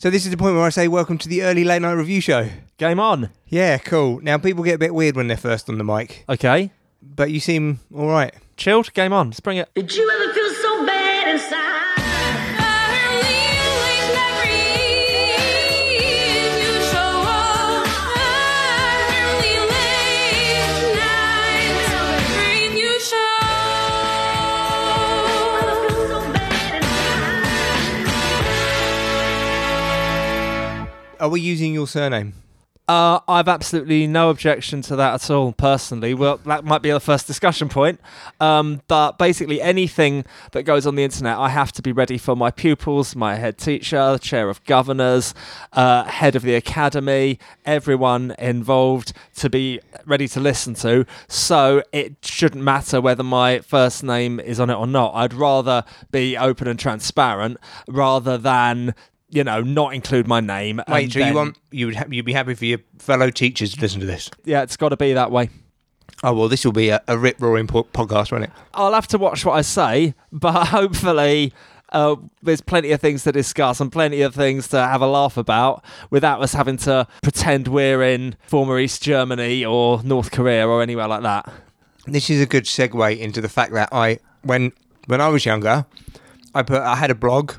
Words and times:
So 0.00 0.08
this 0.08 0.24
is 0.24 0.30
the 0.30 0.38
point 0.38 0.54
where 0.56 0.64
I 0.64 0.70
say 0.70 0.88
welcome 0.88 1.18
to 1.18 1.28
the 1.28 1.42
early 1.42 1.62
late 1.62 1.82
night 1.82 1.92
review 1.92 2.22
show. 2.22 2.48
Game 2.78 2.98
on. 2.98 3.28
Yeah, 3.48 3.76
cool. 3.76 4.18
Now 4.22 4.38
people 4.38 4.64
get 4.64 4.76
a 4.76 4.78
bit 4.78 4.94
weird 4.94 5.14
when 5.14 5.26
they're 5.26 5.36
first 5.36 5.68
on 5.68 5.76
the 5.76 5.84
mic, 5.84 6.24
Okay. 6.26 6.70
but 7.02 7.30
you 7.30 7.38
seem 7.38 7.80
all 7.94 8.06
right. 8.08 8.32
Chilled. 8.56 8.94
Game 8.94 9.12
on. 9.12 9.26
Let's 9.28 9.40
bring 9.40 9.58
it. 9.58 9.68
Did 9.74 9.94
you 9.94 10.10
ever 10.10 10.29
Are 31.20 31.28
we 31.28 31.40
using 31.42 31.74
your 31.74 31.86
surname? 31.86 32.32
Uh, 32.88 33.20
I've 33.28 33.46
absolutely 33.46 34.08
no 34.08 34.30
objection 34.30 34.82
to 34.82 34.96
that 34.96 35.14
at 35.14 35.30
all, 35.30 35.52
personally. 35.52 36.12
Well, 36.12 36.38
that 36.38 36.64
might 36.64 36.82
be 36.82 36.90
the 36.90 36.98
first 36.98 37.26
discussion 37.28 37.68
point. 37.68 38.00
Um, 38.40 38.80
but 38.88 39.16
basically, 39.16 39.60
anything 39.60 40.24
that 40.50 40.64
goes 40.64 40.86
on 40.86 40.96
the 40.96 41.04
internet, 41.04 41.38
I 41.38 41.50
have 41.50 41.70
to 41.72 41.82
be 41.82 41.92
ready 41.92 42.18
for 42.18 42.34
my 42.34 42.50
pupils, 42.50 43.14
my 43.14 43.36
head 43.36 43.58
teacher, 43.58 44.18
chair 44.18 44.48
of 44.48 44.64
governors, 44.64 45.34
uh, 45.74 46.04
head 46.04 46.34
of 46.34 46.42
the 46.42 46.56
academy, 46.56 47.38
everyone 47.64 48.34
involved 48.38 49.12
to 49.36 49.48
be 49.48 49.78
ready 50.06 50.26
to 50.26 50.40
listen 50.40 50.74
to. 50.76 51.06
So 51.28 51.84
it 51.92 52.16
shouldn't 52.24 52.64
matter 52.64 53.00
whether 53.00 53.22
my 53.22 53.60
first 53.60 54.02
name 54.02 54.40
is 54.40 54.58
on 54.58 54.68
it 54.68 54.74
or 54.74 54.88
not. 54.88 55.14
I'd 55.14 55.34
rather 55.34 55.84
be 56.10 56.36
open 56.36 56.66
and 56.66 56.78
transparent 56.78 57.58
rather 57.86 58.36
than. 58.36 58.96
You 59.30 59.44
know, 59.44 59.62
not 59.62 59.94
include 59.94 60.26
my 60.26 60.40
name. 60.40 60.82
Wait, 60.88 61.04
and 61.04 61.12
so 61.12 61.18
you 61.20 61.34
want 61.34 61.58
you 61.70 61.86
would 61.86 61.96
ha- 61.96 62.06
you'd 62.10 62.24
be 62.24 62.32
happy 62.32 62.54
for 62.54 62.64
your 62.64 62.78
fellow 62.98 63.30
teachers 63.30 63.74
to 63.74 63.80
listen 63.80 64.00
to 64.00 64.06
this? 64.06 64.28
Yeah, 64.44 64.62
it's 64.62 64.76
got 64.76 64.88
to 64.88 64.96
be 64.96 65.12
that 65.12 65.30
way. 65.30 65.50
Oh 66.22 66.34
well, 66.34 66.48
this 66.48 66.64
will 66.64 66.72
be 66.72 66.88
a, 66.90 67.00
a 67.08 67.16
rip 67.16 67.40
roaring 67.40 67.66
po- 67.66 67.84
podcast, 67.84 68.32
won't 68.32 68.44
it? 68.44 68.50
I'll 68.74 68.92
have 68.92 69.06
to 69.08 69.18
watch 69.18 69.44
what 69.44 69.52
I 69.52 69.62
say, 69.62 70.14
but 70.32 70.66
hopefully 70.68 71.52
uh, 71.92 72.16
there's 72.42 72.60
plenty 72.60 72.92
of 72.92 73.00
things 73.00 73.24
to 73.24 73.32
discuss 73.32 73.80
and 73.80 73.90
plenty 73.90 74.22
of 74.22 74.34
things 74.34 74.68
to 74.68 74.76
have 74.78 75.00
a 75.00 75.06
laugh 75.06 75.36
about 75.36 75.84
without 76.10 76.42
us 76.42 76.52
having 76.52 76.76
to 76.78 77.06
pretend 77.22 77.68
we're 77.68 78.02
in 78.02 78.36
former 78.46 78.78
East 78.78 79.02
Germany 79.02 79.64
or 79.64 80.02
North 80.02 80.30
Korea 80.30 80.66
or 80.68 80.82
anywhere 80.82 81.08
like 81.08 81.22
that. 81.22 81.52
This 82.06 82.30
is 82.30 82.40
a 82.40 82.46
good 82.46 82.64
segue 82.64 83.18
into 83.18 83.40
the 83.40 83.48
fact 83.48 83.72
that 83.72 83.88
I 83.92 84.18
when 84.42 84.72
when 85.06 85.20
I 85.20 85.28
was 85.28 85.44
younger, 85.44 85.86
I 86.54 86.62
put 86.62 86.82
I 86.82 86.96
had 86.96 87.10
a 87.10 87.14
blog 87.14 87.52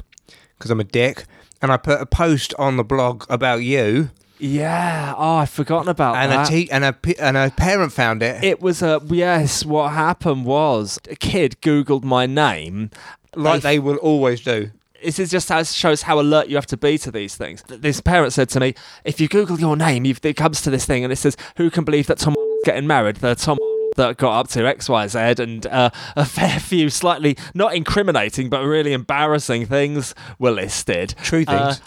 because 0.57 0.71
I'm 0.71 0.79
a 0.79 0.85
dick, 0.85 1.25
and 1.61 1.71
I 1.71 1.77
put 1.77 2.01
a 2.01 2.05
post 2.05 2.53
on 2.59 2.77
the 2.77 2.83
blog 2.83 3.25
about 3.29 3.57
you, 3.63 4.09
Yeah. 4.39 5.13
Oh, 5.17 5.35
I've 5.37 5.49
forgotten 5.49 5.87
about 5.89 6.15
and 6.15 6.31
that. 6.31 6.47
a 6.47 6.51
te- 6.51 6.71
and 6.71 6.83
a 6.83 6.93
p- 6.93 7.17
and 7.19 7.37
a 7.37 7.51
parent 7.51 7.93
found 7.93 8.23
it. 8.23 8.43
it 8.43 8.61
was 8.61 8.81
a 8.81 8.99
yes. 9.07 9.63
What 9.65 9.91
happened 9.93 10.45
was 10.45 10.99
a 11.09 11.15
kid 11.15 11.57
Googled 11.61 12.03
my 12.03 12.25
name. 12.25 12.89
like 13.35 13.61
they 13.61 13.79
will 13.79 13.97
always 13.97 14.41
do. 14.41 14.71
this 15.03 15.17
is 15.19 15.29
just 15.31 15.49
how 15.49 15.63
shows 15.63 16.01
how 16.03 16.19
alert 16.19 16.47
you 16.49 16.55
have 16.55 16.65
to 16.67 16.77
be 16.77 16.97
to 16.97 17.11
these 17.11 17.35
things. 17.35 17.63
This 17.67 18.01
parent 18.01 18.33
said 18.33 18.49
to 18.49 18.59
me, 18.59 18.73
"If 19.05 19.21
you 19.21 19.27
Google 19.27 19.59
your 19.59 19.75
name, 19.77 20.05
you've, 20.05 20.19
it 20.25 20.35
comes 20.37 20.61
to 20.63 20.69
this 20.69 20.85
thing, 20.85 21.03
and 21.03 21.13
it 21.13 21.17
says, 21.17 21.37
who 21.57 21.69
can 21.69 21.83
believe 21.83 22.07
that 22.07 22.17
Tom 22.19 22.35
getting 22.65 22.85
married? 22.87 23.17
The 23.17 23.35
Tom 23.35 23.57
that 23.95 24.17
got 24.17 24.39
up 24.39 24.47
to 24.49 24.65
X, 24.67 24.89
Y, 24.89 25.07
Z, 25.07 25.19
and 25.39 25.65
uh, 25.67 25.89
a 26.15 26.25
fair 26.25 26.59
few 26.59 26.89
slightly 26.89 27.37
not 27.53 27.75
incriminating 27.75 28.49
but 28.49 28.63
really 28.63 28.93
embarrassing 28.93 29.65
things 29.65 30.15
were 30.39 30.51
listed. 30.51 31.15
True 31.21 31.43
Uh, 31.47 31.73
things. 31.73 31.81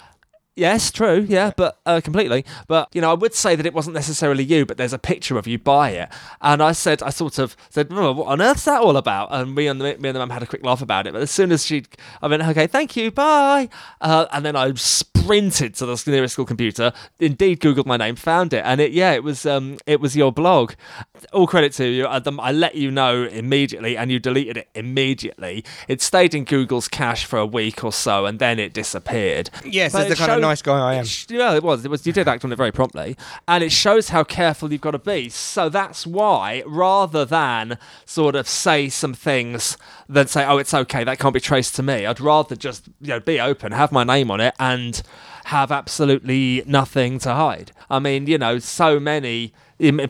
Yes, 0.55 0.89
true. 0.89 1.25
Yeah, 1.27 1.51
but 1.55 1.79
uh, 1.85 1.99
completely. 2.01 2.45
But 2.67 2.87
you 2.93 3.01
know, 3.01 3.11
I 3.11 3.13
would 3.13 3.33
say 3.33 3.55
that 3.55 3.65
it 3.65 3.73
wasn't 3.73 3.93
necessarily 3.93 4.43
you, 4.43 4.65
but 4.65 4.77
there's 4.77 4.93
a 4.93 4.99
picture 4.99 5.37
of 5.37 5.47
you 5.47 5.59
by 5.59 5.89
it. 5.91 6.09
And 6.41 6.63
I 6.63 6.71
said, 6.71 7.03
I 7.03 7.09
sort 7.09 7.39
of 7.39 7.57
said, 7.69 7.87
oh, 7.91 8.13
"What 8.13 8.27
on 8.27 8.41
earth's 8.41 8.63
that 8.65 8.81
all 8.81 8.95
about?" 8.95 9.29
And 9.31 9.53
me 9.53 9.67
and 9.67 9.81
the, 9.81 9.97
me 9.97 10.09
and 10.09 10.15
the 10.15 10.19
mum 10.19 10.29
had 10.29 10.43
a 10.43 10.47
quick 10.47 10.63
laugh 10.63 10.81
about 10.81 11.07
it. 11.07 11.13
But 11.13 11.21
as 11.23 11.31
soon 11.31 11.51
as 11.51 11.65
she, 11.65 11.83
I 12.21 12.27
went, 12.27 12.41
"Okay, 12.41 12.67
thank 12.67 12.95
you, 12.95 13.11
bye," 13.11 13.69
uh, 13.99 14.27
and 14.31 14.45
then 14.45 14.55
I 14.55 14.73
sprinted 14.75 15.75
to 15.75 15.85
the 15.85 16.01
nearest 16.07 16.33
school 16.33 16.45
computer. 16.45 16.93
Indeed, 17.19 17.59
googled 17.59 17.85
my 17.85 17.97
name, 17.97 18.15
found 18.15 18.53
it, 18.53 18.63
and 18.63 18.79
it, 18.79 18.91
yeah, 18.91 19.11
it 19.11 19.23
was, 19.23 19.45
um, 19.45 19.77
it 19.85 19.99
was 19.99 20.15
your 20.15 20.31
blog. 20.31 20.73
All 21.33 21.47
credit 21.47 21.73
to 21.73 21.85
you. 21.85 22.05
I, 22.05 22.21
I 22.39 22.51
let 22.51 22.75
you 22.75 22.91
know 22.91 23.23
immediately, 23.23 23.97
and 23.97 24.09
you 24.11 24.19
deleted 24.19 24.55
it 24.55 24.69
immediately. 24.73 25.65
It 25.87 26.01
stayed 26.01 26.33
in 26.33 26.45
Google's 26.45 26.87
cache 26.87 27.25
for 27.25 27.39
a 27.39 27.45
week 27.45 27.83
or 27.83 27.91
so, 27.91 28.25
and 28.25 28.39
then 28.39 28.59
it 28.59 28.73
disappeared. 28.73 29.49
Yes, 29.65 29.91
But 29.91 30.07
that's 30.07 30.11
the 30.11 30.15
kind 30.15 30.31
of 30.31 30.44
nice 30.47 30.61
guy 30.61 30.79
I 30.79 30.93
am. 30.95 31.03
it 31.05 31.25
Yeah, 31.29 31.55
it 31.55 31.63
was. 31.63 31.85
It 31.85 31.91
was. 31.91 32.05
You 32.05 32.13
did 32.13 32.27
act 32.27 32.45
on 32.45 32.51
it 32.51 32.55
very 32.55 32.71
promptly, 32.71 33.17
and 33.47 33.63
it 33.63 33.71
shows 33.71 34.09
how 34.09 34.23
careful 34.23 34.71
you've 34.71 34.81
got 34.81 34.91
to 34.91 34.99
be. 34.99 35.29
So 35.29 35.69
that's 35.69 36.05
why, 36.05 36.63
rather 36.65 37.25
than 37.25 37.77
sort 38.05 38.35
of 38.35 38.47
say 38.47 38.89
some 38.89 39.13
things, 39.13 39.77
then 40.07 40.27
say, 40.27 40.45
"Oh, 40.45 40.57
it's 40.57 40.73
okay, 40.73 41.03
that 41.03 41.19
can't 41.19 41.33
be 41.33 41.39
traced 41.39 41.75
to 41.75 41.83
me," 41.83 42.05
I'd 42.05 42.19
rather 42.19 42.55
just 42.55 42.87
you 43.01 43.09
know 43.09 43.19
be 43.19 43.39
open, 43.39 43.71
have 43.71 43.91
my 43.91 44.03
name 44.03 44.31
on 44.31 44.39
it, 44.39 44.53
and 44.59 45.01
have 45.45 45.71
absolutely 45.71 46.63
nothing 46.65 47.19
to 47.19 47.33
hide. 47.33 47.71
I 47.89 47.99
mean, 47.99 48.27
you 48.27 48.37
know, 48.37 48.59
so 48.59 48.99
many 48.99 49.53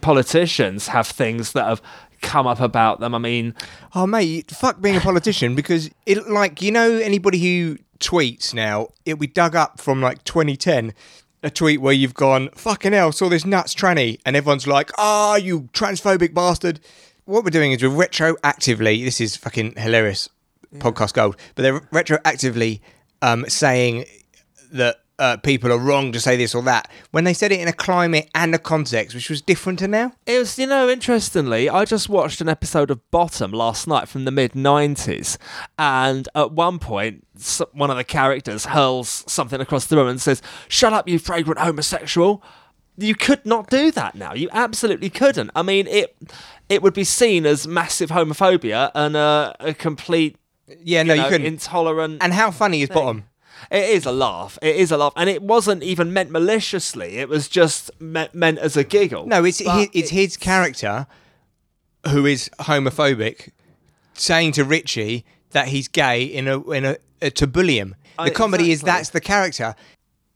politicians 0.01 0.89
have 0.89 1.07
things 1.07 1.51
that 1.53 1.65
have 1.65 1.81
come 2.21 2.47
up 2.47 2.59
about 2.59 2.99
them. 2.99 3.13
I 3.13 3.17
mean, 3.17 3.53
Oh 3.93 4.05
mate, 4.07 4.51
fuck 4.51 4.81
being 4.81 4.95
a 4.95 5.01
politician 5.01 5.55
because 5.55 5.89
it 6.05 6.27
like 6.27 6.61
you 6.61 6.71
know 6.71 6.97
anybody 6.97 7.39
who 7.39 7.77
tweets 7.99 8.53
now, 8.53 8.89
it'll 9.05 9.19
be 9.19 9.27
dug 9.27 9.55
up 9.55 9.79
from 9.79 10.01
like 10.01 10.23
2010. 10.23 10.93
A 11.43 11.49
tweet 11.51 11.79
where 11.79 11.93
you've 11.93 12.15
gone, 12.15 12.49
fucking 12.55 12.93
hell, 12.93 13.11
saw 13.11 13.29
this 13.29 13.45
nuts 13.45 13.75
tranny, 13.75 14.19
and 14.25 14.35
everyone's 14.35 14.65
like, 14.65 14.89
ah, 14.97 15.35
you 15.35 15.69
transphobic 15.73 16.33
bastard. 16.33 16.79
What 17.25 17.43
we're 17.43 17.51
doing 17.51 17.71
is 17.71 17.83
we're 17.83 17.89
retroactively, 17.89 19.05
this 19.05 19.21
is 19.21 19.35
fucking 19.35 19.75
hilarious, 19.77 20.27
podcast 20.77 21.13
gold, 21.13 21.37
but 21.53 21.61
they're 21.61 21.79
retroactively 21.81 22.81
um, 23.21 23.45
saying 23.47 24.05
that 24.71 25.01
uh, 25.17 25.37
people 25.37 25.71
are 25.71 25.77
wrong 25.77 26.11
to 26.11 26.19
say 26.19 26.35
this 26.35 26.53
or 26.53 26.61
that 26.63 26.89
when 27.11 27.23
they 27.23 27.33
said 27.33 27.51
it 27.51 27.59
in 27.61 27.67
a 27.67 27.73
climate 27.73 28.29
and 28.35 28.53
a 28.53 28.59
context 28.59 29.15
which 29.15 29.29
was 29.29 29.41
different 29.41 29.79
to 29.79 29.87
now. 29.87 30.11
It 30.25 30.39
was, 30.39 30.59
you 30.59 30.67
know, 30.67 30.89
interestingly, 30.89 31.69
I 31.69 31.85
just 31.85 32.09
watched 32.09 32.41
an 32.41 32.49
episode 32.49 32.91
of 32.91 32.99
Bottom 33.11 33.51
last 33.51 33.87
night 33.87 34.07
from 34.09 34.25
the 34.25 34.31
mid 34.31 34.51
90s, 34.53 35.37
and 35.79 36.27
at 36.35 36.51
one 36.51 36.79
point, 36.79 37.25
one 37.73 37.89
of 37.89 37.97
the 37.97 38.03
characters 38.03 38.65
hurls 38.65 39.23
something 39.27 39.61
across 39.61 39.85
the 39.85 39.95
room 39.97 40.07
and 40.07 40.21
says, 40.21 40.41
Shut 40.67 40.93
up, 40.93 41.07
you 41.07 41.19
fragrant 41.19 41.59
homosexual. 41.59 42.43
You 42.97 43.13
could 43.15 43.45
not 43.45 43.69
do 43.69 43.91
that 43.91 44.15
now. 44.15 44.33
You 44.33 44.47
absolutely 44.53 45.09
couldn't. 45.09 45.51
I 45.53 45.63
mean, 45.63 45.85
it 45.87 46.15
it 46.69 46.81
would 46.81 46.93
be 46.93 47.03
seen 47.03 47.45
as 47.45 47.67
massive 47.67 48.09
homophobia 48.09 48.89
and 48.95 49.17
a, 49.17 49.53
a 49.59 49.73
complete 49.73 50.37
Yeah, 50.81 51.03
no, 51.03 51.13
you 51.13 51.23
you, 51.23 51.27
couldn't. 51.29 51.45
intolerant. 51.47 52.19
and 52.23 52.33
how 52.33 52.51
funny 52.51 52.81
is 52.81 52.89
Bottom? 52.89 53.25
It 53.71 53.89
is 53.89 54.05
a 54.05 54.11
laugh. 54.11 54.57
It 54.61 54.75
is 54.75 54.91
a 54.91 54.97
laugh, 54.97 55.13
and 55.15 55.29
it 55.29 55.41
wasn't 55.41 55.83
even 55.83 56.13
meant 56.13 56.31
maliciously. 56.31 57.17
It 57.17 57.29
was 57.29 57.47
just 57.47 57.89
me- 57.99 58.27
meant 58.33 58.59
as 58.59 58.77
a 58.77 58.83
giggle. 58.83 59.25
No, 59.27 59.43
it's 59.43 59.59
his, 59.59 59.89
it's 59.93 60.09
his 60.09 60.37
character 60.37 61.07
who 62.09 62.25
is 62.25 62.49
homophobic 62.59 63.49
saying 64.13 64.51
to 64.53 64.63
Richie 64.63 65.25
that 65.51 65.69
he's 65.69 65.87
gay 65.87 66.23
in 66.23 66.47
a 66.47 66.61
in 66.71 66.85
a, 66.85 66.97
a 67.21 67.31
to 67.31 67.47
bully 67.47 67.79
him. 67.79 67.95
The 68.17 68.23
Uh, 68.23 68.29
comedy 68.29 68.71
is 68.71 68.81
that's 68.81 69.09
the 69.09 69.19
character. 69.21 69.75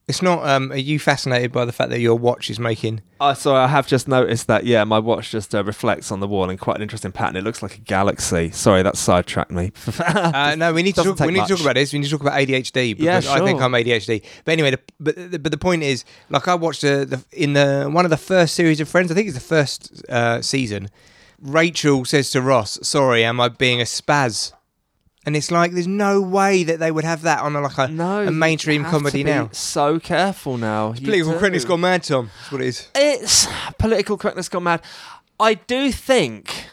It's 0.10 0.24
not. 0.24 0.44
Um, 0.44 0.72
are 0.72 0.76
you 0.76 0.98
fascinated 0.98 1.52
by 1.52 1.66
the 1.66 1.72
fact 1.72 1.92
that 1.92 2.00
your 2.00 2.16
watch 2.16 2.50
is 2.50 2.60
making? 2.60 3.02
Oh, 3.22 3.36
sorry, 3.36 3.60
I 3.60 3.68
have 3.68 3.86
just 3.86 4.08
noticed 4.08 4.48
that. 4.48 4.66
Yeah, 4.66 4.84
my 4.84 4.98
watch 4.98 5.30
just 5.30 5.54
uh, 5.54 5.64
reflects 5.64 6.12
on 6.12 6.20
the 6.20 6.28
wall 6.28 6.50
in 6.50 6.58
quite 6.58 6.78
an 6.78 6.82
interesting 6.82 7.12
pattern. 7.12 7.36
It 7.36 7.44
looks 7.44 7.62
like 7.62 7.76
a 7.76 7.82
galaxy. 7.82 8.50
Sorry, 8.50 8.82
that 8.82 8.98
sidetracked 8.98 9.52
me. 9.52 9.72
Uh, 10.10 10.56
no, 10.58 10.74
we 10.74 10.82
need 10.82 10.96
to 10.96 11.04
talk, 11.04 11.20
we 11.20 11.28
need 11.32 11.46
to 11.46 11.48
talk 11.48 11.62
about 11.62 11.76
this. 11.76 11.94
We 11.94 12.00
need 12.00 12.06
to 12.06 12.12
talk 12.12 12.22
about 12.22 12.34
ADHD. 12.34 12.96
Yeah, 12.98 13.20
Because 13.20 13.28
I 13.28 13.46
think. 13.46 13.62
I'm 13.62 13.72
ADHD. 13.74 14.24
But 14.46 14.52
anyway, 14.52 14.72
the, 14.72 14.80
but 15.00 15.44
but 15.44 15.52
the 15.52 15.58
point 15.58 15.84
is, 15.84 16.04
like 16.30 16.48
I 16.48 16.56
watched 16.56 16.82
the, 16.82 17.06
the 17.06 17.24
in 17.32 17.54
the 17.54 17.90
one 17.92 18.06
of 18.06 18.10
the 18.10 18.18
first 18.18 18.56
series 18.56 18.80
of 18.80 18.90
Friends. 18.90 19.12
I 19.12 19.14
think 19.14 19.28
it's 19.28 19.38
the 19.38 19.44
first 19.44 20.04
uh, 20.10 20.42
season. 20.42 20.90
Rachel 21.40 22.06
says 22.06 22.32
to 22.32 22.42
Ross, 22.42 22.80
"Sorry, 22.82 23.24
am 23.24 23.40
I 23.40 23.50
being 23.50 23.80
a 23.80 23.86
spaz?" 23.86 24.54
And 25.26 25.36
it's 25.36 25.52
like 25.52 25.74
there's 25.74 25.88
no 25.88 26.22
way 26.22 26.64
that 26.64 26.80
they 26.80 26.92
would 26.92 27.04
have 27.04 27.24
that 27.24 27.42
on 27.42 27.56
a, 27.56 27.62
like 27.62 27.78
a, 27.78 27.88
no, 27.90 28.26
a 28.28 28.32
mainstream 28.32 28.86
comedy 28.86 29.24
now. 29.24 29.50
So 29.52 30.00
careful 30.00 30.58
now. 30.58 30.94
You 30.94 31.02
Political 31.06 31.34
do. 31.34 31.38
correctness 31.40 31.66
gone 31.66 31.82
mad, 31.82 32.04
Tom. 32.04 32.32
That's 32.40 32.52
what 32.52 32.62
it 32.62 32.68
is. 32.68 32.88
It's 32.96 33.48
political 33.78 34.18
correctness 34.18 34.48
gone 34.50 34.64
mad. 34.64 34.82
I 35.40 35.56
do 35.56 35.92
think. 35.92 36.66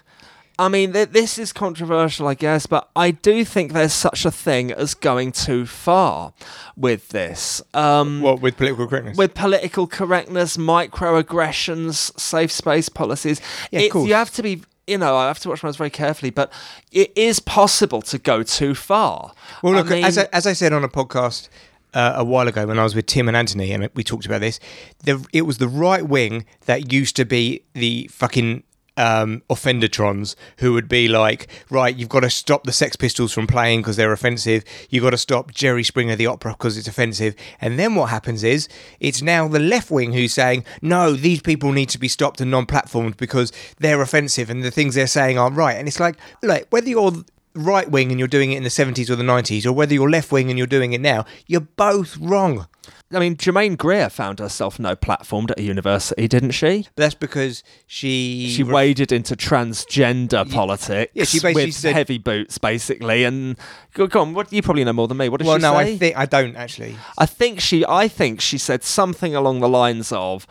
I 0.58 0.68
mean, 0.68 0.94
th- 0.94 1.10
this 1.10 1.38
is 1.38 1.52
controversial, 1.52 2.26
I 2.28 2.32
guess, 2.34 2.64
but 2.66 2.88
I 2.96 3.10
do 3.10 3.44
think 3.44 3.74
there's 3.74 3.92
such 3.92 4.24
a 4.24 4.30
thing 4.30 4.72
as 4.72 4.94
going 4.94 5.32
too 5.32 5.66
far 5.66 6.32
with 6.76 7.08
this. 7.10 7.60
Um, 7.74 8.22
What 8.22 8.40
with 8.40 8.56
political 8.56 8.86
correctness? 8.86 9.18
with 9.18 9.34
political 9.34 9.86
correctness, 9.86 10.56
microaggressions, 10.56 12.18
safe 12.18 12.50
space 12.50 12.88
policies. 12.88 13.40
Yeah, 13.70 13.80
of 13.80 13.90
course. 13.92 14.08
You 14.08 14.14
have 14.14 14.30
to 14.32 14.42
be, 14.42 14.62
you 14.86 14.98
know, 14.98 15.16
I 15.16 15.26
have 15.26 15.38
to 15.40 15.48
watch 15.48 15.62
my 15.62 15.68
words 15.68 15.76
very 15.76 15.90
carefully, 15.90 16.30
but 16.30 16.52
it 16.92 17.12
is 17.16 17.40
possible 17.40 18.02
to 18.02 18.18
go 18.18 18.42
too 18.42 18.74
far. 18.74 19.32
Well, 19.62 19.74
I 19.74 19.78
look, 19.78 19.88
mean, 19.88 20.04
as 20.04 20.18
I, 20.18 20.28
as 20.32 20.46
I 20.46 20.52
said 20.52 20.72
on 20.72 20.84
a 20.84 20.88
podcast 20.88 21.48
uh, 21.94 22.14
a 22.16 22.24
while 22.24 22.46
ago 22.46 22.66
when 22.66 22.78
I 22.78 22.84
was 22.84 22.94
with 22.94 23.06
Tim 23.06 23.26
and 23.26 23.36
Anthony, 23.36 23.72
and 23.72 23.88
we 23.94 24.04
talked 24.04 24.26
about 24.26 24.40
this. 24.40 24.60
The, 25.04 25.26
it 25.32 25.42
was 25.42 25.58
the 25.58 25.68
right 25.68 26.06
wing 26.06 26.44
that 26.66 26.92
used 26.92 27.16
to 27.16 27.24
be 27.24 27.62
the 27.72 28.08
fucking 28.12 28.62
um, 28.96 29.42
offendertrons 29.50 30.34
who 30.58 30.72
would 30.72 30.88
be 30.88 31.08
like, 31.08 31.48
right, 31.70 31.94
you've 31.94 32.08
got 32.08 32.20
to 32.20 32.30
stop 32.30 32.64
the 32.64 32.72
Sex 32.72 32.96
Pistols 32.96 33.32
from 33.32 33.46
playing 33.46 33.80
because 33.80 33.96
they're 33.96 34.12
offensive. 34.12 34.64
You've 34.90 35.04
got 35.04 35.10
to 35.10 35.18
stop 35.18 35.52
Jerry 35.52 35.82
Springer 35.82 36.16
the 36.16 36.26
opera 36.26 36.52
because 36.52 36.76
it's 36.76 36.88
offensive. 36.88 37.34
And 37.60 37.78
then 37.78 37.94
what 37.94 38.10
happens 38.10 38.44
is 38.44 38.68
it's 39.00 39.22
now 39.22 39.48
the 39.48 39.58
left 39.58 39.90
wing 39.90 40.12
who's 40.12 40.34
saying, 40.34 40.64
no, 40.82 41.12
these 41.12 41.42
people 41.42 41.72
need 41.72 41.88
to 41.90 41.98
be 41.98 42.08
stopped 42.08 42.40
and 42.40 42.50
non-platformed 42.50 43.16
because 43.16 43.52
they're 43.78 44.02
offensive 44.02 44.50
and 44.50 44.62
the 44.62 44.70
things 44.70 44.94
they're 44.94 45.06
saying 45.06 45.38
aren't 45.38 45.56
right. 45.56 45.76
And 45.76 45.88
it's 45.88 46.00
like, 46.00 46.16
like 46.42 46.66
whether 46.70 46.88
you're 46.88 47.12
right 47.56 47.90
wing 47.90 48.10
and 48.10 48.18
you're 48.18 48.28
doing 48.28 48.52
it 48.52 48.56
in 48.56 48.62
the 48.62 48.68
70s 48.68 49.10
or 49.10 49.16
the 49.16 49.24
90s, 49.24 49.66
or 49.66 49.72
whether 49.72 49.94
you're 49.94 50.10
left 50.10 50.30
wing 50.30 50.48
and 50.50 50.58
you're 50.58 50.66
doing 50.66 50.92
it 50.92 51.00
now, 51.00 51.24
you're 51.46 51.60
both 51.60 52.16
wrong. 52.18 52.66
I 53.12 53.20
mean, 53.20 53.36
Germaine 53.36 53.76
Greer 53.76 54.08
found 54.10 54.40
herself 54.40 54.78
no 54.80 54.96
platformed 54.96 55.52
at 55.52 55.60
a 55.60 55.62
university, 55.62 56.26
didn't 56.26 56.50
she? 56.52 56.86
But 56.96 57.02
that's 57.02 57.14
because 57.14 57.62
she 57.86 58.48
She 58.54 58.64
waded 58.64 59.12
into 59.12 59.36
transgender 59.36 60.50
politics 60.50 61.12
yeah, 61.14 61.24
she 61.24 61.38
basically 61.38 61.66
with 61.66 61.74
said- 61.74 61.94
heavy 61.94 62.18
boots, 62.18 62.58
basically. 62.58 63.22
And 63.24 63.56
go, 63.94 64.08
on, 64.20 64.34
what 64.34 64.52
you 64.52 64.60
probably 64.62 64.82
know 64.84 64.92
more 64.92 65.06
than 65.08 65.18
me. 65.18 65.28
What 65.28 65.38
did 65.38 65.46
Well, 65.46 65.56
she 65.58 65.62
no, 65.62 65.72
say? 65.74 65.78
I 65.78 65.96
think 65.96 66.16
I 66.16 66.26
don't 66.26 66.56
actually. 66.56 66.96
I 67.16 67.26
think 67.26 67.60
she 67.60 67.84
I 67.86 68.08
think 68.08 68.40
she 68.40 68.58
said 68.58 68.82
something 68.82 69.34
along 69.36 69.60
the 69.60 69.68
lines 69.68 70.10
of 70.12 70.46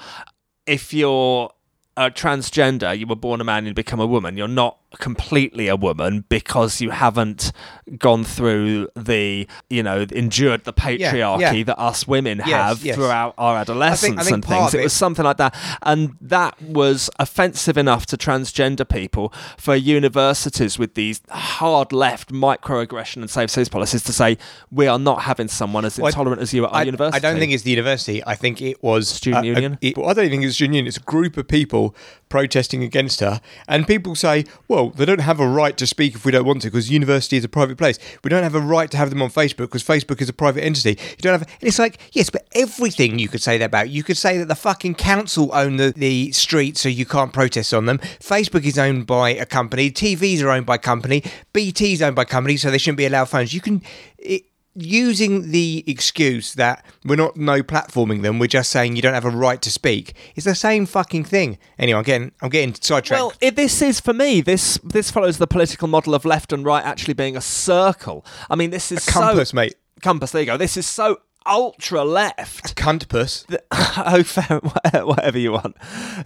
if 0.65 0.93
you're 0.93 1.51
a 1.97 2.09
transgender, 2.09 2.97
you 2.97 3.05
were 3.07 3.15
born 3.15 3.39
a 3.41 3.43
man 3.43 3.65
and 3.65 3.75
become 3.75 3.99
a 3.99 4.05
woman, 4.07 4.35
you're 4.37 4.47
not 4.47 4.77
completely 4.99 5.67
a 5.67 5.75
woman 5.75 6.25
because 6.29 6.81
you 6.81 6.89
haven't 6.91 7.51
gone 7.99 8.23
through 8.23 8.87
the, 8.95 9.47
you 9.69 9.83
know, 9.83 10.05
endured 10.11 10.63
the 10.63 10.73
patriarchy 10.73 11.57
yeah. 11.59 11.63
that 11.63 11.79
us 11.79 12.07
women 12.07 12.39
Yes, 12.39 12.47
have 12.49 12.83
yes. 12.83 12.95
throughout 12.95 13.33
our 13.37 13.57
adolescence 13.57 14.23
think 14.23 14.33
and 14.33 14.45
things. 14.45 14.73
It 14.73 14.79
it- 14.79 14.83
was 14.83 14.93
something 14.93 15.23
like 15.25 15.37
that. 15.37 15.55
And 15.83 16.15
that 16.21 16.59
was 16.61 17.09
offensive 17.19 17.77
enough 17.77 18.05
to 18.07 18.17
transgender 18.17 18.87
people 18.87 19.31
for 19.57 19.75
universities 19.75 20.79
with 20.79 20.95
these 20.95 21.21
hard 21.29 21.91
left 21.93 22.31
microaggression 22.31 23.17
and 23.17 23.29
safe 23.29 23.49
space 23.51 23.69
policies 23.69 24.03
to 24.03 24.13
say, 24.13 24.37
we 24.71 24.87
are 24.87 24.99
not 24.99 25.21
having 25.23 25.47
someone 25.47 25.85
as 25.85 25.97
Well, 25.97 26.07
I- 26.07 26.09
intolerant 26.09 26.41
as 26.41 26.53
you 26.53 26.65
at 26.65 26.71
our 26.71 26.77
I, 26.79 26.83
university. 26.83 27.17
I 27.17 27.19
don't 27.31 27.39
think 27.39 27.51
it's 27.53 27.63
the 27.63 27.71
university. 27.71 28.23
I 28.25 28.35
think 28.35 28.61
it 28.61 28.81
was 28.83 29.07
Student 29.09 29.45
a- 29.45 29.49
a- 29.49 29.53
union? 29.53 29.77
it- 29.81 29.97
well, 29.97 30.09
I 30.09 30.13
don't 30.13 30.29
think 30.29 30.43
it's 30.43 30.55
student 30.55 30.75
union. 30.75 30.87
It's 30.87 30.97
a 30.97 31.01
group 31.01 31.37
of 31.37 31.47
people 31.47 31.95
protesting 32.29 32.83
against 32.83 33.19
her, 33.19 33.41
and 33.67 33.87
people 33.87 34.15
say, 34.15 34.45
"Well, 34.67 34.89
they 34.89 35.05
don't 35.05 35.21
have 35.21 35.39
a 35.39 35.47
right 35.47 35.75
to 35.77 35.87
speak 35.87 36.15
if 36.15 36.25
we 36.25 36.31
don't 36.31 36.45
want 36.45 36.61
to, 36.63 36.67
because 36.67 36.89
university 36.89 37.37
is 37.37 37.43
a 37.43 37.49
private 37.49 37.77
place. 37.77 37.99
We 38.23 38.29
don't 38.29 38.43
have 38.43 38.55
a 38.55 38.59
right 38.59 38.89
to 38.91 38.97
have 38.97 39.09
them 39.09 39.21
on 39.21 39.29
Facebook 39.29 39.69
because 39.71 39.83
Facebook 39.83 40.21
is 40.21 40.29
a 40.29 40.33
private 40.33 40.63
entity. 40.63 40.91
You 40.91 41.21
don't 41.21 41.39
have." 41.39 41.47
It's 41.61 41.79
like, 41.79 41.99
yes, 42.11 42.29
but 42.29 42.47
everything 42.53 43.19
you 43.19 43.27
could 43.27 43.41
say 43.41 43.57
that 43.57 43.65
about. 43.65 43.89
You 43.89 44.03
could 44.03 44.17
say 44.17 44.37
that 44.37 44.47
the 44.47 44.55
fucking 44.55 44.95
council 44.95 45.49
own 45.53 45.77
the 45.77 45.93
the 45.95 46.31
streets, 46.31 46.81
so 46.81 46.89
you 46.89 47.05
can't 47.05 47.33
protest 47.33 47.73
on 47.73 47.85
them. 47.85 47.99
Facebook 48.19 48.65
is 48.65 48.77
owned 48.77 49.07
by 49.07 49.29
a 49.31 49.45
company. 49.45 49.91
TVs 49.91 50.41
are 50.41 50.49
owned 50.49 50.65
by 50.65 50.77
company. 50.77 51.23
BT's 51.53 52.01
owned 52.01 52.15
by 52.15 52.25
company, 52.25 52.57
so 52.57 52.71
they 52.71 52.77
shouldn't 52.77 52.97
be 52.97 53.05
allowed 53.05 53.25
phones. 53.25 53.53
You 53.53 53.61
can. 53.61 53.81
It, 54.17 54.45
using 54.75 55.51
the 55.51 55.83
excuse 55.87 56.53
that 56.53 56.85
we're 57.03 57.15
not 57.15 57.37
no 57.37 57.63
platforming 57.63 58.21
them, 58.21 58.39
we're 58.39 58.47
just 58.47 58.69
saying 58.69 58.95
you 58.95 59.01
don't 59.01 59.13
have 59.13 59.25
a 59.25 59.29
right 59.29 59.61
to 59.61 59.71
speak. 59.71 60.13
It's 60.35 60.45
the 60.45 60.55
same 60.55 60.85
fucking 60.85 61.23
thing. 61.23 61.57
Anyway, 61.79 61.97
I'm 61.97 62.03
getting 62.03 62.31
I'm 62.41 62.49
getting 62.49 62.73
sidetracked. 62.75 63.21
Well, 63.21 63.33
it, 63.41 63.55
this 63.55 63.81
is 63.81 63.99
for 63.99 64.13
me. 64.13 64.41
This 64.41 64.77
this 64.83 65.11
follows 65.11 65.37
the 65.37 65.47
political 65.47 65.87
model 65.87 66.13
of 66.13 66.25
left 66.25 66.51
and 66.51 66.65
right 66.65 66.83
actually 66.83 67.13
being 67.13 67.35
a 67.37 67.41
circle. 67.41 68.25
I 68.49 68.55
mean, 68.55 68.69
this 68.69 68.91
is 68.91 69.03
so- 69.03 69.11
compass, 69.11 69.53
mate. 69.53 69.75
Compass. 70.01 70.31
There 70.31 70.41
you 70.41 70.47
go. 70.47 70.57
This 70.57 70.77
is 70.77 70.85
so 70.85 71.19
ultra 71.45 72.03
left. 72.03 72.75
Cunt 72.75 73.07
puss. 73.07 73.45
oh, 73.71 74.23
fair, 74.23 74.59
whatever 75.05 75.37
you 75.39 75.53
want. 75.53 75.75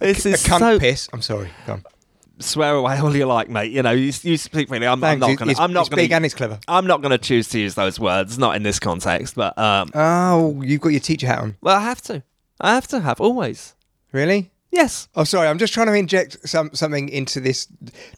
This 0.00 0.26
A 0.26 0.30
is 0.30 0.44
cunt 0.44 0.58
so 0.58 0.78
piss. 0.78 1.08
I'm 1.12 1.22
sorry. 1.22 1.50
Go 1.66 1.74
on. 1.74 1.84
Swear 2.40 2.74
away 2.74 2.98
all 2.98 3.14
you 3.14 3.26
like, 3.26 3.48
mate. 3.48 3.70
You 3.72 3.82
know, 3.82 3.90
you, 3.92 4.12
you 4.22 4.36
speak 4.36 4.68
freely. 4.68 4.86
I'm, 4.86 5.02
I'm 5.04 5.18
not 5.18 5.36
going. 5.38 5.54
to 5.54 5.60
I'm 5.62 5.72
not 5.72 5.90
going. 5.90 5.96
big 6.04 6.12
and 6.12 6.24
it's 6.24 6.34
clever. 6.34 6.58
I'm 6.68 6.86
not 6.86 7.02
going 7.02 7.10
to 7.12 7.18
choose 7.18 7.48
to 7.50 7.58
use 7.58 7.74
those 7.74 7.98
words. 8.00 8.38
Not 8.38 8.56
in 8.56 8.62
this 8.62 8.78
context, 8.78 9.34
but 9.34 9.56
um, 9.58 9.90
Oh, 9.94 10.60
you've 10.62 10.80
got 10.80 10.88
your 10.90 11.00
teacher 11.00 11.26
hat 11.26 11.38
on. 11.40 11.56
well, 11.60 11.76
I 11.76 11.80
have 11.82 12.02
to. 12.02 12.22
I 12.60 12.74
have 12.74 12.86
to 12.88 13.00
have 13.00 13.20
always. 13.20 13.74
Really? 14.12 14.50
Yes. 14.70 15.08
Oh, 15.16 15.24
sorry. 15.24 15.48
I'm 15.48 15.58
just 15.58 15.72
trying 15.74 15.86
to 15.88 15.94
inject 15.94 16.48
some 16.48 16.70
something 16.74 17.08
into 17.08 17.40
this 17.40 17.66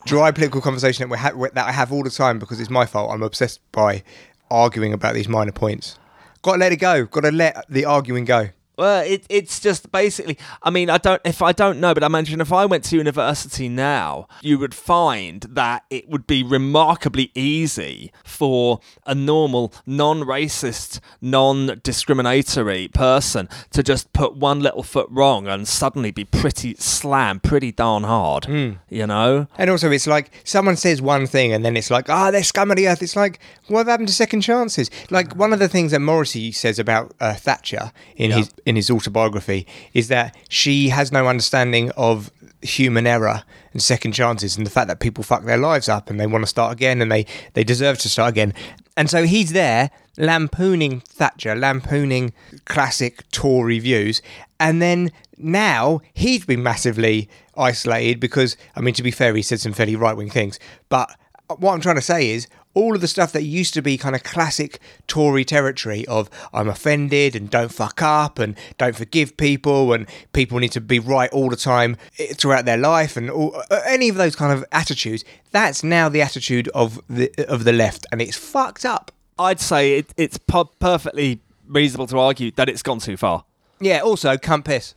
dry 0.04 0.30
political 0.30 0.60
conversation 0.60 1.08
that 1.08 1.12
we 1.12 1.18
ha- 1.18 1.48
that 1.54 1.66
I 1.66 1.72
have 1.72 1.92
all 1.92 2.02
the 2.02 2.10
time 2.10 2.38
because 2.38 2.60
it's 2.60 2.70
my 2.70 2.84
fault. 2.86 3.10
I'm 3.10 3.22
obsessed 3.22 3.60
by 3.72 4.02
arguing 4.50 4.92
about 4.92 5.14
these 5.14 5.28
minor 5.28 5.52
points. 5.52 5.98
Got 6.42 6.54
to 6.54 6.58
let 6.58 6.72
it 6.72 6.76
go. 6.76 7.06
Got 7.06 7.20
to 7.22 7.32
let 7.32 7.64
the 7.70 7.84
arguing 7.84 8.24
go. 8.24 8.48
Well, 8.76 9.04
it, 9.04 9.24
it's 9.28 9.60
just 9.60 9.92
basically. 9.92 10.38
I 10.62 10.70
mean, 10.70 10.88
I 10.90 10.98
don't. 10.98 11.20
If 11.24 11.42
I 11.42 11.52
don't 11.52 11.78
know, 11.80 11.92
but 11.94 12.02
I 12.02 12.06
imagine 12.06 12.40
if 12.40 12.52
I 12.52 12.64
went 12.64 12.84
to 12.84 12.96
university 12.96 13.68
now, 13.68 14.26
you 14.40 14.58
would 14.58 14.74
find 14.74 15.42
that 15.50 15.84
it 15.90 16.08
would 16.08 16.26
be 16.26 16.42
remarkably 16.42 17.30
easy 17.34 18.12
for 18.24 18.80
a 19.06 19.14
normal, 19.14 19.72
non-racist, 19.86 21.00
non-discriminatory 21.20 22.88
person 22.88 23.48
to 23.72 23.82
just 23.82 24.12
put 24.12 24.36
one 24.36 24.60
little 24.60 24.82
foot 24.82 25.08
wrong 25.10 25.46
and 25.46 25.66
suddenly 25.66 26.10
be 26.10 26.24
pretty 26.24 26.74
slammed, 26.78 27.42
pretty 27.42 27.72
darn 27.72 28.04
hard. 28.04 28.46
You 28.88 29.06
know. 29.06 29.46
And 29.58 29.70
also, 29.70 29.90
it's 29.90 30.06
like 30.06 30.30
someone 30.44 30.76
says 30.76 31.02
one 31.02 31.26
thing 31.26 31.52
and 31.52 31.64
then 31.64 31.76
it's 31.76 31.90
like, 31.90 32.08
ah, 32.08 32.30
they're 32.30 32.42
scum 32.42 32.70
of 32.70 32.76
the 32.76 32.88
earth. 32.88 33.02
It's 33.02 33.16
like, 33.16 33.38
what 33.68 33.86
happened 33.86 34.08
to 34.08 34.14
second 34.14 34.40
chances? 34.42 34.90
Like, 35.10 35.34
one 35.36 35.52
of 35.52 35.58
the 35.58 35.68
things 35.68 35.92
that 35.92 36.00
Morrissey 36.00 36.52
says 36.52 36.78
about 36.78 37.12
uh, 37.20 37.34
Thatcher 37.34 37.92
in 38.16 38.30
Yeah. 38.30 38.36
his 38.38 38.52
in 38.64 38.76
his 38.76 38.90
autobiography 38.90 39.66
is 39.92 40.08
that 40.08 40.36
she 40.48 40.88
has 40.88 41.12
no 41.12 41.26
understanding 41.26 41.90
of 41.92 42.30
human 42.62 43.06
error 43.06 43.42
and 43.72 43.82
second 43.82 44.12
chances 44.12 44.56
and 44.56 44.64
the 44.64 44.70
fact 44.70 44.88
that 44.88 45.00
people 45.00 45.24
fuck 45.24 45.44
their 45.44 45.56
lives 45.56 45.88
up 45.88 46.08
and 46.08 46.20
they 46.20 46.26
want 46.26 46.42
to 46.42 46.48
start 46.48 46.72
again 46.72 47.02
and 47.02 47.10
they, 47.10 47.26
they 47.54 47.64
deserve 47.64 47.98
to 47.98 48.08
start 48.08 48.30
again. 48.30 48.54
And 48.96 49.10
so 49.10 49.24
he's 49.24 49.52
there 49.52 49.90
lampooning 50.18 51.00
Thatcher, 51.00 51.54
lampooning 51.54 52.32
classic 52.64 53.28
Tory 53.30 53.78
views. 53.78 54.22
And 54.60 54.80
then 54.80 55.10
now 55.38 56.00
he's 56.12 56.44
been 56.44 56.62
massively 56.62 57.28
isolated 57.56 58.20
because, 58.20 58.56
I 58.76 58.80
mean, 58.80 58.94
to 58.94 59.02
be 59.02 59.10
fair, 59.10 59.34
he 59.34 59.42
said 59.42 59.60
some 59.60 59.72
fairly 59.72 59.96
right 59.96 60.16
wing 60.16 60.30
things. 60.30 60.58
But 60.88 61.10
what 61.58 61.72
I'm 61.72 61.80
trying 61.80 61.96
to 61.96 62.02
say 62.02 62.30
is 62.30 62.46
all 62.74 62.94
of 62.94 63.00
the 63.00 63.08
stuff 63.08 63.32
that 63.32 63.42
used 63.42 63.74
to 63.74 63.82
be 63.82 63.96
kind 63.96 64.14
of 64.14 64.22
classic 64.22 64.80
Tory 65.06 65.44
territory 65.44 66.06
of 66.06 66.30
I'm 66.52 66.68
offended 66.68 67.36
and 67.36 67.50
don't 67.50 67.72
fuck 67.72 68.02
up 68.02 68.38
and 68.38 68.56
don't 68.78 68.96
forgive 68.96 69.36
people 69.36 69.92
and 69.92 70.06
people 70.32 70.58
need 70.58 70.72
to 70.72 70.80
be 70.80 70.98
right 70.98 71.30
all 71.30 71.50
the 71.50 71.56
time 71.56 71.96
eh, 72.18 72.32
throughout 72.34 72.64
their 72.64 72.78
life 72.78 73.16
and 73.16 73.30
all, 73.30 73.62
uh, 73.70 73.80
any 73.86 74.08
of 74.08 74.16
those 74.16 74.36
kind 74.36 74.52
of 74.52 74.64
attitudes. 74.72 75.24
That's 75.50 75.82
now 75.84 76.08
the 76.08 76.22
attitude 76.22 76.68
of 76.68 77.00
the 77.08 77.30
of 77.48 77.64
the 77.64 77.72
left, 77.72 78.06
and 78.10 78.22
it's 78.22 78.36
fucked 78.36 78.84
up. 78.84 79.12
I'd 79.38 79.60
say 79.60 79.98
it, 79.98 80.14
it's 80.16 80.38
perfectly 80.38 81.40
reasonable 81.66 82.06
to 82.08 82.18
argue 82.18 82.50
that 82.52 82.68
it's 82.68 82.82
gone 82.82 83.00
too 83.00 83.16
far. 83.16 83.44
Yeah. 83.80 84.00
Also, 84.00 84.36
cunt 84.36 84.64
piss. 84.64 84.94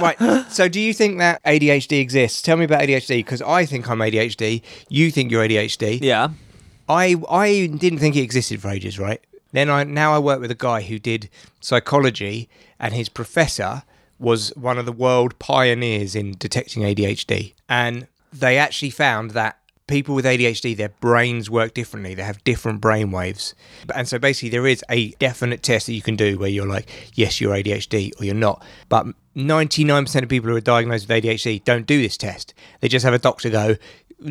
Right. 0.00 0.46
So, 0.50 0.68
do 0.68 0.80
you 0.80 0.92
think 0.92 1.18
that 1.18 1.42
ADHD 1.44 2.00
exists? 2.00 2.42
Tell 2.42 2.56
me 2.56 2.64
about 2.64 2.82
ADHD 2.82 3.18
because 3.18 3.42
I 3.42 3.66
think 3.66 3.88
I'm 3.88 3.98
ADHD. 3.98 4.62
You 4.88 5.10
think 5.10 5.30
you're 5.30 5.46
ADHD. 5.46 6.00
Yeah. 6.00 6.30
I 6.88 7.16
I 7.28 7.66
didn't 7.66 7.98
think 7.98 8.16
it 8.16 8.20
existed 8.20 8.62
for 8.62 8.68
ages, 8.68 8.98
right? 8.98 9.20
Then 9.52 9.70
I 9.70 9.84
now 9.84 10.14
I 10.14 10.18
work 10.18 10.40
with 10.40 10.50
a 10.50 10.56
guy 10.56 10.82
who 10.82 10.98
did 10.98 11.28
psychology, 11.60 12.48
and 12.78 12.94
his 12.94 13.08
professor 13.08 13.82
was 14.18 14.54
one 14.56 14.78
of 14.78 14.86
the 14.86 14.92
world 14.92 15.38
pioneers 15.38 16.14
in 16.14 16.34
detecting 16.38 16.82
ADHD. 16.82 17.54
And 17.68 18.06
they 18.32 18.56
actually 18.56 18.90
found 18.90 19.32
that 19.32 19.58
people 19.86 20.14
with 20.14 20.24
ADHD, 20.24 20.76
their 20.76 20.88
brains 20.88 21.50
work 21.50 21.74
differently. 21.74 22.14
They 22.14 22.22
have 22.22 22.42
different 22.44 22.80
brain 22.80 23.10
waves. 23.10 23.54
And 23.94 24.08
so 24.08 24.18
basically, 24.18 24.50
there 24.50 24.66
is 24.66 24.84
a 24.90 25.10
definite 25.12 25.62
test 25.62 25.86
that 25.86 25.92
you 25.92 26.02
can 26.02 26.16
do 26.16 26.38
where 26.38 26.48
you're 26.48 26.66
like, 26.66 26.88
yes, 27.14 27.40
you're 27.40 27.54
ADHD 27.54 28.12
or 28.20 28.24
you're 28.24 28.34
not. 28.34 28.64
But 28.88 29.06
99% 29.36 30.22
of 30.22 30.28
people 30.28 30.50
who 30.50 30.56
are 30.56 30.60
diagnosed 30.60 31.08
with 31.08 31.22
ADHD 31.22 31.62
don't 31.64 31.86
do 31.86 32.00
this 32.00 32.16
test. 32.16 32.54
They 32.80 32.88
just 32.88 33.04
have 33.04 33.14
a 33.14 33.18
doctor 33.18 33.50
go, 33.50 33.76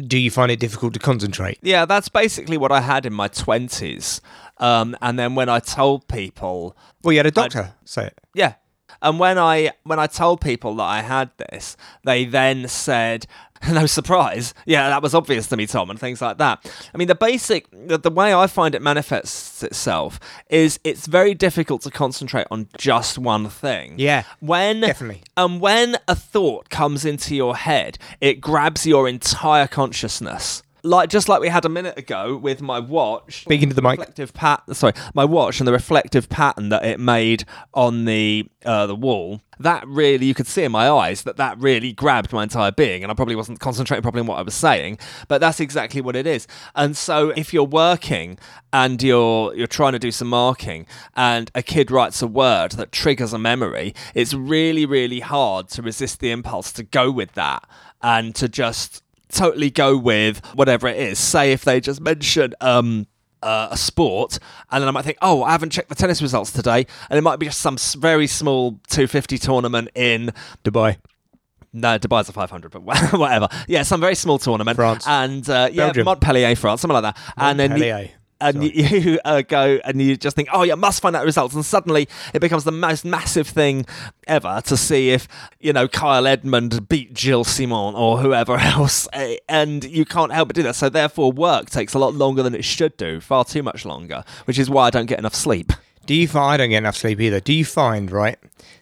do 0.07 0.17
you 0.17 0.31
find 0.31 0.51
it 0.51 0.59
difficult 0.59 0.93
to 0.95 0.99
concentrate? 0.99 1.59
Yeah, 1.61 1.85
that's 1.85 2.09
basically 2.09 2.57
what 2.57 2.71
I 2.71 2.81
had 2.81 3.05
in 3.05 3.13
my 3.13 3.29
20s. 3.29 4.19
Um, 4.57 4.97
and 5.01 5.19
then 5.19 5.35
when 5.35 5.47
I 5.47 5.59
told 5.59 6.07
people, 6.07 6.75
Well, 7.03 7.13
you 7.13 7.19
had 7.19 7.25
a 7.27 7.31
doctor 7.31 7.73
say 7.83 8.07
it. 8.07 8.17
yeah. 8.33 8.55
And 9.01 9.19
when 9.19 9.37
I 9.37 9.71
when 9.83 9.99
I 9.99 10.07
told 10.07 10.41
people 10.41 10.73
that 10.77 10.83
I 10.83 11.01
had 11.01 11.29
this, 11.37 11.75
they 12.05 12.23
then 12.25 12.67
said, 12.67 13.27
"No 13.69 13.85
surprise, 13.85 14.53
yeah, 14.65 14.89
that 14.89 15.01
was 15.01 15.13
obvious 15.13 15.47
to 15.47 15.57
me, 15.57 15.65
Tom," 15.65 15.89
and 15.89 15.99
things 15.99 16.21
like 16.21 16.37
that. 16.37 16.69
I 16.93 16.97
mean, 16.97 17.07
the 17.07 17.15
basic, 17.15 17.67
the, 17.71 17.97
the 17.97 18.11
way 18.11 18.33
I 18.33 18.47
find 18.47 18.75
it 18.75 18.81
manifests 18.81 19.63
itself 19.63 20.19
is 20.49 20.79
it's 20.83 21.07
very 21.07 21.33
difficult 21.33 21.81
to 21.83 21.91
concentrate 21.91 22.47
on 22.51 22.67
just 22.77 23.17
one 23.17 23.49
thing. 23.49 23.95
Yeah, 23.97 24.23
when 24.39 24.81
definitely. 24.81 25.23
and 25.37 25.59
when 25.61 25.97
a 26.07 26.15
thought 26.15 26.69
comes 26.69 27.05
into 27.05 27.35
your 27.35 27.55
head, 27.55 27.97
it 28.21 28.41
grabs 28.41 28.85
your 28.85 29.07
entire 29.07 29.67
consciousness. 29.67 30.61
Like 30.85 31.09
just 31.09 31.27
like 31.27 31.41
we 31.41 31.49
had 31.49 31.65
a 31.65 31.69
minute 31.69 31.97
ago 31.97 32.37
with 32.37 32.61
my 32.61 32.79
watch. 32.79 33.41
Speaking 33.41 33.69
to 33.69 33.75
the 33.75 33.81
mic. 33.81 33.99
reflective 33.99 34.33
pat 34.33 34.63
sorry 34.75 34.93
my 35.13 35.25
watch 35.25 35.59
and 35.59 35.67
the 35.67 35.71
reflective 35.71 36.29
pattern 36.29 36.69
that 36.69 36.85
it 36.85 36.99
made 36.99 37.43
on 37.73 38.05
the 38.05 38.47
uh, 38.65 38.87
the 38.87 38.95
wall 38.95 39.41
that 39.59 39.87
really 39.87 40.25
you 40.25 40.33
could 40.33 40.47
see 40.47 40.63
in 40.63 40.71
my 40.71 40.89
eyes 40.89 41.23
that 41.23 41.37
that 41.37 41.57
really 41.59 41.93
grabbed 41.93 42.33
my 42.33 42.43
entire 42.43 42.71
being 42.71 43.03
and 43.03 43.11
i 43.11 43.15
probably 43.15 43.35
wasn't 43.35 43.59
concentrating 43.59 44.01
properly 44.01 44.21
on 44.21 44.27
what 44.27 44.37
i 44.37 44.41
was 44.41 44.55
saying 44.55 44.97
but 45.27 45.39
that's 45.39 45.59
exactly 45.59 46.01
what 46.01 46.15
it 46.15 46.27
is 46.27 46.47
and 46.75 46.97
so 46.97 47.29
if 47.31 47.53
you're 47.53 47.63
working 47.63 48.37
and 48.73 49.01
you're 49.01 49.53
you're 49.55 49.67
trying 49.67 49.93
to 49.93 49.99
do 49.99 50.11
some 50.11 50.27
marking 50.27 50.85
and 51.15 51.51
a 51.55 51.63
kid 51.63 51.89
writes 51.91 52.21
a 52.21 52.27
word 52.27 52.71
that 52.73 52.91
triggers 52.91 53.33
a 53.33 53.39
memory 53.39 53.93
it's 54.13 54.33
really 54.33 54.85
really 54.85 55.19
hard 55.19 55.69
to 55.69 55.81
resist 55.81 56.19
the 56.19 56.31
impulse 56.31 56.71
to 56.71 56.83
go 56.83 57.11
with 57.11 57.31
that 57.33 57.65
and 58.01 58.35
to 58.35 58.49
just 58.49 59.03
totally 59.29 59.69
go 59.69 59.97
with 59.97 60.45
whatever 60.55 60.87
it 60.87 60.97
is 60.97 61.19
say 61.19 61.51
if 61.51 61.63
they 61.63 61.79
just 61.79 62.01
mention 62.01 62.53
um 62.61 63.07
uh, 63.43 63.67
a 63.69 63.77
sport, 63.77 64.39
and 64.71 64.81
then 64.81 64.87
I 64.87 64.91
might 64.91 65.05
think, 65.05 65.19
oh, 65.21 65.43
I 65.43 65.51
haven't 65.51 65.69
checked 65.69 65.89
the 65.89 65.93
tennis 65.95 66.19
results 66.19 66.51
today, 66.51 66.87
and 67.09 67.17
it 67.17 67.21
might 67.21 67.37
be 67.37 67.45
just 67.45 67.61
some 67.61 67.77
very 67.99 68.25
small 68.25 68.79
250 68.89 69.37
tournament 69.37 69.89
in 69.93 70.31
Dubai. 70.63 70.97
no, 71.71 71.99
Dubai's 71.99 72.27
a 72.27 72.33
500, 72.33 72.71
but 72.71 72.81
whatever. 73.13 73.47
Yeah, 73.67 73.83
some 73.83 74.01
very 74.01 74.15
small 74.15 74.39
tournament. 74.39 74.75
France. 74.77 75.05
And 75.07 75.47
uh, 75.47 75.69
yeah, 75.71 75.85
Belgium. 75.85 76.05
Montpellier, 76.05 76.55
France, 76.55 76.81
something 76.81 76.99
like 76.99 77.13
that. 77.15 77.17
And 77.37 77.59
then 77.59 77.71
Montpellier. 77.71 78.09
And 78.41 78.63
you, 78.63 78.69
you 78.99 79.19
uh, 79.25 79.41
go 79.41 79.79
and 79.83 80.01
you 80.01 80.17
just 80.17 80.35
think, 80.35 80.49
oh, 80.51 80.63
yeah, 80.63 80.75
must 80.75 81.01
find 81.01 81.15
out 81.15 81.19
the 81.19 81.25
results. 81.25 81.55
And 81.55 81.65
suddenly 81.65 82.07
it 82.33 82.39
becomes 82.39 82.63
the 82.63 82.71
most 82.71 83.05
massive 83.05 83.47
thing 83.47 83.85
ever 84.27 84.61
to 84.65 84.77
see 84.77 85.11
if, 85.11 85.27
you 85.59 85.73
know, 85.73 85.87
Kyle 85.87 86.27
Edmund 86.27 86.87
beat 86.89 87.17
Gilles 87.17 87.47
Simon 87.47 87.95
or 87.95 88.19
whoever 88.19 88.55
else. 88.59 89.07
And 89.47 89.83
you 89.83 90.05
can't 90.05 90.31
help 90.31 90.49
but 90.49 90.55
do 90.55 90.63
that. 90.63 90.75
So 90.75 90.89
therefore, 90.89 91.31
work 91.31 91.69
takes 91.69 91.93
a 91.93 91.99
lot 91.99 92.13
longer 92.13 92.43
than 92.43 92.55
it 92.55 92.65
should 92.65 92.97
do, 92.97 93.19
far 93.21 93.45
too 93.45 93.63
much 93.63 93.85
longer, 93.85 94.23
which 94.45 94.59
is 94.59 94.69
why 94.69 94.87
I 94.87 94.89
don't 94.89 95.07
get 95.07 95.19
enough 95.19 95.35
sleep. 95.35 95.71
Do 96.05 96.13
you 96.13 96.27
find 96.27 96.53
I 96.53 96.57
don't 96.57 96.69
get 96.69 96.77
enough 96.77 96.97
sleep 96.97 97.19
either? 97.19 97.39
Do 97.39 97.53
you 97.53 97.65
find 97.65 98.11
right 98.11 98.37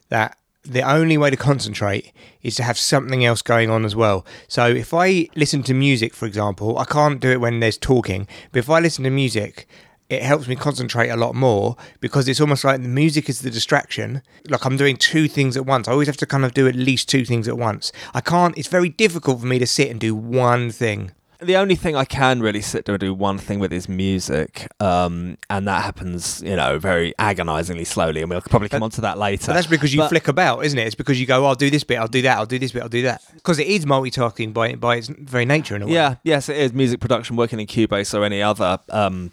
that 0.10 0.38
the 0.64 0.82
only 0.82 1.18
way 1.18 1.30
to 1.30 1.38
concentrate 1.38 2.14
is 2.42 2.56
to 2.56 2.64
have 2.64 2.78
something 2.78 3.24
else 3.26 3.42
going 3.42 3.70
on 3.70 3.86
as 3.86 3.96
well? 3.96 4.26
So 4.48 4.68
if 4.68 4.94
I 4.94 5.28
listen 5.36 5.64
to 5.64 5.74
music, 5.74 6.14
for 6.14 6.26
example, 6.26 6.78
I 6.78 6.86
can't 6.86 7.20
do 7.20 7.30
it 7.32 7.42
when 7.42 7.60
there's 7.60 7.78
talking, 7.78 8.28
but 8.52 8.60
if 8.60 8.70
I 8.70 8.80
listen 8.80 9.04
to 9.04 9.10
music. 9.10 9.68
It 10.10 10.22
helps 10.22 10.48
me 10.48 10.56
concentrate 10.56 11.10
a 11.10 11.16
lot 11.16 11.34
more 11.34 11.76
because 12.00 12.28
it's 12.28 12.42
almost 12.42 12.64
like 12.64 12.84
the 12.84 12.88
music 12.88 13.30
is 13.30 13.40
the 13.40 13.50
distraction. 13.50 14.22
Like 14.48 14.64
I'm 14.64 14.78
doing 14.78 14.96
two 14.96 15.28
things 15.28 15.58
at 15.58 15.66
once. 15.66 15.88
I 15.88 15.94
always 15.94 16.08
have 16.08 16.18
to 16.18 16.28
kind 16.28 16.46
of 16.46 16.54
do 16.54 16.68
at 16.68 16.76
least 16.76 17.10
two 17.10 17.26
things 17.26 17.48
at 17.48 17.58
once. 17.58 17.92
I 18.14 18.22
can't, 18.22 18.56
it's 18.56 18.68
very 18.68 18.90
difficult 18.90 19.40
for 19.40 19.48
me 19.48 19.58
to 19.58 19.66
sit 19.66 19.90
and 19.90 20.00
do 20.00 20.14
one 20.14 20.70
thing. 20.70 21.14
The 21.44 21.58
only 21.58 21.76
thing 21.76 21.96
I 21.96 22.06
can 22.06 22.42
really 22.42 22.62
sit 22.62 22.86
there 22.86 22.96
and 22.96 23.00
do 23.00 23.14
one 23.14 23.38
thing 23.38 23.60
with 23.60 23.72
is 23.72 23.88
music, 23.88 24.68
um, 24.80 25.38
and 25.50 25.68
that 25.68 25.84
happens, 25.84 26.42
you 26.44 26.56
know, 26.56 26.80
very 26.80 27.14
agonisingly 27.20 27.86
slowly, 27.86 28.22
and 28.22 28.30
we'll 28.30 28.42
probably 28.42 28.70
come 28.70 28.84
on 28.84 28.90
to 28.92 29.02
that 29.02 29.18
later. 29.18 29.48
But 29.48 29.54
that's 29.54 29.68
because 29.68 29.94
you 29.94 30.02
But- 30.02 30.10
flick 30.10 30.28
about, 30.28 30.66
isn't 30.66 30.78
it? 30.78 30.86
It's 30.88 30.96
because 30.96 31.20
you 31.20 31.26
go, 31.26 31.44
oh, 31.44 31.48
I'll 31.48 31.56
do 31.56 31.70
this 31.70 31.84
bit, 31.84 31.98
I'll 32.00 32.08
do 32.08 32.22
that, 32.24 32.38
I'll 32.38 32.46
do 32.46 32.60
this 32.60 32.72
bit, 32.72 32.82
I'll 32.84 32.90
do 32.90 33.04
that. 33.04 33.22
Because 33.36 33.60
it 33.60 33.68
is 33.68 33.86
multitasking 33.86 34.54
by 34.54 34.76
by 34.76 34.96
its 34.98 35.08
very 35.08 35.46
nature 35.46 35.76
in 35.76 35.82
a 35.84 35.86
way. 35.88 35.94
Yeah, 35.94 36.16
yes, 36.24 36.50
it 36.50 36.58
is 36.58 36.74
music 36.74 37.00
production, 37.00 37.36
working 37.36 37.60
in 37.60 37.68
Cubase 37.68 38.18
or 38.18 38.24
any 38.24 38.42
other. 38.42 38.80
Um, 38.90 39.32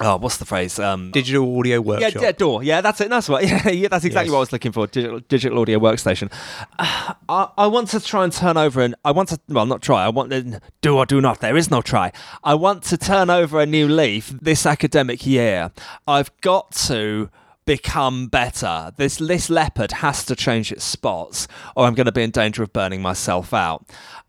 oh, 0.00 0.16
what's 0.18 0.36
the 0.36 0.44
phrase? 0.44 0.78
Um, 0.78 1.10
Digital 1.10 1.58
audio 1.58 1.76
yeah, 1.76 1.78
workshop. 1.80 2.22
yeah, 2.22 2.32
door. 2.32 2.62
Yeah, 2.62 2.80
that's 2.80 3.00
it. 3.00 3.08
That's 3.10 3.28
what. 3.28 3.44
Yeah, 3.46 3.68
yeah 3.68 3.88
that's 3.88 4.04
exactly 4.04 4.26
Yes. 4.28 4.32
what 4.32 4.36
I 4.38 4.40
was 4.40 4.52
looking 4.52 4.72
for. 4.72 4.86
Digital, 4.86 5.20
digital 5.20 5.58
audio 5.60 5.78
workstation. 5.78 6.32
Uh, 6.78 7.14
I, 7.28 7.48
I 7.58 7.66
want 7.66 7.88
to 7.88 8.00
try 8.00 8.24
and 8.24 8.32
turn 8.32 8.56
over 8.56 8.80
and 8.80 8.94
I 9.04 9.10
want 9.12 9.28
to. 9.30 9.40
Well, 9.48 9.66
not 9.66 9.82
try. 9.82 10.04
I 10.04 10.08
want 10.08 10.30
to 10.30 10.60
do 10.80 10.96
or 10.96 11.06
do 11.06 11.20
not. 11.20 11.40
There 11.40 11.56
is 11.56 11.70
no 11.70 11.80
try. 11.82 12.12
I 12.44 12.54
want 12.54 12.82
to 12.84 12.96
turn 12.96 13.30
over 13.30 13.60
a 13.60 13.66
new 13.66 13.88
leaf 13.88 14.28
this 14.40 14.66
academic 14.66 15.26
year. 15.26 15.70
I've 16.06 16.30
got 16.40 16.72
to 16.86 17.30
become 17.64 18.28
better. 18.28 18.92
This 18.96 19.16
this 19.16 19.50
leopard 19.50 19.90
has 19.92 20.24
to 20.26 20.36
change 20.36 20.70
its 20.72 20.84
spots, 20.84 21.48
or 21.74 21.86
I'm 21.86 21.94
going 21.94 22.06
to 22.06 22.12
be 22.12 22.22
in 22.22 22.30
danger 22.30 22.62
of 22.62 22.72
burning 22.72 23.02
myself 23.02 23.52
out. 23.52 23.86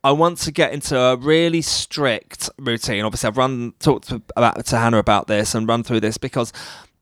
I 0.08 0.12
want 0.12 0.38
to 0.38 0.54
get 0.54 0.72
into 0.72 0.98
a 0.98 1.18
really 1.18 1.62
strict 1.62 2.50
routine. 2.58 3.04
Obviously, 3.04 3.28
I've 3.28 3.36
run 3.36 3.74
talked 3.80 4.08
to, 4.08 4.22
about 4.38 4.66
to 4.66 4.78
Hannah 4.78 5.00
about 5.00 5.28
this 5.28 5.54
and 5.54 5.68
run 5.68 5.84
through 5.84 6.00
this 6.00 6.18
because. 6.18 6.54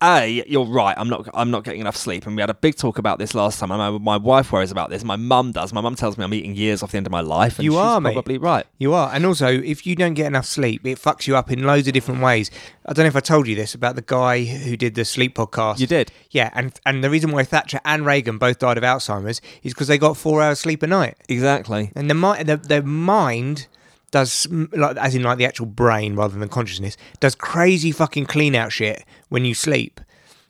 A, 0.04 0.44
you're 0.46 0.66
right. 0.66 0.94
I'm 0.98 1.08
not. 1.08 1.28
I'm 1.34 1.50
not 1.52 1.64
getting 1.64 1.80
enough 1.82 1.96
sleep, 1.96 2.28
and 2.28 2.36
we 2.36 2.42
had 2.42 2.50
a 2.50 2.54
big 2.54 2.76
talk 2.76 2.98
about 2.98 3.18
this 3.18 3.34
last 3.34 3.60
time. 3.60 3.72
And 3.72 3.80
my, 3.80 4.18
my 4.18 4.18
wife 4.18 4.52
worries 4.52 4.70
about 4.72 4.90
this. 4.90 5.04
My 5.06 5.16
mum 5.16 5.54
does. 5.54 5.72
My 5.72 5.80
mum 5.80 5.96
tells 5.96 6.18
me 6.18 6.24
I'm 6.26 6.34
eating 6.34 6.54
years 6.54 6.84
off 6.84 6.92
the 6.92 6.98
end 6.98 7.08
of 7.08 7.12
my 7.12 7.22
life. 7.22 7.58
And 7.58 7.64
You 7.66 7.72
she's 7.72 7.80
are, 7.80 8.02
mate. 8.02 8.14
probably 8.14 8.38
right. 8.38 8.66
You 8.78 8.94
are. 8.94 9.10
And 9.14 9.26
also, 9.26 9.48
if 9.48 9.88
you 9.88 9.96
don't 9.96 10.14
get 10.14 10.28
enough 10.28 10.46
sleep, 10.46 10.86
it 10.86 11.00
fucks 11.00 11.28
you 11.28 11.38
up 11.38 11.50
in 11.50 11.64
loads 11.64 11.88
of 11.88 11.94
different 11.94 12.22
ways. 12.22 12.52
I 12.86 12.92
don't 12.94 13.04
know 13.06 13.08
if 13.08 13.16
I 13.16 13.22
told 13.22 13.48
you 13.48 13.56
this 13.56 13.74
about 13.74 13.96
the 13.96 14.02
guy 14.02 14.44
who 14.44 14.76
did 14.76 14.96
the 14.96 15.06
sleep 15.06 15.34
podcast. 15.36 15.80
You 15.80 15.88
did. 15.88 16.12
Yeah, 16.30 16.50
and 16.54 16.78
and 16.86 17.04
the 17.04 17.10
reason 17.10 17.32
why 17.32 17.44
Thatcher 17.44 17.80
and 17.86 18.06
Reagan 18.06 18.38
both 18.38 18.60
died 18.60 18.78
of 18.78 18.84
Alzheimer's 18.84 19.40
is 19.64 19.74
because 19.74 19.88
they 19.88 19.98
got 19.98 20.18
four 20.18 20.42
hours 20.42 20.60
sleep 20.60 20.84
a 20.84 20.88
night. 20.88 21.16
Exactly. 21.30 21.92
And 21.96 22.10
the 22.10 22.16
mind, 22.16 22.48
the, 22.50 22.58
the 22.58 22.84
mind 22.84 23.68
does 24.16 24.48
like 24.72 24.96
as 24.96 25.14
in 25.14 25.24
like 25.24 25.38
the 25.38 25.46
actual 25.46 25.66
brain 25.66 26.16
rather 26.16 26.40
than 26.40 26.48
consciousness 26.48 26.96
does 27.20 27.36
crazy 27.36 27.92
fucking 27.92 28.26
clean 28.26 28.56
out 28.56 28.72
shit 28.72 29.04
when 29.28 29.44
you 29.44 29.54
sleep, 29.54 30.00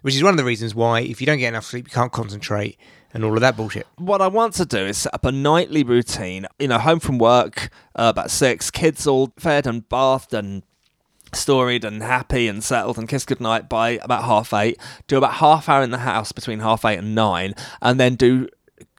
which 0.04 0.16
is 0.16 0.22
one 0.22 0.32
of 0.32 0.38
the 0.38 0.44
reasons 0.44 0.76
why 0.76 1.00
if 1.00 1.20
you 1.20 1.26
don't 1.26 1.40
get 1.40 1.48
enough 1.48 1.66
sleep 1.66 1.88
you 1.88 1.92
can't 1.92 2.12
concentrate 2.12 2.78
and 3.12 3.24
all 3.24 3.34
of 3.34 3.42
that 3.42 3.58
bullshit. 3.58 3.88
What 3.98 4.22
I 4.22 4.28
want 4.28 4.54
to 4.56 4.66
do 4.66 4.86
is 4.86 5.00
set 5.00 5.16
up 5.16 5.26
a 5.26 5.32
nightly 5.32 5.84
routine. 5.84 6.46
You 6.60 6.68
know, 6.68 6.78
home 6.78 7.00
from 7.00 7.18
work 7.18 7.72
uh, 7.96 8.14
about 8.14 8.30
six, 8.30 8.70
kids 8.70 9.08
all 9.08 9.34
fed 9.40 9.66
and 9.66 9.90
bathed 9.90 10.32
and 10.32 10.62
storied 11.34 11.84
and 11.84 12.04
happy 12.04 12.48
and 12.48 12.64
settled 12.64 13.00
and 13.00 13.10
kissed 13.10 13.26
goodnight 13.26 13.68
by 13.68 13.92
about 14.04 14.26
half 14.26 14.54
eight. 14.54 14.78
Do 15.08 15.18
about 15.18 15.36
half 15.36 15.68
hour 15.68 15.82
in 15.82 15.90
the 15.90 16.00
house 16.00 16.32
between 16.34 16.60
half 16.60 16.86
eight 16.86 17.00
and 17.00 17.16
nine, 17.16 17.56
and 17.82 18.00
then 18.00 18.14
do 18.14 18.48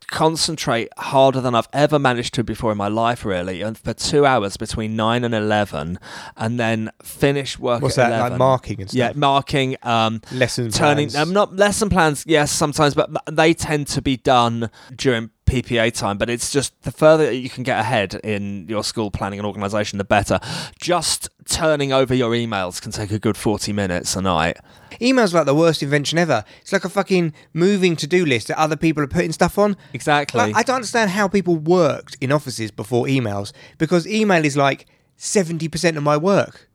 concentrate 0.09 0.89
harder 0.99 1.41
than 1.41 1.55
I've 1.55 1.69
ever 1.73 1.99
managed 1.99 2.35
to 2.35 2.45
before 2.45 2.73
in 2.73 2.79
my 2.79 2.89
life, 2.89 3.25
really, 3.25 3.63
and 3.63 3.77
for 3.77 3.93
two 3.95 4.25
hours 4.27 4.57
between 4.57 4.97
nine 4.97 5.25
and 5.25 5.35
eleven, 5.35 5.99
and 6.37 6.59
then 6.59 6.91
finish 7.03 7.59
work. 7.59 7.83
What's 7.83 7.99
at 7.99 8.09
that 8.11 8.17
11. 8.17 8.31
like 8.33 8.39
marking 8.39 8.81
and 8.81 8.91
stuff? 8.91 8.99
Yeah, 8.99 9.13
marking. 9.15 9.77
Um, 9.83 10.21
Lesson 10.33 10.71
turning. 10.71 11.11
plans. 11.11 11.29
Um, 11.29 11.33
not 11.33 11.55
lesson 11.57 11.89
plans. 11.89 12.25
Yes, 12.27 12.51
sometimes, 12.53 12.95
but 12.95 13.11
they 13.31 13.55
tend 13.55 13.87
to 13.89 14.03
be 14.03 14.17
done 14.17 14.71
during 14.95 15.31
PPA 15.47 15.93
time. 15.93 16.19
But 16.19 16.29
it's 16.29 16.51
just 16.51 16.81
the 16.83 16.93
further 16.93 17.33
you 17.33 17.49
can 17.49 17.63
get 17.63 17.79
ahead 17.79 18.15
in 18.23 18.69
your 18.69 18.85
school 18.85 19.11
planning 19.11 19.39
and 19.39 19.47
organisation, 19.47 19.99
the 19.99 20.05
better. 20.05 20.39
Just 20.81 21.29
turning 21.47 21.93
over 21.93 22.15
your 22.15 22.33
emails 22.33 22.83
can 22.83 22.93
take 22.93 23.11
a 23.11 23.19
good 23.19 23.37
forty 23.37 23.73
minutes 23.73 24.15
a 24.17 24.21
night. 24.23 24.59
Email's 25.01 25.35
like 25.35 25.47
the 25.47 25.55
worst 25.55 25.83
invention 25.83 26.19
ever. 26.19 26.45
It's 26.61 26.73
like 26.73 26.85
a 26.85 26.89
fucking 26.89 27.33
moving 27.53 27.97
to 27.97 28.07
do 28.07 28.25
list 28.25 28.49
that 28.49 28.59
other 28.59 28.77
people 28.77 29.03
are 29.03 29.09
putting 29.09 29.33
stuff 29.33 29.59
on. 29.59 29.77
Exactly. 29.93 30.39
Like, 30.39 30.57
I 30.57 30.63
don't 30.63 30.77
understand 30.77 31.11
how 31.11 31.29
people 31.29 31.57
worked 31.57 32.17
in 32.21 32.33
offices 32.33 32.71
before 32.71 33.07
emails 33.07 33.53
because 33.79 34.07
email 34.07 34.45
is 34.45 34.57
like 34.57 34.87
70% 35.19 35.97
of 35.97 36.03
my 36.03 36.17
work. 36.17 36.69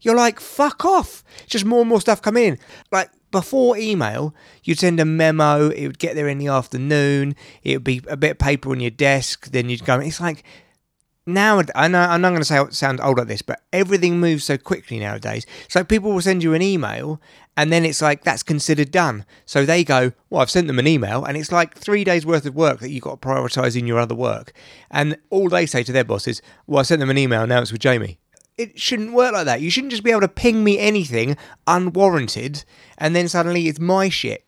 You're 0.00 0.14
like, 0.16 0.40
fuck 0.40 0.84
off. 0.84 1.24
It's 1.38 1.52
just 1.52 1.64
more 1.64 1.80
and 1.80 1.88
more 1.88 2.00
stuff 2.00 2.22
coming 2.22 2.44
in. 2.44 2.58
Like, 2.92 3.10
before 3.30 3.76
email, 3.76 4.34
you'd 4.64 4.78
send 4.78 5.00
a 5.00 5.04
memo, 5.04 5.68
it 5.70 5.86
would 5.86 5.98
get 5.98 6.14
there 6.14 6.28
in 6.28 6.38
the 6.38 6.48
afternoon, 6.48 7.34
it 7.62 7.76
would 7.76 7.84
be 7.84 8.02
a 8.08 8.16
bit 8.16 8.32
of 8.32 8.38
paper 8.38 8.70
on 8.70 8.80
your 8.80 8.90
desk, 8.90 9.50
then 9.50 9.68
you'd 9.68 9.84
go. 9.84 9.98
It's 9.98 10.20
like, 10.20 10.44
now 11.28 11.60
I 11.74 11.88
know 11.88 12.00
I'm 12.00 12.22
not 12.22 12.30
going 12.30 12.40
to 12.40 12.44
say 12.44 12.64
sound 12.70 13.00
old 13.02 13.18
like 13.18 13.28
this, 13.28 13.42
but 13.42 13.60
everything 13.70 14.18
moves 14.18 14.44
so 14.44 14.56
quickly 14.56 14.98
nowadays. 14.98 15.44
So 15.68 15.84
people 15.84 16.10
will 16.10 16.22
send 16.22 16.42
you 16.42 16.54
an 16.54 16.62
email, 16.62 17.20
and 17.54 17.70
then 17.70 17.84
it's 17.84 18.00
like 18.00 18.24
that's 18.24 18.42
considered 18.42 18.90
done. 18.90 19.26
So 19.44 19.66
they 19.66 19.84
go, 19.84 20.12
"Well, 20.30 20.40
I've 20.40 20.50
sent 20.50 20.68
them 20.68 20.78
an 20.78 20.86
email," 20.86 21.24
and 21.24 21.36
it's 21.36 21.52
like 21.52 21.76
three 21.76 22.02
days 22.02 22.24
worth 22.24 22.46
of 22.46 22.54
work 22.54 22.80
that 22.80 22.90
you've 22.90 23.04
got 23.04 23.20
to 23.20 23.28
prioritise 23.28 23.78
in 23.78 23.86
your 23.86 23.98
other 23.98 24.14
work. 24.14 24.52
And 24.90 25.18
all 25.28 25.50
they 25.50 25.66
say 25.66 25.82
to 25.82 25.92
their 25.92 26.02
boss 26.02 26.26
is, 26.26 26.40
"Well, 26.66 26.80
I 26.80 26.82
sent 26.82 27.00
them 27.00 27.10
an 27.10 27.18
email. 27.18 27.46
Now 27.46 27.60
it's 27.60 27.72
with 27.72 27.82
Jamie." 27.82 28.20
It 28.58 28.78
shouldn't 28.78 29.12
work 29.12 29.32
like 29.32 29.46
that. 29.46 29.60
You 29.60 29.70
shouldn't 29.70 29.92
just 29.92 30.02
be 30.02 30.10
able 30.10 30.22
to 30.22 30.28
ping 30.28 30.64
me 30.64 30.78
anything 30.78 31.36
unwarranted, 31.66 32.64
and 32.98 33.14
then 33.14 33.28
suddenly 33.28 33.68
it's 33.68 33.78
my 33.78 34.08
shit. 34.08 34.44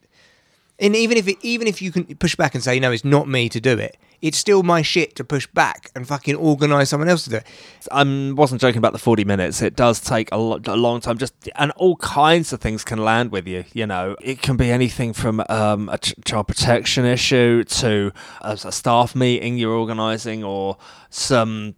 And 0.80 0.96
even 0.96 1.16
if 1.16 1.28
it, 1.28 1.36
even 1.42 1.68
if 1.68 1.80
you 1.80 1.92
can 1.92 2.04
push 2.16 2.34
back 2.34 2.54
and 2.54 2.64
say 2.64 2.80
no, 2.80 2.90
it's 2.90 3.04
not 3.04 3.28
me 3.28 3.48
to 3.50 3.60
do 3.60 3.78
it, 3.78 3.96
it's 4.22 4.38
still 4.38 4.62
my 4.62 4.82
shit 4.82 5.14
to 5.16 5.24
push 5.24 5.46
back 5.46 5.90
and 5.94 6.06
fucking 6.06 6.34
organise 6.34 6.90
someone 6.90 7.08
else 7.08 7.24
to 7.24 7.30
do 7.30 7.36
it. 7.36 7.46
I 7.90 8.32
wasn't 8.34 8.60
joking 8.60 8.78
about 8.78 8.92
the 8.92 8.98
40 8.98 9.24
minutes. 9.24 9.62
It 9.62 9.76
does 9.76 10.00
take 10.00 10.30
a, 10.32 10.36
lo- 10.36 10.60
a 10.66 10.76
long 10.76 11.00
time. 11.00 11.18
Just 11.18 11.34
and 11.56 11.70
all 11.72 11.96
kinds 11.96 12.52
of 12.52 12.60
things 12.60 12.84
can 12.84 12.98
land 13.04 13.30
with 13.30 13.46
you. 13.46 13.64
You 13.72 13.86
know, 13.86 14.16
it 14.20 14.42
can 14.42 14.56
be 14.56 14.70
anything 14.70 15.12
from 15.12 15.42
um, 15.48 15.88
a 15.88 15.98
ch- 15.98 16.14
child 16.24 16.48
protection 16.48 17.04
issue 17.04 17.64
to 17.64 18.12
a, 18.40 18.52
a 18.52 18.72
staff 18.72 19.14
meeting 19.14 19.58
you're 19.58 19.72
organising, 19.72 20.44
or 20.44 20.76
some 21.08 21.74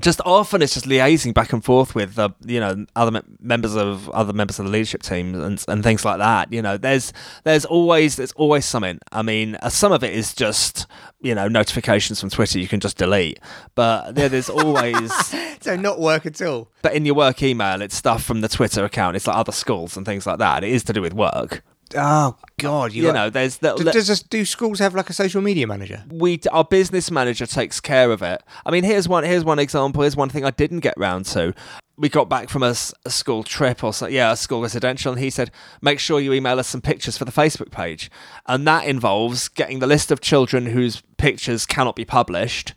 just 0.00 0.20
often 0.24 0.60
it's 0.60 0.74
just 0.74 0.86
liaising 0.86 1.32
back 1.32 1.52
and 1.52 1.64
forth 1.64 1.94
with 1.94 2.18
uh, 2.18 2.28
you 2.44 2.58
know 2.58 2.84
other 2.96 3.10
mem- 3.10 3.38
members 3.40 3.76
of 3.76 4.08
other 4.10 4.32
members 4.32 4.58
of 4.58 4.64
the 4.64 4.70
leadership 4.70 5.02
team 5.02 5.34
and 5.40 5.64
and 5.68 5.82
things 5.84 6.04
like 6.04 6.18
that. 6.18 6.52
You 6.52 6.62
know, 6.62 6.76
there's 6.76 7.12
there's 7.44 7.64
always 7.64 8.16
there's 8.16 8.32
always 8.32 8.64
something. 8.64 8.98
I 9.12 9.22
mean, 9.22 9.56
uh, 9.56 9.68
some 9.68 9.92
of 9.92 10.02
it 10.02 10.12
is 10.12 10.34
just 10.34 10.86
you 11.20 11.34
know 11.34 11.48
notifications 11.48 12.20
from 12.20 12.30
Twitter 12.30 12.58
you 12.58 12.68
can 12.68 12.80
just 12.80 12.96
delete, 12.98 13.38
but 13.74 14.14
there, 14.14 14.28
there's 14.28 14.50
always. 14.50 15.12
So 15.64 15.76
not 15.76 15.98
work 15.98 16.26
at 16.26 16.42
all. 16.42 16.68
But 16.82 16.92
in 16.92 17.06
your 17.06 17.14
work 17.14 17.42
email, 17.42 17.80
it's 17.80 17.96
stuff 17.96 18.22
from 18.22 18.42
the 18.42 18.48
Twitter 18.48 18.84
account. 18.84 19.16
It's 19.16 19.26
like 19.26 19.36
other 19.36 19.50
schools 19.50 19.96
and 19.96 20.04
things 20.04 20.26
like 20.26 20.36
that. 20.40 20.62
It 20.62 20.68
is 20.68 20.84
to 20.84 20.92
do 20.92 21.00
with 21.00 21.14
work. 21.14 21.62
Oh 21.94 22.00
uh, 22.00 22.32
God, 22.58 22.92
you, 22.92 23.02
You 23.02 23.08
got- 23.08 23.14
know, 23.14 23.30
there's 23.30 23.58
the, 23.58 23.74
D- 23.74 23.84
Does 23.90 24.06
this, 24.08 24.22
do 24.22 24.44
schools 24.44 24.78
have 24.78 24.94
like 24.94 25.10
a 25.10 25.12
social 25.12 25.40
media 25.42 25.66
manager? 25.66 26.04
we 26.10 26.40
our 26.50 26.64
business 26.64 27.10
manager 27.10 27.46
takes 27.46 27.80
care 27.80 28.10
of 28.10 28.22
it. 28.22 28.42
I 28.64 28.70
mean, 28.70 28.84
here's 28.84 29.08
one 29.08 29.24
here's 29.24 29.44
one 29.44 29.58
example. 29.58 30.02
Here's 30.02 30.16
one 30.16 30.28
thing 30.28 30.44
I 30.44 30.50
didn't 30.50 30.80
get 30.80 30.94
round 30.96 31.26
to. 31.26 31.54
We 31.96 32.08
got 32.08 32.28
back 32.28 32.48
from 32.48 32.64
a 32.64 32.74
school 32.74 33.44
trip 33.44 33.84
or 33.84 33.92
so, 33.92 34.08
yeah, 34.08 34.32
a 34.32 34.36
school 34.36 34.62
residential, 34.62 35.12
and 35.12 35.20
he 35.20 35.30
said, 35.30 35.52
"Make 35.80 36.00
sure 36.00 36.18
you 36.18 36.32
email 36.32 36.58
us 36.58 36.66
some 36.66 36.80
pictures 36.80 37.16
for 37.16 37.24
the 37.24 37.30
Facebook 37.32 37.70
page," 37.70 38.10
and 38.46 38.66
that 38.66 38.86
involves 38.86 39.46
getting 39.48 39.78
the 39.78 39.86
list 39.86 40.10
of 40.10 40.20
children 40.20 40.66
whose 40.66 41.02
pictures 41.18 41.66
cannot 41.66 41.94
be 41.94 42.04
published. 42.04 42.74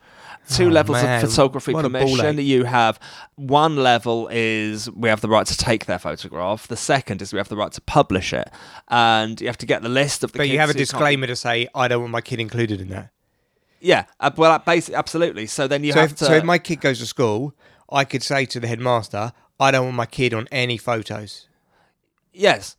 Two 0.49 0.67
Oh, 0.67 0.69
levels 0.69 1.01
man, 1.01 1.23
of 1.23 1.29
photography 1.29 1.73
what 1.73 1.81
permission. 1.83 2.37
You 2.39 2.63
have 2.63 2.99
one 3.35 3.75
level 3.77 4.29
is 4.31 4.89
we 4.91 5.09
have 5.09 5.19
the 5.21 5.27
right 5.27 5.45
to 5.45 5.57
take 5.57 5.85
their 5.87 5.99
photograph. 5.99 6.67
The 6.67 6.77
second 6.77 7.21
is 7.21 7.33
we 7.33 7.37
have 7.37 7.49
the 7.49 7.57
right 7.57 7.71
to 7.73 7.81
publish 7.81 8.31
it, 8.33 8.49
and 8.87 9.39
you 9.41 9.47
have 9.47 9.57
to 9.57 9.65
get 9.65 9.81
the 9.81 9.89
list 9.89 10.23
of 10.23 10.31
the. 10.31 10.37
But 10.39 10.49
you 10.49 10.59
have 10.59 10.69
a 10.69 10.73
who 10.73 10.77
can't 10.79 10.89
disclaimer 10.89 11.27
to 11.27 11.35
say, 11.35 11.67
I 11.75 11.87
don't 11.89 12.01
want 12.01 12.11
my 12.11 12.21
kid 12.21 12.39
included 12.39 12.79
in 12.79 12.87
that. 12.89 13.11
yeah, 13.81 14.05
uh, 14.19 14.31
well, 14.37 14.57
basically, 14.59 14.95
absolutely. 14.95 15.47
So 15.47 15.67
then 15.67 15.83
you 15.83 15.91
so, 15.93 15.99
have 15.99 16.11
if, 16.11 16.17
to. 16.19 16.25
so 16.25 16.33
if 16.33 16.43
my 16.43 16.57
kid 16.59 16.79
goes 16.81 16.99
to 16.99 17.05
school, 17.05 17.53
I 17.91 18.05
could 18.05 18.23
say 18.23 18.45
to 18.45 18.59
the 18.59 18.67
headmaster, 18.67 19.33
I 19.59 19.71
don't 19.71 19.85
want 19.85 19.95
my 19.97 20.05
kid 20.05 20.33
on 20.33 20.47
any 20.51 20.77
photos. 20.77 21.47
yes, 22.33 22.75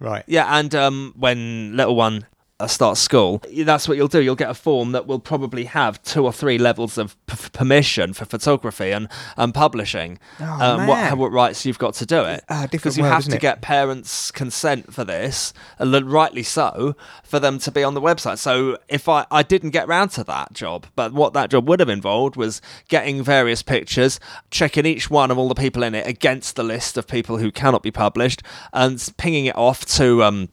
Right. 0.00 0.24
yeah, 0.26 0.58
and 0.58 0.74
um, 0.74 1.14
when 1.16 1.76
little 1.76 1.94
one 1.94 2.26
uh, 2.62 2.66
starts 2.68 3.00
school, 3.00 3.42
that's 3.64 3.88
what 3.88 3.96
you'll 3.96 4.08
do. 4.08 4.22
You'll 4.22 4.36
get 4.36 4.50
a 4.50 4.54
form 4.54 4.92
that 4.92 5.06
will 5.06 5.18
probably 5.18 5.64
have 5.64 6.02
two 6.02 6.24
or 6.24 6.32
three 6.32 6.58
levels 6.58 6.96
of 6.96 7.16
p- 7.26 7.48
permission 7.52 8.12
for 8.12 8.24
photography 8.24 8.92
and, 8.92 9.08
and 9.36 9.52
publishing. 9.52 10.18
Oh, 10.40 10.44
um, 10.44 10.86
what, 10.86 11.18
what 11.18 11.32
rights 11.32 11.66
you've 11.66 11.78
got 11.78 11.94
to 11.94 12.06
do 12.06 12.22
it? 12.22 12.44
Ah, 12.48 12.62
different 12.62 12.70
because 12.70 12.98
you 12.98 13.04
have 13.04 13.24
to 13.24 13.36
it? 13.36 13.40
get 13.40 13.62
parents' 13.62 14.30
consent 14.30 14.94
for 14.94 15.04
this, 15.04 15.52
and 15.78 15.92
rightly 16.10 16.42
so, 16.42 16.94
for 17.24 17.40
them 17.40 17.58
to 17.58 17.70
be 17.70 17.82
on 17.82 17.94
the 17.94 18.00
website. 18.00 18.38
So 18.38 18.78
if 18.88 19.08
I, 19.08 19.26
I 19.30 19.42
didn't 19.42 19.70
get 19.70 19.88
round 19.88 20.12
to 20.12 20.24
that 20.24 20.52
job, 20.52 20.86
but 20.94 21.12
what 21.12 21.32
that 21.34 21.50
job 21.50 21.68
would 21.68 21.80
have 21.80 21.88
involved 21.88 22.36
was 22.36 22.62
getting 22.88 23.22
various 23.22 23.62
pictures, 23.62 24.20
checking 24.50 24.86
each 24.86 25.10
one 25.10 25.30
of 25.30 25.38
all 25.38 25.48
the 25.48 25.54
people 25.54 25.82
in 25.82 25.94
it 25.94 26.06
against 26.06 26.56
the 26.56 26.62
list 26.62 26.96
of 26.96 27.08
people 27.08 27.38
who 27.38 27.50
cannot 27.50 27.82
be 27.82 27.90
published, 27.90 28.42
and 28.72 29.12
pinging 29.16 29.46
it 29.46 29.56
off 29.56 29.84
to 29.86 30.22
um, 30.22 30.48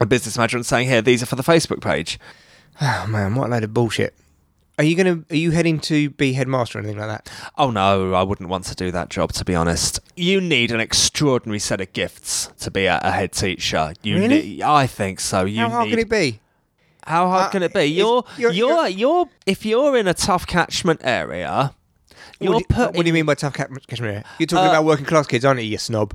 a 0.00 0.06
business 0.06 0.36
manager 0.36 0.56
and 0.56 0.66
saying, 0.66 0.88
"Here, 0.88 1.02
these 1.02 1.22
are 1.22 1.26
for 1.26 1.36
the 1.36 1.42
Facebook 1.42 1.80
page." 1.80 2.18
Oh 2.80 3.06
man, 3.08 3.34
what 3.34 3.48
a 3.48 3.50
load 3.50 3.64
of 3.64 3.74
bullshit. 3.74 4.14
Are 4.78 4.84
you 4.84 4.96
gonna? 4.96 5.22
Are 5.30 5.36
you 5.36 5.50
heading 5.50 5.78
to 5.80 6.08
be 6.10 6.32
headmaster 6.32 6.78
or 6.78 6.80
anything 6.80 6.98
like 6.98 7.08
that? 7.08 7.30
Oh 7.58 7.70
no, 7.70 8.14
I 8.14 8.22
wouldn't 8.22 8.48
want 8.48 8.64
to 8.66 8.74
do 8.74 8.90
that 8.92 9.10
job. 9.10 9.32
To 9.34 9.44
be 9.44 9.54
honest, 9.54 10.00
you 10.16 10.40
need 10.40 10.70
an 10.72 10.80
extraordinary 10.80 11.58
set 11.58 11.80
of 11.82 11.92
gifts 11.92 12.50
to 12.60 12.70
be 12.70 12.86
a, 12.86 12.98
a 13.02 13.10
head 13.10 13.32
teacher. 13.32 13.92
You 14.02 14.16
Really? 14.16 14.28
need, 14.42 14.62
I 14.62 14.86
think 14.86 15.20
so. 15.20 15.44
You 15.44 15.60
How 15.60 15.68
hard 15.68 15.84
need 15.86 15.90
can 15.90 15.98
it 15.98 16.08
be? 16.08 16.40
How 17.06 17.28
hard 17.28 17.46
Uh, 17.46 17.50
can 17.50 17.62
it 17.62 17.74
be? 17.74 17.84
You're, 17.86 18.24
you're- 18.38 18.54
you're, 18.54 18.68
you're- 18.88 18.90
you're, 18.92 19.26
if 19.44 19.66
you're 19.66 19.96
in 19.98 20.06
a 20.08 20.14
tough 20.14 20.46
catchment 20.46 21.00
area, 21.02 21.74
you're 22.38 22.52
What 22.54 22.68
do, 22.68 22.74
putting, 22.74 22.96
what 22.96 23.02
do 23.02 23.06
you 23.08 23.12
mean 23.14 23.26
by 23.26 23.34
tough 23.34 23.52
catchment 23.54 23.84
area? 24.02 24.24
You're 24.38 24.46
talking 24.46 24.66
Uh, 24.66 24.70
about 24.70 24.84
working 24.84 25.04
class 25.06 25.26
kids, 25.26 25.44
aren't 25.44 25.60
you, 25.60 25.66
you 25.66 25.78
snob? 25.78 26.14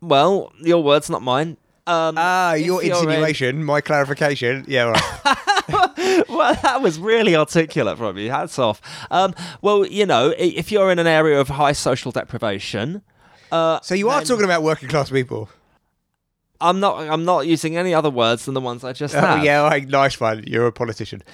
Well, 0.00 0.52
your 0.60 0.82
words, 0.82 1.08
not 1.10 1.22
mine. 1.22 1.56
Um, 1.86 2.14
Ah, 2.16 2.52
your 2.54 2.82
you're 2.82 2.82
in- 2.82 2.90
insinuation, 3.04 3.64
my 3.64 3.80
clarification. 3.80 4.64
Yeah, 4.68 4.84
right. 4.84 6.26
well, 6.28 6.54
that 6.62 6.80
was 6.80 6.98
really 6.98 7.34
articulate 7.34 7.98
from 7.98 8.16
you. 8.18 8.30
Hats 8.30 8.58
off. 8.58 8.80
Um, 9.10 9.34
well, 9.62 9.84
you 9.86 10.06
know, 10.06 10.32
if 10.38 10.70
you're 10.70 10.90
in 10.92 10.98
an 11.00 11.06
area 11.08 11.40
of 11.40 11.48
high 11.48 11.72
social 11.72 12.12
deprivation, 12.12 13.02
uh, 13.50 13.80
so 13.82 13.94
you 13.94 14.08
are 14.10 14.20
then- 14.20 14.26
talking 14.28 14.44
about 14.44 14.62
working 14.62 14.88
class 14.88 15.10
people. 15.10 15.48
I'm 16.60 16.78
not. 16.78 16.98
I'm 17.08 17.24
not 17.24 17.48
using 17.48 17.76
any 17.76 17.92
other 17.92 18.10
words 18.10 18.44
than 18.44 18.54
the 18.54 18.60
ones 18.60 18.84
I 18.84 18.92
just 18.92 19.16
Oh 19.16 19.20
had. 19.20 19.42
yeah, 19.42 19.62
right, 19.62 19.84
nice 19.88 20.20
one. 20.20 20.44
You're 20.46 20.68
a 20.68 20.72
politician. 20.72 21.24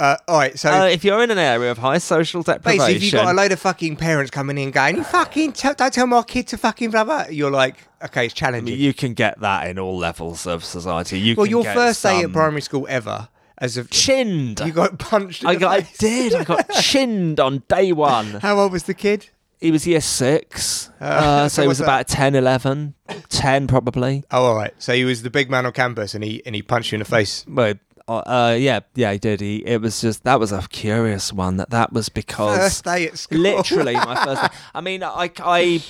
Uh, 0.00 0.16
all 0.28 0.38
right, 0.38 0.58
so 0.58 0.70
Uh, 0.70 0.86
if 0.86 1.04
you're 1.04 1.22
in 1.22 1.30
an 1.30 1.36
area 1.38 1.70
of 1.70 1.76
high 1.78 1.98
social 1.98 2.42
deprivation, 2.42 2.78
basically, 2.78 2.96
if 2.96 3.02
you've 3.02 3.12
got 3.22 3.32
a 3.32 3.36
load 3.36 3.52
of 3.52 3.60
fucking 3.60 3.96
parents 3.96 4.30
coming 4.30 4.56
in 4.56 4.70
going, 4.70 4.96
"You 4.96 5.04
fucking 5.04 5.52
t- 5.52 5.68
don't 5.76 5.92
tell 5.92 6.06
my 6.06 6.22
kid 6.22 6.46
to 6.48 6.56
fucking 6.56 6.90
blah 6.90 7.04
blah," 7.04 7.26
you're 7.30 7.50
like, 7.50 7.76
okay, 8.02 8.24
it's 8.24 8.32
challenging. 8.34 8.78
you 8.78 8.94
can 8.94 9.12
get 9.12 9.38
that 9.40 9.68
in 9.68 9.78
all 9.78 9.98
levels 9.98 10.46
of 10.46 10.64
society. 10.64 11.20
You 11.20 11.34
well, 11.36 11.44
can 11.44 11.50
your 11.50 11.62
get 11.64 11.74
first 11.76 12.02
day 12.02 12.22
at 12.22 12.32
primary 12.32 12.62
school 12.62 12.86
ever, 12.88 13.28
as 13.58 13.76
of 13.76 13.90
chinned. 13.90 14.60
you 14.64 14.72
got 14.72 14.98
punched. 14.98 15.42
In 15.42 15.48
I, 15.50 15.54
the 15.54 15.60
got, 15.60 15.78
I 15.80 15.88
did. 15.98 16.34
I 16.34 16.44
got 16.44 16.70
chinned 16.80 17.38
on 17.38 17.62
day 17.68 17.92
one. 17.92 18.26
How 18.40 18.58
old 18.58 18.72
was 18.72 18.84
the 18.84 18.94
kid? 18.94 19.28
He 19.60 19.70
was 19.70 19.86
year 19.86 20.00
six. 20.00 20.88
Uh, 20.98 21.04
Uh, 21.04 21.48
so 21.50 21.56
so 21.56 21.62
he 21.62 21.68
was 21.68 21.78
what's 21.80 21.86
that? 21.86 21.94
about 22.00 22.08
10, 22.08 22.34
11. 22.34 22.94
10 23.28 23.66
probably. 23.66 24.24
Oh, 24.30 24.44
all 24.46 24.54
right. 24.54 24.72
So 24.78 24.94
he 24.94 25.04
was 25.04 25.20
the 25.22 25.28
big 25.28 25.50
man 25.50 25.66
on 25.66 25.72
campus, 25.72 26.14
and 26.14 26.24
he 26.24 26.40
and 26.46 26.54
he 26.54 26.62
punched 26.62 26.92
you 26.92 26.96
in 26.96 27.00
the 27.00 27.04
face. 27.04 27.44
Well, 27.46 27.74
uh, 28.10 28.22
uh, 28.26 28.56
yeah, 28.58 28.80
yeah, 28.94 29.12
he 29.12 29.18
did. 29.18 29.40
He, 29.40 29.56
it 29.66 29.80
was 29.80 30.00
just, 30.00 30.24
that 30.24 30.40
was 30.40 30.52
a 30.52 30.62
curious 30.68 31.32
one. 31.32 31.56
That 31.58 31.70
That 31.70 31.92
was 31.92 32.08
because 32.08 32.58
First 32.58 32.84
day 32.84 33.06
at 33.08 33.18
school. 33.18 33.38
literally 33.38 33.94
my 33.94 34.24
first 34.24 34.42
day. 34.42 34.48
I 34.74 34.80
mean, 34.80 35.02
I, 35.02 35.30
I, 35.38 35.82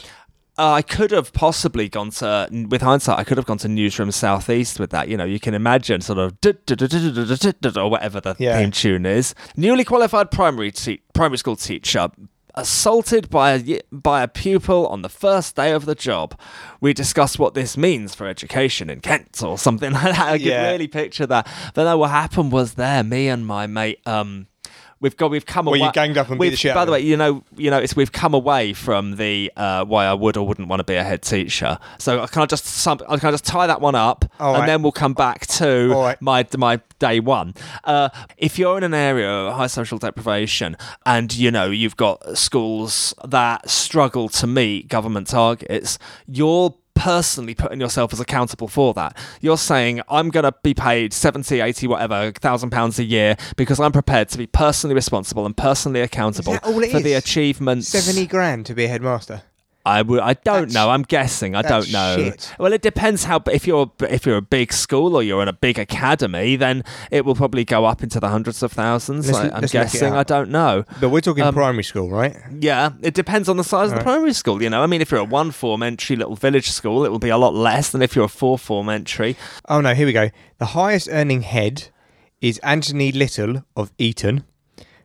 uh, 0.58 0.72
I 0.72 0.82
could 0.82 1.10
have 1.12 1.32
possibly 1.32 1.88
gone 1.88 2.10
to, 2.10 2.48
with 2.68 2.82
hindsight, 2.82 3.18
I 3.18 3.24
could 3.24 3.38
have 3.38 3.46
gone 3.46 3.56
to 3.58 3.68
Newsroom 3.68 4.10
Southeast 4.10 4.78
with 4.78 4.90
that. 4.90 5.08
You 5.08 5.16
know, 5.16 5.24
you 5.24 5.40
can 5.40 5.54
imagine 5.54 6.02
sort 6.02 6.18
of 6.18 6.38
or 7.76 7.90
whatever 7.90 8.20
the 8.20 8.36
Yeah. 8.38 8.58
theme 8.58 8.70
tune 8.70 9.06
is. 9.06 9.34
Newly 9.56 9.84
qualified 9.84 10.30
primary 10.30 10.70
te- 10.70 11.00
primary 11.14 11.38
school 11.38 11.56
teacher 11.56 12.10
assaulted 12.54 13.30
by 13.30 13.52
a, 13.52 13.80
by 13.92 14.22
a 14.22 14.28
pupil 14.28 14.86
on 14.88 15.02
the 15.02 15.08
first 15.08 15.56
day 15.56 15.72
of 15.72 15.84
the 15.86 15.94
job. 15.94 16.38
We 16.80 16.92
discussed 16.92 17.38
what 17.38 17.54
this 17.54 17.76
means 17.76 18.14
for 18.14 18.26
education 18.26 18.90
in 18.90 19.00
Kent 19.00 19.42
or 19.42 19.56
something 19.58 19.92
like 20.00 20.02
that. 20.16 20.18
I 20.20 20.38
could 20.38 20.46
Yeah. 20.46 20.70
really 20.70 20.88
picture 20.88 21.26
that. 21.26 21.48
But 21.74 21.84
no, 21.84 21.98
what 21.98 22.10
happened 22.10 22.52
was 22.52 22.74
there, 22.74 23.02
me 23.02 23.28
and 23.28 23.46
my 23.46 23.66
mate, 23.66 24.00
um, 24.06 24.46
we've 25.00 25.16
got 25.16 25.30
we've 25.30 25.46
come 25.46 25.66
Well, 25.66 25.74
away. 25.74 25.86
you 25.86 25.92
ganged 25.92 26.18
up 26.18 26.28
and 26.30 26.38
beat 26.38 26.50
the 26.50 26.56
shit 26.56 26.74
By 26.74 26.84
the 26.84 26.92
way, 26.92 27.00
you 27.00 27.16
know, 27.16 27.42
you 27.56 27.70
know, 27.70 27.78
it's 27.78 27.96
we've 27.96 28.12
come 28.12 28.34
away 28.34 28.72
from 28.72 29.16
the 29.16 29.50
uh, 29.56 29.84
why 29.84 30.06
I 30.06 30.14
would 30.14 30.36
or 30.36 30.46
wouldn't 30.46 30.68
want 30.68 30.80
to 30.80 30.84
be 30.84 30.94
a 30.96 31.04
head 31.04 31.22
teacher. 31.22 31.78
So 31.98 32.26
can 32.26 32.42
I 32.42 32.46
just 32.46 32.64
sum, 32.66 32.98
can 32.98 33.08
I 33.22 33.30
just 33.30 33.44
tie 33.44 33.66
that 33.66 33.80
one 33.80 33.94
up, 33.94 34.24
All 34.38 34.54
and 34.54 34.60
right. 34.60 34.66
then 34.66 34.82
we'll 34.82 34.92
come 34.92 35.14
back 35.14 35.46
to 35.48 35.90
right. 35.92 36.20
my 36.22 36.46
my 36.56 36.80
day 36.98 37.20
one. 37.20 37.54
Uh, 37.84 38.10
if 38.36 38.58
you're 38.58 38.76
in 38.76 38.84
an 38.84 38.94
area 38.94 39.30
of 39.30 39.54
high 39.54 39.66
social 39.66 39.98
deprivation, 39.98 40.76
and 41.06 41.34
you 41.34 41.50
know 41.50 41.70
you've 41.70 41.96
got 41.96 42.36
schools 42.36 43.14
that 43.26 43.68
struggle 43.68 44.28
to 44.28 44.46
meet 44.46 44.88
government 44.88 45.26
targets, 45.28 45.98
you're 46.26 46.74
personally 46.94 47.54
putting 47.54 47.80
yourself 47.80 48.12
as 48.12 48.20
accountable 48.20 48.68
for 48.68 48.92
that. 48.94 49.16
You're 49.40 49.58
saying, 49.58 50.02
I'm 50.08 50.30
going 50.30 50.44
to 50.44 50.54
be 50.62 50.74
paid 50.74 51.12
70, 51.12 51.60
80, 51.60 51.86
whatever, 51.86 52.32
thousand 52.32 52.70
pounds 52.70 52.98
a 52.98 53.04
year 53.04 53.36
because 53.56 53.80
I'm 53.80 53.92
prepared 53.92 54.28
to 54.30 54.38
be 54.38 54.46
personally 54.46 54.94
responsible 54.94 55.46
and 55.46 55.56
personally 55.56 56.00
accountable 56.00 56.52
that 56.52 56.64
all 56.64 56.82
it 56.82 56.90
for 56.90 57.00
the 57.00 57.14
achievements. 57.14 57.88
Seventy 57.88 58.26
grand 58.26 58.66
to 58.66 58.74
be 58.74 58.84
a 58.84 58.88
headmaster. 58.88 59.42
I 59.86 60.02
would. 60.02 60.20
I 60.20 60.34
don't 60.34 60.68
That's- 60.68 60.74
know. 60.74 60.90
I'm 60.90 61.02
guessing. 61.04 61.54
I 61.56 61.62
that's 61.62 61.90
don't 61.90 61.92
know. 61.92 62.16
shit. 62.22 62.52
Well, 62.58 62.72
it 62.74 62.82
depends 62.82 63.24
how. 63.24 63.40
If 63.50 63.66
you're 63.66 63.90
if 64.00 64.26
you're 64.26 64.36
a 64.36 64.42
big 64.42 64.72
school 64.74 65.16
or 65.16 65.22
you're 65.22 65.40
in 65.40 65.48
a 65.48 65.54
big 65.54 65.78
academy, 65.78 66.56
then 66.56 66.84
it 67.10 67.24
will 67.24 67.34
probably 67.34 67.64
go 67.64 67.86
up 67.86 68.02
into 68.02 68.20
the 68.20 68.28
hundreds 68.28 68.62
of 68.62 68.72
thousands. 68.72 69.26
Let's- 69.26 69.38
I, 69.38 69.42
I'm 69.44 69.62
let's 69.62 69.74
look 69.74 69.82
it 69.86 69.92
guessing. 69.92 70.12
I 70.14 70.22
don't 70.22 70.50
know. 70.50 70.84
But 71.00 71.08
we're 71.08 71.22
talking 71.22 71.44
Um, 71.44 71.54
primary 71.54 71.82
school, 71.84 72.10
right? 72.10 72.36
Yeah, 72.60 72.90
it 73.02 73.14
depends 73.14 73.48
on 73.48 73.56
the 73.56 73.64
size 73.64 73.84
of 73.86 73.90
the 73.90 73.96
Right. 73.96 74.04
primary 74.04 74.34
school. 74.34 74.62
You 74.62 74.68
know, 74.68 74.82
I 74.82 74.86
mean, 74.86 75.00
if 75.00 75.10
you're 75.10 75.20
a 75.20 75.24
one 75.24 75.50
form 75.50 75.82
entry 75.82 76.14
little 76.16 76.36
village 76.36 76.70
school, 76.70 77.04
it 77.06 77.08
will 77.08 77.18
be 77.18 77.30
a 77.30 77.38
lot 77.38 77.54
less 77.54 77.90
than 77.90 78.02
if 78.02 78.14
you're 78.14 78.26
a 78.26 78.28
four 78.28 78.58
form 78.58 78.90
entry. 78.90 79.34
Oh 79.68 79.80
no, 79.80 79.94
here 79.94 80.04
we 80.06 80.12
go. 80.12 80.28
The 80.58 80.66
highest 80.66 81.08
earning 81.10 81.40
head 81.42 81.88
is 82.42 82.58
Anthony 82.58 83.12
Little 83.12 83.64
of 83.76 83.92
Eton, 83.98 84.44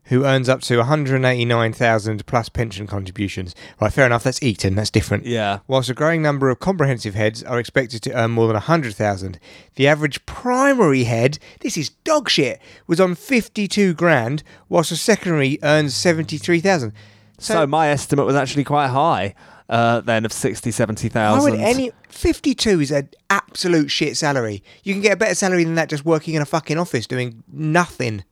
who 0.06 0.26
earns 0.26 0.48
up 0.48 0.62
to 0.62 0.78
189,000 0.78 2.26
plus 2.26 2.50
pension 2.50 2.88
contributions. 2.88 3.56
Right, 3.82 3.92
fair 3.92 4.06
enough. 4.06 4.24
That's 4.24 4.42
Eton. 4.44 4.76
That's 4.76 4.92
different. 4.92 5.26
Yeah. 5.26 5.60
Whilst 5.68 5.90
a 5.90 5.94
growing 5.94 6.22
number 6.22 6.50
of 6.50 6.60
comprehensive 6.60 7.16
heads 7.16 7.44
are 7.44 7.60
expected 7.60 8.02
to 8.04 8.14
earn 8.14 8.32
more 8.32 8.48
than 8.48 8.56
100,000, 8.56 9.40
the 9.76 9.88
average 9.88 10.26
primary 10.26 11.06
head, 11.06 11.40
this 11.62 11.78
is 11.78 11.90
dog 12.04 12.30
shit, 12.30 12.62
was 12.88 13.00
on 13.00 13.16
52 13.16 13.94
grand, 13.94 14.44
whilst 14.70 14.92
a 14.92 14.96
secondary 14.96 15.58
earns 15.64 15.96
73,000. 15.96 16.94
So, 17.38 17.68
my 17.68 17.90
estimate 17.90 18.26
was 18.26 18.36
actually 18.36 18.64
quite 18.64 18.88
high. 18.88 19.36
Uh, 19.68 20.00
then 20.02 20.26
of 20.26 20.32
60, 20.32 20.70
70,000. 20.70 21.40
Why 21.40 21.50
would 21.50 21.60
any 21.60 21.92
52 22.10 22.82
is 22.82 22.92
an 22.92 23.10
absolute 23.32 23.90
shit 23.90 24.16
salary. 24.16 24.64
You 24.84 24.94
can 24.94 25.02
get 25.02 25.14
a 25.14 25.18
better 25.18 25.34
salary 25.34 25.64
than 25.64 25.76
that 25.76 25.90
just 25.90 26.06
working 26.06 26.36
in 26.36 26.42
a 26.42 26.46
fucking 26.46 26.78
office 26.78 27.08
doing 27.08 27.44
nothing. 27.52 28.24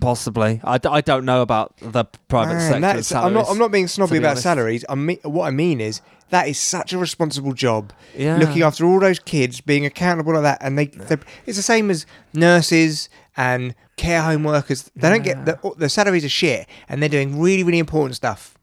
Possibly. 0.00 0.60
I, 0.64 0.78
d- 0.78 0.88
I 0.90 1.00
don't 1.00 1.24
know 1.24 1.42
about 1.42 1.76
the 1.78 2.04
private 2.28 2.54
Man, 2.54 2.60
sector. 2.60 2.80
that's- 2.80 3.12
I'm 3.12 3.32
not. 3.32 3.46
salaries, 3.46 3.50
I'm 3.50 3.58
not 3.58 3.72
being 3.72 3.86
to 3.86 3.92
snobby 3.92 4.12
be 4.12 4.18
about 4.18 4.30
honest. 4.30 4.42
salaries. 4.42 4.84
I 4.88 4.94
mean, 4.94 5.18
what 5.22 5.46
I 5.46 5.50
mean 5.50 5.80
is 5.80 6.00
that 6.30 6.48
is 6.48 6.58
such 6.58 6.92
a 6.92 6.98
responsible 6.98 7.52
job. 7.52 7.92
Yeah. 8.16 8.36
Looking 8.36 8.62
after 8.62 8.84
all 8.84 9.00
those 9.00 9.18
kids, 9.20 9.60
being 9.60 9.86
accountable 9.86 10.34
like 10.34 10.42
that, 10.42 10.58
and 10.60 10.76
they. 10.78 10.86
they're- 10.86 11.20
It's 11.46 11.56
the 11.56 11.62
same 11.62 11.90
as 11.90 12.04
nurses 12.34 13.08
and 13.36 13.74
care 13.96 14.22
home 14.22 14.44
workers. 14.44 14.90
They 14.96 15.08
don't 15.08 15.22
get 15.24 15.44
the, 15.46 15.58
the 15.78 15.88
salaries 15.88 16.24
are 16.24 16.28
shit, 16.28 16.68
and 16.88 17.00
they're 17.00 17.08
doing 17.08 17.40
really, 17.40 17.62
really 17.62 17.78
important 17.78 18.16
stuff. 18.16 18.54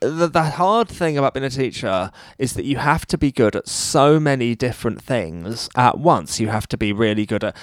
the, 0.00 0.26
the 0.28 0.42
hard 0.42 0.88
thing 0.88 1.18
about 1.18 1.34
being 1.34 1.44
a 1.44 1.50
teacher 1.50 2.10
is 2.38 2.54
that 2.54 2.64
you 2.64 2.76
have 2.76 3.04
to 3.06 3.18
be 3.18 3.30
good 3.30 3.54
at 3.56 3.68
so 3.68 4.18
many 4.20 4.54
different 4.54 5.02
things 5.02 5.68
at 5.76 5.98
once. 5.98 6.40
You 6.40 6.48
have 6.48 6.66
to 6.68 6.76
be 6.78 6.92
really 6.92 7.26
good 7.26 7.44
at 7.44 7.56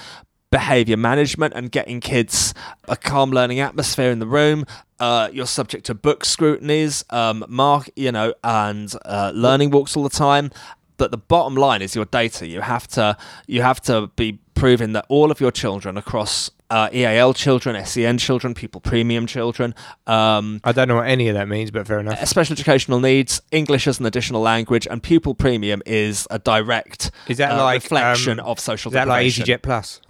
behavior 0.50 0.96
management 0.96 1.54
and 1.54 1.70
getting 1.70 2.00
kids 2.00 2.54
a 2.88 2.96
calm 2.96 3.30
learning 3.30 3.60
atmosphere 3.60 4.10
in 4.10 4.18
the 4.18 4.26
room. 4.26 4.66
Uh, 4.98 5.28
you're 5.32 5.46
subject 5.46 5.86
to 5.86 5.94
book 5.94 6.24
scrutinies, 6.24 7.04
um, 7.10 7.44
mark, 7.48 7.88
you 7.96 8.12
know, 8.12 8.34
and 8.44 8.92
uh, 9.04 9.32
learning 9.34 9.70
walks 9.70 9.96
all 9.96 10.02
the 10.02 10.10
time. 10.10 10.50
But 10.96 11.10
the 11.10 11.18
bottom 11.18 11.54
line 11.54 11.80
is 11.80 11.94
your 11.94 12.04
data. 12.04 12.46
You 12.46 12.60
have 12.60 12.86
to 12.88 13.16
you 13.46 13.62
have 13.62 13.80
to 13.82 14.08
be 14.16 14.38
proving 14.54 14.92
that 14.92 15.06
all 15.08 15.30
of 15.30 15.40
your 15.40 15.50
children 15.50 15.96
across 15.96 16.50
uh, 16.68 16.90
EAL 16.92 17.32
children, 17.32 17.82
SEN 17.86 18.18
children, 18.18 18.52
pupil 18.52 18.80
premium 18.80 19.26
children, 19.26 19.74
um, 20.06 20.60
I 20.62 20.72
don't 20.72 20.86
know 20.86 20.96
what 20.96 21.08
any 21.08 21.28
of 21.28 21.34
that 21.34 21.48
means, 21.48 21.70
but 21.70 21.86
fair 21.86 21.98
enough. 21.98 22.24
special 22.28 22.52
educational 22.52 23.00
needs, 23.00 23.40
English 23.50 23.86
as 23.86 23.98
an 23.98 24.06
additional 24.06 24.40
language, 24.40 24.86
and 24.88 25.02
pupil 25.02 25.34
premium 25.34 25.82
is 25.86 26.28
a 26.30 26.38
direct 26.38 27.10
Is 27.26 27.38
that 27.38 27.52
uh, 27.52 27.64
like 27.64 27.82
reflection 27.82 28.38
um, 28.38 28.46
of 28.46 28.60
social 28.60 28.90
Is 28.90 28.94
that 28.94 29.08
like. 29.08 29.26
EasyJet 29.26 29.62
Plus? 29.62 30.00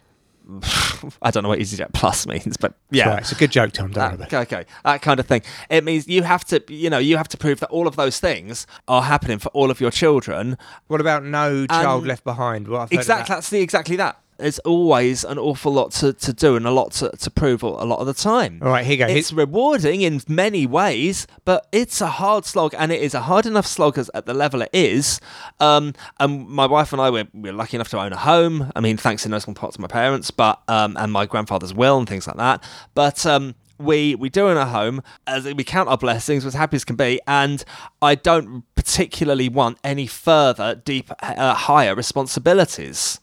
I 1.22 1.30
don't 1.30 1.42
know 1.42 1.48
what 1.48 1.58
EasyJet 1.58 1.92
Plus 1.92 2.26
means, 2.26 2.56
but 2.56 2.74
yeah. 2.90 3.08
Right, 3.10 3.18
it's 3.20 3.32
a 3.32 3.34
good 3.36 3.50
joke, 3.50 3.72
Tom. 3.72 3.90
Don't 3.92 4.18
That, 4.18 4.32
okay, 4.32 4.64
that 4.84 5.02
kind 5.02 5.20
of 5.20 5.26
thing. 5.26 5.42
It 5.68 5.84
means 5.84 6.08
you 6.08 6.22
have 6.22 6.44
to, 6.46 6.62
you 6.68 6.90
know, 6.90 6.98
you 6.98 7.16
have 7.16 7.28
to 7.28 7.36
prove 7.38 7.60
that 7.60 7.70
all 7.70 7.86
of 7.86 7.96
those 7.96 8.18
things 8.20 8.66
are 8.88 9.02
happening 9.02 9.38
for 9.38 9.48
all 9.50 9.70
of 9.70 9.80
your 9.80 9.90
children. 9.90 10.58
What 10.88 11.00
about 11.00 11.24
no 11.24 11.66
child 11.66 12.02
Um, 12.02 12.08
left 12.08 12.24
behind? 12.24 12.68
Well, 12.68 12.82
I've 12.82 12.90
heard 12.90 12.96
of 12.96 13.00
Exactly, 13.00 13.28
that. 13.28 13.34
that's 13.36 13.50
the 13.50 13.60
exactly 13.60 13.96
that. 13.96 14.18
There's 14.40 14.58
always 14.60 15.22
an 15.22 15.38
awful 15.38 15.72
lot 15.72 15.92
to, 15.92 16.12
to 16.14 16.32
do 16.32 16.56
and 16.56 16.66
a 16.66 16.70
lot 16.70 16.92
to, 16.92 17.10
to 17.10 17.30
prove 17.30 17.62
a 17.62 17.66
lot 17.66 17.98
of 17.98 18.06
the 18.06 18.14
time. 18.14 18.60
All 18.62 18.68
right, 18.70 18.84
here 18.84 18.92
you 18.96 19.06
go. 19.06 19.12
It's 19.12 19.32
rewarding 19.32 20.00
in 20.00 20.22
many 20.28 20.66
ways, 20.66 21.26
but 21.44 21.66
it's 21.72 22.00
a 22.00 22.06
hard 22.06 22.46
slog, 22.46 22.74
and 22.78 22.90
it 22.90 23.02
is 23.02 23.12
a 23.14 23.20
hard 23.20 23.44
enough 23.44 23.66
slog 23.66 23.98
as, 23.98 24.10
at 24.14 24.24
the 24.24 24.34
level 24.34 24.62
it 24.62 24.70
is. 24.72 25.20
Um, 25.60 25.92
and 26.18 26.48
my 26.48 26.66
wife 26.66 26.92
and 26.92 27.02
I, 27.02 27.10
we're, 27.10 27.28
we're 27.34 27.52
lucky 27.52 27.76
enough 27.76 27.90
to 27.90 28.00
own 28.00 28.12
a 28.12 28.16
home. 28.16 28.72
I 28.74 28.80
mean, 28.80 28.96
thanks 28.96 29.24
in 29.24 29.30
no 29.30 29.38
small 29.38 29.54
part 29.54 29.74
to 29.74 29.80
my 29.80 29.88
parents, 29.88 30.30
but 30.30 30.62
um, 30.68 30.96
and 30.96 31.12
my 31.12 31.26
grandfather's 31.26 31.74
will 31.74 31.98
and 31.98 32.08
things 32.08 32.26
like 32.26 32.36
that. 32.36 32.64
But 32.94 33.26
um, 33.26 33.54
we 33.78 34.14
we 34.14 34.28
do 34.28 34.48
own 34.48 34.56
a 34.56 34.66
home. 34.66 35.02
As 35.26 35.44
we 35.44 35.64
count 35.64 35.88
our 35.88 35.98
blessings, 35.98 36.44
we're 36.44 36.48
as 36.48 36.54
happy 36.54 36.76
as 36.76 36.84
can 36.84 36.96
be, 36.96 37.20
and 37.26 37.64
I 38.00 38.14
don't 38.14 38.64
particularly 38.74 39.48
want 39.48 39.78
any 39.84 40.06
further 40.06 40.74
deep, 40.74 41.10
uh, 41.20 41.54
higher 41.54 41.94
responsibilities. 41.94 43.20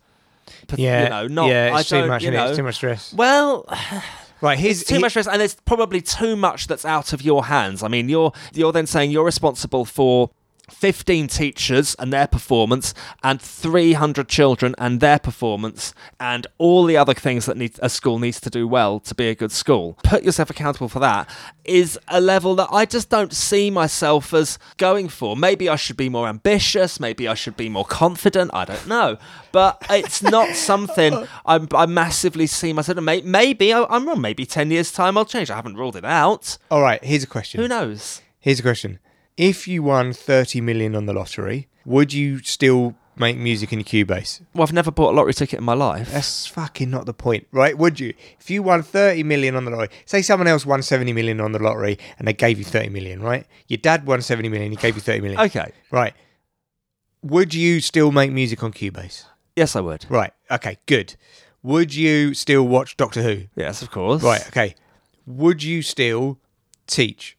Yeah, 0.76 1.04
you 1.04 1.10
know, 1.10 1.28
not 1.28 1.50
yeah, 1.50 1.72
I 1.74 1.80
it's 1.80 1.90
too 1.90 2.00
don't, 2.00 2.08
much. 2.10 2.24
you 2.24 2.30
it? 2.30 2.34
know, 2.34 2.48
It's 2.48 2.58
too 2.58 2.64
much 2.64 2.76
stress. 2.76 3.14
Well, 3.14 3.66
Right, 4.40 4.60
here's 4.60 4.84
too 4.84 4.96
he- 4.96 5.02
much 5.02 5.14
stress, 5.14 5.28
and 5.28 5.40
there's 5.42 5.56
probably 5.56 6.00
too 6.00 6.36
much 6.36 6.68
that's 6.68 6.86
out 6.86 7.12
of 7.12 7.24
your 7.24 7.46
hands. 7.46 7.82
I 7.82 7.88
mean, 7.88 8.08
you're 8.08 8.32
you're 8.54 8.72
then 8.72 8.86
saying 8.86 9.10
you're 9.10 9.26
responsible 9.26 9.84
for 9.84 10.30
15 10.70 11.28
teachers 11.28 11.96
and 12.00 12.12
their 12.12 12.28
performance, 12.28 12.94
and 13.24 13.42
300 13.42 14.28
children 14.28 14.76
and 14.78 15.00
their 15.00 15.20
performance, 15.20 15.94
and 16.20 16.46
all 16.58 16.86
the 16.86 16.98
other 16.98 17.14
things 17.14 17.46
that 17.46 17.58
need, 17.58 17.78
a 17.82 17.90
school 17.90 18.20
needs 18.20 18.40
to 18.42 18.50
do 18.50 18.68
well 18.68 19.00
to 19.02 19.16
be 19.16 19.30
a 19.30 19.36
good 19.36 19.52
school. 19.52 19.98
Put 20.04 20.24
yourself 20.24 20.50
accountable 20.50 20.90
for 20.90 21.00
that 21.00 21.30
is 21.64 22.00
a 22.08 22.22
level 22.22 22.56
that 22.56 22.70
I 22.72 22.86
just 22.86 23.10
don't 23.10 23.34
see 23.34 23.70
myself 23.70 24.34
as 24.34 24.58
going 24.78 25.10
for. 25.10 25.36
Maybe 25.36 25.68
I 25.68 25.76
should 25.76 25.98
be 25.98 26.08
more 26.08 26.28
ambitious. 26.28 26.98
Maybe 27.00 27.28
I 27.28 27.34
should 27.34 27.58
be 27.58 27.68
more 27.68 27.84
confident. 27.84 28.52
I 28.54 28.64
don't 28.64 28.88
know, 28.88 29.18
but 29.52 29.82
it's 29.90 30.22
not 30.22 30.56
something 30.56 31.28
I'm, 31.46 31.68
I 31.74 31.86
massively 31.86 32.48
see 32.48 32.72
myself. 32.72 32.98
May- 33.02 33.22
Maybe 33.22 33.74
I- 33.74 33.86
I'm 33.90 34.08
wrong. 34.08 34.22
Maybe 34.22 34.46
10 34.46 34.72
years 34.72 34.92
time 34.92 35.18
I'll 35.18 35.26
change. 35.26 35.50
I 35.52 35.56
haven't 35.56 35.76
ruled 35.76 35.96
it 35.98 36.06
out. 36.06 36.58
All 36.72 36.82
right, 36.82 37.04
here's 37.04 37.24
a 37.24 37.28
question. 37.28 37.60
Who 37.62 37.68
knows? 37.68 38.22
Here's 38.40 38.60
a 38.60 38.64
question. 38.64 39.00
If 39.38 39.68
you 39.68 39.84
won 39.84 40.14
30 40.14 40.62
million 40.62 40.96
on 40.96 41.06
the 41.06 41.14
lottery, 41.14 41.68
would 41.86 42.12
you 42.12 42.40
still 42.40 42.96
make 43.16 43.38
music 43.38 43.72
in 43.72 43.84
Cubase? 43.84 44.42
Well, 44.54 44.64
I've 44.64 44.74
never 44.74 44.90
bought 44.90 45.12
a 45.14 45.16
lottery 45.16 45.34
ticket 45.34 45.60
in 45.60 45.66
my 45.66 45.76
life. 45.76 46.12
That's 46.12 46.48
fucking 46.48 46.90
not 46.90 47.06
the 47.06 47.14
point, 47.14 47.48
right? 47.52 47.78
Would 47.78 48.00
you? 48.00 48.16
If 48.40 48.50
you 48.50 48.64
won 48.64 48.82
30 48.82 49.22
million 49.24 49.56
on 49.56 49.66
the 49.66 49.72
lottery, 49.72 49.90
say 50.06 50.24
someone 50.24 50.48
else 50.48 50.66
won 50.66 50.82
70 50.82 51.14
million 51.14 51.40
on 51.40 51.52
the 51.52 51.60
lottery 51.60 52.00
and 52.18 52.28
they 52.28 52.34
gave 52.34 52.58
you 52.58 52.66
30 52.66 52.90
million, 52.90 53.22
right? 53.22 53.46
Your 53.68 53.78
dad 53.78 54.08
won 54.08 54.22
70 54.22 54.50
million, 54.50 54.72
he 54.72 54.76
gave 54.76 54.96
you 54.96 55.02
30 55.02 55.22
million. 55.22 55.40
Okay. 55.40 55.72
Right. 55.92 56.14
Would 57.22 57.54
you 57.54 57.80
still 57.80 58.12
make 58.12 58.32
music 58.32 58.64
on 58.64 58.74
Cubase? 58.74 59.26
Yes, 59.56 59.76
I 59.76 59.82
would. 59.82 60.06
Right. 60.10 60.32
Okay, 60.50 60.78
good. 60.88 61.16
Would 61.62 61.94
you 61.94 62.34
still 62.34 62.64
watch 62.68 62.98
Doctor 62.98 63.22
Who? 63.22 63.44
Yes, 63.56 63.82
of 63.82 63.92
course. 63.92 64.24
Right, 64.24 64.46
okay. 64.48 64.76
Would 65.26 65.62
you 65.62 65.82
still 65.82 66.40
teach? 66.88 67.37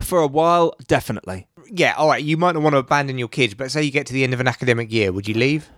For 0.00 0.20
a 0.20 0.26
while, 0.26 0.74
definitely. 0.86 1.46
Yeah, 1.70 1.94
all 1.96 2.08
right. 2.08 2.22
You 2.22 2.36
might 2.36 2.52
not 2.52 2.62
want 2.62 2.74
to 2.74 2.78
abandon 2.78 3.18
your 3.18 3.28
kids, 3.28 3.54
but 3.54 3.70
say 3.70 3.82
you 3.82 3.90
get 3.90 4.06
to 4.06 4.12
the 4.12 4.24
end 4.24 4.34
of 4.34 4.40
an 4.40 4.48
academic 4.48 4.92
year, 4.92 5.12
would 5.12 5.26
you 5.28 5.34
leave? 5.34 5.68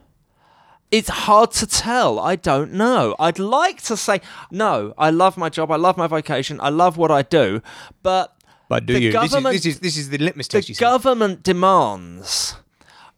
It's 0.90 1.08
hard 1.08 1.50
to 1.52 1.66
tell. 1.66 2.18
I 2.20 2.36
don't 2.36 2.72
know. 2.72 3.16
I'd 3.18 3.38
like 3.38 3.82
to 3.82 3.96
say 3.96 4.20
no. 4.50 4.94
I 4.96 5.10
love 5.10 5.36
my 5.36 5.48
job. 5.48 5.70
I 5.70 5.76
love 5.76 5.96
my 5.96 6.06
vocation. 6.06 6.60
I 6.60 6.68
love 6.68 6.96
what 6.96 7.10
I 7.10 7.22
do. 7.22 7.62
But 8.02 8.36
But 8.68 8.86
do 8.86 8.94
The 8.94 9.00
you? 9.02 9.12
government- 9.12 9.54
this, 9.54 9.66
is, 9.66 9.80
this 9.80 9.96
is 9.96 9.96
this 9.96 9.96
is 9.96 10.10
the 10.10 10.18
litmus 10.18 10.48
the 10.48 10.58
test. 10.58 10.68
You 10.68 10.74
government 10.76 11.42
demands 11.42 12.56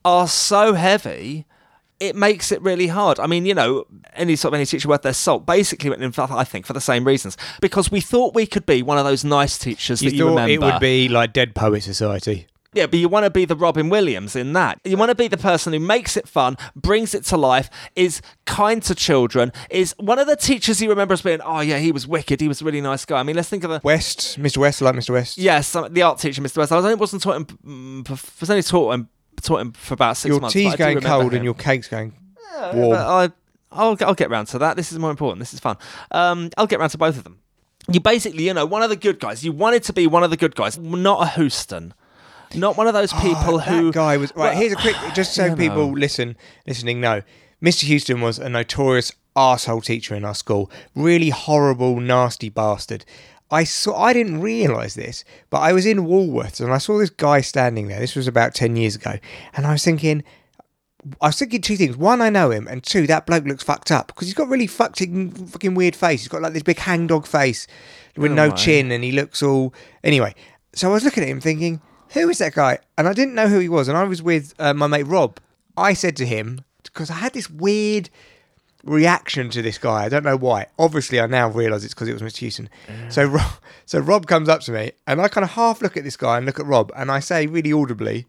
are 0.04 0.28
so 0.28 0.72
heavy. 0.74 1.44
It 1.98 2.14
makes 2.14 2.52
it 2.52 2.60
really 2.62 2.88
hard. 2.88 3.18
I 3.18 3.26
mean, 3.26 3.46
you 3.46 3.54
know, 3.54 3.86
any 4.14 4.36
sort 4.36 4.52
of 4.52 4.56
any 4.56 4.66
teacher 4.66 4.88
worth 4.88 5.02
their 5.02 5.14
salt 5.14 5.46
basically 5.46 5.90
went 5.90 6.02
in, 6.02 6.12
I 6.18 6.44
think, 6.44 6.66
for 6.66 6.72
the 6.72 6.80
same 6.80 7.04
reasons. 7.04 7.36
Because 7.60 7.90
we 7.90 8.00
thought 8.00 8.34
we 8.34 8.46
could 8.46 8.66
be 8.66 8.82
one 8.82 8.98
of 8.98 9.04
those 9.04 9.24
nice 9.24 9.56
teachers 9.56 10.02
you 10.02 10.10
that 10.10 10.16
you 10.16 10.28
remember. 10.28 10.52
it 10.52 10.60
would 10.60 10.80
be 10.80 11.08
like 11.08 11.32
Dead 11.32 11.54
Poet 11.54 11.82
Society. 11.82 12.46
Yeah, 12.76 12.86
but 12.86 12.98
you 12.98 13.08
want 13.08 13.24
to 13.24 13.30
be 13.30 13.46
the 13.46 13.56
Robin 13.56 13.88
Williams 13.88 14.36
in 14.36 14.52
that. 14.52 14.78
You 14.84 14.98
want 14.98 15.08
to 15.08 15.14
be 15.14 15.28
the 15.28 15.38
person 15.38 15.72
who 15.72 15.80
makes 15.80 16.14
it 16.14 16.28
fun, 16.28 16.58
brings 16.74 17.14
it 17.14 17.24
to 17.24 17.38
life, 17.38 17.70
is 17.94 18.20
kind 18.44 18.82
to 18.82 18.94
children, 18.94 19.50
is 19.70 19.94
one 19.98 20.18
of 20.18 20.26
the 20.26 20.36
teachers 20.36 20.82
you 20.82 20.90
remember 20.90 21.14
as 21.14 21.22
being, 21.22 21.40
oh, 21.40 21.60
yeah, 21.60 21.78
he 21.78 21.90
was 21.90 22.06
wicked. 22.06 22.38
He 22.38 22.48
was 22.48 22.60
a 22.60 22.66
really 22.66 22.82
nice 22.82 23.06
guy. 23.06 23.18
I 23.18 23.22
mean, 23.22 23.34
let's 23.34 23.48
think 23.48 23.64
of 23.64 23.70
the. 23.70 23.80
West, 23.82 24.38
Mr. 24.38 24.58
West, 24.58 24.82
I 24.82 24.84
like 24.84 24.94
Mr. 24.94 25.14
West. 25.14 25.38
Yes, 25.38 25.72
the 25.72 26.02
art 26.02 26.18
teacher, 26.18 26.42
Mr. 26.42 26.58
West. 26.58 26.70
I 26.70 26.76
was 26.76 26.84
only 26.84 26.96
wasn't 26.96 27.22
taught 27.22 27.36
him. 27.36 27.46
mm, 27.46 28.40
was 28.40 28.50
only 28.50 28.62
taught 28.62 28.92
him 28.92 29.08
taught 29.46 29.60
him 29.60 29.72
for 29.72 29.94
about 29.94 30.16
six 30.16 30.30
your 30.32 30.40
months. 30.40 30.52
tea's 30.54 30.74
I 30.74 30.76
do 30.76 30.84
going 30.84 31.00
cold 31.00 31.32
him. 31.32 31.36
and 31.36 31.44
your 31.44 31.54
cake's 31.54 31.88
going 31.88 32.12
But 32.54 32.74
warm. 32.74 32.96
I, 32.98 33.30
I'll 33.72 33.96
I'll 34.00 34.14
get 34.14 34.30
round 34.30 34.48
to 34.48 34.58
that. 34.58 34.76
This 34.76 34.92
is 34.92 34.98
more 34.98 35.10
important. 35.10 35.38
This 35.40 35.54
is 35.54 35.60
fun. 35.60 35.76
Um, 36.10 36.50
I'll 36.56 36.66
get 36.66 36.78
round 36.78 36.92
to 36.92 36.98
both 36.98 37.16
of 37.16 37.24
them. 37.24 37.38
You 37.90 38.00
basically, 38.00 38.44
you 38.46 38.54
know, 38.54 38.66
one 38.66 38.82
of 38.82 38.90
the 38.90 38.96
good 38.96 39.20
guys. 39.20 39.44
You 39.44 39.52
wanted 39.52 39.82
to 39.84 39.92
be 39.92 40.06
one 40.06 40.24
of 40.24 40.30
the 40.30 40.36
good 40.36 40.54
guys, 40.56 40.76
not 40.78 41.22
a 41.22 41.26
Houston, 41.36 41.94
not 42.54 42.76
one 42.76 42.86
of 42.88 42.94
those 42.94 43.12
people 43.12 43.56
Oh, 43.56 43.58
who. 43.58 43.86
that 43.86 43.94
guy 43.94 44.16
was 44.16 44.32
right. 44.34 44.50
Well, 44.50 44.56
here's 44.56 44.72
a 44.72 44.76
quick, 44.76 44.96
just 45.14 45.34
so 45.34 45.44
you 45.44 45.50
know. 45.50 45.56
people 45.56 45.92
listen, 45.92 46.36
listening 46.66 47.00
know. 47.00 47.22
Mr. 47.62 47.84
Houston 47.84 48.20
was 48.20 48.38
a 48.38 48.48
notorious 48.48 49.12
arsehole 49.36 49.82
teacher 49.84 50.14
in 50.14 50.24
our 50.24 50.34
school. 50.34 50.70
Really 50.94 51.30
horrible, 51.30 52.00
nasty 52.00 52.48
bastard. 52.48 53.04
I 53.50 53.64
saw. 53.64 53.96
I 53.96 54.12
didn't 54.12 54.40
realise 54.40 54.94
this, 54.94 55.24
but 55.50 55.58
I 55.58 55.72
was 55.72 55.86
in 55.86 56.06
Woolworths 56.06 56.60
and 56.60 56.72
I 56.72 56.78
saw 56.78 56.98
this 56.98 57.10
guy 57.10 57.40
standing 57.40 57.88
there. 57.88 58.00
This 58.00 58.16
was 58.16 58.26
about 58.26 58.54
ten 58.54 58.76
years 58.76 58.96
ago, 58.96 59.14
and 59.54 59.66
I 59.66 59.72
was 59.72 59.84
thinking. 59.84 60.24
I 61.20 61.28
was 61.28 61.38
thinking 61.38 61.60
two 61.60 61.76
things. 61.76 61.96
One, 61.96 62.20
I 62.20 62.30
know 62.30 62.50
him, 62.50 62.66
and 62.66 62.82
two, 62.82 63.06
that 63.06 63.26
bloke 63.26 63.44
looks 63.44 63.62
fucked 63.62 63.92
up 63.92 64.08
because 64.08 64.26
he's 64.26 64.34
got 64.34 64.48
really 64.48 64.66
fucking 64.66 65.30
fucking 65.30 65.74
weird 65.74 65.94
face. 65.94 66.22
He's 66.22 66.28
got 66.28 66.42
like 66.42 66.52
this 66.52 66.64
big 66.64 66.78
hangdog 66.78 67.28
face 67.28 67.68
with 68.16 68.32
no 68.32 68.48
right. 68.48 68.56
chin, 68.56 68.90
and 68.90 69.04
he 69.04 69.12
looks 69.12 69.40
all 69.40 69.72
anyway. 70.02 70.34
So 70.74 70.90
I 70.90 70.94
was 70.94 71.04
looking 71.04 71.22
at 71.22 71.28
him, 71.28 71.40
thinking, 71.40 71.80
who 72.10 72.28
is 72.28 72.38
that 72.38 72.54
guy? 72.54 72.78
And 72.98 73.06
I 73.06 73.12
didn't 73.12 73.34
know 73.34 73.46
who 73.46 73.60
he 73.60 73.68
was, 73.68 73.86
and 73.86 73.96
I 73.96 74.02
was 74.02 74.20
with 74.20 74.52
uh, 74.58 74.74
my 74.74 74.88
mate 74.88 75.04
Rob. 75.04 75.38
I 75.76 75.92
said 75.92 76.16
to 76.16 76.26
him 76.26 76.64
because 76.82 77.10
I 77.10 77.14
had 77.14 77.34
this 77.34 77.48
weird 77.50 78.10
reaction 78.86 79.50
to 79.50 79.62
this 79.62 79.78
guy. 79.78 80.04
I 80.04 80.08
don't 80.08 80.24
know 80.24 80.36
why. 80.36 80.66
Obviously, 80.78 81.20
I 81.20 81.26
now 81.26 81.48
realise 81.48 81.84
it's 81.84 81.92
because 81.92 82.08
it 82.08 82.12
was 82.12 82.22
Mr. 82.22 82.38
Houston. 82.38 82.70
So, 83.08 83.24
Rob, 83.24 83.52
so 83.86 83.98
Rob 83.98 84.26
comes 84.26 84.48
up 84.48 84.60
to 84.62 84.72
me, 84.72 84.92
and 85.06 85.20
I 85.20 85.28
kind 85.28 85.44
of 85.44 85.50
half 85.50 85.82
look 85.82 85.96
at 85.96 86.04
this 86.04 86.16
guy 86.16 86.38
and 86.38 86.46
look 86.46 86.58
at 86.58 86.66
Rob, 86.66 86.92
and 86.96 87.10
I 87.10 87.20
say 87.20 87.46
really 87.46 87.72
audibly, 87.72 88.26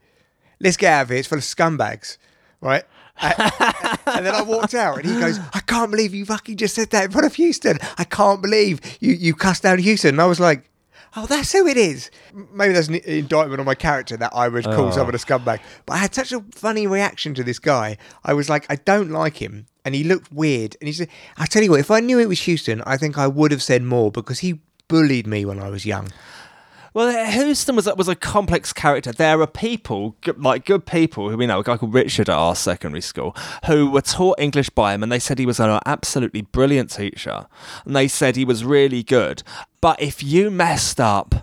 "Let's 0.60 0.78
get 0.78 0.92
out 0.92 1.02
of 1.04 1.10
here. 1.10 1.20
It's 1.20 1.28
full 1.28 1.38
of 1.38 1.44
scumbags." 1.44 2.18
Right. 2.60 2.84
and 3.22 4.26
then 4.26 4.36
I 4.36 4.42
walked 4.42 4.74
out, 4.74 5.00
and 5.00 5.06
he 5.06 5.20
goes, 5.20 5.40
"I 5.54 5.60
can't 5.62 5.92
believe 5.92 6.14
you 6.14 6.26
fucking 6.26 6.58
just 6.58 6.76
said 6.76 6.90
that 6.92 7.06
in 7.06 7.12
front 7.12 7.26
of 7.26 7.36
Houston. 7.36 7.78
I 7.98 8.04
can't 8.04 8.42
believe 8.42 8.80
you 9.00 9.14
you 9.14 9.34
cussed 9.34 9.64
down 9.64 9.80
Houston." 9.80 10.16
And 10.16 10.22
I 10.22 10.26
was 10.26 10.40
like, 10.40 10.70
oh, 11.16 11.26
that's 11.26 11.52
who 11.54 11.66
it 11.68 11.78
is. 11.78 12.12
Maybe 12.34 12.74
that's 12.74 12.88
an 12.90 12.96
indictment 12.96 13.60
on 13.60 13.66
my 13.66 13.76
character 13.76 14.18
that 14.18 14.32
I 14.36 14.48
would 14.48 14.66
call 14.66 14.88
Oh. 14.88 14.92
someone 14.92 15.16
a 15.16 15.18
scumbag. 15.18 15.60
But 15.86 15.94
I 15.94 15.98
had 15.98 16.14
such 16.16 16.32
a 16.32 16.42
funny 16.52 16.86
reaction 16.88 17.34
to 17.36 17.44
this 17.44 17.60
guy. 17.60 17.98
I 18.24 18.34
was 18.34 18.50
like, 18.50 18.66
I 18.70 18.76
don't 18.76 19.10
like 19.12 19.38
him. 19.38 19.68
And 19.86 19.96
he 19.96 20.04
looked 20.04 20.32
weird. 20.32 20.76
And 20.82 20.88
he 20.88 20.94
said, 20.94 21.08
I 21.38 21.46
tell 21.46 21.64
you 21.64 21.72
what, 21.72 21.80
if 21.80 21.90
I 21.92 22.02
knew 22.02 22.20
it 22.20 22.28
was 22.28 22.42
Houston, 22.42 22.82
I 22.86 22.98
think 22.98 23.18
I 23.18 23.28
would 23.28 23.52
have 23.52 23.64
said 23.64 23.84
more 23.84 24.12
because 24.12 24.40
he 24.40 24.60
bullied 24.88 25.28
me 25.28 25.46
when 25.46 25.60
I 25.60 25.70
was 25.70 25.86
young. 25.86 26.10
Well, 26.94 27.10
uh, 27.16 27.30
Houston 27.30 27.76
was 27.76 27.86
was 27.96 28.08
a 28.08 28.16
complex 28.16 28.74
character. 28.74 29.12
There 29.12 29.40
are 29.40 29.46
people, 29.46 30.16
like 30.36 30.66
good 30.66 30.88
people, 30.88 31.30
who 31.30 31.38
we 31.38 31.46
know, 31.46 31.60
a 31.60 31.64
guy 31.64 31.78
called 31.78 31.94
Richard 31.94 32.28
at 32.28 32.36
our 32.36 32.56
secondary 32.56 33.02
school, 33.02 33.36
who 33.68 33.92
were 33.92 34.02
taught 34.02 34.40
English 34.40 34.72
by 34.72 34.96
him, 34.96 35.04
and 35.04 35.12
they 35.12 35.20
said 35.20 35.38
he 35.38 35.46
was 35.46 35.60
an 35.60 35.80
absolutely 35.86 36.42
brilliant 36.42 36.90
teacher, 36.90 37.46
and 37.86 37.96
they 37.96 38.08
said 38.08 38.36
he 38.36 38.46
was 38.46 38.66
really 38.66 39.04
good. 39.04 39.44
But 39.88 40.02
if 40.02 40.22
you 40.22 40.52
messed 40.52 41.00
up, 41.00 41.34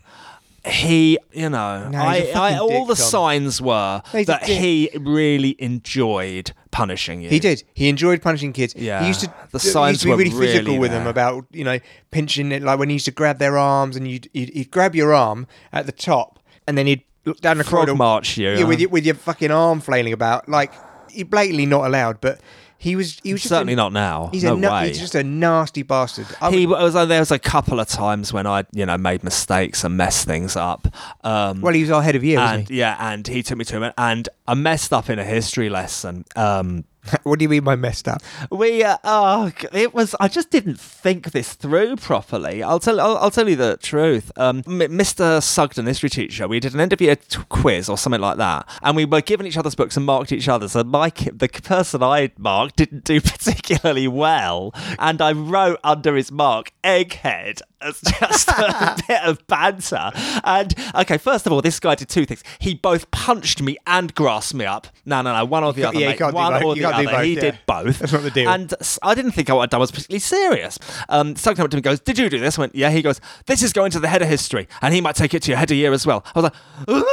he, 0.66 1.18
you 1.32 1.48
know, 1.48 1.88
No, 1.88 1.98
I, 1.98 2.30
I, 2.34 2.58
all 2.58 2.84
the 2.84 2.94
Tom. 2.94 3.06
signs 3.06 3.60
were 3.62 4.02
No, 4.12 4.24
that 4.24 4.42
he 4.44 4.90
really 5.00 5.56
enjoyed 5.58 6.52
punishing 6.70 7.22
you. 7.22 7.30
He 7.30 7.38
did. 7.38 7.64
He 7.72 7.88
enjoyed 7.88 8.20
punishing 8.20 8.52
kids. 8.52 8.74
Yeah. 8.76 9.00
He 9.00 9.06
used 9.08 9.20
to. 9.20 9.32
The 9.52 9.58
he 9.58 9.68
signs 9.68 9.92
used 9.94 10.02
to 10.02 10.06
be 10.08 10.10
were 10.10 10.16
really 10.18 10.30
physical 10.30 10.66
really 10.66 10.78
with 10.78 10.90
them 10.90 11.06
about 11.06 11.46
you 11.52 11.64
know 11.64 11.78
pinching 12.10 12.52
it, 12.52 12.62
like 12.62 12.78
when 12.78 12.90
he 12.90 12.96
used 12.96 13.06
to 13.06 13.12
grab 13.12 13.38
their 13.38 13.56
arms 13.56 13.96
and 13.96 14.06
you'd, 14.06 14.28
you'd, 14.34 14.50
he'd 14.50 14.70
grab 14.70 14.94
your 14.94 15.14
arm 15.14 15.46
at 15.72 15.86
the 15.86 15.92
top 15.92 16.38
and 16.66 16.76
then 16.76 16.86
he'd 16.86 17.04
look 17.24 17.40
down 17.40 17.56
the 17.56 17.64
Frog 17.64 17.86
corridor. 17.86 17.94
march 17.94 18.36
you. 18.36 18.50
Yeah, 18.50 18.64
with 18.64 18.80
your, 18.80 18.90
with 18.90 19.06
your 19.06 19.14
fucking 19.14 19.50
arm 19.50 19.80
flailing 19.80 20.12
about, 20.12 20.48
like 20.50 20.70
he 21.10 21.22
blatantly 21.22 21.64
not 21.64 21.86
allowed. 21.86 22.20
But 22.20 22.40
he 22.84 22.96
was. 22.96 23.18
He 23.22 23.32
was 23.32 23.40
just 23.42 23.48
Certainly 23.48 23.72
a, 23.72 23.76
not 23.76 23.92
now. 23.94 24.28
He's 24.30 24.44
no 24.44 24.54
a 24.54 24.72
way. 24.72 24.88
he's 24.88 25.00
just 25.00 25.14
a 25.14 25.24
nasty 25.24 25.82
bastard. 25.82 26.26
I 26.40 26.50
he 26.50 26.66
would- 26.66 26.78
was 26.78 26.92
there 26.92 27.18
was 27.20 27.30
a 27.30 27.38
couple 27.38 27.80
of 27.80 27.88
times 27.88 28.32
when 28.32 28.46
I 28.46 28.64
you 28.72 28.84
know 28.84 28.98
made 28.98 29.24
mistakes 29.24 29.84
and 29.84 29.96
messed 29.96 30.26
things 30.26 30.54
up. 30.54 30.86
Um, 31.24 31.62
well, 31.62 31.72
he 31.72 31.80
was 31.80 31.90
our 31.90 32.02
head 32.02 32.14
of 32.14 32.22
year, 32.22 32.38
and 32.38 32.68
yeah, 32.68 32.96
and 33.00 33.26
he 33.26 33.42
took 33.42 33.56
me 33.56 33.64
to 33.64 33.80
him, 33.80 33.92
and 33.96 34.28
I 34.46 34.52
messed 34.54 34.92
up 34.92 35.08
in 35.08 35.18
a 35.18 35.24
history 35.24 35.70
lesson. 35.70 36.24
Um? 36.36 36.84
what 37.22 37.38
do 37.38 37.42
you 37.44 37.48
mean 37.48 37.64
by 37.64 37.76
messed 37.76 38.08
up? 38.08 38.22
we, 38.50 38.82
uh, 38.82 38.96
oh, 39.04 39.52
it 39.72 39.94
was. 39.94 40.14
I 40.20 40.28
just 40.28 40.50
didn't 40.50 40.80
think 40.80 41.32
this 41.32 41.54
through 41.54 41.96
properly. 41.96 42.62
I'll 42.62 42.80
tell. 42.80 43.00
I'll, 43.00 43.16
I'll 43.18 43.30
tell 43.30 43.48
you 43.48 43.56
the 43.56 43.78
truth. 43.82 44.32
Um, 44.36 44.62
Mr. 44.62 45.42
Sugden, 45.42 45.86
history 45.86 46.08
teacher, 46.08 46.48
we 46.48 46.60
did 46.60 46.74
an 46.74 46.80
end 46.80 46.92
of 46.92 47.00
year 47.00 47.16
t- 47.16 47.40
quiz 47.48 47.88
or 47.88 47.98
something 47.98 48.20
like 48.20 48.38
that, 48.38 48.68
and 48.82 48.96
we 48.96 49.04
were 49.04 49.20
given 49.20 49.46
each 49.46 49.56
other's 49.56 49.74
books 49.74 49.96
and 49.96 50.06
marked 50.06 50.32
each 50.32 50.48
other. 50.48 50.68
So 50.68 50.84
my 50.84 51.10
the 51.10 51.48
person 51.48 52.02
I 52.02 52.32
marked 52.38 52.76
didn't 52.76 53.04
do 53.04 53.20
particularly 53.20 54.08
well, 54.08 54.72
and 54.98 55.20
I 55.20 55.32
wrote 55.32 55.80
under 55.84 56.16
his 56.16 56.32
mark 56.32 56.72
egghead 56.82 57.60
as 57.84 58.00
just 58.00 58.48
a 58.48 58.96
bit 59.08 59.22
of 59.22 59.46
banter. 59.46 60.10
And 60.44 60.74
okay, 60.96 61.18
first 61.18 61.46
of 61.46 61.52
all, 61.52 61.62
this 61.62 61.78
guy 61.80 61.94
did 61.94 62.08
two 62.08 62.24
things. 62.26 62.42
He 62.58 62.74
both 62.74 63.10
punched 63.10 63.62
me 63.62 63.76
and 63.86 64.14
grasped 64.14 64.54
me 64.54 64.64
up. 64.64 64.86
No, 65.04 65.22
no, 65.22 65.32
no, 65.36 65.44
one 65.44 65.62
or 65.64 65.72
the 65.72 65.82
You 65.82 65.86
other. 65.88 65.98
yeah, 66.00 66.08
mate. 66.08 66.20
one 66.32 66.62
or 66.64 66.74
You 66.76 66.82
the 66.82 66.88
other. 66.94 67.04
both, 67.04 67.22
he 67.24 67.34
yeah. 67.34 67.40
did 67.40 67.58
both. 67.66 67.98
That's 67.98 68.12
not 68.12 68.22
the 68.22 68.30
deal. 68.30 68.48
And 68.48 68.72
I 69.02 69.14
didn't 69.14 69.32
think 69.32 69.48
what 69.48 69.58
I'd 69.58 69.70
done 69.70 69.80
was 69.80 69.90
particularly 69.90 70.20
serious. 70.20 70.78
Um, 71.08 71.36
Sugden 71.36 71.62
up 71.64 71.70
to 71.70 71.76
me 71.76 71.78
and 71.78 71.84
goes, 71.84 72.00
Did 72.00 72.18
you 72.18 72.28
do 72.30 72.38
this? 72.38 72.58
I 72.58 72.62
went, 72.62 72.74
Yeah. 72.74 72.90
He 72.90 73.02
goes, 73.02 73.20
This 73.46 73.62
is 73.62 73.72
going 73.72 73.90
to 73.92 74.00
the 74.00 74.08
head 74.08 74.22
of 74.22 74.28
history, 74.28 74.66
and 74.82 74.94
he 74.94 75.00
might 75.00 75.16
take 75.16 75.34
it 75.34 75.42
to 75.42 75.50
your 75.50 75.58
head 75.58 75.70
of 75.70 75.76
year 75.76 75.92
as 75.92 76.06
well. 76.06 76.24
I 76.34 76.40
was 76.40 76.44
like, 76.44 76.54
Ooh, 76.90 77.04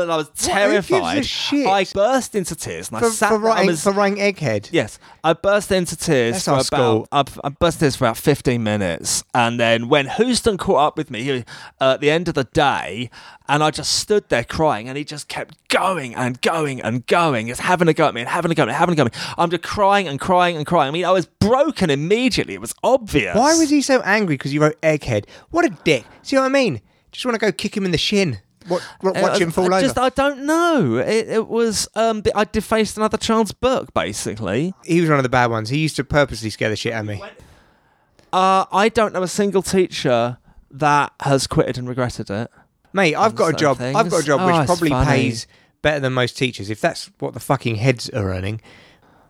and 0.00 0.12
I 0.12 0.16
was 0.16 0.28
terrified. 0.30 1.26
I 1.52 1.86
burst 1.94 2.34
into 2.34 2.54
tears 2.54 2.88
and 2.88 2.98
I 2.98 3.00
For, 3.00 3.10
sat 3.10 3.28
for 3.30 3.34
I 3.36 3.38
writing, 3.38 3.66
was- 3.68 3.82
for 3.82 3.92
writing 3.92 4.18
egghead. 4.18 4.68
Yes, 4.72 4.98
I 5.24 5.32
burst 5.32 5.72
into 5.72 5.96
tears 5.96 6.34
That's 6.34 6.44
for 6.44 6.50
about 6.52 6.64
school. 6.66 7.08
I, 7.12 7.24
I 7.44 7.48
burst 7.48 7.76
into 7.76 7.84
tears 7.86 7.96
for 7.96 8.04
about 8.04 8.16
fifteen 8.16 8.62
minutes, 8.62 9.24
and 9.34 9.58
then 9.58 9.88
when 9.88 10.08
Houston 10.08 10.56
caught 10.58 10.86
up 10.88 10.96
with 10.96 11.10
me 11.10 11.44
uh, 11.80 11.94
at 11.94 12.00
the 12.00 12.10
end 12.10 12.28
of 12.28 12.34
the 12.34 12.44
day, 12.44 13.10
and 13.48 13.62
I 13.62 13.70
just 13.70 13.94
stood 13.94 14.28
there 14.28 14.44
crying, 14.44 14.88
and 14.88 14.98
he 14.98 15.04
just 15.04 15.28
kept 15.28 15.56
going 15.68 16.14
and 16.14 16.40
going 16.42 16.80
and 16.82 17.06
going, 17.06 17.48
just 17.48 17.60
having 17.60 17.88
a 17.88 17.94
go 17.94 18.06
at 18.08 18.14
me 18.14 18.20
and 18.20 18.28
having 18.30 18.50
a 18.50 18.54
go 18.54 18.62
at 18.62 18.68
me, 18.68 18.74
having 18.74 18.92
a 18.92 18.96
go 18.96 19.04
at 19.06 19.14
me. 19.14 19.20
I'm 19.38 19.50
just 19.50 19.62
crying 19.62 20.06
and 20.08 20.20
crying 20.20 20.56
and 20.56 20.66
crying. 20.66 20.88
I 20.88 20.90
mean, 20.92 21.04
I 21.04 21.10
was 21.12 21.26
broken 21.26 21.90
immediately. 21.90 22.54
It 22.54 22.60
was 22.60 22.74
obvious. 22.82 23.36
Why 23.36 23.54
was 23.56 23.70
he 23.70 23.82
so 23.82 24.00
angry 24.02 24.34
because 24.34 24.52
you 24.52 24.60
wrote 24.60 24.80
egghead? 24.82 25.26
What 25.50 25.64
a 25.64 25.70
dick. 25.84 26.04
See 26.22 26.36
what 26.36 26.42
I 26.44 26.48
mean? 26.48 26.80
Just 27.12 27.24
want 27.24 27.34
to 27.34 27.40
go 27.40 27.50
kick 27.50 27.76
him 27.76 27.84
in 27.84 27.90
the 27.90 27.98
shin. 27.98 28.38
What, 28.68 28.82
what, 29.00 29.16
Uh, 29.16 29.20
watch 29.22 29.40
him 29.40 29.50
fall 29.50 29.72
I 29.72 29.78
over. 29.78 29.86
just, 29.86 29.98
I 29.98 30.08
don't 30.10 30.44
know. 30.44 30.96
It, 30.98 31.28
it 31.28 31.48
was 31.48 31.88
um, 31.94 32.22
I 32.34 32.44
defaced 32.44 32.96
another 32.96 33.16
child's 33.16 33.52
book, 33.52 33.92
basically. 33.94 34.74
He 34.84 35.00
was 35.00 35.08
one 35.10 35.18
of 35.18 35.22
the 35.24 35.28
bad 35.28 35.50
ones. 35.50 35.70
He 35.70 35.78
used 35.78 35.96
to 35.96 36.04
purposely 36.04 36.50
scare 36.50 36.68
the 36.70 36.76
shit 36.76 36.92
out 36.92 37.00
of 37.00 37.06
me. 37.06 37.22
Uh, 38.32 38.66
I 38.70 38.88
don't 38.90 39.12
know 39.14 39.22
a 39.22 39.28
single 39.28 39.62
teacher 39.62 40.38
that 40.70 41.12
has 41.20 41.46
quitted 41.46 41.78
and 41.78 41.88
regretted 41.88 42.28
it. 42.30 42.50
Mate, 42.92 43.14
I've 43.14 43.34
got 43.34 43.54
a 43.54 43.56
job. 43.56 43.80
I've 43.80 44.10
got 44.10 44.22
a 44.22 44.26
job 44.26 44.40
Oh, 44.42 44.46
which 44.58 44.66
probably 44.66 44.90
funny. 44.90 45.06
pays 45.06 45.46
better 45.82 46.00
than 46.00 46.12
most 46.12 46.36
teachers, 46.36 46.68
if 46.70 46.80
that's 46.80 47.10
what 47.20 47.32
the 47.34 47.40
fucking 47.40 47.76
heads 47.76 48.10
are 48.10 48.30
earning. 48.32 48.60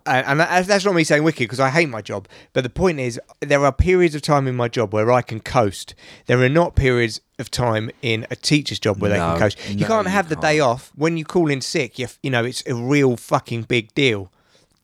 And, 0.08 0.26
and 0.26 0.40
that, 0.40 0.66
that's 0.66 0.84
not 0.84 0.94
me 0.94 1.04
saying 1.04 1.22
wicked 1.22 1.40
because 1.44 1.60
I 1.60 1.70
hate 1.70 1.88
my 1.88 2.02
job. 2.02 2.26
But 2.52 2.64
the 2.64 2.70
point 2.70 2.98
is, 3.00 3.20
there 3.40 3.64
are 3.64 3.72
periods 3.72 4.14
of 4.14 4.22
time 4.22 4.48
in 4.48 4.56
my 4.56 4.68
job 4.68 4.92
where 4.92 5.12
I 5.12 5.22
can 5.22 5.40
coast. 5.40 5.94
There 6.26 6.40
are 6.42 6.48
not 6.48 6.74
periods 6.74 7.20
of 7.38 7.50
time 7.50 7.90
in 8.02 8.26
a 8.30 8.36
teacher's 8.36 8.78
job 8.78 9.00
where 9.00 9.10
they 9.10 9.18
No, 9.18 9.30
can 9.32 9.38
coast. 9.38 9.68
You 9.68 9.76
no, 9.80 9.86
can't 9.86 10.06
you 10.06 10.12
have 10.12 10.28
the 10.28 10.36
day 10.36 10.56
can't. 10.58 10.68
off 10.68 10.92
when 10.96 11.16
you 11.16 11.24
call 11.24 11.50
in 11.50 11.60
sick. 11.60 11.98
You, 11.98 12.06
f- 12.06 12.18
you 12.22 12.30
know, 12.30 12.44
it's 12.44 12.62
a 12.66 12.74
real 12.74 13.16
fucking 13.16 13.62
big 13.62 13.94
deal. 13.94 14.32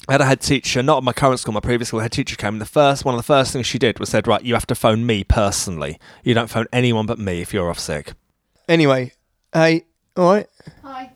I 0.06 0.12
had 0.12 0.20
a 0.20 0.26
head 0.26 0.40
teacher, 0.42 0.82
not 0.82 0.98
at 0.98 1.02
my 1.02 1.14
current 1.14 1.40
school, 1.40 1.54
my 1.54 1.60
previous 1.60 1.88
school, 1.88 2.00
head 2.00 2.12
teacher 2.12 2.36
came. 2.36 2.54
And 2.56 2.60
the 2.60 2.66
first 2.66 3.06
one 3.06 3.14
of 3.14 3.18
the 3.18 3.22
first 3.22 3.52
things 3.54 3.66
she 3.66 3.78
did 3.78 3.98
was 3.98 4.10
said, 4.10 4.26
"Right, 4.26 4.42
you 4.42 4.52
have 4.52 4.66
to 4.66 4.74
phone 4.74 5.06
me 5.06 5.24
personally. 5.24 5.98
You 6.22 6.34
don't 6.34 6.50
phone 6.50 6.66
anyone 6.74 7.06
but 7.06 7.18
me 7.18 7.40
if 7.40 7.54
you're 7.54 7.70
off 7.70 7.78
sick." 7.78 8.12
Anyway, 8.68 9.12
hey, 9.54 9.84
all 10.14 10.30
right. 10.34 10.46
Hi. 10.82 11.10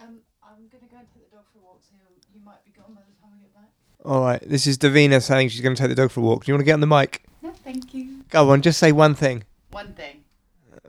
Um, 0.00 0.20
I'm 0.42 0.56
going 0.70 0.82
to 0.82 0.90
go 0.90 0.96
and 0.98 1.06
take 1.14 1.30
the 1.30 1.36
dog 1.36 1.44
for 1.52 1.58
a 1.58 1.62
walk, 1.62 1.80
so 1.82 1.94
you 2.34 2.40
might 2.42 2.64
be 2.64 2.70
gone 2.70 2.94
by 2.94 3.02
the 3.02 3.20
time 3.20 3.32
we 3.36 3.42
get 3.44 3.54
back. 3.54 3.68
All 4.04 4.20
right. 4.22 4.40
This 4.48 4.66
is 4.66 4.78
Davina 4.78 5.22
saying 5.22 5.50
she's 5.50 5.60
going 5.60 5.74
to 5.76 5.80
take 5.80 5.88
the 5.88 5.94
dog 5.94 6.10
for 6.10 6.20
a 6.20 6.22
walk. 6.22 6.44
Do 6.44 6.50
you 6.50 6.54
want 6.54 6.62
to 6.62 6.64
get 6.66 6.74
on 6.74 6.80
the 6.80 6.86
mic? 6.86 7.22
No, 7.42 7.52
thank 7.52 7.94
you. 7.94 8.24
Go 8.30 8.50
on, 8.50 8.62
just 8.62 8.78
say 8.78 8.92
one 8.92 9.14
thing. 9.14 9.44
One 9.70 9.92
thing. 9.94 10.24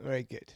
Very 0.02 0.24
good. 0.24 0.52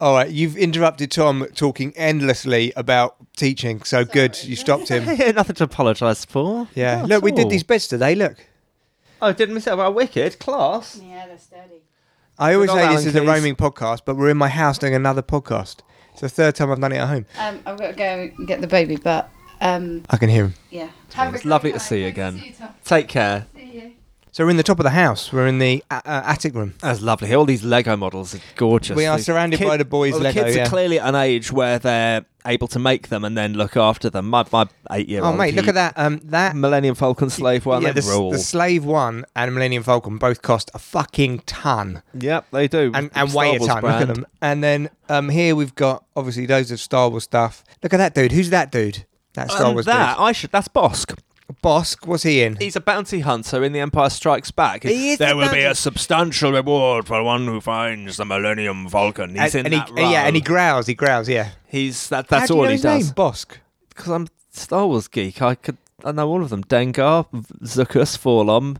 All 0.00 0.14
right, 0.14 0.30
you've 0.30 0.56
interrupted 0.56 1.10
Tom 1.10 1.46
talking 1.54 1.92
endlessly 1.96 2.72
about 2.76 3.16
teaching. 3.36 3.82
So 3.82 4.04
good, 4.04 4.42
you 4.44 4.54
stopped 4.56 4.88
him. 4.90 5.04
Nothing 5.34 5.56
to 5.56 5.64
apologise 5.64 6.24
for. 6.24 6.68
Yeah. 6.74 7.00
Not 7.00 7.08
Look, 7.08 7.16
at 7.18 7.22
we 7.24 7.32
did 7.32 7.44
all. 7.44 7.50
these 7.50 7.62
beds 7.64 7.88
today. 7.88 8.14
Look, 8.14 8.36
Oh, 9.20 9.32
didn't 9.32 9.54
miss 9.56 9.66
out 9.66 9.74
about 9.74 9.94
wicked 9.96 10.38
class. 10.38 11.00
Yeah, 11.02 11.26
they're 11.26 11.38
sturdy. 11.38 11.82
I 12.38 12.54
always 12.54 12.70
Good 12.70 12.76
say 12.76 12.82
old 12.82 12.90
this 12.90 12.96
Alan 12.98 13.08
is 13.08 13.14
a 13.16 13.20
Keyes. 13.20 13.28
roaming 13.28 13.56
podcast, 13.56 14.02
but 14.04 14.16
we're 14.16 14.30
in 14.30 14.36
my 14.36 14.48
house 14.48 14.78
doing 14.78 14.94
another 14.94 15.22
podcast. 15.22 15.78
It's 16.12 16.20
the 16.20 16.28
third 16.28 16.54
time 16.54 16.70
I've 16.70 16.80
done 16.80 16.92
it 16.92 16.98
at 16.98 17.08
home. 17.08 17.26
Um, 17.36 17.60
I've 17.66 17.78
got 17.78 17.88
to 17.88 17.92
go 17.94 18.04
and 18.38 18.46
get 18.46 18.60
the 18.60 18.68
baby, 18.68 18.94
but 18.96 19.28
um, 19.60 20.04
I 20.10 20.16
can 20.16 20.28
hear 20.28 20.44
him. 20.46 20.54
yeah. 20.70 20.90
It's 21.20 21.44
lovely 21.44 21.72
to 21.72 21.80
see 21.80 22.02
you 22.02 22.06
again. 22.08 22.40
Take 22.84 23.08
care. 23.08 23.46
So 24.30 24.44
we're 24.44 24.50
in 24.50 24.56
the 24.56 24.62
top 24.62 24.78
of 24.78 24.84
the 24.84 24.90
house. 24.90 25.32
We're 25.32 25.48
in 25.48 25.58
the 25.58 25.82
uh, 25.90 26.00
uh, 26.04 26.22
attic 26.26 26.54
room. 26.54 26.74
That's 26.80 27.00
lovely. 27.00 27.34
All 27.34 27.44
these 27.46 27.64
Lego 27.64 27.96
models 27.96 28.36
are 28.36 28.40
gorgeous. 28.54 28.94
We 28.96 29.06
are 29.06 29.16
The 29.16 29.22
surrounded 29.24 29.58
by 29.58 29.78
the 29.78 29.84
boys' 29.84 30.12
well, 30.12 30.20
Lego, 30.22 30.40
The 30.40 30.44
kids 30.44 30.56
yeah. 30.56 30.62
are 30.64 30.68
clearly 30.68 31.00
at 31.00 31.08
an 31.08 31.14
age 31.16 31.50
where 31.50 31.80
they're 31.80 32.24
able 32.46 32.68
to 32.68 32.78
make 32.78 33.08
them 33.08 33.24
and 33.24 33.36
then 33.36 33.54
look 33.54 33.76
after 33.76 34.10
them. 34.10 34.28
My, 34.30 34.44
my 34.52 34.66
eight-year-old. 34.92 35.34
Oh 35.34 35.36
mate, 35.36 35.54
look 35.54 35.64
he- 35.64 35.70
at 35.70 35.74
that. 35.74 35.94
Um, 35.96 36.20
that 36.24 36.54
Millennium 36.54 36.94
Falcon 36.94 37.30
slave 37.30 37.66
one. 37.66 37.82
yeah, 37.82 37.90
they 37.90 38.00
the, 38.02 38.06
rule. 38.10 38.30
the 38.30 38.38
Slave 38.38 38.84
One 38.84 39.24
and 39.34 39.52
Millennium 39.54 39.82
Falcon 39.82 40.18
both 40.18 40.42
cost 40.42 40.70
a 40.72 40.78
fucking 40.78 41.40
ton. 41.40 42.02
Yep, 42.14 42.46
they 42.52 42.68
do. 42.68 42.92
and, 42.94 43.10
and 43.14 43.30
Star 43.30 43.40
weigh 43.42 43.56
a 43.56 43.58
Wars 43.58 43.66
ton. 43.66 43.82
Look 43.82 43.92
at 43.92 44.06
them. 44.08 44.26
And 44.40 44.62
then 44.62 44.90
um, 45.08 45.30
here 45.30 45.56
we've 45.56 45.74
got 45.74 46.04
obviously 46.14 46.46
loads 46.46 46.70
of 46.70 46.78
Star 46.78 47.08
Wars 47.08 47.24
stuff. 47.24 47.64
Look 47.82 47.92
at 47.92 47.96
that 47.96 48.14
dude. 48.14 48.30
Who's 48.32 48.50
that 48.50 48.70
dude? 48.70 49.04
That 49.38 49.50
Star 49.52 49.66
Um, 49.66 49.74
Wars 49.74 49.86
that. 49.86 50.18
I 50.18 50.32
should. 50.32 50.50
That's 50.50 50.68
Bossk. 50.68 51.16
Bossk. 51.62 52.06
was 52.06 52.24
he 52.24 52.42
in? 52.42 52.56
He's 52.56 52.76
a 52.76 52.80
bounty 52.80 53.20
hunter 53.20 53.64
in 53.64 53.72
The 53.72 53.80
Empire 53.80 54.10
Strikes 54.10 54.50
Back. 54.50 54.82
He 54.82 55.12
is 55.12 55.18
there 55.18 55.30
the 55.30 55.36
will 55.36 55.50
be 55.50 55.62
a 55.62 55.74
substantial 55.74 56.52
reward 56.52 57.06
for 57.06 57.22
one 57.22 57.46
who 57.46 57.60
finds 57.60 58.16
the 58.18 58.24
Millennium 58.24 58.88
Falcon. 58.88 59.30
He's 59.34 59.54
and, 59.54 59.66
in 59.66 59.72
and 59.72 59.82
that 59.82 59.98
he, 59.98 60.12
yeah, 60.12 60.26
and 60.26 60.36
he 60.36 60.42
growls. 60.42 60.86
He 60.86 60.94
growls. 60.94 61.28
Yeah. 61.28 61.50
He's 61.66 62.08
that. 62.10 62.28
That's 62.28 62.42
How 62.42 62.46
do 62.48 62.54
you 62.54 62.58
all 62.58 62.64
know 62.64 62.68
he 62.70 62.72
his 62.74 62.82
does. 62.82 63.06
Name? 63.06 63.14
Bossk. 63.14 63.46
Because 63.88 64.08
I'm 64.08 64.28
Star 64.50 64.86
Wars 64.86 65.08
geek. 65.08 65.40
I 65.40 65.54
could. 65.54 65.76
I 66.04 66.12
know 66.12 66.28
all 66.28 66.42
of 66.42 66.50
them. 66.50 66.62
Dengar, 66.64 67.26
Zuckuss, 67.64 68.16
4-LOM, 68.16 68.78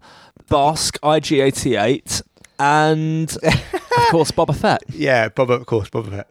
Bossk, 0.48 1.00
IG88, 1.00 2.22
and 2.60 3.30
of 3.42 3.90
course 4.10 4.30
Boba 4.30 4.54
Fett. 4.54 4.82
Yeah, 4.92 5.28
Boba. 5.30 5.60
Of 5.60 5.66
course, 5.66 5.88
Boba 5.90 6.10
Fett. 6.10 6.28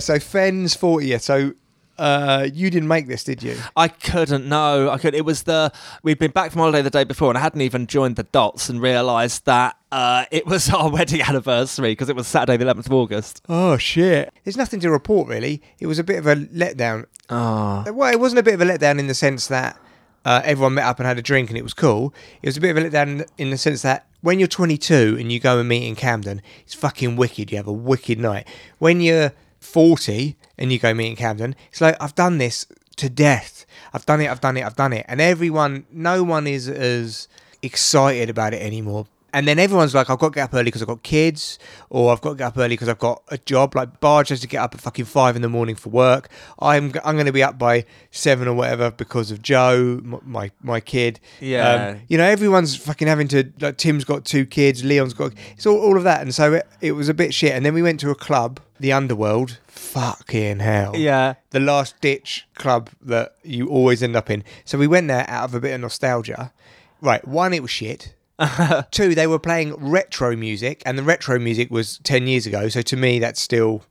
So 0.00 0.18
Fenn's 0.18 0.76
40th. 0.76 1.20
So 1.22 1.52
uh, 1.98 2.48
you 2.52 2.70
didn't 2.70 2.88
make 2.88 3.06
this, 3.06 3.24
did 3.24 3.42
you? 3.42 3.56
I 3.76 3.88
couldn't. 3.88 4.48
No, 4.48 4.88
I 4.88 4.96
could. 4.96 5.14
It 5.14 5.24
was 5.24 5.42
the 5.42 5.70
we'd 6.02 6.18
been 6.18 6.30
back 6.30 6.50
from 6.50 6.60
holiday 6.60 6.80
the 6.80 6.90
day 6.90 7.04
before, 7.04 7.28
and 7.28 7.36
I 7.36 7.42
hadn't 7.42 7.60
even 7.60 7.86
joined 7.86 8.16
the 8.16 8.22
dots 8.22 8.70
and 8.70 8.80
realised 8.80 9.44
that 9.44 9.76
uh, 9.92 10.24
it 10.30 10.46
was 10.46 10.70
our 10.74 10.90
wedding 10.90 11.20
anniversary 11.20 11.92
because 11.92 12.08
it 12.08 12.16
was 12.16 12.26
Saturday, 12.26 12.56
the 12.56 12.64
eleventh 12.64 12.86
of 12.86 12.92
August. 12.94 13.42
Oh, 13.48 13.76
shit. 13.76 14.32
There's 14.44 14.56
nothing 14.56 14.80
to 14.80 14.90
report, 14.90 15.28
really. 15.28 15.60
It 15.78 15.86
was 15.86 15.98
a 15.98 16.04
bit 16.04 16.18
of 16.18 16.26
a 16.26 16.36
letdown. 16.36 17.04
Oh, 17.28 17.84
Well, 17.92 18.10
it 18.12 18.18
wasn't 18.18 18.38
a 18.38 18.42
bit 18.42 18.54
of 18.54 18.62
a 18.62 18.64
letdown 18.64 18.98
in 18.98 19.06
the 19.06 19.14
sense 19.14 19.46
that 19.48 19.78
uh, 20.24 20.40
everyone 20.44 20.74
met 20.74 20.84
up 20.84 20.98
and 20.98 21.06
had 21.06 21.18
a 21.18 21.22
drink 21.22 21.48
and 21.50 21.58
it 21.58 21.62
was 21.62 21.74
cool. 21.74 22.14
It 22.42 22.48
was 22.48 22.56
a 22.56 22.60
bit 22.60 22.76
of 22.76 22.82
a 22.82 22.88
letdown 22.88 23.28
in 23.38 23.50
the 23.50 23.58
sense 23.58 23.82
that 23.82 24.06
when 24.22 24.38
you're 24.38 24.48
22 24.48 25.16
and 25.20 25.30
you 25.30 25.38
go 25.38 25.58
and 25.58 25.68
meet 25.68 25.86
in 25.86 25.94
Camden, 25.96 26.42
it's 26.62 26.74
fucking 26.74 27.16
wicked. 27.16 27.50
You 27.50 27.58
have 27.58 27.68
a 27.68 27.72
wicked 27.72 28.18
night. 28.18 28.46
When 28.78 29.00
you're 29.00 29.32
40 29.60 30.36
and 30.58 30.72
you 30.72 30.78
go 30.78 30.92
meet 30.94 31.10
in 31.10 31.16
Camden, 31.16 31.54
it's 31.70 31.80
like, 31.80 31.96
I've 32.00 32.14
done 32.14 32.38
this 32.38 32.66
to 32.96 33.08
death. 33.08 33.64
I've 33.92 34.06
done 34.06 34.20
it, 34.20 34.30
I've 34.30 34.40
done 34.40 34.56
it, 34.56 34.64
I've 34.64 34.76
done 34.76 34.92
it. 34.92 35.04
And 35.08 35.20
everyone, 35.20 35.86
no 35.90 36.22
one 36.22 36.46
is 36.46 36.68
as 36.68 37.28
excited 37.62 38.30
about 38.30 38.54
it 38.54 38.62
anymore. 38.62 39.06
And 39.32 39.46
then 39.46 39.58
everyone's 39.58 39.94
like, 39.94 40.10
I've 40.10 40.18
got 40.18 40.28
to 40.30 40.34
get 40.34 40.44
up 40.44 40.54
early 40.54 40.64
because 40.64 40.82
I've 40.82 40.88
got 40.88 41.02
kids, 41.02 41.58
or 41.88 42.12
I've 42.12 42.20
got 42.20 42.30
to 42.30 42.34
get 42.36 42.46
up 42.48 42.58
early 42.58 42.70
because 42.70 42.88
I've 42.88 42.98
got 42.98 43.22
a 43.28 43.38
job. 43.38 43.74
Like 43.74 44.00
Barge 44.00 44.28
has 44.30 44.40
to 44.40 44.46
get 44.48 44.58
up 44.58 44.74
at 44.74 44.80
fucking 44.80 45.04
five 45.04 45.36
in 45.36 45.42
the 45.42 45.48
morning 45.48 45.76
for 45.76 45.90
work. 45.90 46.28
I'm 46.58 46.92
I'm 47.04 47.14
going 47.16 47.26
to 47.26 47.32
be 47.32 47.42
up 47.42 47.58
by 47.58 47.84
seven 48.10 48.48
or 48.48 48.54
whatever 48.54 48.90
because 48.90 49.30
of 49.30 49.42
Joe, 49.42 50.00
my 50.02 50.50
my 50.62 50.80
kid. 50.80 51.20
Yeah. 51.40 51.92
Um, 51.94 52.00
you 52.08 52.18
know, 52.18 52.24
everyone's 52.24 52.76
fucking 52.76 53.08
having 53.08 53.28
to. 53.28 53.52
Like 53.60 53.76
Tim's 53.76 54.04
got 54.04 54.24
two 54.24 54.46
kids, 54.46 54.84
Leon's 54.84 55.14
got. 55.14 55.32
It's 55.56 55.66
all, 55.66 55.78
all 55.78 55.96
of 55.96 56.04
that, 56.04 56.20
and 56.22 56.34
so 56.34 56.54
it, 56.54 56.66
it 56.80 56.92
was 56.92 57.08
a 57.08 57.14
bit 57.14 57.32
shit. 57.34 57.52
And 57.52 57.64
then 57.64 57.74
we 57.74 57.82
went 57.82 58.00
to 58.00 58.10
a 58.10 58.14
club, 58.14 58.60
the 58.78 58.92
Underworld. 58.92 59.58
Fucking 59.68 60.60
hell. 60.60 60.94
yeah. 60.96 61.34
The 61.50 61.60
last 61.60 62.00
ditch 62.00 62.46
club 62.54 62.90
that 63.02 63.34
you 63.42 63.68
always 63.68 64.02
end 64.02 64.14
up 64.14 64.30
in. 64.30 64.44
So 64.64 64.78
we 64.78 64.86
went 64.86 65.08
there 65.08 65.24
out 65.28 65.44
of 65.44 65.54
a 65.54 65.60
bit 65.60 65.74
of 65.74 65.80
nostalgia. 65.80 66.52
Right, 67.00 67.26
one, 67.26 67.52
it 67.54 67.62
was 67.62 67.70
shit. 67.70 68.14
Two, 68.90 69.14
they 69.14 69.26
were 69.26 69.38
playing 69.38 69.74
retro 69.76 70.36
music, 70.36 70.82
and 70.86 70.98
the 70.98 71.02
retro 71.02 71.38
music 71.38 71.70
was 71.70 71.98
10 72.04 72.26
years 72.26 72.46
ago. 72.46 72.68
So 72.68 72.82
to 72.82 72.96
me, 72.96 73.18
that's 73.18 73.40
still 73.40 73.84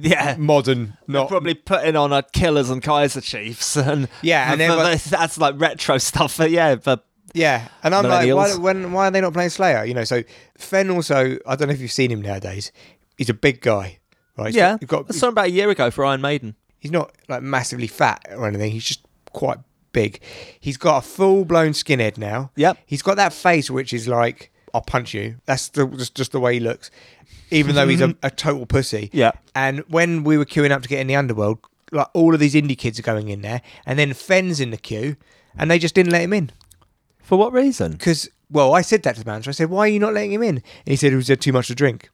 Yeah. 0.00 0.36
modern, 0.38 0.96
not. 1.06 1.28
Probably 1.28 1.54
putting 1.54 1.96
on 1.96 2.12
a 2.12 2.22
Killers 2.22 2.70
and 2.70 2.82
Kaiser 2.82 3.20
Chiefs 3.20 3.76
and 3.76 4.08
Yeah, 4.22 4.52
and 4.52 4.60
then- 4.60 4.98
that's 5.08 5.38
like 5.38 5.54
retro 5.58 5.98
stuff. 5.98 6.36
But 6.38 6.50
yeah, 6.50 6.74
but 6.76 7.04
Yeah, 7.34 7.68
and 7.82 7.94
I'm 7.94 8.04
like, 8.06 8.32
why, 8.34 8.54
when, 8.56 8.92
why 8.92 9.08
are 9.08 9.10
they 9.10 9.20
not 9.20 9.32
playing 9.32 9.50
Slayer? 9.50 9.84
You 9.84 9.94
know, 9.94 10.04
so 10.04 10.22
Fenn 10.56 10.90
also, 10.90 11.36
I 11.46 11.56
don't 11.56 11.68
know 11.68 11.74
if 11.74 11.80
you've 11.80 11.92
seen 11.92 12.10
him 12.10 12.22
nowadays. 12.22 12.72
He's 13.16 13.28
a 13.30 13.34
big 13.34 13.60
guy, 13.60 13.98
right? 14.36 14.46
He's 14.48 14.56
yeah, 14.56 14.72
got, 14.72 14.80
you've 14.82 14.90
got, 14.90 15.06
I 15.08 15.12
saw 15.12 15.26
him 15.28 15.32
about 15.32 15.46
a 15.46 15.50
year 15.50 15.68
ago 15.70 15.90
for 15.90 16.04
Iron 16.04 16.20
Maiden. 16.20 16.54
he's 16.78 16.92
not 16.92 17.12
like 17.28 17.42
massively 17.42 17.86
fat 17.88 18.24
or 18.30 18.46
anything. 18.46 18.70
He's 18.70 18.84
just 18.84 19.04
quite 19.32 19.58
big. 19.98 20.20
He's 20.60 20.76
got 20.76 21.04
a 21.04 21.06
full 21.06 21.44
blown 21.44 21.70
skinhead 21.70 22.18
now. 22.18 22.50
Yep. 22.54 22.78
He's 22.86 23.02
got 23.02 23.16
that 23.16 23.32
face 23.32 23.68
which 23.70 23.92
is 23.92 24.06
like, 24.06 24.52
I'll 24.72 24.80
punch 24.80 25.12
you. 25.12 25.36
That's 25.44 25.68
the, 25.70 25.86
just, 25.88 26.14
just 26.14 26.32
the 26.32 26.40
way 26.40 26.54
he 26.54 26.60
looks, 26.60 26.90
even 27.50 27.74
though 27.74 27.88
he's 27.88 28.00
a, 28.00 28.14
a 28.22 28.30
total 28.30 28.64
pussy. 28.66 29.10
Yeah. 29.12 29.32
And 29.54 29.80
when 29.88 30.22
we 30.22 30.38
were 30.38 30.44
queuing 30.44 30.70
up 30.70 30.82
to 30.82 30.88
get 30.88 31.00
in 31.00 31.08
the 31.08 31.16
underworld, 31.16 31.58
like 31.90 32.06
all 32.14 32.32
of 32.32 32.38
these 32.38 32.54
indie 32.54 32.78
kids 32.78 32.98
are 32.98 33.02
going 33.02 33.28
in 33.28 33.42
there, 33.42 33.60
and 33.86 33.98
then 33.98 34.12
Fenn's 34.12 34.60
in 34.60 34.70
the 34.70 34.76
queue, 34.76 35.16
and 35.56 35.70
they 35.70 35.78
just 35.78 35.94
didn't 35.94 36.12
let 36.12 36.22
him 36.22 36.32
in 36.32 36.50
For 37.22 37.36
what 37.36 37.52
reason? 37.52 37.92
because 37.92 38.28
well, 38.50 38.74
I 38.74 38.82
said 38.82 39.02
that 39.02 39.16
to 39.16 39.24
the 39.24 39.30
manager. 39.30 39.50
I 39.50 39.52
said, 39.52 39.68
"Why 39.68 39.80
are 39.80 39.88
you 39.88 39.98
not 39.98 40.14
letting 40.14 40.32
him 40.32 40.42
in?" 40.42 40.56
And 40.56 40.86
he 40.86 40.96
said 40.96 41.12
it 41.12 41.16
was 41.16 41.28
had 41.28 41.40
too 41.40 41.52
much 41.52 41.66
to 41.66 41.74
drink. 41.74 42.08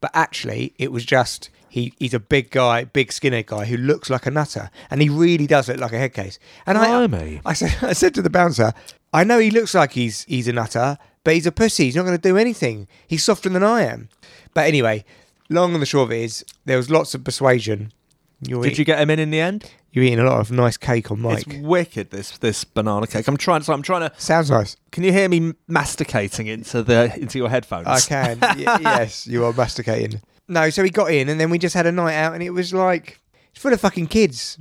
But 0.00 0.10
actually, 0.14 0.74
it 0.78 0.92
was 0.92 1.04
just 1.04 1.50
he. 1.68 1.92
He's 1.98 2.14
a 2.14 2.20
big 2.20 2.50
guy, 2.50 2.84
big 2.84 3.08
skinhead 3.08 3.46
guy 3.46 3.64
who 3.64 3.76
looks 3.76 4.10
like 4.10 4.26
a 4.26 4.30
nutter, 4.30 4.70
and 4.90 5.02
he 5.02 5.08
really 5.08 5.46
does 5.46 5.68
look 5.68 5.78
like 5.78 5.92
a 5.92 5.98
head 5.98 6.14
case. 6.14 6.38
And 6.66 6.78
Blimey. 6.78 7.40
I, 7.44 7.50
I 7.50 7.52
said, 7.54 7.76
I 7.82 7.92
said 7.92 8.14
to 8.14 8.22
the 8.22 8.30
bouncer, 8.30 8.72
"I 9.12 9.24
know 9.24 9.38
he 9.38 9.50
looks 9.50 9.74
like 9.74 9.92
he's 9.92 10.24
he's 10.24 10.48
a 10.48 10.52
nutter, 10.52 10.98
but 11.24 11.34
he's 11.34 11.46
a 11.46 11.52
pussy. 11.52 11.84
He's 11.84 11.96
not 11.96 12.04
going 12.04 12.16
to 12.16 12.28
do 12.28 12.36
anything. 12.36 12.86
He's 13.06 13.24
softer 13.24 13.48
than 13.48 13.64
I 13.64 13.82
am." 13.82 14.08
But 14.54 14.66
anyway, 14.66 15.04
long 15.48 15.72
and 15.72 15.82
the 15.82 15.86
short 15.86 16.08
of 16.08 16.12
it 16.12 16.22
is, 16.22 16.44
there 16.64 16.76
was 16.76 16.90
lots 16.90 17.14
of 17.14 17.24
persuasion. 17.24 17.92
You're, 18.40 18.62
Did 18.62 18.78
you 18.78 18.84
get 18.84 19.00
him 19.00 19.10
in 19.10 19.18
in 19.18 19.30
the 19.30 19.40
end? 19.40 19.70
You're 19.90 20.04
eating 20.04 20.18
a 20.18 20.24
lot 20.24 20.40
of 20.40 20.50
nice 20.50 20.76
cake 20.76 21.10
on 21.10 21.22
mic. 21.22 21.46
It's 21.46 21.56
wicked. 21.58 22.10
This 22.10 22.36
this 22.38 22.64
banana 22.64 23.06
cake. 23.06 23.26
I'm 23.28 23.36
trying. 23.36 23.62
So 23.62 23.72
I'm 23.72 23.82
trying 23.82 24.08
to. 24.08 24.12
Sounds 24.20 24.50
nice. 24.50 24.76
Can 24.92 25.04
you 25.04 25.12
hear 25.12 25.28
me 25.28 25.54
masticating 25.66 26.46
into 26.46 26.82
the 26.82 27.12
into 27.18 27.38
your 27.38 27.48
headphones? 27.48 27.86
I 27.86 28.00
can. 28.00 28.38
y- 28.42 28.78
yes, 28.80 29.26
you 29.26 29.44
are 29.44 29.52
masticating. 29.52 30.20
No, 30.46 30.70
so 30.70 30.82
we 30.82 30.90
got 30.90 31.10
in, 31.10 31.28
and 31.28 31.38
then 31.40 31.50
we 31.50 31.58
just 31.58 31.74
had 31.74 31.86
a 31.86 31.92
night 31.92 32.14
out, 32.14 32.34
and 32.34 32.42
it 32.42 32.50
was 32.50 32.72
like 32.72 33.20
it's 33.50 33.60
full 33.60 33.72
of 33.72 33.80
fucking 33.80 34.06
kids. 34.08 34.58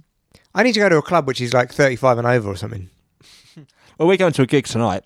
I 0.56 0.64
need 0.64 0.74
to 0.74 0.80
go 0.80 0.90
to 0.90 0.98
a 0.98 1.02
club 1.02 1.28
which 1.28 1.42
is 1.42 1.54
like 1.54 1.72
thirty-five 1.74 2.18
and 2.18 2.28
over 2.28 2.50
or 2.50 2.56
something. 2.56 2.90
Well, 3.98 4.08
we're 4.08 4.18
going 4.18 4.34
to 4.34 4.44
a 4.44 4.48
gig 4.48 4.66
tonight. 4.66 5.04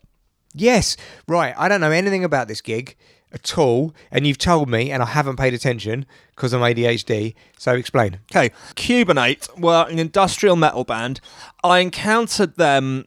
Yes, 0.53 0.97
right. 1.27 1.53
I 1.57 1.69
don't 1.69 1.79
know 1.81 1.91
anything 1.91 2.23
about 2.25 2.47
this 2.47 2.61
gig 2.61 2.95
at 3.33 3.57
all, 3.57 3.93
and 4.11 4.27
you've 4.27 4.37
told 4.37 4.69
me, 4.69 4.91
and 4.91 5.01
I 5.01 5.07
haven't 5.07 5.37
paid 5.37 5.53
attention 5.53 6.05
because 6.35 6.53
I'm 6.53 6.61
ADHD. 6.61 7.33
So 7.57 7.73
explain. 7.73 8.19
Okay, 8.31 8.53
Cubanate 8.75 9.47
were 9.57 9.85
an 9.89 9.99
industrial 9.99 10.55
metal 10.55 10.83
band. 10.83 11.21
I 11.63 11.79
encountered 11.79 12.57
them 12.57 13.05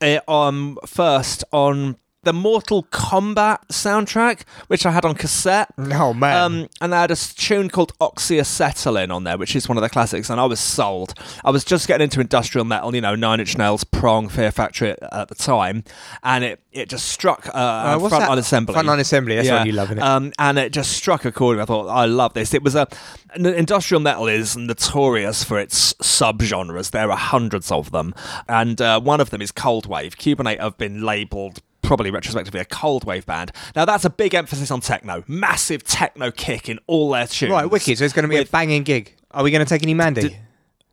uh, 0.00 0.20
um, 0.28 0.78
first 0.86 1.44
on 1.52 1.96
the 2.24 2.32
Mortal 2.32 2.84
Kombat 2.84 3.58
soundtrack, 3.68 4.42
which 4.66 4.84
I 4.86 4.90
had 4.90 5.04
on 5.04 5.14
cassette. 5.14 5.68
Oh 5.78 6.12
man. 6.14 6.36
Um, 6.36 6.68
and 6.80 6.94
I 6.94 7.02
had 7.02 7.10
a 7.10 7.16
tune 7.16 7.68
called 7.68 7.96
Oxyacetylene 7.98 9.14
on 9.14 9.24
there, 9.24 9.38
which 9.38 9.54
is 9.54 9.68
one 9.68 9.76
of 9.78 9.82
the 9.82 9.88
classics, 9.88 10.30
and 10.30 10.40
I 10.40 10.44
was 10.46 10.60
sold. 10.60 11.14
I 11.44 11.50
was 11.50 11.64
just 11.64 11.86
getting 11.88 12.04
into 12.04 12.20
industrial 12.20 12.64
metal, 12.64 12.94
you 12.94 13.00
know, 13.00 13.14
Nine 13.14 13.40
Inch 13.40 13.56
Nails, 13.56 13.84
Prong, 13.84 14.28
Fear 14.28 14.50
Factory 14.52 14.90
at, 14.90 14.98
at 15.12 15.28
the 15.28 15.34
time, 15.34 15.84
and 16.22 16.44
it, 16.44 16.60
it 16.72 16.88
just 16.88 17.06
struck 17.08 17.46
uh, 17.48 17.52
Uh, 17.58 17.98
Frontline? 17.98 18.38
Assembly. 18.38 18.74
Frontline 18.74 18.98
Assembly, 19.00 19.36
that's 19.36 19.48
what 19.50 19.66
you 19.66 19.72
love, 19.72 19.88
innit? 19.90 20.02
Um, 20.02 20.32
and 20.38 20.58
it 20.58 20.72
just 20.72 20.92
struck 20.92 21.24
a 21.24 21.32
chord. 21.32 21.58
I 21.58 21.64
thought, 21.64 21.88
I 21.88 22.06
love 22.06 22.34
this. 22.34 22.54
It 22.54 22.62
was 22.62 22.74
a 22.74 22.88
industrial 23.36 24.00
metal 24.00 24.26
is 24.28 24.56
notorious 24.56 25.42
for 25.44 25.58
its 25.58 25.94
subgenres. 25.94 26.90
There 26.90 27.10
are 27.10 27.16
hundreds 27.16 27.70
of 27.70 27.90
them, 27.90 28.14
and 28.48 28.80
uh, 28.80 29.00
one 29.00 29.20
of 29.20 29.30
them 29.30 29.42
is 29.42 29.52
cold 29.52 29.86
wave. 29.86 30.16
Cubanate 30.16 30.60
have 30.60 30.78
been 30.78 31.02
labelled. 31.02 31.60
Probably 31.84 32.10
retrospectively 32.10 32.60
a 32.60 32.64
cold 32.64 33.04
wave 33.04 33.24
band. 33.26 33.52
Now 33.76 33.84
that's 33.84 34.04
a 34.04 34.10
big 34.10 34.34
emphasis 34.34 34.70
on 34.70 34.80
techno, 34.80 35.22
massive 35.28 35.84
techno 35.84 36.30
kick 36.30 36.68
in 36.68 36.80
all 36.86 37.10
their 37.10 37.26
tunes. 37.26 37.52
right, 37.52 37.66
wicked. 37.66 37.98
So 37.98 38.04
it's 38.04 38.14
going 38.14 38.24
to 38.24 38.28
be 38.28 38.38
a 38.38 38.44
banging 38.46 38.82
gig. 38.82 39.14
Are 39.30 39.42
we 39.44 39.50
going 39.50 39.64
to 39.64 39.68
take 39.68 39.82
any 39.82 39.94
Mandy? 39.94 40.28
D- 40.30 40.36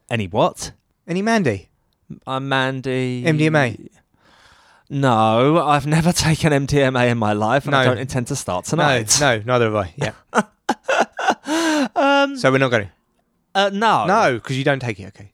Any 0.10 0.28
what? 0.28 0.72
any 1.08 1.22
Mandy? 1.22 1.70
I'm 2.28 2.50
Mandy. 2.50 3.24
MDMA. 3.24 3.88
No, 4.90 5.66
I've 5.66 5.88
never 5.88 6.12
taken 6.28 6.52
MDMA 6.52 7.10
in 7.10 7.18
my 7.18 7.32
life, 7.34 7.66
and 7.66 7.74
I 7.76 7.86
don't 7.86 7.98
intend 7.98 8.28
to 8.28 8.36
start 8.36 8.66
tonight. 8.66 9.18
no, 9.22 9.38
no 9.38 9.44
neither 9.46 9.66
have 9.72 9.76
I. 9.76 9.94
Yeah. 9.96 11.92
um, 11.96 12.36
so 12.38 12.52
we're 12.52 12.58
not 12.58 12.72
going 12.72 12.86
to. 12.86 12.92
Uh, 13.54 13.70
no, 13.74 14.06
No, 14.06 14.34
because 14.36 14.58
you 14.58 14.64
don't 14.64 14.80
take 14.80 15.00
it. 15.00 15.08
Okay. 15.08 15.32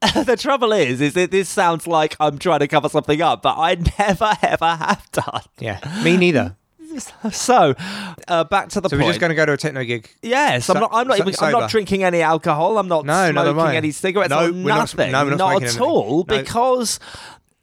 the 0.24 0.36
trouble 0.38 0.72
is, 0.72 1.00
is 1.00 1.14
that 1.14 1.30
this 1.30 1.48
sounds 1.48 1.86
like 1.86 2.16
I'm 2.20 2.38
trying 2.38 2.60
to 2.60 2.68
cover 2.68 2.88
something 2.88 3.20
up, 3.20 3.42
but 3.42 3.56
I 3.58 3.74
never 3.98 4.32
ever 4.42 4.76
have 4.76 5.06
done. 5.12 5.42
Yeah. 5.58 5.78
Me 6.04 6.16
neither. 6.16 6.56
So, 7.30 7.76
uh, 8.26 8.42
back 8.42 8.68
to 8.70 8.80
the 8.80 8.88
So 8.88 8.96
point. 8.96 9.04
we're 9.06 9.10
just 9.10 9.20
going 9.20 9.30
to 9.30 9.36
go 9.36 9.46
to 9.46 9.52
a 9.52 9.56
techno 9.56 9.84
gig. 9.84 10.10
Yes, 10.22 10.68
I'm 10.68 10.74
So- 10.74 10.80
not. 10.80 10.90
I'm 10.92 11.06
not 11.06 11.18
so- 11.18 11.22
even. 11.22 11.28
I'm 11.28 11.34
sober. 11.34 11.52
not 11.60 11.70
drinking 11.70 12.02
any 12.02 12.20
alcohol. 12.20 12.78
I'm 12.78 12.88
not 12.88 13.04
No, 13.06 13.30
neither 13.30 13.50
am 13.50 13.54
smoking 13.54 13.74
I. 13.74 13.76
any 13.76 13.92
cigarettes. 13.92 14.30
No, 14.30 14.48
or 14.48 14.52
we're 14.52 14.64
not 14.74 14.88
sm- 14.88 14.96
nothing. 14.96 15.12
no, 15.12 15.24
we're 15.24 15.30
not 15.30 15.38
smoking 15.38 15.54
at 15.54 15.62
anything. 15.76 15.82
all 15.82 16.24
No. 16.28 16.36
because. 16.38 16.98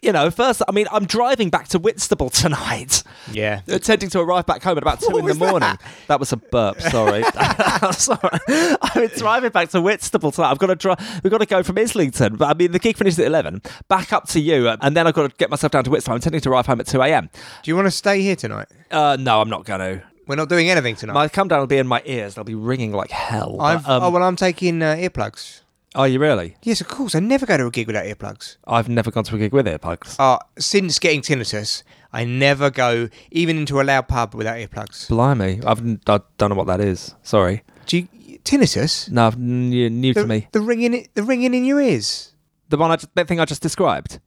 You 0.04 0.12
know, 0.12 0.30
first, 0.30 0.62
I 0.68 0.72
mean, 0.74 0.86
I'm 0.92 1.06
driving 1.06 1.50
back 1.50 1.70
to 1.70 1.80
Whitstable 1.80 2.30
tonight. 2.30 3.02
Yeah. 3.32 3.62
Intending 3.68 4.10
to 4.12 4.20
arrive 4.20 4.46
back 4.46 4.62
home 4.62 4.78
at 4.78 4.84
about 4.84 5.02
two 5.02 5.08
What 5.08 5.20
in 5.20 5.26
the 5.26 5.30
was 5.30 5.40
that? 5.40 5.50
morning. 5.50 5.78
That? 6.08 6.20
was 6.20 6.32
a 6.32 6.38
burp. 6.38 6.80
Sorry, 6.82 7.24
I'm 7.36 7.94
sorry. 7.94 8.40
I'm 8.48 9.08
driving 9.18 9.50
back 9.50 9.70
to 9.70 9.82
Whitstable 9.82 10.32
tonight. 10.32 10.52
I've 10.52 10.60
got 10.60 10.68
to 10.68 10.76
drive. 10.76 11.22
We've 11.24 11.32
got 11.32 11.40
to 11.40 11.48
go 11.48 11.64
from 11.64 11.80
Islington. 11.80 12.36
But 12.36 12.46
I 12.50 12.54
mean, 12.54 12.74
the 12.74 12.80
gig 12.80 12.96
finishes 12.96 13.18
at 13.20 13.26
eleven. 13.26 13.62
Back 13.88 14.14
up 14.14 14.28
to 14.30 14.40
you, 14.40 14.68
and 14.70 14.96
then 14.96 15.08
I've 15.08 15.16
got 15.16 15.32
to 15.32 15.36
get 15.38 15.50
myself 15.50 15.72
down 15.72 15.84
to 15.86 15.90
Whitstable. 15.90 16.14
I'm 16.14 16.18
intending 16.18 16.42
to 16.42 16.50
arrive 16.52 16.68
home 16.68 16.80
at 16.80 16.86
two 16.86 17.02
a.m. 17.02 17.30
Do 17.64 17.72
you 17.72 17.76
want 17.76 17.88
to 17.88 17.92
stay 17.92 18.22
here 18.22 18.36
tonight? 18.36 18.68
Uh, 18.92 19.18
no, 19.20 19.42
I'm 19.42 19.50
not 19.50 19.66
going 19.66 19.80
to. 19.80 20.04
We're 20.28 20.36
not 20.36 20.50
doing 20.50 20.70
anything 20.70 20.96
tonight. 20.96 21.14
My 21.14 21.28
come 21.28 21.48
down 21.48 21.60
will 21.62 21.68
be 21.68 21.78
in 21.78 21.88
my 21.88 22.04
ears. 22.06 22.36
They'll 22.36 22.44
be 22.44 22.54
ringing 22.54 22.92
like 22.92 23.10
hell. 23.10 23.56
But, 23.58 23.88
um, 23.90 24.04
oh 24.04 24.10
well, 24.12 24.22
I'm 24.24 24.36
taking 24.36 24.84
uh, 24.84 24.96
earplugs. 24.96 25.62
Are 25.98 26.08
you 26.08 26.20
really? 26.20 26.56
Yes, 26.64 26.80
of 26.80 26.88
course. 26.88 27.16
I 27.16 27.20
never 27.20 27.46
go 27.46 27.58
to 27.58 27.66
a 27.66 27.72
gig 27.72 27.88
without 27.88 28.06
earplugs. 28.06 28.58
I've 28.66 28.88
never 28.88 29.12
gone 29.12 29.24
to 29.26 29.36
a 29.36 29.40
gig 29.40 29.52
with 29.52 29.66
earplugs. 29.66 30.16
Uh, 30.20 30.38
since 30.58 31.00
getting 31.00 31.22
tinnitus, 31.22 31.84
I 32.14 32.24
never 32.24 32.70
go 32.70 33.10
even 33.32 33.58
into 33.58 33.82
a 33.82 33.84
loud 33.84 34.08
pub 34.08 34.34
without 34.36 34.58
earplugs. 34.58 35.08
Blimey, 35.10 35.60
I've 35.66 35.82
I 36.08 36.22
don't 36.38 36.50
know 36.50 36.56
what 36.56 36.68
that 36.68 36.80
is. 36.80 37.16
Sorry. 37.24 37.64
Do 37.88 37.98
you, 37.98 38.08
tinnitus? 38.44 39.10
No, 39.12 39.30
you're 39.38 39.90
new 39.90 40.14
The, 40.14 40.22
to 40.22 40.28
me. 40.28 40.48
the 40.52 40.62
ringing, 40.62 41.08
the 41.16 41.24
ringing 41.24 41.54
in 41.54 41.66
your 41.66 41.82
ears. 41.82 42.34
The 42.70 42.78
one 42.78 42.92
I 42.92 42.98
the 43.16 43.26
thing 43.26 43.40
I 43.40 43.46
just 43.46 43.62
described. 43.62 44.20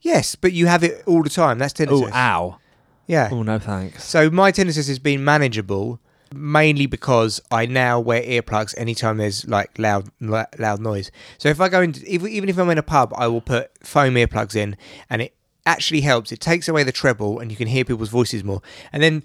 Yes, 0.00 0.34
but 0.36 0.52
you 0.52 0.66
have 0.66 0.84
it 0.84 1.02
all 1.06 1.22
the 1.22 1.30
time. 1.30 1.58
That's 1.58 1.72
tinnitus. 1.72 2.10
Oh, 2.12 2.14
ow. 2.14 2.58
Yeah. 3.06 3.28
Oh 3.32 3.42
no, 3.42 3.58
thanks. 3.58 4.04
So 4.04 4.30
my 4.30 4.52
tinnitus 4.52 4.88
has 4.88 4.98
been 4.98 5.24
manageable 5.24 6.00
mainly 6.32 6.86
because 6.86 7.40
I 7.50 7.66
now 7.66 8.00
wear 8.00 8.22
earplugs 8.22 8.74
anytime 8.76 9.18
there's 9.18 9.46
like 9.46 9.78
loud 9.78 10.10
loud 10.20 10.80
noise. 10.80 11.10
So 11.38 11.48
if 11.48 11.60
I 11.60 11.68
go 11.68 11.82
if, 11.82 12.06
even 12.06 12.48
if 12.48 12.58
I'm 12.58 12.70
in 12.70 12.78
a 12.78 12.82
pub, 12.82 13.12
I 13.16 13.26
will 13.26 13.40
put 13.40 13.70
foam 13.86 14.14
earplugs 14.14 14.56
in, 14.56 14.76
and 15.10 15.22
it 15.22 15.34
actually 15.66 16.02
helps. 16.02 16.32
It 16.32 16.40
takes 16.40 16.68
away 16.68 16.82
the 16.82 16.92
treble, 16.92 17.40
and 17.40 17.50
you 17.50 17.56
can 17.56 17.68
hear 17.68 17.84
people's 17.84 18.08
voices 18.08 18.44
more. 18.44 18.62
And 18.92 19.02
then 19.02 19.22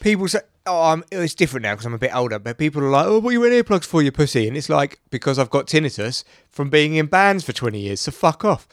people 0.00 0.28
say, 0.28 0.40
"Oh, 0.66 0.92
I'm, 0.92 1.04
it's 1.10 1.34
different 1.34 1.64
now 1.64 1.74
because 1.74 1.86
I'm 1.86 1.94
a 1.94 1.98
bit 1.98 2.14
older." 2.14 2.38
But 2.38 2.58
people 2.58 2.82
are 2.82 2.90
like, 2.90 3.06
"Oh, 3.06 3.18
what 3.18 3.30
are 3.30 3.32
you 3.32 3.40
wearing 3.40 3.62
earplugs 3.62 3.84
for, 3.84 4.02
you 4.02 4.12
pussy?" 4.12 4.48
And 4.48 4.56
it's 4.56 4.68
like 4.68 5.00
because 5.10 5.38
I've 5.38 5.50
got 5.50 5.66
tinnitus 5.66 6.24
from 6.50 6.70
being 6.70 6.94
in 6.94 7.06
bands 7.06 7.44
for 7.44 7.52
20 7.52 7.78
years. 7.78 8.00
So 8.00 8.12
fuck 8.12 8.44
off. 8.44 8.68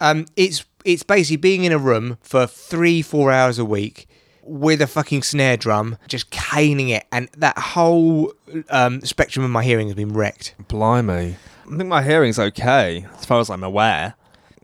Um, 0.00 0.26
it's 0.36 0.64
it's 0.84 1.02
basically 1.02 1.36
being 1.36 1.64
in 1.64 1.72
a 1.72 1.78
room 1.78 2.18
for 2.20 2.46
three 2.46 3.02
four 3.02 3.32
hours 3.32 3.58
a 3.58 3.64
week 3.64 4.08
with 4.46 4.80
a 4.80 4.86
fucking 4.86 5.22
snare 5.22 5.56
drum, 5.56 5.96
just 6.08 6.30
caning 6.30 6.88
it, 6.88 7.04
and 7.12 7.28
that 7.36 7.58
whole 7.58 8.32
um, 8.70 9.00
spectrum 9.02 9.44
of 9.44 9.50
my 9.50 9.62
hearing 9.64 9.88
has 9.88 9.94
been 9.96 10.12
wrecked. 10.12 10.54
Blimey. 10.68 11.36
I 11.64 11.76
think 11.76 11.88
my 11.88 12.02
hearing's 12.02 12.38
okay, 12.38 13.06
as 13.18 13.24
far 13.24 13.40
as 13.40 13.50
I'm 13.50 13.64
aware. 13.64 14.14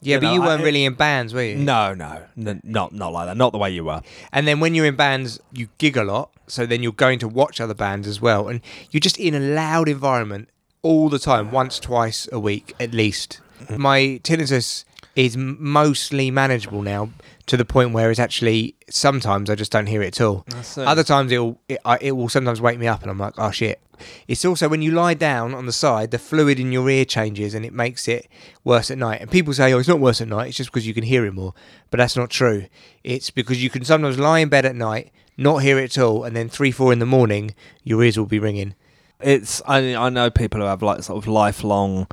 Yeah, 0.01 0.17
You 0.17 0.21
but 0.21 0.27
know, 0.27 0.33
you 0.35 0.41
weren't 0.43 0.61
I- 0.63 0.65
really 0.65 0.85
in 0.85 0.95
bands, 0.95 1.33
were 1.35 1.43
you? 1.45 1.57
No, 1.57 1.95
no, 1.95 2.23
n- 2.37 2.61
not 2.65 2.93
not 2.93 3.13
like 3.13 3.27
that. 3.27 3.37
Not 3.37 3.53
the 3.53 3.59
way 3.59 3.71
you 3.71 3.85
were. 3.85 4.03
And 4.33 4.47
then 4.49 4.59
when 4.61 4.75
you're 4.75 4.87
in 4.87 4.97
bands, 4.97 5.39
you 5.53 5.69
gig 5.79 5.97
a 5.97 6.03
lot. 6.05 6.31
So 6.49 6.67
then 6.67 6.83
you're 6.83 6.93
going 6.93 7.19
to 7.21 7.29
watch 7.29 7.61
other 7.61 7.75
bands 7.75 8.07
as 8.09 8.21
well. 8.21 8.49
And 8.49 8.61
you're 8.91 9.01
just 9.01 9.17
in 9.19 9.35
a 9.35 9.41
loud 9.41 9.89
environment 9.89 10.49
all 10.83 11.09
the 11.09 11.21
time, 11.21 11.51
once, 11.53 11.79
twice 11.79 12.29
a 12.33 12.41
week 12.41 12.75
at 12.81 12.93
least. 12.93 13.41
My 13.71 14.21
tinnitus 14.25 14.85
is 15.15 15.37
mostly 15.37 16.31
manageable 16.33 16.83
now 16.83 17.11
to 17.47 17.57
the 17.57 17.65
point 17.65 17.93
where 17.93 18.11
it's 18.11 18.21
actually 18.21 18.75
sometimes 18.91 19.51
I 19.51 19.55
just 19.55 19.73
don't 19.73 19.87
hear 19.87 20.03
it 20.03 20.19
at 20.19 20.21
all. 20.21 20.45
Other 20.87 21.05
times 21.05 21.33
it'll, 21.33 21.61
it, 21.69 21.79
I, 21.85 21.99
it 22.01 22.13
will 22.13 22.29
sometimes 22.29 22.61
wake 22.61 22.79
me 22.79 22.87
up 22.87 23.03
and 23.03 23.11
I'm 23.11 23.19
like, 23.19 23.35
oh 23.39 23.51
shit. 23.51 23.81
It's 24.27 24.45
also 24.45 24.69
when 24.69 24.83
you 24.83 24.91
lie 24.91 25.15
down 25.15 25.55
on 25.55 25.67
the 25.67 25.73
side, 25.73 26.11
the 26.11 26.19
fluid 26.19 26.59
in 26.59 26.73
your 26.73 26.89
ear 26.91 27.05
changes 27.05 27.55
and 27.55 27.65
it 27.65 27.73
makes 27.73 28.09
it 28.09 28.29
worse 28.65 28.91
at 28.91 28.99
night. 28.99 29.21
And 29.21 29.31
people 29.31 29.55
say, 29.55 29.73
oh, 29.73 29.79
it's 29.79 29.89
not 29.89 30.01
worse 30.01 30.21
at 30.21 30.29
night, 30.29 30.49
it's 30.49 30.57
just 30.57 30.71
because 30.71 30.87
you 30.87 30.95
can 30.95 31.05
hear 31.05 31.25
it 31.25 31.33
more. 31.33 31.55
But 31.91 31.99
that's 31.99 32.17
not 32.17 32.31
true. 32.31 32.67
It's 33.05 33.31
because 33.31 33.63
you 33.63 33.71
can 33.71 33.85
sometimes 33.85 34.19
lie 34.19 34.41
in 34.41 34.49
bed 34.49 34.67
at 34.67 34.75
night, 34.75 35.13
not 35.37 35.59
hear 35.59 35.79
it 35.79 35.97
at 35.97 36.03
all, 36.03 36.25
and 36.25 36.35
then 36.35 36.49
three, 36.49 36.73
four 36.73 36.93
in 36.93 36.99
the 36.99 37.07
morning, 37.07 37.55
your 37.85 38.03
ears 38.03 38.19
will 38.19 38.27
be 38.27 38.41
ringing. 38.41 38.75
It's 39.21 39.63
I 39.67 39.95
I 39.95 40.09
know 40.09 40.31
people 40.31 40.61
who 40.61 40.67
have 40.67 40.83
like 40.83 41.05
sort 41.05 41.23
of 41.23 41.29
lifelong 41.29 42.09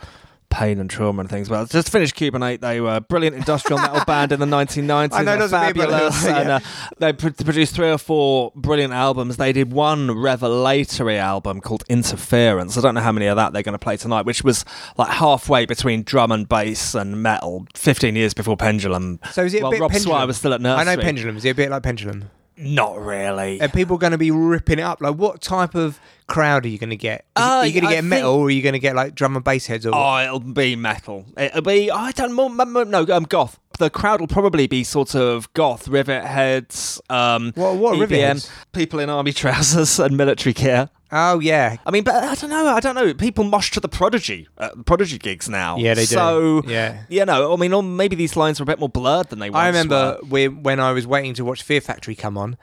pain 0.50 0.80
and 0.80 0.90
trauma 0.90 1.22
and 1.22 1.30
things. 1.30 1.50
But 1.50 1.70
just 1.70 1.92
finished 1.92 2.16
Cubanate. 2.16 2.62
They 2.62 2.82
were 2.82 2.96
a 2.96 3.02
brilliant 3.02 3.36
industrial 3.36 3.80
metal 3.80 4.04
band 4.08 4.32
in 4.32 4.40
the 4.40 4.46
1990s. 4.46 5.14
I 5.14 5.24
know, 5.24 5.38
doesn't 5.38 5.60
mean, 5.60 5.74
fabulous. 5.74 6.24
yeah. 6.26 6.40
and, 6.40 6.50
uh, 6.50 6.60
they 6.98 7.14
pr- 7.14 7.30
produced 7.30 7.76
three 7.76 7.90
or 7.90 7.98
four 7.98 8.52
brilliant 8.56 8.94
albums. 8.94 9.38
They 9.38 9.54
did 9.54 9.72
one 9.72 10.12
revelatory 10.12 11.18
album 11.18 11.62
called 11.62 11.84
Interference. 11.90 12.78
I 12.78 12.82
don't 12.82 12.96
know 12.96 13.02
how 13.02 13.12
many 13.12 13.28
of 13.28 13.36
that 13.36 13.54
they're 13.54 13.64
going 13.64 13.74
to 13.74 13.80
play 13.80 13.98
tonight, 13.98 14.26
which 14.26 14.44
was 14.44 14.66
like 14.98 15.10
halfway 15.10 15.66
between 15.66 16.04
drum 16.04 16.32
and 16.32 16.48
bass 16.48 16.96
and 16.96 17.22
metal. 17.22 17.68
15 17.76 18.16
years 18.16 18.34
before 18.34 18.58
Pendulum. 18.58 19.20
So 19.32 19.44
is 19.44 19.54
it 19.54 19.60
a 19.60 19.64
well, 19.64 19.72
bit 19.72 19.82
Rob 19.82 19.92
pendulum? 19.92 20.16
Swire 20.16 20.28
was 20.28 20.38
still 20.38 20.54
at 20.54 20.62
nursery. 20.62 20.92
I 20.92 20.96
know 20.96 21.02
Pendulum. 21.02 21.38
Is 21.38 21.46
it 21.46 21.50
a 21.50 21.56
bit 21.56 21.70
like 21.70 21.84
Pendulum? 21.84 22.30
Not 22.62 23.00
really. 23.00 23.62
Are 23.62 23.70
people 23.70 23.98
going 23.98 24.12
to 24.12 24.18
be 24.18 24.32
ripping 24.32 24.80
it 24.80 24.84
up? 24.84 25.02
Like, 25.02 25.16
what 25.16 25.42
type 25.42 25.76
of 25.76 26.00
crowd 26.28 26.66
are 26.66 26.68
you 26.68 26.78
going 26.78 26.90
to 26.90 26.98
get? 26.98 27.22
Is- 27.38 27.42
Uh, 27.42 27.42
are 27.42 27.66
you 27.66 27.72
going 27.74 27.84
to 27.86 27.90
I 27.90 27.94
get 27.96 28.04
metal 28.04 28.32
think- 28.34 28.40
or 28.42 28.48
are 28.48 28.50
you 28.52 28.62
going 28.62 28.74
to 28.74 28.80
get 28.80 28.96
like 28.96 29.16
drum 29.16 29.36
and 29.36 29.46
bass 29.46 29.66
heads? 29.68 29.86
Or 29.86 29.92
what? 29.92 30.00
Oh, 30.00 30.24
it'll 30.26 30.40
be 30.42 30.76
metal. 30.76 31.26
It'll 31.38 31.62
be 31.62 31.90
I 31.90 32.12
don't 32.12 32.36
know. 32.36 32.84
No, 32.84 33.06
um, 33.16 33.24
goth. 33.24 33.60
The 33.80 33.90
crowd 33.90 34.20
will 34.20 34.28
probably 34.28 34.68
be 34.68 34.84
sort 34.84 35.16
of 35.16 35.52
goth, 35.54 35.88
rivet 35.88 36.26
heads. 36.26 37.00
Um, 37.10 37.54
What- 37.56 37.78
what 37.78 37.98
rivet 37.98 38.20
heads? 38.20 38.52
People 38.74 39.00
in 39.00 39.10
army 39.10 39.32
trousers 39.32 39.98
and 40.00 40.18
military 40.18 40.52
gear. 40.54 40.90
Oh, 41.12 41.40
yeah. 41.40 41.78
I 41.86 41.92
mean, 41.92 42.04
but 42.04 42.16
I 42.16 42.36
don't 42.36 42.50
know. 42.50 42.68
I 42.68 42.80
don't 42.80 42.96
know. 42.96 43.14
People 43.14 43.44
mosh 43.44 43.72
to 43.72 43.80
the 43.80 43.90
Prodigy, 43.90 44.48
uh, 44.58 44.70
Prodigy 44.86 45.18
gigs 45.18 45.50
now. 45.50 45.78
Yeah, 45.78 45.96
they 45.96 46.06
do. 46.06 46.14
So 46.16 46.62
Yeah. 46.68 47.04
you 47.10 47.26
know, 47.26 47.52
I 47.52 47.56
mean, 47.56 47.74
or 47.74 47.82
maybe 47.82 48.16
these 48.16 48.36
lines 48.36 48.60
are 48.60 48.64
a 48.64 48.66
bit 48.66 48.80
more 48.80 48.90
blurred 48.90 49.30
than 49.30 49.40
they. 49.40 49.50
Once 49.50 49.62
I 49.64 49.68
remember 49.68 50.20
were. 50.30 50.50
when, 50.50 50.80
I 50.80 50.92
was 50.92 51.08
waiting 51.08 51.34
to 51.36 51.46
watch 51.46 51.64
Fear 51.64 51.82
Factory 51.82 52.16
come 52.16 52.38
on. 52.38 52.58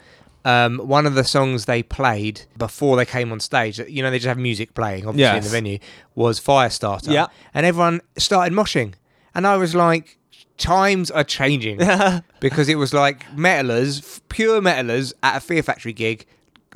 Um, 0.45 0.79
one 0.79 1.07
of 1.07 1.15
the 1.17 1.25
songs 1.25 1.65
they 1.65 1.83
played 1.83 2.43
before 2.57 2.97
they 2.97 3.05
came 3.05 3.33
on 3.33 3.41
stage, 3.41 3.81
you 3.81 4.01
know, 4.01 4.13
they 4.13 4.19
just 4.19 4.29
have 4.29 4.39
music 4.39 4.75
playing, 4.75 5.05
obviously, 5.05 5.39
in 5.39 5.43
the 5.43 5.51
venue, 5.51 5.79
was 6.15 6.39
Firestarter. 6.41 7.11
Yeah. 7.11 7.27
And 7.53 7.67
everyone 7.67 8.01
started 8.17 8.55
moshing. 8.55 8.95
And 9.35 9.45
I 9.45 9.57
was 9.57 9.75
like, 9.75 10.19
times 10.57 11.11
are 11.11 11.25
changing. 11.25 11.79
because 12.41 12.69
it 12.69 12.77
was 12.77 12.95
like 12.95 13.25
metalers, 13.35 14.21
pure 14.29 14.61
metalers 14.61 15.13
at 15.25 15.39
a 15.39 15.41
Fear 15.41 15.65
Factory 15.65 15.93
gig, 15.93 16.27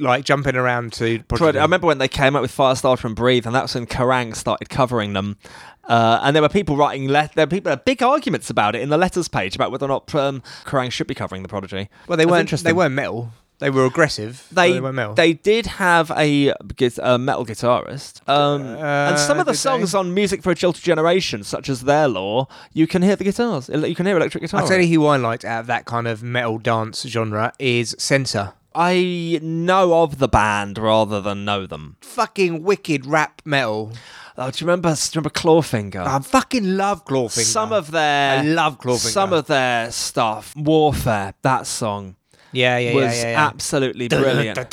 like 0.00 0.24
jumping 0.24 0.56
around 0.56 0.92
to. 0.94 1.22
Prod- 1.24 1.56
I 1.56 1.62
remember 1.62 1.86
when 1.86 1.98
they 1.98 2.08
came 2.08 2.36
up 2.36 2.42
with 2.42 2.56
Firestarter 2.56 3.04
and 3.04 3.16
Breathe, 3.16 3.46
and 3.46 3.54
that's 3.54 3.74
when 3.74 3.86
Kerrang 3.86 4.34
started 4.34 4.68
covering 4.68 5.12
them. 5.12 5.36
Uh, 5.84 6.20
and 6.22 6.36
there 6.36 6.42
were 6.42 6.48
people 6.48 6.76
writing 6.76 7.08
let 7.08 7.34
there 7.34 7.46
were 7.46 7.50
people 7.50 7.70
had 7.70 7.84
big 7.84 8.02
arguments 8.02 8.48
about 8.48 8.76
it 8.76 8.82
in 8.82 8.90
the 8.90 8.98
letters 8.98 9.28
page 9.28 9.56
about 9.56 9.72
whether 9.72 9.86
or 9.86 9.88
not 9.88 10.14
um, 10.14 10.42
Kerrang 10.64 10.92
should 10.92 11.06
be 11.06 11.14
covering 11.14 11.42
the 11.42 11.48
Prodigy. 11.48 11.88
Well, 12.06 12.16
they 12.16 12.26
weren't. 12.26 12.50
They 12.50 12.72
weren't 12.72 12.94
metal. 12.94 13.32
They 13.60 13.68
were 13.68 13.84
aggressive. 13.84 14.46
They 14.50 14.72
they 14.72 14.80
weren't 14.80 14.94
metal. 14.94 15.14
they 15.14 15.34
did 15.34 15.66
have 15.66 16.10
a, 16.12 16.48
a 16.48 17.18
metal 17.18 17.44
guitarist, 17.44 18.26
um, 18.26 18.62
and 18.62 19.18
some 19.18 19.38
of 19.38 19.44
the 19.44 19.54
songs 19.54 19.92
they? 19.92 19.98
on 19.98 20.14
Music 20.14 20.42
for 20.42 20.50
a 20.50 20.54
Jilted 20.54 20.82
Generation, 20.82 21.44
such 21.44 21.68
as 21.68 21.82
Their 21.82 22.08
Law, 22.08 22.48
you 22.72 22.86
can 22.86 23.02
hear 23.02 23.16
the 23.16 23.24
guitars. 23.24 23.68
You 23.68 23.94
can 23.94 24.06
hear 24.06 24.16
electric 24.16 24.42
guitar. 24.42 24.62
I'll 24.62 24.68
tell 24.68 24.80
you 24.80 24.88
who 25.00 25.04
I 25.06 25.18
liked 25.18 25.44
out 25.44 25.60
of 25.60 25.66
that 25.66 25.84
kind 25.84 26.08
of 26.08 26.22
metal 26.22 26.58
dance 26.58 27.02
genre 27.02 27.52
is 27.58 27.94
Senser. 27.98 28.54
I 28.74 29.40
know 29.42 30.02
of 30.02 30.18
the 30.18 30.28
band 30.28 30.78
rather 30.78 31.20
than 31.20 31.44
know 31.44 31.66
them. 31.66 31.96
Fucking 32.02 32.62
wicked 32.62 33.06
rap 33.06 33.42
metal. 33.44 33.92
Oh, 34.38 34.50
do 34.50 34.62
you 34.64 34.66
remember? 34.66 34.90
Do 34.90 34.94
you 34.94 35.10
remember 35.16 35.30
Clawfinger? 35.30 36.06
I 36.06 36.18
fucking 36.20 36.76
love 36.76 37.04
Clawfinger. 37.04 37.42
Some 37.44 37.72
of 37.72 37.90
their 37.90 38.38
I 38.38 38.42
love 38.42 38.78
Clawfinger. 38.78 39.12
Some 39.12 39.32
of 39.32 39.46
their 39.46 39.90
stuff, 39.90 40.54
Warfare, 40.56 41.34
that 41.42 41.66
song 41.66 42.16
yeah, 42.52 42.78
yeah, 42.78 42.94
was 42.94 43.04
yeah, 43.04 43.22
yeah, 43.22 43.30
yeah. 43.30 43.46
absolutely 43.46 44.08
brilliant. 44.08 44.56
That, 44.56 44.70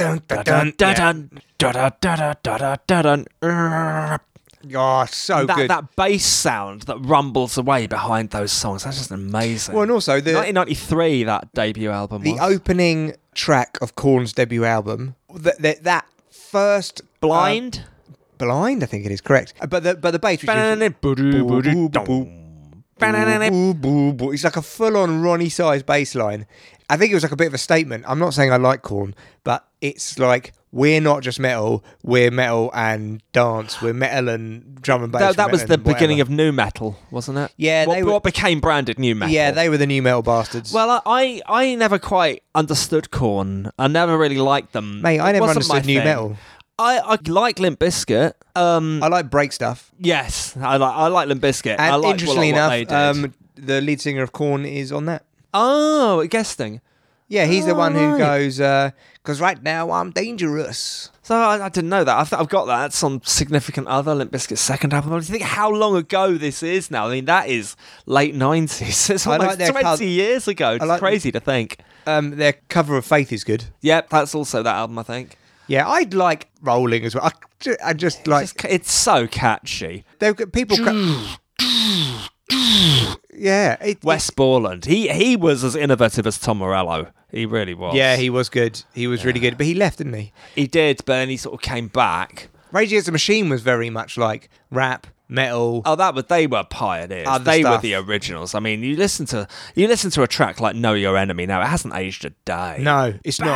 Oh, 4.76 5.06
so 5.06 5.46
good. 5.46 5.70
that 5.70 5.96
bass 5.96 6.26
sound 6.26 6.82
that 6.84 6.98
rumbles 6.98 7.58
away 7.58 7.88
behind 7.88 8.32
those 8.32 8.52
songs, 8.52 8.84
that's 8.84 8.98
just 8.98 9.12
amazing. 9.12 9.74
well, 9.74 9.84
and 9.84 9.92
also 9.92 10.14
the 10.20 10.34
1993, 10.34 11.24
that 11.26 11.54
debut 11.54 11.90
album 11.90 12.24
the 12.24 12.34
was. 12.34 12.42
opening 12.42 13.14
track 13.38 13.78
of 13.82 13.96
Korn's 13.96 14.34
debut 14.34 14.66
album. 14.66 15.16
That 15.34 15.62
that, 15.62 15.84
that 15.84 16.06
first 16.30 17.02
Blind? 17.22 17.86
uh, 17.86 18.14
blind, 18.38 18.84
I 18.84 18.88
think 18.88 19.06
it 19.06 19.12
is 19.12 19.22
correct. 19.22 19.54
Uh, 19.62 19.68
But 19.68 19.84
the 19.84 19.96
but 19.96 20.12
the 20.12 20.20
bass. 20.20 20.42
It's 24.34 24.44
like 24.44 24.58
a 24.58 24.62
full-on 24.62 25.22
Roni 25.22 25.52
Size 25.52 25.84
bass 25.84 26.16
line. 26.16 26.48
I 26.90 26.98
think 26.98 27.12
it 27.12 27.14
was 27.14 27.24
like 27.24 27.32
a 27.32 27.36
bit 27.38 27.48
of 27.48 27.54
a 27.54 27.58
statement. 27.60 28.06
I'm 28.08 28.20
not 28.20 28.34
saying 28.34 28.52
I 28.52 28.58
like 28.58 28.82
Korn, 28.82 29.14
but 29.44 29.68
it's 29.82 30.18
like 30.18 30.54
we're 30.78 31.02
not 31.02 31.24
just 31.24 31.40
metal. 31.40 31.84
We're 32.04 32.30
metal 32.30 32.70
and 32.74 33.22
dance. 33.34 33.82
We're 33.82 33.94
metal 33.94 34.30
and 34.30 34.80
drum 34.82 35.02
and 35.04 35.12
bass. 35.12 35.22
That, 35.22 35.36
that 35.38 35.52
was 35.52 35.66
the 35.66 35.78
beginning 35.80 36.22
of 36.22 36.30
nu 36.30 36.52
metal, 36.52 36.98
wasn't 37.10 37.40
it? 37.40 37.52
Yeah, 37.58 37.86
what, 37.88 37.96
they 37.96 38.04
were- 38.04 38.12
what 38.14 38.24
became 38.24 38.60
branded 38.60 39.00
nu 39.00 39.16
metal. 39.16 39.34
Yeah, 39.34 39.50
they 39.52 39.70
were 39.70 39.78
the 39.78 39.88
nu 39.88 40.02
metal 40.04 40.22
bastards. 40.22 40.72
Well, 40.72 41.02
I, 41.06 41.42
I 41.48 41.74
never 41.76 41.98
quite 41.98 42.44
understood 42.54 43.10
Korn. 43.10 43.72
I 43.80 43.88
never 43.88 44.18
really 44.18 44.38
liked 44.38 44.74
them. 44.74 45.02
mate, 45.02 45.20
I 45.20 45.32
It 45.32 45.34
never 45.34 45.48
understood 45.48 45.86
new 45.88 45.96
thing. 45.98 46.06
metal. 46.06 46.38
I, 46.80 47.00
I 47.00 47.18
like 47.28 47.58
Limp 47.58 47.80
Bizkit. 47.80 48.34
Um, 48.56 49.02
I 49.02 49.08
like 49.08 49.32
break 49.32 49.52
stuff. 49.52 49.92
yes, 50.00 50.56
I 50.62 50.78
like 50.78 50.94
I 50.96 51.08
like 51.08 51.28
Limp 51.28 51.42
Bizkit. 51.42 51.72
And 51.80 51.82
I 51.82 51.96
like 51.96 52.12
interestingly 52.14 52.54
what, 52.54 52.62
what 52.62 52.70
they 52.70 52.82
enough, 52.82 53.16
um, 53.18 53.34
the 53.56 53.82
lead 53.82 54.00
singer 54.00 54.22
of 54.22 54.32
Korn 54.32 54.64
is 54.64 54.92
on 54.92 55.06
that. 55.08 55.26
oh, 55.56 56.24
guesting. 56.30 56.82
Yeah, 57.30 57.46
he's 57.46 57.66
the 57.66 57.76
one 57.76 57.94
who 57.94 58.00
Alright. 58.00 58.20
goes, 58.20 58.58
because 58.58 59.42
right 59.42 59.62
now 59.62 59.92
I'm 59.92 60.12
dangerous. 60.12 61.10
So 61.24 61.36
I, 61.36 61.66
I 61.66 61.70
didn't 61.70 61.90
know 61.90 62.06
that. 62.06 62.16
I've, 62.18 62.32
I've 62.32 62.48
got 62.48 62.66
that. 62.68 62.78
That's 62.84 63.04
on 63.04 63.22
significant 63.24 63.88
other 63.88 64.16
Limp 64.16 64.32
Bizkit's 64.32 64.62
second 64.62 64.94
album. 64.94 65.10
Do 65.12 65.18
you 65.18 65.22
think 65.24 65.42
how 65.44 65.70
long 65.70 65.98
ago 65.98 66.38
this 66.38 66.64
is 66.64 66.90
now? 66.90 67.08
I 67.08 67.12
mean, 67.16 67.26
that 67.26 67.50
is 67.50 67.76
late 68.06 68.34
nineties. 68.34 69.10
It's 69.10 69.28
I 69.28 69.32
like 69.32 69.40
almost 69.42 69.58
their 69.60 69.72
twenty 69.72 69.84
col- 69.84 70.02
years 70.02 70.48
ago. 70.48 70.72
It's 70.76 70.86
like- 70.86 71.00
crazy 71.00 71.32
to 71.34 71.40
think. 71.42 71.80
Um, 72.06 72.38
their 72.38 72.54
cover 72.70 72.96
of 72.96 73.04
Faith 73.06 73.34
is 73.34 73.44
good. 73.44 73.66
Yep, 73.82 74.10
that's 74.10 74.34
also 74.34 74.64
that 74.64 74.76
album. 74.76 74.98
I 74.98 75.04
think. 75.04 75.38
Yeah, 75.68 75.86
I'd 75.90 76.14
like 76.14 76.48
Rolling 76.62 77.04
as 77.04 77.14
well. 77.14 77.26
I, 77.26 77.32
ju- 77.60 77.76
I 77.84 77.92
just 77.94 78.26
like 78.26 78.44
It's, 78.46 78.54
just- 78.54 78.74
it's 78.74 78.92
so 78.94 79.28
catchy. 79.28 80.06
they've 80.20 80.34
got 80.34 80.54
people. 80.54 80.78
Ca- 80.78 81.38
yeah, 82.50 83.78
it, 83.82 84.04
Wes 84.04 84.30
Borland. 84.30 84.86
He 84.86 85.10
he 85.10 85.36
was 85.36 85.64
as 85.64 85.76
innovative 85.76 86.26
as 86.28 86.40
Tom 86.40 86.60
Morello. 86.60 87.12
He 87.30 87.46
really 87.46 87.74
was. 87.74 87.96
Yeah, 87.96 88.16
he 88.16 88.30
was 88.30 88.50
good. 88.50 88.82
He 88.94 89.08
was 89.08 89.26
really 89.26 89.40
good, 89.40 89.58
but 89.58 89.66
he 89.66 89.74
left, 89.74 89.98
didn't 89.98 90.14
he? 90.14 90.32
he 90.56 90.66
did, 90.68 90.98
but 91.06 91.14
then 91.14 91.30
he 91.30 91.38
sort 91.38 91.56
of 91.56 91.62
came 91.62 91.88
back. 91.90 92.50
Rage 92.72 92.90
Against 92.90 93.06
the 93.08 93.12
Machine 93.12 93.50
was 93.50 93.62
very 93.62 93.90
much 93.90 94.18
like 94.18 94.50
rap, 94.72 95.08
metal. 95.30 95.82
Oh, 95.86 95.96
that 95.96 96.14
was 96.14 96.26
they 96.26 96.48
were 96.48 96.64
pioneers. 96.64 97.28
Other 97.28 97.44
they 97.44 97.64
were 97.64 97.78
the 97.78 97.96
originals. 97.96 98.56
I 98.56 98.60
mean, 98.60 98.84
you 98.84 98.96
listen 98.96 99.26
to 99.28 99.48
you 99.76 99.88
listen 99.88 100.12
to 100.12 100.24
a 100.24 100.28
track 100.28 100.60
like 100.60 100.76
"Know 100.76 100.94
Your 100.94 101.18
Enemy." 101.18 101.46
Now, 101.46 101.62
it 101.62 101.68
hasn't 101.68 101.96
aged 101.96 102.26
a 102.26 102.32
day. 102.46 102.78
No, 102.80 103.14
it's 103.24 103.40
not. 103.40 103.48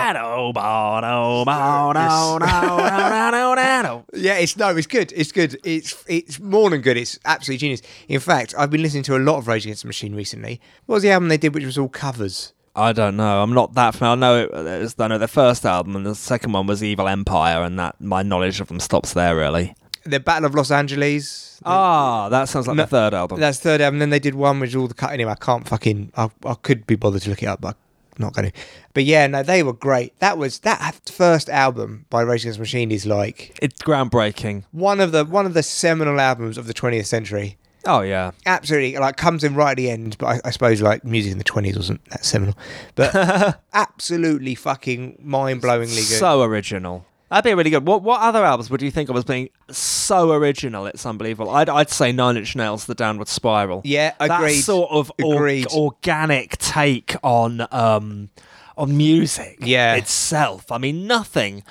Yeah, 4.13 4.35
it's 4.35 4.57
no, 4.57 4.75
it's 4.75 4.87
good. 4.87 5.11
It's 5.15 5.31
good. 5.31 5.59
It's 5.63 6.03
it's 6.07 6.39
more 6.39 6.69
than 6.69 6.81
good. 6.81 6.97
It's 6.97 7.19
absolutely 7.25 7.59
genius. 7.59 7.81
In 8.07 8.19
fact, 8.19 8.53
I've 8.57 8.69
been 8.69 8.81
listening 8.81 9.03
to 9.03 9.15
a 9.15 9.19
lot 9.19 9.37
of 9.37 9.47
Rage 9.47 9.65
Against 9.65 9.83
the 9.83 9.87
Machine 9.87 10.15
recently. 10.15 10.59
What 10.85 10.95
was 10.95 11.03
the 11.03 11.11
album 11.11 11.29
they 11.29 11.37
did, 11.37 11.53
which 11.53 11.65
was 11.65 11.77
all 11.77 11.89
covers? 11.89 12.53
I 12.73 12.93
don't 12.93 13.17
know. 13.17 13.43
I'm 13.43 13.53
not 13.53 13.73
that 13.73 13.95
familiar. 13.95 14.13
I 14.13 14.15
know 14.15 14.39
it, 14.43 14.67
it 14.67 14.81
was, 14.81 14.95
I 14.97 15.07
know 15.07 15.17
their 15.17 15.27
first 15.27 15.65
album, 15.65 15.95
and 15.95 16.05
the 16.05 16.15
second 16.15 16.53
one 16.53 16.67
was 16.67 16.81
Evil 16.81 17.07
Empire, 17.07 17.63
and 17.63 17.77
that 17.77 17.99
my 17.99 18.23
knowledge 18.23 18.61
of 18.61 18.69
them 18.69 18.79
stops 18.79 19.13
there 19.13 19.35
really. 19.35 19.75
The 20.03 20.19
Battle 20.19 20.45
of 20.45 20.55
Los 20.55 20.71
Angeles. 20.71 21.59
Ah, 21.65 22.27
that 22.29 22.49
sounds 22.49 22.67
like 22.67 22.75
No, 22.77 22.83
the 22.83 22.87
third 22.87 23.13
album. 23.13 23.39
That's 23.39 23.59
the 23.59 23.63
third 23.63 23.81
album. 23.81 23.99
Then 23.99 24.09
they 24.09 24.19
did 24.19 24.35
one 24.35 24.59
with 24.59 24.75
all 24.75 24.87
the 24.87 24.93
cut. 24.95 25.11
Anyway, 25.11 25.31
I 25.31 25.35
can't 25.35 25.67
fucking. 25.67 26.11
I, 26.17 26.29
I 26.45 26.55
could 26.55 26.87
be 26.87 26.95
bothered 26.95 27.21
to 27.23 27.29
look 27.29 27.43
it 27.43 27.45
up, 27.47 27.61
but 27.61 27.75
I'm 28.17 28.23
not 28.25 28.33
going 28.33 28.51
to. 28.51 28.57
But 28.93 29.03
yeah, 29.03 29.27
no, 29.27 29.43
they 29.43 29.61
were 29.63 29.73
great. 29.73 30.17
That 30.19 30.37
was 30.37 30.59
that 30.59 31.09
first 31.09 31.49
album 31.49 32.05
by 32.09 32.21
Rage 32.21 32.41
Against 32.41 32.57
the 32.57 32.61
Machine 32.63 32.91
is 32.91 33.05
like 33.05 33.57
It's 33.61 33.81
groundbreaking. 33.81 34.63
one 34.71 34.99
of 34.99 35.11
the 35.11 35.23
one 35.23 35.45
of 35.45 35.53
the 35.53 35.63
seminal 35.63 36.19
albums 36.19 36.57
of 36.57 36.65
the 36.67 36.73
20th 36.73 37.05
century. 37.05 37.57
Oh 37.85 38.01
yeah. 38.01 38.31
Absolutely, 38.45 38.99
like 38.99 39.17
comes 39.17 39.43
in 39.43 39.55
right 39.55 39.71
at 39.71 39.77
the 39.77 39.89
end. 39.89 40.17
But 40.19 40.25
I, 40.27 40.39
I 40.45 40.49
suppose 40.51 40.81
like 40.81 41.03
music 41.03 41.31
in 41.31 41.37
the 41.37 41.43
20s 41.43 41.75
wasn't 41.75 42.03
that 42.05 42.25
seminal. 42.25 42.55
But 42.95 43.59
absolutely 43.73 44.55
fucking 44.55 45.17
mind 45.21 45.61
blowingly 45.61 45.95
good. 46.09 46.19
So 46.19 46.41
original. 46.43 47.05
That'd 47.31 47.49
be 47.49 47.53
really 47.55 47.69
good. 47.71 47.87
What 47.87 48.03
what 48.03 48.21
other 48.21 48.43
albums 48.45 48.69
would 48.69 48.81
you 48.83 48.91
think 48.91 49.09
of 49.09 49.15
as 49.15 49.23
being 49.23 49.49
so 49.71 50.31
original? 50.33 50.85
It's 50.85 51.05
unbelievable. 51.05 51.49
I'd 51.49 51.69
I'd 51.69 51.89
say 51.89 52.11
Nine 52.11 52.37
Inch 52.37 52.55
Nails, 52.55 52.85
The 52.85 52.93
Downward 52.93 53.29
Spiral. 53.29 53.81
Yeah, 53.85 54.13
agreed. 54.19 54.29
That 54.29 54.39
agreed. 54.41 54.61
sort 54.61 54.91
of 54.91 55.11
or- 55.23 55.49
organic 55.73 56.57
take 56.59 57.15
on 57.23 57.65
um 57.71 58.29
on 58.77 58.95
music. 58.97 59.57
Yeah. 59.61 59.95
itself. 59.95 60.71
I 60.71 60.77
mean, 60.77 61.07
nothing. 61.07 61.63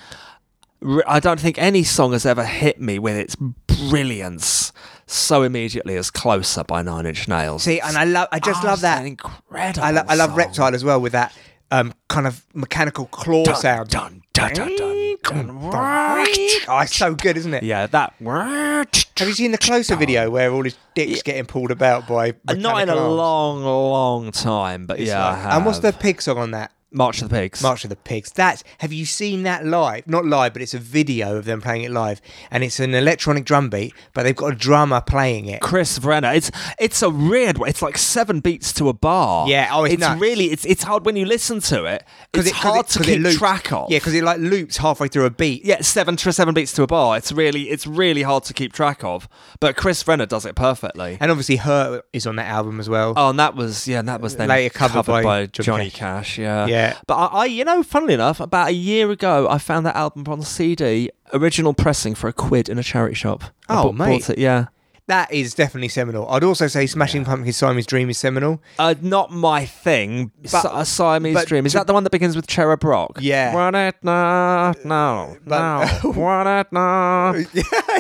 I 1.07 1.21
don't 1.21 1.39
think 1.39 1.59
any 1.59 1.83
song 1.85 2.13
has 2.13 2.25
ever 2.25 2.45
hit 2.45 2.81
me 2.81 2.99
with 2.99 3.15
its 3.17 3.37
brilliance 3.37 4.73
so 5.07 5.43
immediately 5.43 5.97
as 5.97 6.11
"Closer" 6.11 6.65
by 6.65 6.81
Nine 6.81 7.05
Inch 7.05 7.29
Nails. 7.29 7.65
See, 7.65 7.81
and 7.81 7.99
I 7.99 8.05
love. 8.05 8.29
I 8.33 8.39
just 8.39 8.65
Oh, 8.65 8.69
love 8.69 8.81
that. 8.81 9.05
incredible. 9.05 9.85
I, 9.85 9.91
lo- 9.91 10.05
I 10.09 10.15
love. 10.15 10.35
Reptile 10.37 10.75
as 10.75 10.85
well 10.85 11.01
with 11.01 11.13
that 11.13 11.37
um, 11.71 11.93
kind 12.09 12.27
of 12.27 12.45
mechanical 12.55 13.07
claw 13.07 13.45
Dun, 13.45 13.57
sound. 13.57 13.89
dun, 13.91 14.23
dun, 14.33 14.55
dun, 14.55 14.69
dun, 14.69 14.77
dun. 14.79 14.90
Oh, 15.25 16.79
it's 16.83 16.97
so 16.97 17.15
good, 17.15 17.37
isn't 17.37 17.55
it? 17.55 17.63
Yeah, 17.63 17.87
that. 17.87 18.15
Have 18.21 19.29
you 19.29 19.35
seen 19.35 19.53
the 19.53 19.59
closer 19.59 19.97
video 19.97 20.31
where 20.31 20.51
all 20.53 20.65
his 20.65 20.77
dick's 20.95 21.23
getting 21.23 21.45
pulled 21.47 21.71
about 21.71 22.07
by? 22.09 22.35
Uh, 22.49 22.55
Not 22.55 22.83
in 22.83 22.89
a 22.89 22.97
arms? 22.97 23.15
long, 23.15 23.63
long 23.65 24.33
time, 24.33 24.87
but 24.87 24.99
It's 24.99 25.09
yeah. 25.09 25.31
like- 25.31 25.55
and 25.55 25.67
what's 25.67 25.81
the 25.81 25.93
pig 25.93 26.23
song 26.23 26.39
on 26.39 26.51
that? 26.53 26.73
March 26.93 27.23
of 27.23 27.29
the 27.29 27.35
Pigs? 27.35 27.63
March 27.63 27.85
of 27.85 27.91
the 27.91 27.97
Pigs. 27.97 28.33
That's 28.33 28.65
have 28.79 28.93
you 28.93 29.05
seen 29.07 29.45
that 29.45 29.65
live? 29.65 30.07
Not 30.07 30.25
live, 30.27 30.53
but 30.53 30.63
it's 30.63 30.75
a 30.75 30.79
video 30.79 31.37
of 31.37 31.45
them 31.45 31.61
playing 31.61 31.83
it 31.83 31.91
live, 31.91 32.21
and 32.51 32.65
it's 32.65 32.81
an 32.81 32.95
electronic 32.95 33.45
drum 33.45 33.71
beat, 33.71 33.95
but 34.13 34.25
they've 34.25 34.35
got 34.37 34.53
a 34.53 34.57
drummer 34.57 35.01
playing 35.01 35.47
it. 35.47 35.61
Chris 35.61 35.99
Vrenna. 35.99 36.35
It's 36.35 36.51
it's 36.79 37.03
a 37.03 37.11
weird 37.11 37.59
one. 37.59 37.69
It's 37.69 37.83
like 37.83 37.97
seven 37.99 38.41
beats 38.41 38.73
to 38.75 38.89
a 38.89 38.93
bar. 38.93 39.49
Yeah, 39.49 39.69
oh, 39.73 39.85
it's 39.85 40.01
nuts. 40.01 40.21
really 40.21 40.47
it's 40.47 40.65
it's 40.65 40.83
hard 40.83 41.05
when 41.07 41.17
you 41.17 41.25
listen 41.27 41.61
to 41.61 41.85
it. 41.85 42.05
Because 42.33 42.47
it's 42.47 42.57
it- 42.57 42.61
hard 42.61 42.87
it- 42.87 42.89
to 42.93 43.03
keep 43.03 43.21
loops. 43.21 43.37
track 43.39 43.73
of. 43.73 43.91
Yeah, 43.91 43.99
because 43.99 44.15
it 44.15 44.25
like 44.25 44.39
loops 44.41 44.77
halfway 44.79 45.09
through 45.09 45.27
a 45.27 45.31
beat. 45.31 45.65
yeah, 45.65 45.81
seven 45.83 46.17
to 46.17 46.33
seven 46.33 46.55
beats 46.55 46.73
to 46.73 46.83
a 46.83 46.87
bar. 46.87 47.17
It's 47.17 47.31
really 47.33 47.71
it's 47.71 47.87
really 47.87 48.23
hard 48.23 48.45
to 48.45 48.55
keep 48.55 48.73
track 48.73 49.05
of. 49.05 49.29
But 49.61 49.77
Chris 49.77 50.03
Vrenna 50.03 50.27
does 50.27 50.45
it 50.45 50.55
perfectly. 50.57 51.19
And 51.21 51.31
obviously, 51.31 51.57
Hurt 51.57 52.05
is 52.13 52.27
on 52.27 52.37
that 52.37 52.47
album 52.49 52.81
as 52.81 52.89
well. 52.89 53.15
Oh, 53.17 53.31
and 53.31 53.39
that 53.39 53.55
was 53.55 53.87
yeah, 53.87 54.01
and 54.01 54.09
that 54.09 54.21
was 54.21 54.37
then 54.37 54.49
Later 54.49 54.73
covered 54.73 55.07
by 55.07 55.23
by, 55.23 55.47
Johnny 55.47 55.65
Johnny 55.67 55.91
Cash. 55.91 56.01
Cash. 56.01 56.39
Yeah, 56.39 56.67
Yeah. 56.67 56.80
But 57.07 57.15
I, 57.17 57.27
I, 57.27 57.45
you 57.47 57.65
know, 57.65 57.83
funnily 57.83 58.15
enough, 58.15 58.41
about 58.41 58.69
a 58.69 58.73
year 58.73 59.11
ago, 59.11 59.49
I 59.49 59.59
found 59.59 59.85
that 59.87 59.97
album 59.97 60.25
on 60.29 60.43
CD, 60.43 61.11
original 61.33 61.75
pressing 61.75 62.15
for 62.15 62.29
a 62.29 62.33
quid 62.33 62.69
in 62.69 62.79
a 62.79 62.83
charity 62.83 63.15
shop. 63.15 63.45
I 63.69 63.79
Oh, 63.81 63.83
bought- 63.85 63.95
mate. 63.97 64.21
bought 64.21 64.31
it, 64.31 64.39
yeah. 64.39 64.67
That 65.11 65.33
is 65.33 65.55
definitely 65.55 65.89
seminal. 65.89 66.29
I'd 66.31 66.45
also 66.45 66.69
say 66.69 66.87
Smashing 66.87 67.25
Pumpkins' 67.25 67.57
Siamese 67.57 67.85
Dream 67.87 68.09
is 68.11 68.17
seminal. 68.19 68.63
Uh, 68.79 68.95
not 69.01 69.33
my 69.33 69.67
thing. 69.67 70.31
But- 70.43 70.63
Si- 70.63 70.69
a 70.73 70.85
Siamese 70.85 71.35
but 71.35 71.49
Dream. 71.49 71.67
Is 71.67 71.73
that 71.73 71.89
the 71.89 71.93
one 71.93 72.05
that 72.05 72.11
begins 72.11 72.37
with 72.37 72.47
Cherub 72.47 72.85
Rock? 72.85 73.19
Yeah. 73.21 73.53
Want 73.53 73.75
it 73.75 73.97
no, 74.05 74.73
no, 74.85 75.37
But- 75.45 76.03
no. 76.05 76.11
Want 76.13 76.49
it 76.49 76.73
no. 76.73 77.45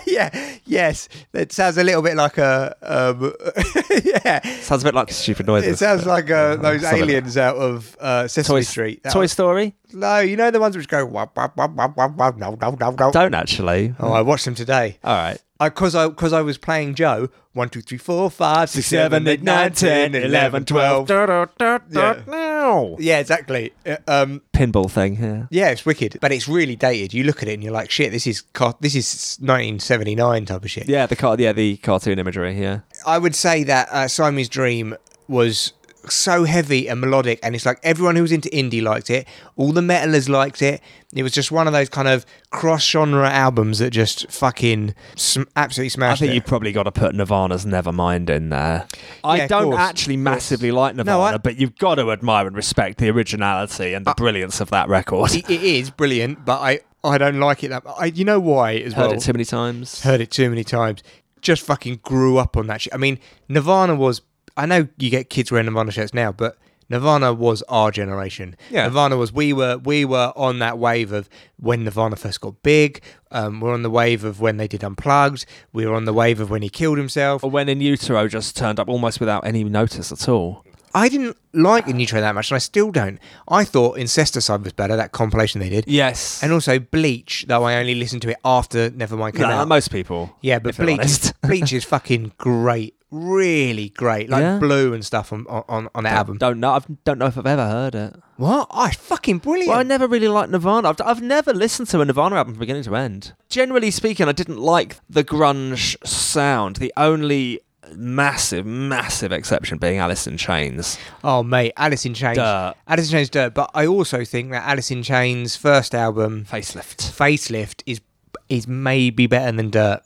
yeah, 0.06 0.56
yes. 0.64 1.08
It 1.32 1.52
sounds 1.52 1.76
a 1.78 1.82
little 1.84 2.02
bit 2.02 2.14
like 2.16 2.38
a. 2.38 2.76
Um, 2.82 3.32
yeah. 4.04 4.40
Sounds 4.60 4.82
a 4.82 4.86
bit 4.86 4.94
like 4.94 5.10
stupid 5.10 5.46
noises. 5.48 5.74
It 5.74 5.78
sounds 5.78 6.06
like 6.06 6.30
uh, 6.30 6.56
those 6.56 6.84
aliens 6.84 7.36
out 7.36 7.56
of 7.56 7.96
uh, 8.00 8.28
Sesame 8.28 8.58
Toy, 8.58 8.62
Street. 8.62 9.02
That 9.02 9.12
Toy 9.12 9.20
was- 9.22 9.32
Story? 9.32 9.74
No, 9.92 10.18
you 10.20 10.36
know 10.36 10.50
the 10.50 10.60
ones 10.60 10.76
which 10.76 10.88
go. 10.88 11.04
Wah, 11.06 11.26
wah, 11.36 11.48
wah, 11.56 11.66
wah, 11.68 11.92
wah, 11.96 12.08
wah, 12.08 12.30
no, 12.36 12.56
no, 12.60 12.70
no, 12.78 12.90
no. 12.90 13.10
Don't 13.12 13.34
actually. 13.34 13.94
Oh, 13.98 14.12
I 14.12 14.22
watched 14.22 14.44
them 14.44 14.54
today. 14.54 14.98
All 15.04 15.14
right. 15.14 15.38
Because 15.58 15.94
I, 15.94 16.08
because 16.08 16.32
I 16.32 16.40
was 16.40 16.56
playing 16.56 16.94
Joe. 16.94 17.28
One, 17.52 17.68
two, 17.68 17.80
three, 17.82 17.98
four, 17.98 18.30
five, 18.30 18.70
six, 18.70 18.86
seven, 18.86 19.26
eight, 19.26 19.42
nine, 19.42 19.72
ten, 19.72 20.14
eleven, 20.14 20.64
twelve. 20.64 21.08
No. 21.10 22.96
Yeah, 23.00 23.18
exactly. 23.18 23.72
Uh, 23.84 23.96
Um, 24.06 24.42
Pinball 24.52 24.90
thing, 24.90 25.16
yeah. 25.22 25.46
yeah, 25.50 25.70
it's 25.70 25.84
wicked, 25.84 26.18
but 26.20 26.30
it's 26.32 26.46
really 26.48 26.76
dated. 26.76 27.12
You 27.12 27.24
look 27.24 27.42
at 27.42 27.48
it 27.48 27.54
and 27.54 27.62
you're 27.64 27.72
like, 27.72 27.90
shit, 27.90 28.12
this 28.12 28.26
is 28.26 28.42
car- 28.52 28.76
this 28.80 28.94
is 28.94 29.36
1979 29.40 30.44
type 30.46 30.64
of 30.64 30.70
shit. 30.70 30.88
Yeah, 30.88 31.06
the 31.06 31.16
car- 31.16 31.36
yeah, 31.38 31.52
the 31.52 31.76
cartoon 31.78 32.18
imagery, 32.18 32.60
yeah. 32.60 32.80
I 33.06 33.18
would 33.18 33.34
say 33.34 33.64
that 33.64 33.88
uh, 33.90 34.06
Siamese 34.08 34.48
Dream 34.48 34.96
was 35.28 35.72
so 36.08 36.44
heavy 36.44 36.88
and 36.88 37.00
melodic, 37.00 37.38
and 37.42 37.54
it's 37.54 37.66
like 37.66 37.78
everyone 37.82 38.16
who 38.16 38.22
was 38.22 38.32
into 38.32 38.48
indie 38.50 38.82
liked 38.82 39.10
it. 39.10 39.26
All 39.56 39.72
the 39.72 39.80
metalers 39.80 40.28
liked 40.28 40.62
it. 40.62 40.80
It 41.14 41.22
was 41.22 41.32
just 41.32 41.50
one 41.50 41.66
of 41.66 41.72
those 41.72 41.88
kind 41.88 42.06
of 42.08 42.24
cross-genre 42.50 43.28
albums 43.28 43.78
that 43.80 43.90
just 43.90 44.30
fucking 44.30 44.94
sm- 45.16 45.42
absolutely 45.56 45.88
smashed. 45.88 46.18
I 46.22 46.26
think 46.26 46.32
it. 46.32 46.34
you've 46.36 46.46
probably 46.46 46.72
got 46.72 46.84
to 46.84 46.92
put 46.92 47.14
Nirvana's 47.14 47.64
Nevermind 47.66 48.30
in 48.30 48.50
there. 48.50 48.86
I 49.24 49.38
Yeah, 49.38 49.46
don't 49.48 49.64
course, 49.70 49.78
actually 49.80 50.16
massively 50.16 50.70
like 50.70 50.94
Nirvana, 50.94 51.18
No, 51.18 51.22
I- 51.34 51.38
but 51.38 51.58
you've 51.58 51.76
got 51.78 51.96
to 51.96 52.12
admire 52.12 52.46
and 52.46 52.54
respect 52.54 52.98
the 52.98 53.08
originality 53.10 53.94
and 53.94 54.04
the 54.06 54.14
brilliance 54.16 54.60
of 54.60 54.70
that 54.70 54.88
record. 54.88 55.34
It- 55.34 55.48
it 55.50 55.62
is 55.62 55.90
brilliant, 55.90 56.44
but 56.44 56.60
I 56.60 56.80
I 57.02 57.16
don't 57.18 57.40
like 57.40 57.64
it 57.64 57.68
that. 57.70 57.82
I 57.98 58.06
you 58.06 58.24
know 58.24 58.38
why 58.38 58.74
as 58.74 58.92
Heard 58.92 59.06
well. 59.08 59.12
it 59.14 59.20
too 59.22 59.32
many 59.32 59.44
times. 59.46 60.02
Heard 60.02 60.20
it 60.20 60.30
too 60.30 60.50
many 60.50 60.64
times. 60.64 61.02
Just 61.40 61.62
fucking 61.62 62.00
grew 62.02 62.36
up 62.36 62.56
on 62.58 62.66
that 62.66 62.82
shit. 62.82 62.92
I 62.94 62.98
mean, 62.98 63.18
Nirvana 63.48 63.94
was. 63.94 64.20
I 64.56 64.66
know 64.66 64.88
you 64.98 65.10
get 65.10 65.30
kids 65.30 65.50
wearing 65.50 65.66
Nirvana 65.66 65.90
shirts 65.90 66.14
now, 66.14 66.32
but 66.32 66.58
Nirvana 66.88 67.32
was 67.32 67.62
our 67.68 67.90
generation. 67.90 68.56
Yeah. 68.68 68.84
Nirvana 68.86 69.16
was 69.16 69.32
we 69.32 69.52
were 69.52 69.78
we 69.78 70.04
were 70.04 70.32
on 70.34 70.58
that 70.58 70.76
wave 70.78 71.12
of 71.12 71.28
when 71.58 71.84
Nirvana 71.84 72.16
first 72.16 72.40
got 72.40 72.62
big. 72.62 73.00
Um, 73.30 73.60
we're 73.60 73.72
on 73.72 73.82
the 73.82 73.90
wave 73.90 74.24
of 74.24 74.40
when 74.40 74.56
they 74.56 74.66
did 74.66 74.82
Unplugged. 74.82 75.46
We 75.72 75.86
were 75.86 75.94
on 75.94 76.04
the 76.04 76.12
wave 76.12 76.40
of 76.40 76.50
when 76.50 76.62
he 76.62 76.68
killed 76.68 76.98
himself. 76.98 77.44
Or 77.44 77.50
when 77.50 77.68
In 77.68 77.80
Utero 77.80 78.26
just 78.26 78.56
turned 78.56 78.80
up 78.80 78.88
almost 78.88 79.20
without 79.20 79.46
any 79.46 79.62
notice 79.62 80.10
at 80.10 80.28
all. 80.28 80.64
I 80.92 81.08
didn't 81.08 81.36
like 81.52 81.86
In 81.86 82.00
Utero 82.00 82.20
that 82.20 82.34
much, 82.34 82.50
and 82.50 82.56
I 82.56 82.58
still 82.58 82.90
don't. 82.90 83.20
I 83.46 83.62
thought 83.64 83.96
Incesticide 83.96 84.64
was 84.64 84.72
better. 84.72 84.96
That 84.96 85.12
compilation 85.12 85.60
they 85.60 85.68
did. 85.68 85.84
Yes. 85.86 86.42
And 86.42 86.52
also 86.52 86.80
Bleach, 86.80 87.44
though 87.46 87.62
I 87.62 87.76
only 87.76 87.94
listened 87.94 88.22
to 88.22 88.30
it 88.30 88.38
after 88.44 88.90
Nevermind 88.90 89.34
came 89.34 89.42
no, 89.42 89.50
out. 89.50 89.68
most 89.68 89.92
people. 89.92 90.36
Yeah, 90.40 90.58
but 90.58 90.76
Bleach. 90.76 91.32
Bleach 91.42 91.72
is 91.72 91.84
fucking 91.84 92.32
great, 92.38 92.96
really 93.10 93.88
great, 93.90 94.30
like 94.30 94.42
Yeah? 94.42 94.58
Blue 94.58 94.92
and 94.92 95.04
stuff 95.04 95.32
on 95.32 95.46
on 95.48 95.88
on 95.94 96.04
the 96.04 96.10
album. 96.10 96.38
Don't 96.38 96.60
know. 96.60 96.72
I 96.72 96.80
don't 97.04 97.18
know 97.18 97.26
if 97.26 97.36
I've 97.36 97.46
ever 97.46 97.66
heard 97.66 97.94
it. 97.94 98.14
What? 98.36 98.68
Oh, 98.70 98.86
it's 98.86 98.96
fucking 98.96 99.38
brilliant. 99.38 99.68
Well, 99.68 99.78
I 99.78 99.82
never 99.82 100.06
really 100.06 100.28
liked 100.28 100.50
Nirvana. 100.50 100.88
I've, 100.88 101.00
I've 101.04 101.22
never 101.22 101.52
listened 101.52 101.88
to 101.88 102.00
a 102.00 102.04
Nirvana 102.04 102.36
album 102.36 102.54
from 102.54 102.60
beginning 102.60 102.84
to 102.84 102.96
end. 102.96 103.34
Generally 103.48 103.90
speaking, 103.90 104.28
I 104.28 104.32
didn't 104.32 104.58
like 104.58 104.96
the 105.10 105.24
grunge 105.24 105.96
sound. 106.06 106.76
The 106.76 106.92
only 106.96 107.60
massive, 107.94 108.64
massive 108.64 109.32
exception 109.32 109.78
being 109.78 109.98
Alice 109.98 110.26
in 110.26 110.36
Chains. 110.36 110.98
oh, 111.24 111.42
mate, 111.42 111.72
Alice 111.76 112.06
in 112.06 112.14
Chains. 112.14 112.36
Dirt. 112.36 112.74
Alice 112.86 113.06
in 113.08 113.12
Chains, 113.12 113.30
dirt. 113.30 113.54
But 113.54 113.70
I 113.74 113.86
also 113.86 114.24
think 114.24 114.52
that 114.52 114.66
Alice 114.66 114.90
in 114.90 115.02
Chains' 115.02 115.56
first 115.56 115.94
album, 115.94 116.44
Facelift. 116.44 117.10
Facelift, 117.12 117.82
is 117.86 118.00
is 118.48 118.66
maybe 118.66 119.26
better 119.26 119.52
than 119.52 119.70
Dirt. 119.70 120.02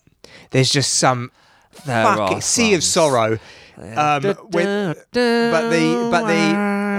There's 0.51 0.71
just 0.71 0.95
some 0.95 1.31
There 1.85 2.05
fucking 2.05 2.41
sea 2.41 2.75
of 2.75 2.83
sorrow. 2.85 3.39
Um, 3.77 4.23
when, 4.23 4.95
but 5.13 5.71
the 5.71 6.09
but 6.11 6.27
the 6.29 6.55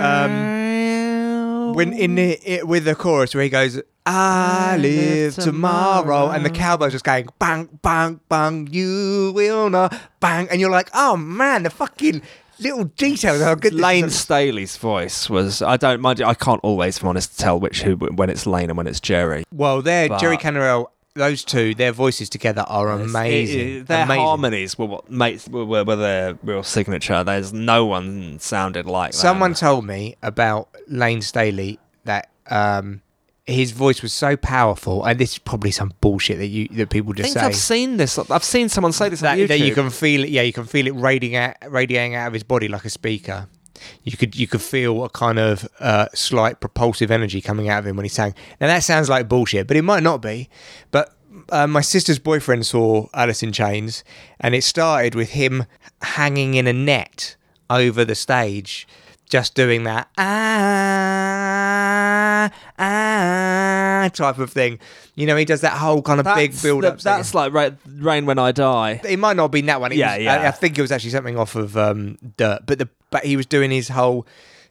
um, 0.06 1.74
when 1.74 1.94
in 1.94 2.16
the 2.16 2.40
it, 2.44 2.68
with 2.68 2.86
the 2.86 2.96
chorus 2.96 3.34
where 3.34 3.44
he 3.44 3.50
goes, 3.50 3.82
"I 4.06 4.78
live 4.80 5.36
tomorrow," 5.36 6.30
and 6.30 6.46
the 6.46 6.50
cowboy's 6.50 6.92
just 6.92 7.06
going 7.06 7.28
bang 7.40 7.80
bang 7.82 8.20
bang, 8.30 8.68
you 8.72 9.32
will 9.34 9.70
not 9.70 9.98
bang, 10.20 10.48
and 10.50 10.60
you're 10.60 10.70
like, 10.72 10.90
"Oh 10.94 11.16
man, 11.16 11.64
the 11.64 11.70
fucking 11.70 12.22
little 12.60 12.86
details 12.86 13.42
how 13.42 13.56
good 13.56 13.74
Lane 13.74 14.06
is." 14.06 14.20
Staley's 14.20 14.76
voice 14.78 15.30
was. 15.30 15.62
I 15.62 15.78
don't 15.78 16.02
mind. 16.02 16.22
I 16.22 16.34
can't 16.34 16.60
always, 16.62 16.98
if 16.98 17.04
I'm 17.04 17.10
honest, 17.10 17.40
tell 17.40 17.60
which 17.60 17.84
who 17.84 17.96
when 17.96 18.30
it's 18.30 18.46
Lane 18.46 18.70
and 18.70 18.78
when 18.78 18.88
it's 18.88 19.00
Jerry. 19.00 19.46
Well, 19.52 19.82
there, 19.82 20.10
Jerry 20.20 20.38
Cantrell 20.38 20.92
those 21.16 21.46
two, 21.46 21.74
their 21.76 21.94
voices 21.94 22.30
together 22.30 22.64
are 22.68 22.90
amazing. 22.92 23.60
It- 23.60 23.76
it- 23.78 23.88
their 23.88 24.04
amazing. 24.04 24.24
harmonies 24.24 24.78
were 24.78 24.86
what 24.86 25.10
makes 25.10 25.48
were, 25.48 25.66
were, 25.66 25.84
were 25.84 25.96
their 25.96 26.38
real 26.44 26.62
signature. 26.64 27.24
There's 27.24 27.54
no 27.54 27.86
one 27.86 28.38
sounded 28.40 28.86
like 28.86 29.12
that. 29.14 29.18
Someone 29.18 29.54
told 29.54 29.86
me 29.86 30.16
about 30.22 30.68
Lane 30.88 31.22
Staley 31.22 31.80
that 32.04 32.30
um, 32.50 33.02
his 33.46 33.72
voice 33.72 34.02
was 34.02 34.12
so 34.12 34.36
powerful, 34.36 35.06
and 35.06 35.18
this 35.18 35.34
is 35.34 35.38
probably 35.40 35.72
some 35.72 35.94
bullshit 36.02 36.38
that 36.38 36.48
you 36.48 36.68
that 36.72 36.90
people 36.90 37.14
I 37.14 37.16
just 37.16 37.34
think 37.34 37.40
say. 37.42 37.46
I've 37.48 37.56
seen 37.56 37.98
this. 37.98 38.20
I've 38.20 38.44
seen 38.44 38.68
someone 38.68 38.92
say 38.92 39.08
this 39.08 39.22
that, 39.22 39.48
that 39.48 39.60
you 39.60 39.74
can 39.74 39.90
feel 39.90 40.24
it. 40.26 40.30
Yeah, 40.30 40.42
you 40.42 40.54
can 40.54 40.66
feel 40.66 40.86
it 40.86 40.96
radiating 40.96 41.38
out, 41.38 41.56
radiating 41.70 42.16
out 42.16 42.28
of 42.28 42.34
his 42.34 42.44
body 42.44 42.68
like 42.68 42.84
a 42.84 42.90
speaker. 42.90 43.48
You 44.04 44.18
could 44.18 44.36
you 44.36 44.48
could 44.48 44.62
feel 44.62 45.04
a 45.04 45.10
kind 45.10 45.40
of 45.40 45.68
uh, 45.80 46.08
slight 46.14 46.60
propulsive 46.60 47.12
energy 47.12 47.42
coming 47.42 47.70
out 47.70 47.80
of 47.80 47.88
him 47.88 47.96
when 47.96 48.06
he 48.06 48.10
sang. 48.10 48.34
Now 48.62 48.68
that 48.68 48.84
sounds 48.84 49.10
like 49.10 49.28
bullshit, 49.28 49.68
but 49.68 49.78
it 49.78 49.84
might 49.84 50.04
not 50.04 50.22
be. 50.22 50.50
But 50.92 51.14
uh, 51.50 51.68
my 51.68 51.82
sister's 51.82 52.20
boyfriend 52.20 52.66
saw 52.66 53.08
Alice 53.14 53.44
in 53.44 53.52
Chains, 53.52 54.04
and 54.40 54.56
it 54.56 54.64
started 54.64 55.16
with 55.16 55.32
him 55.32 55.66
hanging 56.02 56.54
in 56.56 56.68
a 56.68 56.74
net 56.74 57.36
over 57.70 58.06
the 58.06 58.16
stage, 58.16 58.88
just 59.30 59.56
doing 59.56 59.84
that 59.84 60.08
ah 60.18 61.32
ah 62.80 64.10
type 64.14 64.38
of 64.38 64.52
thing. 64.52 64.80
You 65.16 65.26
know, 65.28 65.36
he 65.36 65.46
does 65.46 65.62
that 65.62 65.74
whole 65.74 66.02
kind 66.02 66.20
of 66.20 66.26
big 66.36 66.52
That's 66.52 66.64
build 66.64 66.84
the- 66.84 66.94
up. 66.94 67.00
That's 67.02 67.34
like 67.34 67.54
right, 67.54 67.74
Rain 67.88 68.26
When 68.26 68.40
I 68.40 68.52
Die. 68.52 69.02
It 69.04 69.20
might 69.20 69.36
not 69.36 69.44
have 69.44 69.52
been 69.52 69.66
that 69.68 69.82
one. 69.82 69.92
It 69.92 69.98
Yeah, 69.98 70.16
was- 70.16 70.24
yeah. 70.26 70.42
I, 70.42 70.48
I 70.48 70.52
think 70.52 70.78
it 70.78 70.82
was 70.82 70.92
actually 70.92 71.12
something 71.12 71.38
off 71.38 71.56
of 71.56 71.78
um, 71.78 72.18
Dirt, 72.38 72.62
but 72.66 72.80
the 72.80 72.90
but 73.16 73.24
he 73.24 73.38
was 73.38 73.46
doing 73.46 73.72
his 73.72 73.88
whole 73.90 74.28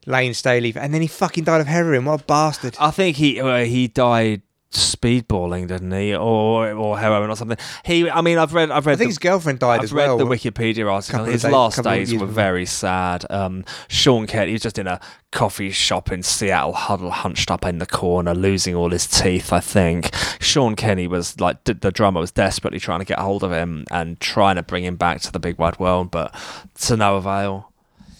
Lane 0.06 0.34
Staley, 0.34 0.74
and 0.76 0.92
then 0.92 1.00
he 1.00 1.08
fucking 1.08 1.44
died 1.44 1.62
of 1.62 1.66
heroin. 1.66 2.04
What 2.04 2.20
a 2.20 2.24
bastard! 2.24 2.76
I 2.78 2.90
think 2.90 3.16
he 3.16 3.40
uh, 3.40 3.64
he 3.64 3.88
died 3.88 4.42
speedballing, 4.70 5.68
didn't 5.68 5.92
he, 5.92 6.14
or 6.14 6.70
or 6.72 6.98
heroin 6.98 7.30
or 7.30 7.36
something. 7.36 7.56
He, 7.84 8.10
I 8.10 8.20
mean, 8.20 8.38
I've 8.38 8.52
read, 8.52 8.70
I've 8.70 8.84
read. 8.86 8.94
I 8.94 8.96
think 8.96 9.06
the- 9.08 9.12
his 9.12 9.18
girlfriend 9.18 9.60
died 9.60 9.78
I've 9.78 9.84
as 9.84 9.92
read 9.92 10.08
well. 10.08 10.18
the 10.18 10.26
Wikipedia 10.26 10.90
article. 10.92 11.24
His 11.24 11.42
days- 11.42 11.52
last 11.52 11.82
days 11.82 12.12
were 12.14 12.26
very 12.26 12.66
sad. 12.66 13.24
Um, 13.30 13.64
Sean 13.88 14.26
Kinney, 14.26 14.48
he 14.48 14.52
was 14.54 14.62
just 14.62 14.78
in 14.78 14.86
a 14.86 15.00
coffee 15.32 15.70
shop 15.70 16.12
in 16.12 16.22
Seattle, 16.22 16.72
huddled, 16.74 17.12
hunched 17.12 17.50
up 17.50 17.64
in 17.64 17.78
the 17.78 17.86
corner, 17.86 18.34
losing 18.34 18.74
all 18.74 18.90
his 18.90 19.06
teeth. 19.06 19.52
I 19.52 19.60
think 19.60 20.10
Sean 20.40 20.76
Kinney 20.76 21.06
was 21.06 21.40
like 21.40 21.64
d- 21.64 21.72
the 21.72 21.90
drummer 21.92 22.20
was 22.20 22.30
desperately 22.32 22.80
trying 22.80 22.98
to 23.00 23.06
get 23.06 23.18
hold 23.18 23.42
of 23.42 23.52
him 23.52 23.84
and 23.90 24.18
trying 24.20 24.56
to 24.56 24.62
bring 24.62 24.84
him 24.84 24.96
back 24.96 25.20
to 25.22 25.32
the 25.32 25.38
big 25.40 25.56
wide 25.58 25.78
world, 25.78 26.10
but 26.10 26.34
to 26.80 26.96
no 26.96 27.16
avail. 27.16 27.70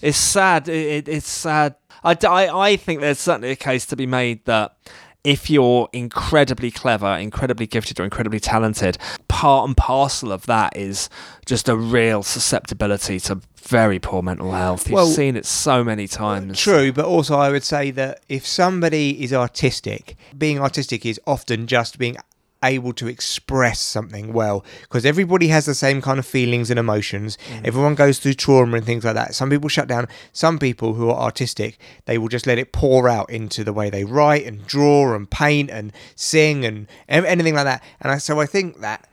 It's 0.05 0.19
sad. 0.19 0.69
It, 0.69 1.09
it, 1.09 1.09
it's 1.09 1.29
sad. 1.29 1.77
I 2.05 2.15
I 2.23 2.77
think 2.77 3.01
there's 3.01 3.19
certainly 3.19 3.51
a 3.51 3.57
case 3.57 3.87
to 3.87 3.97
be 3.97 4.07
made 4.07 4.45
that 4.45 4.77
if 5.25 5.49
you're 5.49 5.89
incredibly 5.95 6.71
clever, 6.71 7.17
incredibly 7.17 7.67
gifted, 7.67 7.99
or 7.99 8.05
incredibly 8.05 8.39
talented, 8.39 8.99
part 9.29 9.67
and 9.67 9.75
parcel 9.75 10.31
of 10.31 10.45
that 10.45 10.77
is 10.77 11.09
just 11.47 11.67
a 11.67 11.75
real 11.77 12.23
susceptibility 12.23 13.19
to 13.21 13.41
very 13.63 13.99
poor 13.99 14.21
mental 14.21 14.53
health. 14.53 14.87
You've 14.87 14.95
Well, 14.97 15.07
seen 15.07 15.37
it 15.37 15.47
so 15.47 15.83
many 15.83 16.07
times. 16.07 16.61
True, 16.61 16.93
but 16.93 17.07
also 17.07 17.39
I 17.39 17.51
would 17.51 17.65
say 17.65 17.91
that 17.93 18.21
if 18.29 18.47
somebody 18.47 19.25
is 19.25 19.33
artistic, 19.33 20.17
being 20.37 20.61
artistic 20.61 21.07
is 21.07 21.19
often 21.27 21.67
just 21.67 21.99
being 21.99 22.19
able 22.65 22.93
to 22.95 23.07
express 23.07 23.81
something 23.81 24.33
well 24.33 24.65
because 24.83 25.07
everybody 25.07 25.49
has 25.49 25.67
the 25.67 25.75
same 25.75 26.03
kind 26.03 26.19
of 26.19 26.27
feelings 26.27 26.71
and 26.71 26.79
emotions. 26.79 27.39
Mm. 27.49 27.67
Everyone 27.67 27.95
goes 27.95 28.19
through 28.19 28.35
trauma 28.35 28.79
and 28.79 28.87
things 28.87 29.05
like 29.05 29.15
that. 29.15 29.35
Some 29.35 29.51
people 29.51 29.69
shut 29.69 29.87
down. 29.87 30.09
Some 30.33 30.59
people 30.59 30.95
who 30.95 31.11
are 31.11 31.21
artistic 31.21 31.79
they 32.07 32.19
will 32.19 32.29
just 32.29 32.47
let 32.47 32.59
it 32.59 32.73
pour 32.73 33.09
out 33.09 33.31
into 33.31 33.65
the 33.65 33.73
way 33.73 33.91
they 33.91 34.05
write 34.05 34.47
and 34.47 34.67
draw 34.67 35.15
and 35.15 35.31
paint 35.31 35.71
and 35.71 35.93
sing 36.15 36.65
and 36.65 36.87
anything 37.09 37.55
like 37.55 37.65
that. 37.65 37.83
And 38.01 38.13
I, 38.13 38.19
so 38.19 38.41
i 38.41 38.47
think 38.47 38.81
that 38.81 39.07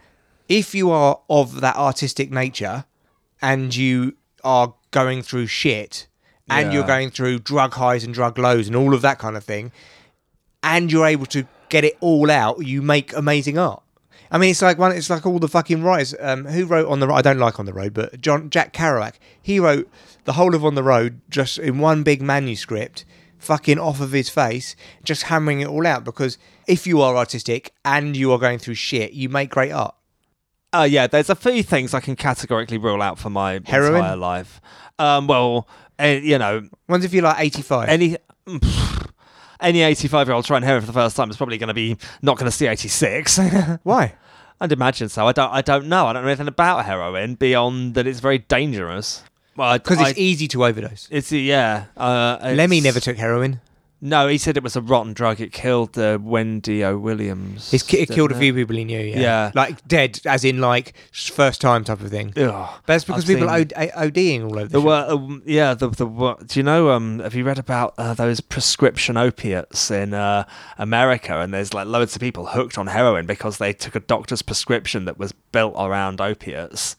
if 0.47 0.75
you 0.75 0.91
are 0.91 1.19
of 1.29 1.61
that 1.61 1.75
artistic 1.75 2.31
nature 2.31 2.85
and 3.41 3.75
you 3.75 4.15
are 4.43 4.73
going 4.91 5.21
through 5.21 5.47
shit 5.47 6.07
and 6.49 6.73
you're 6.73 6.85
going 6.85 7.09
through 7.09 7.39
drug 7.39 7.73
highs 7.75 8.03
and 8.03 8.13
drug 8.13 8.37
lows 8.37 8.67
and 8.67 8.75
all 8.75 8.93
of 8.93 9.01
that 9.01 9.19
kind 9.19 9.37
of 9.37 9.43
thing 9.43 9.71
and 10.61 10.91
you're 10.91 11.05
able 11.05 11.25
to 11.25 11.47
get 11.71 11.83
it 11.83 11.97
all 12.01 12.29
out 12.29 12.63
you 12.63 12.83
make 12.83 13.11
amazing 13.13 13.57
art 13.57 13.81
I 14.33 14.37
mean, 14.37 14.51
it's 14.51 14.61
like 14.61 14.77
one. 14.77 14.93
It's 14.93 15.09
like 15.09 15.25
all 15.25 15.39
the 15.39 15.49
fucking 15.49 15.83
writers. 15.83 16.15
Um, 16.17 16.45
who 16.45 16.65
wrote 16.65 16.87
on 16.87 17.01
the? 17.01 17.07
I 17.09 17.21
don't 17.21 17.37
like 17.37 17.59
on 17.59 17.65
the 17.65 17.73
road, 17.73 17.93
but 17.93 18.21
John 18.21 18.49
Jack 18.49 18.71
Kerouac. 18.71 19.15
He 19.41 19.59
wrote 19.59 19.89
the 20.23 20.31
whole 20.33 20.55
of 20.55 20.63
on 20.63 20.75
the 20.75 20.83
road 20.83 21.19
just 21.29 21.59
in 21.59 21.79
one 21.79 22.03
big 22.03 22.21
manuscript, 22.21 23.03
fucking 23.39 23.77
off 23.77 23.99
of 23.99 24.13
his 24.13 24.29
face, 24.29 24.73
just 25.03 25.23
hammering 25.23 25.59
it 25.59 25.67
all 25.67 25.85
out. 25.85 26.05
Because 26.05 26.37
if 26.65 26.87
you 26.87 27.01
are 27.01 27.17
artistic 27.17 27.73
and 27.83 28.15
you 28.15 28.31
are 28.31 28.39
going 28.39 28.57
through 28.57 28.75
shit, 28.75 29.11
you 29.11 29.27
make 29.27 29.49
great 29.49 29.73
art. 29.73 29.95
Uh, 30.71 30.87
yeah, 30.89 31.07
there's 31.07 31.29
a 31.29 31.35
few 31.35 31.61
things 31.61 31.93
I 31.93 31.99
can 31.99 32.15
categorically 32.15 32.77
rule 32.77 33.01
out 33.01 33.19
for 33.19 33.29
my 33.29 33.59
Heroin? 33.65 33.95
entire 33.97 34.15
life. 34.15 34.61
Um, 34.97 35.27
well, 35.27 35.67
uh, 36.01 36.05
you 36.05 36.37
know, 36.37 36.69
Ones 36.87 37.03
if 37.03 37.13
you're 37.13 37.23
like 37.23 37.41
85. 37.41 37.89
any 37.89 38.15
any 39.61 39.81
85 39.81 40.27
year 40.27 40.35
old 40.35 40.45
trying 40.45 40.63
heroin 40.63 40.81
for 40.81 40.87
the 40.87 40.93
first 40.93 41.15
time 41.15 41.29
is 41.29 41.37
probably 41.37 41.57
going 41.57 41.67
to 41.69 41.73
be 41.73 41.97
not 42.21 42.37
going 42.37 42.49
to 42.49 42.55
see 42.55 42.67
86. 42.67 43.39
Why? 43.83 44.15
I'd 44.59 44.71
imagine 44.71 45.09
so. 45.09 45.27
I 45.27 45.31
don't. 45.31 45.51
I 45.51 45.61
don't 45.61 45.87
know. 45.87 46.05
I 46.07 46.13
don't 46.13 46.21
know 46.23 46.29
anything 46.29 46.47
about 46.47 46.85
heroin 46.85 47.35
beyond 47.35 47.95
that 47.95 48.05
it's 48.05 48.19
very 48.19 48.37
dangerous. 48.39 49.23
Well, 49.55 49.73
Because 49.73 49.97
I- 49.99 50.09
it's 50.09 50.19
easy 50.19 50.47
to 50.49 50.65
overdose. 50.65 51.07
it's 51.11 51.31
yeah. 51.31 51.85
Uh, 51.97 52.37
Lemmy 52.55 52.79
never 52.79 52.99
took 52.99 53.17
heroin. 53.17 53.59
No, 54.03 54.27
he 54.27 54.39
said 54.39 54.57
it 54.57 54.63
was 54.63 54.75
a 54.75 54.81
rotten 54.81 55.13
drug. 55.13 55.39
It 55.39 55.51
killed 55.51 55.95
uh, 55.97 56.17
Wendy 56.19 56.83
O. 56.83 56.97
Williams. 56.97 57.71
It's, 57.71 57.93
it 57.93 58.09
killed 58.09 58.31
a 58.31 58.35
few 58.37 58.51
people 58.51 58.75
he 58.75 58.83
knew. 58.83 58.99
Yeah. 58.99 59.19
Yeah. 59.19 59.51
Like 59.53 59.87
dead, 59.87 60.19
as 60.25 60.43
in 60.43 60.59
like 60.59 60.93
first 61.13 61.61
time 61.61 61.83
type 61.83 62.01
of 62.01 62.09
thing. 62.09 62.29
Ugh. 62.35 62.35
But 62.35 62.85
that's 62.87 63.03
because 63.03 63.29
I've 63.29 63.37
people 63.37 63.47
seen- 63.47 63.71
OD, 63.77 64.13
ODing 64.13 64.43
all 64.45 64.57
over 64.57 64.67
the 64.67 64.79
shop. 64.79 64.83
were, 64.85 65.05
um, 65.15 65.43
yeah, 65.45 65.75
the 65.75 65.89
the 65.89 66.07
what, 66.07 66.47
do 66.47 66.59
you 66.59 66.63
know? 66.63 66.89
Um, 66.89 67.19
have 67.19 67.35
you 67.35 67.43
read 67.43 67.59
about 67.59 67.93
uh, 67.99 68.15
those 68.15 68.41
prescription 68.41 69.17
opiates 69.17 69.91
in 69.91 70.15
uh, 70.15 70.45
America? 70.79 71.39
And 71.39 71.53
there's 71.53 71.73
like 71.73 71.85
loads 71.87 72.15
of 72.15 72.21
people 72.21 72.47
hooked 72.47 72.79
on 72.79 72.87
heroin 72.87 73.27
because 73.27 73.59
they 73.59 73.71
took 73.71 73.95
a 73.95 73.99
doctor's 73.99 74.41
prescription 74.41 75.05
that 75.05 75.19
was 75.19 75.31
built 75.31 75.75
around 75.77 76.19
opiates. 76.19 76.95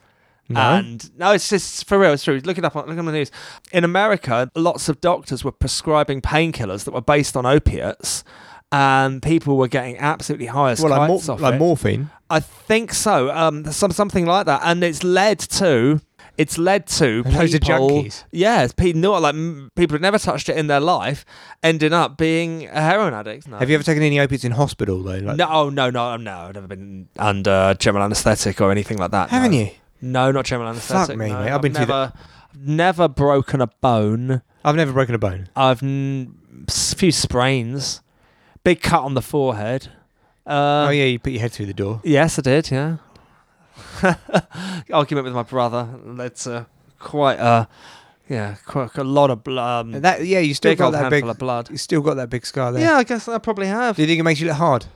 No? 0.52 0.60
And 0.60 1.18
no, 1.18 1.32
it's 1.32 1.48
just 1.48 1.86
for 1.86 1.98
real. 1.98 2.12
It's 2.12 2.24
true. 2.24 2.40
Look 2.44 2.58
it 2.58 2.64
up. 2.64 2.76
on 2.76 2.88
Look 2.88 2.98
on 2.98 3.06
the 3.06 3.12
news. 3.12 3.30
In 3.72 3.84
America, 3.84 4.50
lots 4.54 4.88
of 4.88 5.00
doctors 5.00 5.44
were 5.44 5.52
prescribing 5.52 6.20
painkillers 6.20 6.84
that 6.84 6.92
were 6.92 7.00
based 7.00 7.36
on 7.36 7.46
opiates, 7.46 8.24
and 8.70 9.22
people 9.22 9.56
were 9.56 9.68
getting 9.68 9.98
absolutely 9.98 10.46
high 10.46 10.72
as 10.72 10.80
well, 10.80 10.90
like, 10.90 11.08
mor- 11.08 11.18
off 11.18 11.40
like 11.40 11.54
it. 11.54 11.58
morphine. 11.58 12.10
I 12.30 12.40
think 12.40 12.94
so. 12.94 13.30
Um, 13.30 13.70
some 13.72 13.92
something 13.92 14.26
like 14.26 14.46
that, 14.46 14.62
and 14.64 14.82
it's 14.82 15.04
led 15.04 15.38
to 15.38 16.00
it's 16.38 16.56
led 16.56 16.86
to 16.86 17.22
Loads 17.24 17.54
of 17.54 17.60
people, 17.60 17.90
junkies. 17.90 18.24
Yeah, 18.30 18.62
it's 18.62 18.72
pe- 18.72 18.94
not 18.94 19.20
like 19.20 19.34
people 19.74 19.96
who 19.96 20.00
never 20.00 20.18
touched 20.18 20.48
it 20.48 20.56
in 20.56 20.66
their 20.66 20.80
life 20.80 21.24
ending 21.62 21.92
up 21.92 22.16
being 22.16 22.66
a 22.68 22.80
heroin 22.80 23.12
addict. 23.12 23.48
No. 23.48 23.58
Have 23.58 23.68
you 23.68 23.74
ever 23.74 23.84
taken 23.84 24.02
any 24.02 24.18
opiates 24.18 24.44
in 24.44 24.52
hospital 24.52 25.02
though? 25.02 25.18
Like, 25.18 25.36
No, 25.36 25.46
oh, 25.50 25.68
no, 25.68 25.90
no, 25.90 26.16
no. 26.16 26.38
I've 26.38 26.54
never 26.54 26.66
been 26.66 27.08
under 27.18 27.74
general 27.78 28.04
anaesthetic 28.04 28.60
or 28.60 28.70
anything 28.70 28.96
like 28.96 29.10
that. 29.10 29.28
Haven't 29.28 29.52
no. 29.52 29.58
you? 29.58 29.70
No, 30.02 30.32
not 30.32 30.44
general 30.44 30.68
anaesthetic. 30.68 31.16
me, 31.16 31.28
no. 31.28 31.40
mate. 31.44 31.50
I've 31.50 31.62
been 31.62 31.72
through 31.72 31.86
never, 31.86 32.12
never 32.58 33.08
broken 33.08 33.60
a 33.60 33.68
bone. 33.68 34.42
I've 34.64 34.76
never 34.76 34.92
broken 34.92 35.14
a 35.14 35.18
bone. 35.18 35.48
I've 35.56 35.82
n- 35.82 36.34
s- 36.68 36.92
few 36.94 37.12
sprains, 37.12 38.00
big 38.64 38.82
cut 38.82 39.02
on 39.02 39.14
the 39.14 39.22
forehead. 39.22 39.88
Uh, 40.46 40.86
oh 40.88 40.90
yeah, 40.90 41.04
you 41.04 41.18
put 41.20 41.32
your 41.32 41.40
head 41.40 41.52
through 41.52 41.66
the 41.66 41.74
door. 41.74 42.00
Yes, 42.04 42.38
I 42.38 42.42
did. 42.42 42.70
Yeah. 42.70 42.96
Argument 44.92 45.24
with 45.24 45.34
my 45.34 45.44
brother 45.44 45.88
led 46.04 46.34
to 46.36 46.66
quite 46.98 47.38
a, 47.38 47.68
yeah, 48.28 48.56
quite 48.66 48.96
a 48.98 49.04
lot 49.04 49.30
of 49.30 49.44
blood. 49.44 49.86
Um, 49.94 50.00
that 50.02 50.24
yeah, 50.24 50.40
you 50.40 50.54
still 50.54 50.74
got 50.74 50.90
that 50.90 51.10
big. 51.10 51.24
of 51.24 51.38
blood. 51.38 51.70
You 51.70 51.76
still 51.76 52.00
got 52.00 52.14
that 52.14 52.28
big 52.28 52.44
scar 52.44 52.72
there. 52.72 52.82
Yeah, 52.82 52.96
I 52.96 53.04
guess 53.04 53.28
I 53.28 53.38
probably 53.38 53.68
have. 53.68 53.96
Do 53.96 54.02
you 54.02 54.08
think 54.08 54.18
it 54.20 54.24
makes 54.24 54.40
you 54.40 54.48
look 54.48 54.56
hard? 54.56 54.86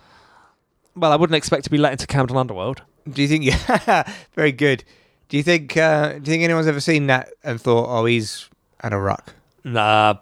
Well, 0.95 1.13
I 1.13 1.17
wouldn't 1.17 1.37
expect 1.37 1.65
to 1.65 1.71
be 1.71 1.79
let 1.79 1.93
into 1.93 2.07
Camden 2.07 2.37
Underworld. 2.37 2.83
Do 3.11 3.23
you 3.23 3.29
think? 3.29 3.45
Yeah, 3.87 4.11
very 4.35 4.53
good. 4.53 4.85
Do 5.29 5.37
you 5.37 5.43
think? 5.43 5.77
Uh, 5.77 6.13
do 6.13 6.17
you 6.19 6.25
think 6.25 6.43
anyone's 6.45 6.67
ever 6.67 6.81
seen 6.81 7.07
that 7.09 7.31
and 7.45 7.61
thought, 7.61 7.87
oh, 7.89 8.05
he's 8.05 8.49
had 8.81 8.93
a 8.93 8.99
ruck? 8.99 9.35
Nah, 9.65 10.15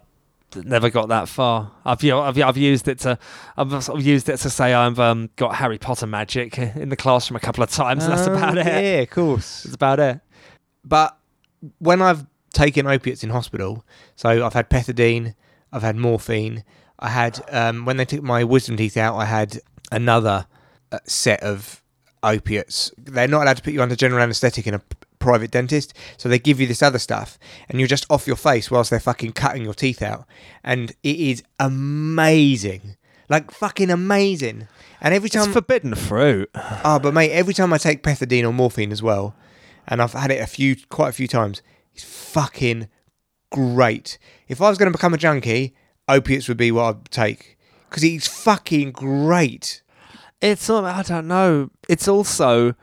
never 0.55 0.89
got 0.89 1.09
that 1.09 1.27
far. 1.27 1.71
I've 1.85 2.03
I've, 2.03 2.39
I've 2.39 2.57
used 2.57 2.87
it 2.87 2.99
to 2.99 3.19
I've 3.57 3.83
sort 3.83 3.99
of 3.99 4.05
used 4.05 4.29
it 4.29 4.37
to 4.37 4.49
say 4.49 4.73
I've 4.73 4.99
um, 4.99 5.29
got 5.35 5.55
Harry 5.55 5.77
Potter 5.77 6.07
magic 6.07 6.57
in 6.57 6.89
the 6.89 6.95
classroom 6.95 7.35
a 7.37 7.39
couple 7.39 7.63
of 7.63 7.69
times. 7.69 8.03
and 8.05 8.13
that's 8.13 8.27
Oh, 8.27 8.33
about 8.33 8.57
it. 8.57 8.65
Yeah, 8.65 9.01
of 9.01 9.09
course. 9.09 9.63
That's 9.63 9.75
about 9.75 9.99
it. 9.99 10.19
But 10.83 11.17
when 11.79 12.01
I've 12.01 12.25
taken 12.53 12.87
opiates 12.87 13.23
in 13.23 13.29
hospital, 13.31 13.83
so 14.15 14.45
I've 14.45 14.53
had 14.53 14.69
pethidine, 14.69 15.35
I've 15.71 15.81
had 15.81 15.95
morphine, 15.95 16.63
I 16.99 17.09
had 17.09 17.43
um, 17.51 17.85
when 17.85 17.97
they 17.97 18.05
took 18.05 18.23
my 18.23 18.43
wisdom 18.43 18.77
teeth 18.77 18.97
out, 18.97 19.15
I 19.17 19.25
had 19.25 19.59
another 19.91 20.47
uh, 20.91 20.99
set 21.05 21.41
of 21.43 21.81
opiates. 22.25 22.91
They're 22.97 23.27
not 23.27 23.43
allowed 23.43 23.57
to 23.57 23.63
put 23.63 23.73
you 23.73 23.81
under 23.81 23.95
general 23.95 24.21
anaesthetic 24.21 24.67
in 24.67 24.73
a 24.73 24.81
private 25.19 25.51
dentist, 25.51 25.93
so 26.17 26.29
they 26.29 26.39
give 26.39 26.59
you 26.59 26.67
this 26.67 26.83
other 26.83 26.99
stuff, 26.99 27.39
and 27.69 27.79
you're 27.79 27.87
just 27.87 28.05
off 28.09 28.27
your 28.27 28.35
face 28.35 28.69
whilst 28.69 28.89
they're 28.89 28.99
fucking 28.99 29.33
cutting 29.33 29.63
your 29.63 29.73
teeth 29.73 30.01
out, 30.01 30.25
and 30.63 30.91
it 31.03 31.17
is 31.17 31.43
amazing 31.59 32.97
like 33.29 33.51
fucking 33.51 33.89
amazing. 33.89 34.67
And 35.01 35.13
every 35.13 35.27
It's 35.27 35.35
time, 35.35 35.51
forbidden 35.51 35.95
fruit. 35.95 36.49
oh, 36.55 36.99
but 37.03 37.13
mate, 37.13 37.31
every 37.31 37.53
time 37.53 37.73
I 37.73 37.77
take 37.77 38.03
pethidine 38.03 38.43
or 38.43 38.53
morphine 38.53 38.91
as 38.91 39.03
well, 39.03 39.35
and 39.87 40.01
I've 40.01 40.13
had 40.13 40.31
it 40.31 40.41
a 40.41 40.47
few, 40.47 40.75
quite 40.89 41.09
a 41.09 41.13
few 41.13 41.27
times, 41.27 41.61
it's 41.93 42.03
fucking 42.03 42.87
great. 43.51 44.17
If 44.47 44.61
I 44.61 44.69
was 44.69 44.77
going 44.77 44.91
to 44.91 44.97
become 44.97 45.13
a 45.13 45.17
junkie, 45.17 45.75
opiates 46.07 46.47
would 46.47 46.57
be 46.57 46.71
what 46.71 46.95
I'd 46.95 47.11
take 47.11 47.57
because 47.89 48.03
it's 48.03 48.27
fucking 48.27 48.91
great. 48.91 49.81
It's 50.45 50.69
all, 50.69 50.85
I 50.85 51.01
don't 51.03 51.27
know. 51.27 51.69
It's 51.89 52.07
also 52.07 52.75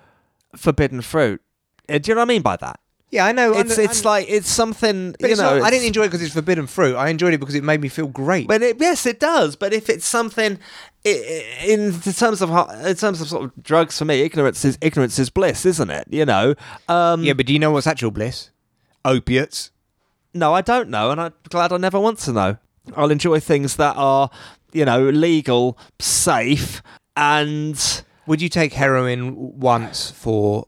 forbidden 0.56 1.00
fruit. 1.02 1.40
Uh, 1.88 1.98
Do 1.98 2.10
you 2.10 2.14
know 2.14 2.20
what 2.20 2.26
I 2.26 2.34
mean 2.34 2.42
by 2.42 2.56
that? 2.56 2.78
Yeah, 3.10 3.26
I 3.26 3.32
know. 3.32 3.52
It's 3.52 3.78
I, 3.78 3.82
it's 3.82 4.06
I, 4.06 4.08
like 4.08 4.26
it's 4.30 4.48
something 4.50 5.12
but 5.20 5.28
you 5.28 5.32
it's 5.32 5.40
know. 5.40 5.58
not, 5.58 5.66
I 5.66 5.70
didn't 5.70 5.86
enjoy 5.86 6.04
it 6.04 6.06
because 6.06 6.22
it's 6.22 6.32
forbidden 6.32 6.66
fruit. 6.66 6.96
I 6.96 7.08
enjoyed 7.10 7.34
it 7.34 7.40
because 7.40 7.54
it 7.54 7.62
made 7.62 7.82
me 7.82 7.88
feel 7.88 8.06
great. 8.06 8.48
But 8.48 8.62
it, 8.62 8.80
yes, 8.80 9.04
it 9.04 9.20
does. 9.20 9.54
But 9.54 9.74
if 9.74 9.90
it's 9.90 10.06
something 10.06 10.58
i- 11.04 11.08
i- 11.08 11.66
in 11.66 11.92
terms 12.00 12.40
of 12.40 12.48
ho- 12.48 12.70
in 12.86 12.96
terms 12.96 13.20
of 13.20 13.28
sort 13.28 13.44
of 13.44 13.62
drugs 13.62 13.98
for 13.98 14.06
me, 14.06 14.22
ignorance 14.22 14.64
is 14.64 14.78
ignorance 14.80 15.18
is 15.18 15.28
bliss, 15.28 15.66
isn't 15.66 15.90
it? 15.90 16.06
You 16.10 16.24
know. 16.24 16.54
Um, 16.88 17.22
yeah, 17.22 17.34
but 17.34 17.44
do 17.44 17.52
you 17.52 17.58
know 17.58 17.70
what's 17.70 17.86
actual 17.86 18.12
bliss? 18.12 18.50
Opiates. 19.04 19.70
No, 20.32 20.54
I 20.54 20.62
don't 20.62 20.88
know, 20.88 21.10
and 21.10 21.20
I'm 21.20 21.34
glad 21.50 21.70
I 21.70 21.76
never 21.76 22.00
want 22.00 22.18
to 22.20 22.32
know. 22.32 22.56
I'll 22.96 23.10
enjoy 23.10 23.40
things 23.40 23.76
that 23.76 23.94
are, 23.98 24.30
you 24.72 24.86
know, 24.86 25.10
legal, 25.10 25.76
safe, 26.00 26.82
and 27.16 28.02
Would 28.26 28.40
you 28.42 28.48
take 28.48 28.72
heroin 28.74 29.58
once 29.58 30.10
for 30.10 30.66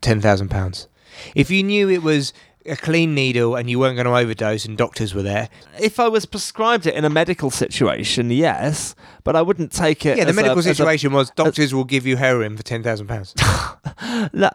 ten 0.00 0.20
thousand 0.20 0.48
pounds? 0.50 0.88
If 1.34 1.50
you 1.50 1.62
knew 1.62 1.88
it 1.90 2.02
was 2.02 2.32
a 2.64 2.76
clean 2.76 3.12
needle 3.14 3.56
and 3.56 3.68
you 3.68 3.78
weren't 3.78 3.96
going 3.96 4.06
to 4.06 4.16
overdose 4.16 4.64
and 4.64 4.78
doctors 4.78 5.14
were 5.14 5.22
there, 5.22 5.48
if 5.80 5.98
I 5.98 6.08
was 6.08 6.26
prescribed 6.26 6.86
it 6.86 6.94
in 6.94 7.04
a 7.04 7.10
medical 7.10 7.50
situation, 7.50 8.30
yes, 8.30 8.94
but 9.24 9.34
I 9.34 9.42
wouldn't 9.42 9.72
take 9.72 10.06
it. 10.06 10.16
yeah, 10.16 10.24
the 10.24 10.30
a- 10.30 10.34
medical 10.34 10.60
a- 10.60 10.62
situation 10.62 11.12
was 11.12 11.30
doctors 11.30 11.74
will 11.74 11.84
give 11.84 12.06
you 12.06 12.16
heroin 12.16 12.56
for 12.56 12.62
ten 12.62 12.82
thousand 12.82 13.08
pounds. 13.08 13.34
Look, 14.32 14.54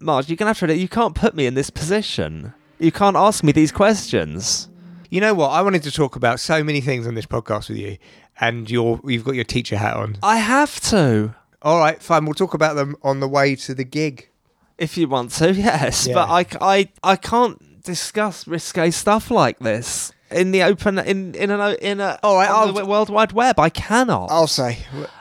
Marge, 0.00 0.28
you're 0.28 0.36
gonna 0.36 0.50
have 0.52 0.58
to. 0.58 0.76
You 0.76 0.88
can't 0.88 1.14
put 1.14 1.34
me 1.34 1.46
in 1.46 1.54
this 1.54 1.70
position. 1.70 2.52
You 2.78 2.92
can't 2.92 3.16
ask 3.16 3.42
me 3.44 3.52
these 3.52 3.72
questions. 3.72 4.68
You 5.10 5.20
know 5.20 5.32
what? 5.32 5.50
I 5.50 5.62
wanted 5.62 5.84
to 5.84 5.92
talk 5.92 6.16
about 6.16 6.40
so 6.40 6.64
many 6.64 6.80
things 6.80 7.06
on 7.06 7.14
this 7.14 7.24
podcast 7.26 7.68
with 7.68 7.78
you, 7.78 7.98
and 8.40 8.70
you're 8.70 9.00
you've 9.04 9.24
got 9.24 9.34
your 9.34 9.44
teacher 9.44 9.76
hat 9.76 9.96
on. 9.96 10.16
I 10.22 10.36
have 10.36 10.80
to. 10.90 11.34
All 11.62 11.78
right, 11.78 12.00
fine. 12.02 12.24
We'll 12.26 12.34
talk 12.34 12.54
about 12.54 12.76
them 12.76 12.96
on 13.02 13.20
the 13.20 13.28
way 13.28 13.56
to 13.56 13.74
the 13.74 13.84
gig. 13.84 14.28
If 14.76 14.98
you 14.98 15.08
want 15.08 15.30
to, 15.32 15.52
yes. 15.54 16.06
Yeah. 16.06 16.14
But 16.14 16.28
I, 16.28 16.46
I, 16.60 16.88
I 17.02 17.16
can't 17.16 17.82
discuss 17.82 18.46
risque 18.46 18.90
stuff 18.90 19.30
like 19.30 19.58
this 19.60 20.12
in 20.34 20.50
the 20.52 20.62
open 20.62 20.98
in 20.98 21.34
in 21.34 21.50
an 21.50 21.76
in 21.80 22.00
a 22.00 22.18
All 22.22 22.36
right, 22.36 22.50
on 22.50 22.74
the 22.74 22.84
World 22.84 23.08
Wide 23.10 23.32
Web. 23.32 23.58
I 23.58 23.70
cannot. 23.70 24.30
I'll 24.30 24.46
say. 24.46 24.78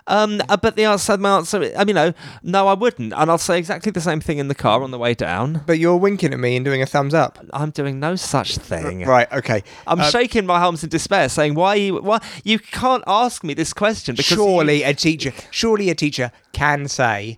Um, 0.08 0.42
uh, 0.50 0.58
but 0.58 0.76
the 0.76 0.84
answer, 0.84 1.16
my 1.18 1.38
answer, 1.38 1.72
I 1.78 1.86
mean, 1.86 1.88
you 1.90 1.94
know, 1.94 2.14
no, 2.44 2.68
I 2.68 2.74
wouldn't, 2.74 3.14
and 3.14 3.32
I'll 3.32 3.38
say 3.38 3.58
exactly 3.58 3.90
the 3.92 4.02
same 4.02 4.20
thing 4.20 4.38
in 4.38 4.50
the 4.50 4.56
car 4.56 4.84
on 4.84 4.92
the 4.92 4.98
way 4.98 5.14
down. 5.14 5.62
But 5.66 5.80
you're 5.80 5.96
winking 5.96 6.34
at 6.34 6.40
me 6.40 6.58
and 6.58 6.66
doing 6.66 6.82
a 6.82 6.86
thumbs 6.86 7.14
up. 7.14 7.40
I'm 7.54 7.70
doing 7.70 8.00
no 8.02 8.16
such 8.18 8.58
thing. 8.58 9.06
Right. 9.06 9.32
Okay. 9.32 9.64
I'm 9.88 10.02
Uh, 10.02 10.10
shaking 10.10 10.46
my 10.46 10.60
arms 10.60 10.84
in 10.84 10.90
despair, 10.90 11.30
saying, 11.30 11.56
"Why 11.56 11.76
you? 11.76 12.02
Why 12.02 12.20
you 12.44 12.60
can't 12.60 13.04
ask 13.08 13.44
me 13.46 13.54
this 13.54 13.72
question?" 13.72 14.16
Because 14.16 14.32
you- 14.32 14.38
surely 14.38 14.84
a 14.84 14.94
teacher 14.94 15.32
surely 15.52 15.90
a 15.90 15.96
teacher 15.96 16.32
can 16.52 16.88
say 16.88 17.38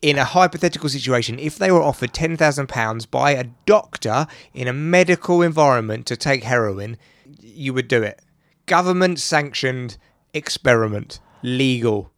in 0.00 0.16
a 0.18 0.24
hypothetical 0.24 0.88
situation 0.88 1.38
if 1.38 1.58
they 1.58 1.70
were 1.70 1.82
offered 1.82 2.12
10,000 2.12 2.68
pounds 2.68 3.04
by 3.06 3.32
a 3.32 3.44
doctor 3.66 4.26
in 4.54 4.68
a 4.68 4.72
medical 4.72 5.42
environment 5.42 6.06
to 6.06 6.16
take 6.16 6.44
heroin 6.44 6.96
you 7.40 7.74
would 7.74 7.88
do 7.88 8.02
it 8.02 8.22
government 8.66 9.18
sanctioned 9.18 9.96
experiment 10.32 11.20
legal 11.42 12.12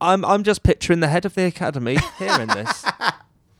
I'm 0.00 0.24
I'm 0.24 0.44
just 0.44 0.62
picturing 0.62 1.00
the 1.00 1.08
head 1.08 1.24
of 1.24 1.34
the 1.34 1.44
academy 1.44 1.98
hearing 2.18 2.46
this. 2.54 2.84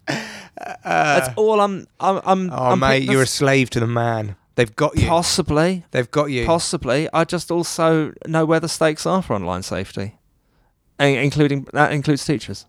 That's 0.06 1.28
all 1.36 1.60
I'm. 1.60 1.86
I'm. 2.00 2.20
I'm 2.24 2.50
oh 2.50 2.70
I'm 2.70 2.80
mate 2.80 3.02
you're 3.02 3.22
a 3.22 3.26
slave 3.26 3.68
to 3.70 3.80
the 3.80 3.86
man 3.86 4.36
they've 4.54 4.76
got 4.76 4.96
you 4.96 5.06
possibly, 5.06 5.84
they've 5.90 6.10
got 6.10 6.26
you 6.26 6.44
possibly. 6.46 7.08
I 7.12 7.24
just 7.24 7.50
also 7.50 8.12
know 8.26 8.44
where 8.44 8.60
the 8.60 8.68
stakes 8.68 9.06
are 9.06 9.22
for 9.22 9.34
online 9.34 9.62
safety, 9.62 10.18
in- 10.98 11.16
including 11.16 11.66
that 11.72 11.92
includes 11.92 12.24
teachers. 12.24 12.66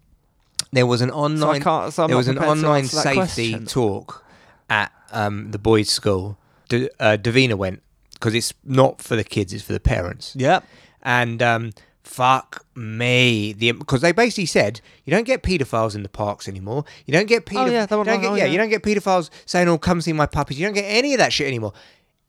There 0.71 0.85
was 0.85 1.01
an 1.01 1.11
online 1.11 1.61
can't. 1.61 1.93
So 1.93 2.07
there 2.07 2.15
was 2.17 2.27
an 2.27 2.37
online 2.39 2.85
safety 2.85 3.15
question. 3.51 3.65
talk 3.65 4.23
at 4.69 4.91
um, 5.11 5.51
the 5.51 5.59
boys' 5.59 5.89
school. 5.89 6.37
D- 6.69 6.89
uh, 6.99 7.17
Davina 7.21 7.55
went 7.55 7.81
because 8.13 8.33
it's 8.33 8.53
not 8.63 9.01
for 9.01 9.15
the 9.15 9.23
kids; 9.23 9.51
it's 9.53 9.63
for 9.63 9.73
the 9.73 9.79
parents. 9.81 10.33
Yeah, 10.37 10.61
And 11.01 11.41
um, 11.43 11.71
fuck 12.03 12.65
me, 12.75 13.51
the 13.53 13.71
because 13.73 14.01
they 14.01 14.11
basically 14.13 14.45
said 14.45 14.79
you 15.03 15.11
don't 15.11 15.25
get 15.25 15.43
paedophiles 15.43 15.93
in 15.95 16.03
the 16.03 16.09
parks 16.09 16.47
anymore. 16.47 16.85
You 17.05 17.11
don't 17.13 17.27
get 17.27 17.45
pedoph- 17.45 17.67
Oh, 17.67 17.71
yeah, 17.71 17.85
they 17.85 17.95
were 17.95 18.01
you 18.03 18.05
don't 18.05 18.21
get, 18.21 18.31
oh, 18.31 18.35
yeah, 18.35 18.45
yeah. 18.45 18.51
you 18.51 18.57
don't 18.57 18.69
get 18.69 18.81
paedophiles 18.83 19.29
saying, 19.45 19.67
"Oh, 19.67 19.77
come 19.77 19.99
see 20.01 20.13
my 20.13 20.25
puppies." 20.25 20.57
You 20.59 20.65
don't 20.67 20.73
get 20.75 20.85
any 20.85 21.13
of 21.13 21.17
that 21.19 21.33
shit 21.33 21.47
anymore. 21.47 21.73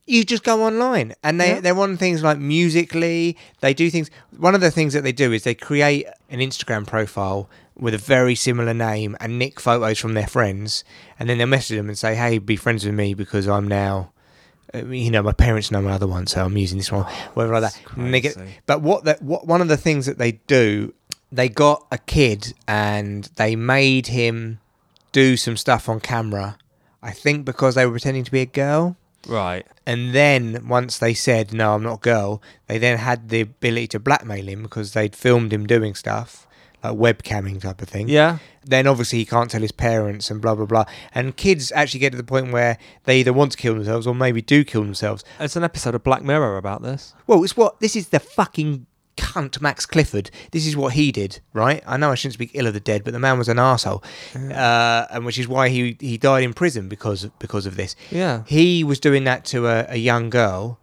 You 0.04 0.24
just 0.24 0.42
go 0.42 0.64
online, 0.64 1.14
and 1.22 1.40
they 1.40 1.50
Yeah. 1.50 1.60
they're 1.60 1.78
on 1.78 1.96
things 1.96 2.24
like 2.24 2.38
Musical.ly. 2.38 3.36
They 3.60 3.72
do 3.74 3.88
things. 3.88 4.10
One 4.36 4.56
of 4.56 4.60
the 4.60 4.72
things 4.72 4.94
that 4.94 5.02
they 5.04 5.12
do 5.12 5.32
is 5.32 5.44
they 5.44 5.54
create 5.54 6.06
an 6.28 6.40
Instagram 6.40 6.86
profile 6.88 7.48
with 7.76 7.94
a 7.94 7.98
very 7.98 8.34
similar 8.34 8.74
name 8.74 9.16
and 9.20 9.38
nick 9.38 9.60
photos 9.60 9.98
from 9.98 10.14
their 10.14 10.26
friends, 10.26 10.84
and 11.18 11.28
then 11.28 11.38
they 11.38 11.44
message 11.44 11.76
them 11.76 11.88
and 11.88 11.98
say, 11.98 12.14
"Hey, 12.14 12.38
be 12.38 12.56
friends 12.56 12.84
with 12.84 12.94
me 12.94 13.14
because 13.14 13.48
I'm 13.48 13.66
now." 13.68 14.12
uh, 14.74 14.84
You 14.86 15.10
know, 15.10 15.22
my 15.22 15.32
parents 15.32 15.70
know 15.70 15.82
my 15.82 15.92
other 15.92 16.06
one, 16.06 16.26
so 16.26 16.44
I'm 16.44 16.56
using 16.56 16.78
this 16.78 16.92
one, 16.92 17.04
whatever 17.34 17.60
like 17.60 17.72
that. 17.72 17.80
And 17.96 18.12
they 18.12 18.20
get, 18.20 18.36
but 18.66 18.82
what 18.82 19.04
that 19.04 19.22
what 19.22 19.46
one 19.46 19.60
of 19.60 19.68
the 19.68 19.76
things 19.76 20.06
that 20.06 20.18
they 20.18 20.32
do, 20.46 20.94
they 21.30 21.48
got 21.48 21.86
a 21.90 21.98
kid 21.98 22.54
and 22.68 23.28
they 23.36 23.56
made 23.56 24.08
him 24.08 24.58
do 25.12 25.36
some 25.36 25.56
stuff 25.56 25.88
on 25.88 26.00
camera. 26.00 26.56
I 27.02 27.10
think 27.10 27.44
because 27.44 27.74
they 27.74 27.84
were 27.84 27.92
pretending 27.92 28.24
to 28.24 28.30
be 28.30 28.40
a 28.40 28.46
girl. 28.46 28.96
Right. 29.26 29.66
And 29.86 30.12
then 30.14 30.66
once 30.68 30.98
they 30.98 31.14
said 31.14 31.52
no, 31.52 31.74
I'm 31.74 31.82
not 31.82 31.94
a 31.94 32.00
girl, 32.00 32.42
they 32.66 32.78
then 32.78 32.98
had 32.98 33.28
the 33.28 33.40
ability 33.40 33.88
to 33.88 33.98
blackmail 34.00 34.46
him 34.48 34.62
because 34.62 34.92
they'd 34.92 35.14
filmed 35.16 35.52
him 35.52 35.66
doing 35.66 35.94
stuff 35.94 36.46
like 36.82 36.94
webcamming 36.94 37.60
type 37.60 37.82
of 37.82 37.88
thing. 37.88 38.08
Yeah. 38.08 38.38
Then 38.64 38.86
obviously 38.86 39.18
he 39.18 39.24
can't 39.24 39.50
tell 39.50 39.60
his 39.60 39.72
parents 39.72 40.30
and 40.30 40.40
blah 40.40 40.54
blah 40.54 40.66
blah. 40.66 40.84
And 41.14 41.36
kids 41.36 41.72
actually 41.72 42.00
get 42.00 42.10
to 42.10 42.16
the 42.16 42.24
point 42.24 42.52
where 42.52 42.78
they 43.04 43.20
either 43.20 43.32
want 43.32 43.52
to 43.52 43.58
kill 43.58 43.74
themselves 43.74 44.06
or 44.06 44.14
maybe 44.14 44.42
do 44.42 44.64
kill 44.64 44.82
themselves. 44.82 45.24
It's 45.40 45.56
an 45.56 45.64
episode 45.64 45.94
of 45.94 46.02
Black 46.02 46.22
Mirror 46.22 46.56
about 46.56 46.82
this. 46.82 47.14
Well, 47.26 47.42
it's 47.44 47.56
what 47.56 47.80
this 47.80 47.96
is 47.96 48.08
the 48.08 48.20
fucking 48.20 48.86
cunt 49.16 49.60
Max 49.60 49.86
Clifford. 49.86 50.30
This 50.52 50.66
is 50.66 50.76
what 50.76 50.94
he 50.94 51.12
did, 51.12 51.40
right? 51.52 51.82
I 51.86 51.96
know 51.96 52.10
I 52.10 52.14
shouldn't 52.14 52.34
speak 52.34 52.50
ill 52.54 52.66
of 52.66 52.74
the 52.74 52.80
dead, 52.80 53.04
but 53.04 53.12
the 53.12 53.18
man 53.18 53.38
was 53.38 53.48
an 53.48 53.58
asshole, 53.58 54.02
uh, 54.34 55.06
and 55.10 55.24
which 55.24 55.38
is 55.38 55.48
why 55.48 55.68
he 55.68 55.96
he 56.00 56.18
died 56.18 56.44
in 56.44 56.54
prison 56.54 56.88
because 56.88 57.24
of, 57.24 57.38
because 57.38 57.66
of 57.66 57.76
this. 57.76 57.94
Yeah. 58.10 58.44
He 58.46 58.84
was 58.84 59.00
doing 59.00 59.24
that 59.24 59.44
to 59.46 59.66
a, 59.66 59.86
a 59.88 59.96
young 59.96 60.30
girl. 60.30 60.78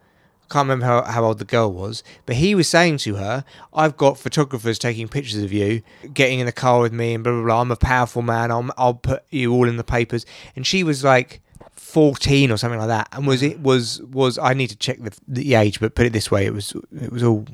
Can't 0.50 0.64
remember 0.68 0.86
how, 0.86 1.04
how 1.04 1.24
old 1.26 1.38
the 1.40 1.46
girl 1.46 1.72
was, 1.72 2.04
but 2.26 2.36
he 2.38 2.56
was 2.56 2.68
saying 2.68 2.98
to 3.00 3.16
her, 3.16 3.44
"I've 3.74 3.96
got 3.98 4.18
photographers 4.18 4.80
taking 4.80 5.08
pictures 5.08 5.44
of 5.44 5.54
you, 5.54 5.82
getting 6.14 6.40
in 6.40 6.46
the 6.46 6.52
car 6.52 6.80
with 6.82 6.92
me, 6.94 7.14
and 7.14 7.24
blah 7.24 7.34
blah 7.34 7.44
blah. 7.44 7.62
I'm 7.62 7.72
a 7.72 7.76
powerful 7.76 8.22
man. 8.22 8.52
I'm, 8.52 8.72
I'll 8.78 8.96
put 8.96 9.24
you 9.30 9.54
all 9.54 9.68
in 9.70 9.78
the 9.78 9.84
papers." 9.84 10.26
And 10.56 10.66
she 10.66 10.84
was 10.84 11.04
like, 11.04 11.42
14 11.76 12.52
or 12.52 12.58
something 12.58 12.78
like 12.80 12.90
that 12.90 13.08
and 13.14 13.26
was 13.26 13.42
it 13.42 13.60
was 13.62 14.00
was 14.04 14.38
I 14.38 14.54
need 14.54 14.68
to 14.68 14.76
check 14.76 15.00
the, 15.02 15.12
the 15.28 15.56
age 15.56 15.80
but 15.80 15.96
put 15.96 16.06
it 16.06 16.14
this 16.14 16.30
way 16.30 16.46
it 16.46 16.54
was 16.54 16.74
it 17.02 17.12
was 17.12 17.24
all 17.24 17.48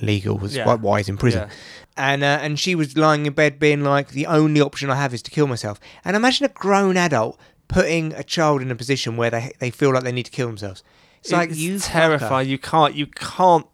illegal 0.00 0.38
was 0.38 0.54
Yeah. 0.54 0.72
why 0.76 0.98
he's 1.00 1.08
in 1.08 1.16
prison 1.16 1.48
Yeah. 1.48 1.54
and 1.96 2.22
uh, 2.22 2.38
and 2.40 2.56
she 2.60 2.76
was 2.76 2.96
lying 2.96 3.26
in 3.26 3.32
bed 3.32 3.58
being 3.58 3.82
like 3.82 4.10
the 4.10 4.26
only 4.26 4.60
option 4.60 4.90
I 4.90 4.94
have 4.94 5.12
is 5.12 5.22
to 5.22 5.30
kill 5.32 5.48
myself 5.48 5.80
and 6.04 6.14
imagine 6.14 6.46
a 6.46 6.50
grown 6.50 6.96
adult 6.96 7.36
putting 7.66 8.12
a 8.12 8.22
child 8.22 8.62
in 8.62 8.70
a 8.70 8.76
position 8.76 9.16
where 9.16 9.30
they 9.30 9.52
they 9.58 9.70
feel 9.70 9.92
like 9.92 10.04
they 10.04 10.12
need 10.12 10.26
to 10.26 10.30
kill 10.30 10.46
themselves 10.46 10.84
it's 11.20 11.32
like 11.32 11.54
you 11.54 11.76
fucker. 11.76 11.86
terrify. 11.88 12.42
You 12.42 12.58
can't. 12.58 12.94
You 12.94 13.06
can't. 13.06 13.66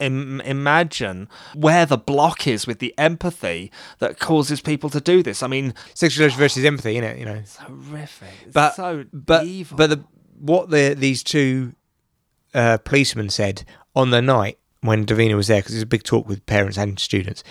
Im- 0.00 0.40
imagine 0.40 1.28
where 1.54 1.86
the 1.86 1.96
block 1.96 2.48
is 2.48 2.66
with 2.66 2.80
the 2.80 2.92
empathy 2.98 3.70
that 4.00 4.18
causes 4.18 4.60
people 4.60 4.90
to 4.90 5.00
do 5.00 5.22
this. 5.22 5.44
I 5.44 5.46
mean, 5.46 5.74
sexual 5.94 6.26
urge 6.26 6.34
versus 6.34 6.64
empathy 6.64 6.94
innit 6.96 7.20
you 7.20 7.24
know 7.24 7.34
it's 7.34 7.54
horrific. 7.56 8.28
It's 8.46 8.52
but 8.52 8.74
so 8.74 9.04
but 9.12 9.44
evil. 9.46 9.76
but 9.76 9.90
the 9.90 10.04
what 10.40 10.70
the 10.70 10.94
these 10.98 11.22
two 11.22 11.74
uh, 12.52 12.78
policemen 12.78 13.30
said 13.30 13.64
on 13.94 14.10
the 14.10 14.20
night 14.20 14.58
when 14.80 15.06
Davina 15.06 15.36
was 15.36 15.46
there 15.46 15.60
because 15.60 15.72
there's 15.74 15.84
a 15.84 15.86
big 15.86 16.02
talk 16.02 16.26
with 16.26 16.44
parents 16.46 16.76
and 16.76 16.98
students. 16.98 17.44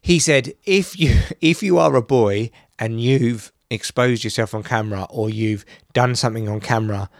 He 0.00 0.18
said, 0.18 0.54
if 0.64 0.98
you 0.98 1.14
if 1.42 1.62
you 1.62 1.76
are 1.78 1.94
a 1.94 2.00
boy 2.02 2.50
and 2.78 3.02
you've 3.02 3.52
exposed 3.70 4.24
yourself 4.24 4.54
on 4.54 4.62
camera 4.62 5.06
or 5.10 5.28
you've 5.28 5.66
done 5.92 6.14
something 6.14 6.48
on 6.48 6.60
camera 6.60 7.10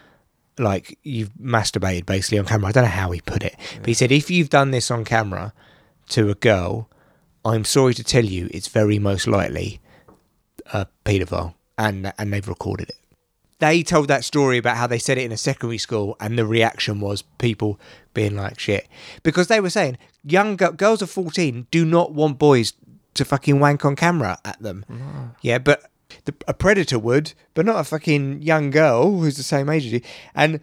like 0.58 0.98
you've 1.02 1.30
masturbated 1.40 2.06
basically 2.06 2.38
on 2.38 2.46
camera. 2.46 2.68
I 2.68 2.72
don't 2.72 2.84
know 2.84 2.90
how 2.90 3.10
he 3.10 3.20
put 3.20 3.42
it, 3.42 3.54
but 3.78 3.86
he 3.86 3.94
said 3.94 4.12
if 4.12 4.30
you've 4.30 4.50
done 4.50 4.70
this 4.70 4.90
on 4.90 5.04
camera 5.04 5.52
to 6.10 6.30
a 6.30 6.34
girl, 6.34 6.88
I'm 7.44 7.64
sorry 7.64 7.94
to 7.94 8.04
tell 8.04 8.24
you, 8.24 8.48
it's 8.52 8.68
very 8.68 8.98
most 8.98 9.26
likely 9.26 9.80
a 10.72 10.86
paedophile, 11.04 11.54
and 11.78 12.12
and 12.18 12.32
they've 12.32 12.48
recorded 12.48 12.88
it. 12.90 12.96
they 13.58 13.82
told 13.82 14.08
that 14.08 14.24
story 14.24 14.58
about 14.58 14.76
how 14.76 14.86
they 14.86 14.98
said 14.98 15.18
it 15.18 15.24
in 15.24 15.32
a 15.32 15.36
secondary 15.36 15.78
school, 15.78 16.16
and 16.20 16.38
the 16.38 16.44
reaction 16.46 17.00
was 17.00 17.22
people 17.38 17.78
being 18.14 18.34
like 18.36 18.58
shit 18.58 18.88
because 19.22 19.48
they 19.48 19.60
were 19.60 19.70
saying 19.70 19.96
young 20.24 20.56
gi- 20.56 20.72
girls 20.76 21.02
of 21.02 21.10
fourteen 21.10 21.66
do 21.70 21.84
not 21.84 22.12
want 22.12 22.38
boys 22.38 22.72
to 23.14 23.24
fucking 23.24 23.60
wank 23.60 23.84
on 23.84 23.94
camera 23.96 24.38
at 24.44 24.60
them. 24.60 24.84
Yeah, 25.42 25.58
but 25.58 25.90
the, 26.24 26.34
a 26.46 26.54
predator 26.54 26.98
would, 26.98 27.32
but 27.54 27.66
not 27.66 27.80
a 27.80 27.84
fucking 27.84 28.42
young 28.42 28.70
girl 28.70 29.18
who's 29.18 29.36
the 29.36 29.42
same 29.42 29.68
age 29.68 29.86
as 29.86 29.92
you. 29.92 30.00
And 30.34 30.60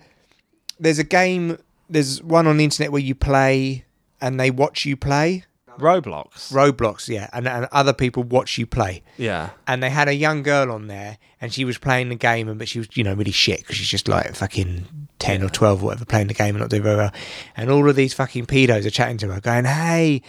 there's 0.79 0.99
a 0.99 1.03
game. 1.03 1.57
There's 1.89 2.21
one 2.23 2.47
on 2.47 2.57
the 2.57 2.63
internet 2.63 2.91
where 2.91 3.01
you 3.01 3.15
play 3.15 3.85
and 4.21 4.39
they 4.39 4.51
watch 4.51 4.85
you 4.85 4.95
play. 4.97 5.45
Roblox. 5.79 6.53
Roblox, 6.53 7.07
yeah, 7.07 7.29
and, 7.33 7.47
and 7.47 7.67
other 7.71 7.93
people 7.93 8.21
watch 8.21 8.59
you 8.59 8.67
play. 8.67 9.01
yeah. 9.17 9.49
And 9.67 9.81
they 9.81 9.89
had 9.89 10.07
a 10.07 10.13
young 10.13 10.43
girl 10.43 10.71
on 10.71 10.85
there, 10.85 11.17
and 11.41 11.51
she 11.51 11.65
was 11.65 11.79
playing 11.79 12.09
the 12.09 12.15
game, 12.15 12.47
and 12.47 12.59
but 12.59 12.67
she 12.67 12.77
was, 12.77 12.89
you 12.93 13.03
know, 13.03 13.15
really 13.15 13.31
shit 13.31 13.61
because 13.61 13.77
she's 13.77 13.87
just 13.87 14.07
like 14.07 14.35
fucking 14.35 14.85
ten 15.17 15.41
or 15.41 15.49
twelve 15.49 15.81
or 15.81 15.87
whatever, 15.87 16.05
playing 16.05 16.27
the 16.27 16.35
game 16.35 16.49
and 16.55 16.59
not 16.59 16.69
doing 16.69 16.83
very 16.83 16.97
well. 16.97 17.11
And 17.57 17.71
all 17.71 17.89
of 17.89 17.95
these 17.95 18.13
fucking 18.13 18.45
pedos 18.45 18.85
are 18.85 18.91
chatting 18.91 19.17
to 19.19 19.33
her, 19.33 19.41
going, 19.41 19.65
"Hey, 19.65 20.21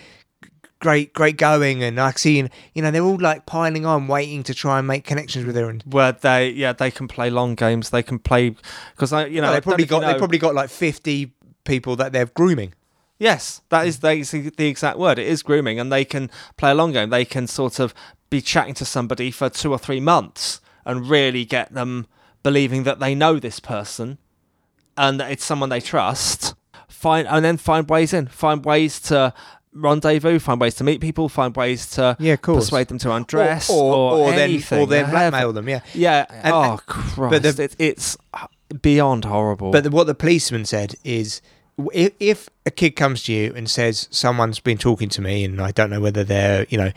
great, 0.84 1.14
great 1.14 1.38
going," 1.38 1.82
and 1.82 1.98
I 1.98 2.12
see, 2.12 2.48
you 2.74 2.82
know, 2.82 2.90
they're 2.90 3.02
all 3.02 3.18
like 3.18 3.46
piling 3.46 3.86
on, 3.86 4.06
waiting 4.06 4.42
to 4.44 4.54
try 4.54 4.78
and 4.78 4.86
make 4.86 5.04
connections 5.04 5.46
with 5.46 5.56
her. 5.56 5.70
And 5.70 5.82
Where 5.82 6.12
they, 6.12 6.50
yeah, 6.50 6.74
they 6.74 6.90
can 6.90 7.08
play 7.08 7.30
long 7.30 7.54
games. 7.54 7.90
They 7.90 8.02
can 8.02 8.18
play 8.18 8.54
because 8.94 9.12
I, 9.12 9.26
you 9.26 9.40
know, 9.40 9.48
well, 9.48 9.54
they 9.54 9.60
probably 9.60 9.84
know 9.84 9.84
if 9.84 9.90
you 9.90 10.00
got 10.00 10.12
they 10.12 10.18
probably 10.18 10.38
got 10.38 10.54
like 10.54 10.70
fifty 10.70 11.32
people 11.64 11.96
that 11.96 12.12
they're 12.12 12.26
grooming. 12.26 12.74
Yes, 13.18 13.62
that 13.70 13.86
is 13.86 14.00
the, 14.00 14.52
the 14.56 14.66
exact 14.66 14.98
word. 14.98 15.18
It 15.18 15.26
is 15.26 15.42
grooming, 15.42 15.80
and 15.80 15.90
they 15.90 16.04
can 16.04 16.30
play 16.56 16.70
a 16.72 16.74
long 16.74 16.92
game. 16.92 17.10
They 17.10 17.24
can 17.24 17.46
sort 17.46 17.78
of 17.78 17.94
be 18.28 18.40
chatting 18.40 18.74
to 18.74 18.84
somebody 18.84 19.30
for 19.30 19.48
two 19.48 19.72
or 19.72 19.78
three 19.78 20.00
months 20.00 20.60
and 20.84 21.08
really 21.08 21.44
get 21.44 21.72
them 21.72 22.06
believing 22.42 22.82
that 22.82 22.98
they 23.00 23.14
know 23.14 23.38
this 23.38 23.60
person 23.60 24.18
and 24.96 25.18
that 25.20 25.30
it's 25.30 25.44
someone 25.44 25.70
they 25.70 25.80
trust. 25.80 26.54
Find 26.88 27.26
and 27.28 27.44
then 27.44 27.56
find 27.56 27.88
ways 27.88 28.12
in, 28.12 28.26
find 28.28 28.64
ways 28.64 29.00
to 29.02 29.32
rendezvous, 29.74 30.38
find 30.38 30.60
ways 30.60 30.74
to 30.76 30.84
meet 30.84 31.00
people, 31.00 31.28
find 31.28 31.54
ways 31.56 31.90
to 31.90 32.16
Yeah, 32.18 32.36
persuade 32.36 32.88
them 32.88 32.98
to 32.98 33.12
undress 33.12 33.68
or, 33.68 33.94
or, 33.94 34.12
or, 34.18 34.30
then 34.30 34.50
anything. 34.50 34.80
or 34.80 34.86
then 34.86 35.10
blackmail 35.10 35.52
them. 35.52 35.68
Yeah, 35.68 35.80
Yeah. 35.92 36.26
And- 36.28 36.54
oh 36.54 36.78
Christ! 36.86 37.42
the- 37.56 37.62
it, 37.64 37.76
it's 37.78 38.16
beyond 38.82 39.24
horrible. 39.24 39.70
But 39.70 39.84
the, 39.84 39.90
what 39.90 40.06
the 40.06 40.14
policeman 40.14 40.64
said 40.64 40.94
is, 41.04 41.42
if, 41.92 42.12
if 42.20 42.48
a 42.66 42.70
kid 42.70 42.92
comes 42.92 43.24
to 43.24 43.32
you 43.32 43.52
and 43.54 43.68
says 43.68 44.08
someone's 44.10 44.60
been 44.60 44.78
talking 44.78 45.08
to 45.10 45.20
me 45.20 45.44
and 45.44 45.60
I 45.60 45.70
don't 45.72 45.90
know 45.90 46.00
whether 46.00 46.24
they're, 46.24 46.66
you 46.68 46.78
know, 46.78 46.92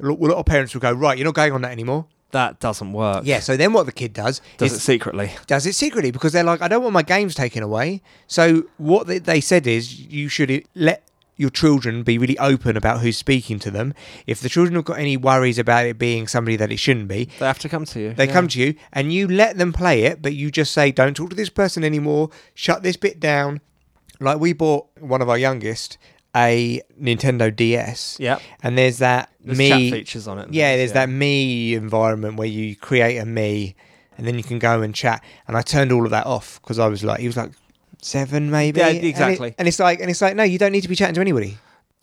a 0.00 0.04
lot 0.04 0.36
of 0.36 0.46
parents 0.46 0.74
will 0.74 0.80
go, 0.80 0.92
right, 0.92 1.16
you're 1.16 1.24
not 1.24 1.34
going 1.34 1.52
on 1.52 1.62
that 1.62 1.70
anymore. 1.72 2.06
that 2.32 2.58
doesn't 2.60 2.92
work. 2.92 3.22
Yeah. 3.24 3.40
So 3.40 3.56
then 3.56 3.72
what 3.72 3.86
the 3.86 3.92
kid 3.92 4.12
does, 4.12 4.40
Does 4.58 4.72
it 4.72 4.80
secretly? 4.80 5.30
does 5.46 5.64
it 5.64 5.74
secretly 5.74 6.10
because 6.10 6.32
they're 6.32 6.44
like, 6.44 6.60
I 6.60 6.68
don't 6.68 6.82
want 6.82 6.92
my 6.92 7.02
games 7.02 7.34
taken 7.34 7.62
away. 7.62 8.02
So 8.26 8.64
what 8.78 9.06
they, 9.06 9.18
they 9.18 9.40
said 9.40 9.66
is, 9.66 9.98
you 10.00 10.28
should 10.28 10.64
let 10.74 11.02
your 11.36 11.50
children 11.50 12.02
be 12.02 12.16
really 12.18 12.38
open 12.38 12.76
about 12.76 13.00
who's 13.00 13.16
speaking 13.18 13.58
to 13.60 13.70
them. 13.70 13.92
If 14.26 14.40
the 14.40 14.48
children 14.48 14.74
have 14.76 14.84
got 14.84 14.98
any 14.98 15.16
worries 15.16 15.58
about 15.58 15.84
it 15.86 15.98
being 15.98 16.26
somebody 16.26 16.56
that 16.56 16.72
it 16.72 16.78
shouldn't 16.78 17.08
be, 17.08 17.28
They 17.38 17.46
have 17.46 17.58
to 17.60 17.68
come 17.68 17.84
to 17.86 18.00
you. 18.00 18.14
they 18.14 18.26
yeah. 18.26 18.32
come 18.32 18.48
to 18.48 18.58
you 18.60 18.74
and 18.92 19.12
you 19.12 19.28
let 19.28 19.58
them 19.58 19.72
play 19.72 20.04
it, 20.04 20.22
but 20.22 20.34
you 20.34 20.50
just 20.50 20.72
say, 20.72 20.90
don't 20.92 21.14
talk 21.14 21.30
to 21.30 21.36
this 21.36 21.50
person 21.50 21.84
anymore. 21.84 22.30
Shut 22.54 22.82
this 22.82 22.96
bit 22.96 23.20
down. 23.20 23.60
Like 24.18 24.38
we 24.40 24.52
bought 24.54 24.86
one 24.98 25.20
of 25.20 25.28
our 25.28 25.36
youngest 25.38 25.98
a 26.34 26.80
Nintendo 27.00 27.54
DS. 27.54 28.18
Yep. 28.20 28.40
And 28.62 28.76
there's 28.76 28.98
that 28.98 29.30
There's 29.40 29.56
me 29.56 29.68
chat 29.90 29.98
features 29.98 30.28
on 30.28 30.38
it 30.38 30.52
Yeah, 30.52 30.76
there's 30.76 30.90
yeah. 30.90 31.06
that 31.06 31.08
me 31.08 31.74
environment 31.74 32.36
where 32.36 32.48
you 32.48 32.76
create 32.76 33.16
a 33.18 33.24
me 33.24 33.74
and 34.18 34.26
then 34.26 34.36
you 34.36 34.42
can 34.42 34.58
go 34.58 34.82
and 34.82 34.94
chat. 34.94 35.22
And 35.48 35.56
I 35.56 35.62
turned 35.62 35.92
all 35.92 36.04
of 36.04 36.10
that 36.10 36.26
off 36.26 36.60
because 36.62 36.78
I 36.78 36.86
was 36.88 37.04
like, 37.04 37.20
he 37.20 37.26
was 37.26 37.36
like 37.36 37.52
seven 38.02 38.50
maybe. 38.50 38.80
Yeah, 38.80 38.88
And 38.88 38.96
it- 38.98 39.04
exactly. 39.04 39.54
And, 39.58 39.66
it's 39.68 39.78
like, 39.78 40.00
and 40.00 40.10
it's 40.10 40.20
like, 40.22 40.36
no, 40.36 40.42
you 40.42 40.58
don't 40.58 40.72
need 40.72 40.82
to 40.82 40.88
be 40.88 40.96
chatting 40.96 41.14
to 41.14 41.20
anybody. 41.20 41.58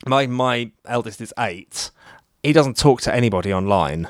my 0.06 0.28
my 0.28 0.72
eldest 0.86 1.22
is 1.22 1.34
eight. 1.40 1.92
He 2.42 2.52
doesn't 2.54 2.78
talk 2.78 3.02
to 3.02 3.14
anybody 3.16 3.54
online 3.54 4.10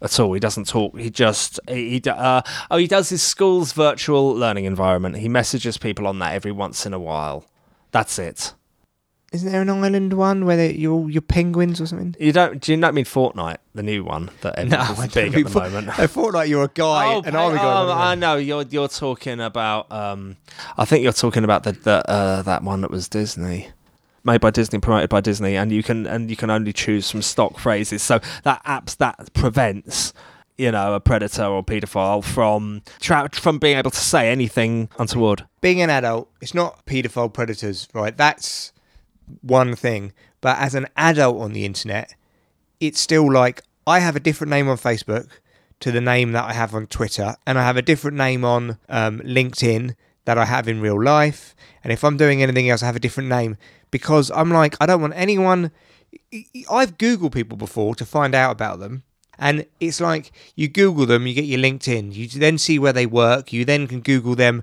at 0.00 0.18
all. 0.18 0.32
He 0.32 0.40
doesn't 0.40 0.66
talk. 0.66 0.98
He 0.98 1.10
just 1.10 1.60
he 1.68 2.00
he 2.00 2.10
uh, 2.10 2.40
oh 2.70 2.76
he 2.78 2.86
does 2.86 3.08
his 3.10 3.22
school's 3.22 3.72
virtual 3.72 4.32
learning 4.34 4.64
environment. 4.64 5.16
He 5.18 5.28
messages 5.28 5.76
people 5.78 6.06
on 6.06 6.18
that 6.20 6.32
every 6.34 6.52
once 6.52 6.86
in 6.86 6.94
a 6.94 6.98
while. 6.98 7.44
That's 7.92 8.18
it. 8.18 8.54
Isn't 9.36 9.52
there 9.52 9.62
an 9.62 9.70
island 9.70 10.12
one 10.14 10.44
where 10.46 10.56
they- 10.56 10.74
you're 10.74 10.92
all 10.94 11.10
penguins 11.28 11.80
or 11.80 11.86
something? 11.86 12.14
You 12.18 12.32
don't 12.32 12.60
do 12.60 12.72
you 12.72 12.76
not 12.76 12.94
mean 12.94 13.04
Fortnite, 13.04 13.58
the 13.74 13.82
new 13.82 14.02
one 14.04 14.30
that 14.42 14.58
everyone's 14.58 15.12
big 15.14 15.26
at 15.28 15.32
the 15.32 15.44
mean- 15.44 15.52
moment? 15.52 15.98
I 15.98 16.06
thought 16.06 16.34
like 16.34 16.48
you're 16.48 16.64
a 16.64 16.70
guy, 16.72 17.14
Oh, 17.14 17.22
an 17.24 17.32
pa- 17.32 17.44
army 17.44 17.58
guy. 17.58 17.64
oh, 17.64 17.92
I 17.92 18.14
know 18.14 18.36
you're 18.36 18.62
you're 18.68 18.88
talking 18.88 19.40
about. 19.40 19.90
Um, 19.92 20.36
I 20.76 20.84
think 20.84 21.02
you're 21.04 21.12
talking 21.12 21.44
about 21.44 21.62
the, 21.64 21.72
the 21.72 22.10
uh, 22.10 22.42
that 22.42 22.62
one 22.62 22.80
that 22.80 22.90
was 22.90 23.08
Disney, 23.08 23.68
made 24.24 24.40
by 24.40 24.50
Disney, 24.50 24.78
promoted 24.80 25.10
by 25.10 25.20
Disney, 25.20 25.56
and 25.56 25.70
you 25.70 25.82
can 25.82 26.06
and 26.06 26.30
you 26.30 26.36
can 26.36 26.50
only 26.50 26.72
choose 26.72 27.10
from 27.10 27.22
stock 27.22 27.58
phrases. 27.58 28.02
So 28.02 28.20
that 28.44 28.64
apps 28.64 28.96
that 28.96 29.32
prevents 29.34 30.12
you 30.58 30.70
know 30.72 30.94
a 30.94 31.00
predator 31.00 31.44
or 31.44 31.62
paedophile 31.62 32.24
from 32.24 32.80
tra- 33.00 33.28
from 33.32 33.58
being 33.58 33.76
able 33.76 33.90
to 33.90 33.98
say 34.00 34.30
anything 34.30 34.88
untoward. 34.98 35.44
being 35.60 35.82
an 35.82 35.90
adult, 35.90 36.30
it's 36.40 36.54
not 36.54 36.86
paedophile 36.86 37.30
predators, 37.32 37.88
right? 37.92 38.16
That's 38.16 38.72
one 39.42 39.74
thing. 39.76 40.12
But 40.40 40.58
as 40.58 40.74
an 40.74 40.86
adult 40.96 41.40
on 41.40 41.52
the 41.52 41.64
internet, 41.64 42.14
it's 42.80 43.00
still 43.00 43.30
like 43.30 43.62
I 43.86 44.00
have 44.00 44.16
a 44.16 44.20
different 44.20 44.50
name 44.50 44.68
on 44.68 44.76
Facebook 44.76 45.28
to 45.80 45.92
the 45.92 46.00
name 46.00 46.32
that 46.32 46.44
I 46.44 46.52
have 46.52 46.74
on 46.74 46.86
Twitter, 46.86 47.36
and 47.46 47.58
I 47.58 47.64
have 47.64 47.76
a 47.76 47.82
different 47.82 48.16
name 48.16 48.44
on 48.44 48.78
um, 48.88 49.20
LinkedIn 49.20 49.94
that 50.24 50.38
I 50.38 50.44
have 50.44 50.68
in 50.68 50.80
real 50.80 51.02
life. 51.02 51.54
And 51.82 51.92
if 51.92 52.04
I'm 52.04 52.16
doing 52.16 52.42
anything 52.42 52.68
else, 52.68 52.82
I 52.82 52.86
have 52.86 52.96
a 52.96 53.00
different 53.00 53.28
name 53.28 53.56
because 53.90 54.30
I'm 54.30 54.50
like, 54.50 54.76
I 54.80 54.86
don't 54.86 55.00
want 55.00 55.14
anyone. 55.16 55.70
I've 56.70 56.98
Googled 56.98 57.32
people 57.32 57.56
before 57.56 57.94
to 57.94 58.04
find 58.04 58.34
out 58.34 58.50
about 58.50 58.80
them. 58.80 59.04
And 59.38 59.66
it's 59.80 60.00
like 60.00 60.32
you 60.54 60.68
Google 60.68 61.06
them, 61.06 61.26
you 61.26 61.34
get 61.34 61.44
your 61.44 61.60
LinkedIn, 61.60 62.14
you 62.14 62.26
then 62.28 62.58
see 62.58 62.78
where 62.78 62.92
they 62.92 63.06
work, 63.06 63.52
you 63.52 63.64
then 63.64 63.86
can 63.86 64.00
Google 64.00 64.34
them 64.34 64.62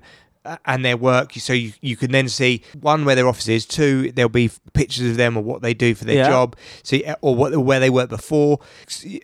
and 0.66 0.84
their 0.84 0.96
work, 0.96 1.32
so 1.34 1.52
you, 1.52 1.72
you 1.80 1.96
can 1.96 2.10
then 2.12 2.28
see 2.28 2.62
one 2.80 3.04
where 3.04 3.14
their 3.14 3.26
office 3.28 3.48
is, 3.48 3.64
two 3.64 4.12
there'll 4.12 4.28
be 4.28 4.50
pictures 4.74 5.08
of 5.10 5.16
them 5.16 5.36
or 5.36 5.42
what 5.42 5.62
they 5.62 5.72
do 5.74 5.94
for 5.94 6.04
their 6.04 6.16
Yeah. 6.16 6.28
job, 6.28 6.56
see 6.82 7.04
or 7.22 7.34
what 7.34 7.56
where 7.56 7.80
they 7.80 7.90
worked 7.90 8.10
before. 8.10 8.58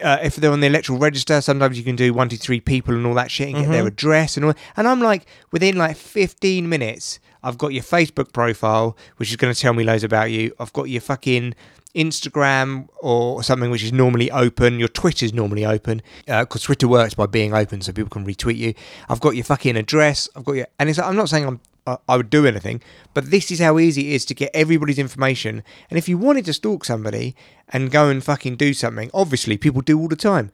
Uh, 0.03 0.19
if 0.23 0.37
they're 0.37 0.51
on 0.53 0.61
the 0.61 0.67
electoral 0.67 0.99
register, 0.99 1.41
sometimes 1.41 1.77
you 1.77 1.85
can 1.85 1.97
do 1.97 2.15
one, 2.15 2.29
two, 2.29 2.37
three 2.37 2.61
people 2.61 2.95
and 2.95 3.07
all 3.07 3.15
that 3.15 3.31
shit 3.31 3.49
and 3.49 3.59
get 3.65 3.71
their 3.71 3.87
address 3.87 4.37
and 4.37 4.47
all. 4.47 4.55
And 4.77 4.89
I'm 4.89 5.01
like, 5.01 5.27
within 5.53 5.77
like 5.77 5.97
15 5.97 6.69
minutes, 6.69 7.21
I've 7.43 7.59
got 7.59 7.73
your 7.73 7.83
Facebook 7.83 8.33
profile, 8.33 8.97
which 9.17 9.31
is 9.31 9.37
going 9.37 9.53
to 9.53 9.59
tell 9.59 9.73
me 9.73 9.85
loads 9.85 10.05
about 10.05 10.31
you. 10.31 10.55
I've 10.59 10.73
got 10.73 10.85
your 10.91 11.01
fucking 11.01 11.55
Instagram 11.95 12.89
or 12.99 13.43
something 13.43 13.71
which 13.71 13.83
is 13.83 13.93
normally 13.93 14.31
open. 14.31 14.79
Your 14.79 14.89
Twitter 14.89 15.25
is 15.25 15.33
normally 15.33 15.65
open 15.67 16.03
uh, 16.29 16.43
because 16.43 16.63
Twitter 16.63 16.89
works 16.89 17.15
by 17.15 17.27
being 17.27 17.55
open, 17.55 17.81
so 17.81 17.93
people 17.93 18.11
can 18.11 18.27
retweet 18.27 18.57
you. 18.57 18.75
I've 19.09 19.21
got 19.21 19.35
your 19.35 19.45
fucking 19.45 19.77
address. 19.77 20.29
I've 20.37 20.45
got 20.45 20.53
your, 20.53 20.67
and 20.79 20.89
it's. 20.89 20.99
I'm 20.99 21.17
not 21.17 21.29
saying 21.29 21.47
I'm. 21.47 21.61
I 21.87 21.97
I 22.09 22.17
would 22.17 22.31
do 22.31 22.47
anything, 22.47 22.83
but 23.15 23.31
this 23.31 23.51
is 23.51 23.59
how 23.59 23.79
easy 23.79 24.11
it 24.11 24.15
is 24.15 24.25
to 24.27 24.35
get 24.35 24.51
everybody's 24.55 24.99
information. 24.99 25.63
And 25.89 25.99
if 25.99 26.09
you 26.09 26.19
wanted 26.19 26.45
to 26.47 26.53
stalk 26.53 26.85
somebody 26.85 27.35
and 27.69 27.91
go 27.91 28.09
and 28.09 28.23
fucking 28.23 28.57
do 28.57 28.75
something, 28.75 29.11
obviously 29.15 29.57
people 29.57 29.81
do 29.81 29.99
all 29.99 30.09
the 30.09 30.17
time. 30.17 30.51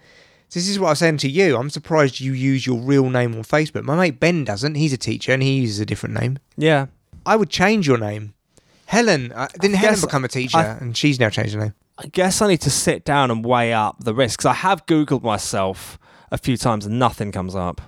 So 0.48 0.60
this 0.60 0.68
is 0.68 0.78
what 0.78 0.88
I 0.88 0.90
was 0.90 1.00
saying 1.00 1.18
to 1.18 1.28
you. 1.28 1.56
I'm 1.56 1.70
surprised 1.70 2.20
you 2.20 2.32
use 2.32 2.66
your 2.66 2.78
real 2.78 3.10
name 3.10 3.34
on 3.34 3.42
Facebook. 3.42 3.82
My 3.82 3.96
mate 3.96 4.20
Ben 4.20 4.44
doesn't. 4.44 4.76
He's 4.76 4.92
a 4.92 4.96
teacher 4.96 5.32
and 5.32 5.42
he 5.42 5.58
uses 5.58 5.80
a 5.80 5.86
different 5.86 6.14
name. 6.14 6.38
Yeah, 6.56 6.86
I 7.26 7.34
would 7.34 7.50
change 7.50 7.88
your 7.88 7.98
name. 7.98 8.34
Helen, 8.86 9.32
uh, 9.32 9.48
didn't 9.60 9.76
Helen 9.76 9.94
guess 9.94 10.04
become 10.04 10.24
a 10.24 10.28
teacher 10.28 10.58
I- 10.58 10.64
and 10.80 10.96
she's 10.96 11.18
now 11.20 11.28
changed 11.28 11.54
her 11.54 11.60
name? 11.60 11.74
I 11.98 12.06
guess 12.08 12.42
I 12.42 12.48
need 12.48 12.60
to 12.62 12.70
sit 12.70 13.04
down 13.04 13.30
and 13.30 13.44
weigh 13.44 13.72
up 13.72 13.96
the 14.04 14.14
risks. 14.14 14.44
I 14.44 14.52
have 14.52 14.84
Googled 14.86 15.22
myself 15.22 15.98
a 16.30 16.36
few 16.38 16.56
times 16.56 16.84
and 16.86 16.98
nothing 16.98 17.32
comes 17.32 17.54
up. 17.54 17.80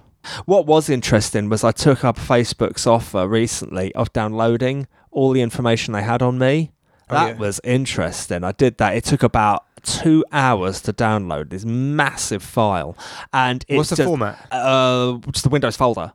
What 0.47 0.67
was 0.67 0.89
interesting 0.89 1.49
was 1.49 1.63
I 1.63 1.73
took 1.73 2.05
up 2.05 2.17
Facebook's 2.17 2.87
offer 2.87 3.29
recently 3.29 3.95
of 3.95 4.13
downloading 4.13 4.87
all 5.11 5.33
the 5.33 5.43
information 5.43 5.93
they 5.93 6.03
had 6.03 6.23
on 6.23 6.39
me. 6.39 6.73
Oh, 7.11 7.15
That 7.15 7.27
yeah. 7.35 7.37
was 7.39 7.61
interesting. 7.65 8.45
I 8.45 8.53
did 8.53 8.79
that. 8.79 8.95
It 8.97 9.05
took 9.05 9.23
about 9.23 9.65
two 9.83 10.25
hours 10.33 10.81
to 10.83 10.93
download 10.93 11.51
this 11.51 11.65
massive 11.65 12.43
file. 12.43 12.97
And 13.33 13.65
it's 13.69 13.77
What's 13.77 13.91
the 13.91 13.97
just, 13.97 14.07
format? 14.07 14.47
Uh, 14.51 15.19
just 15.31 15.45
the 15.45 15.51
Windows 15.51 15.77
folder. 15.77 16.13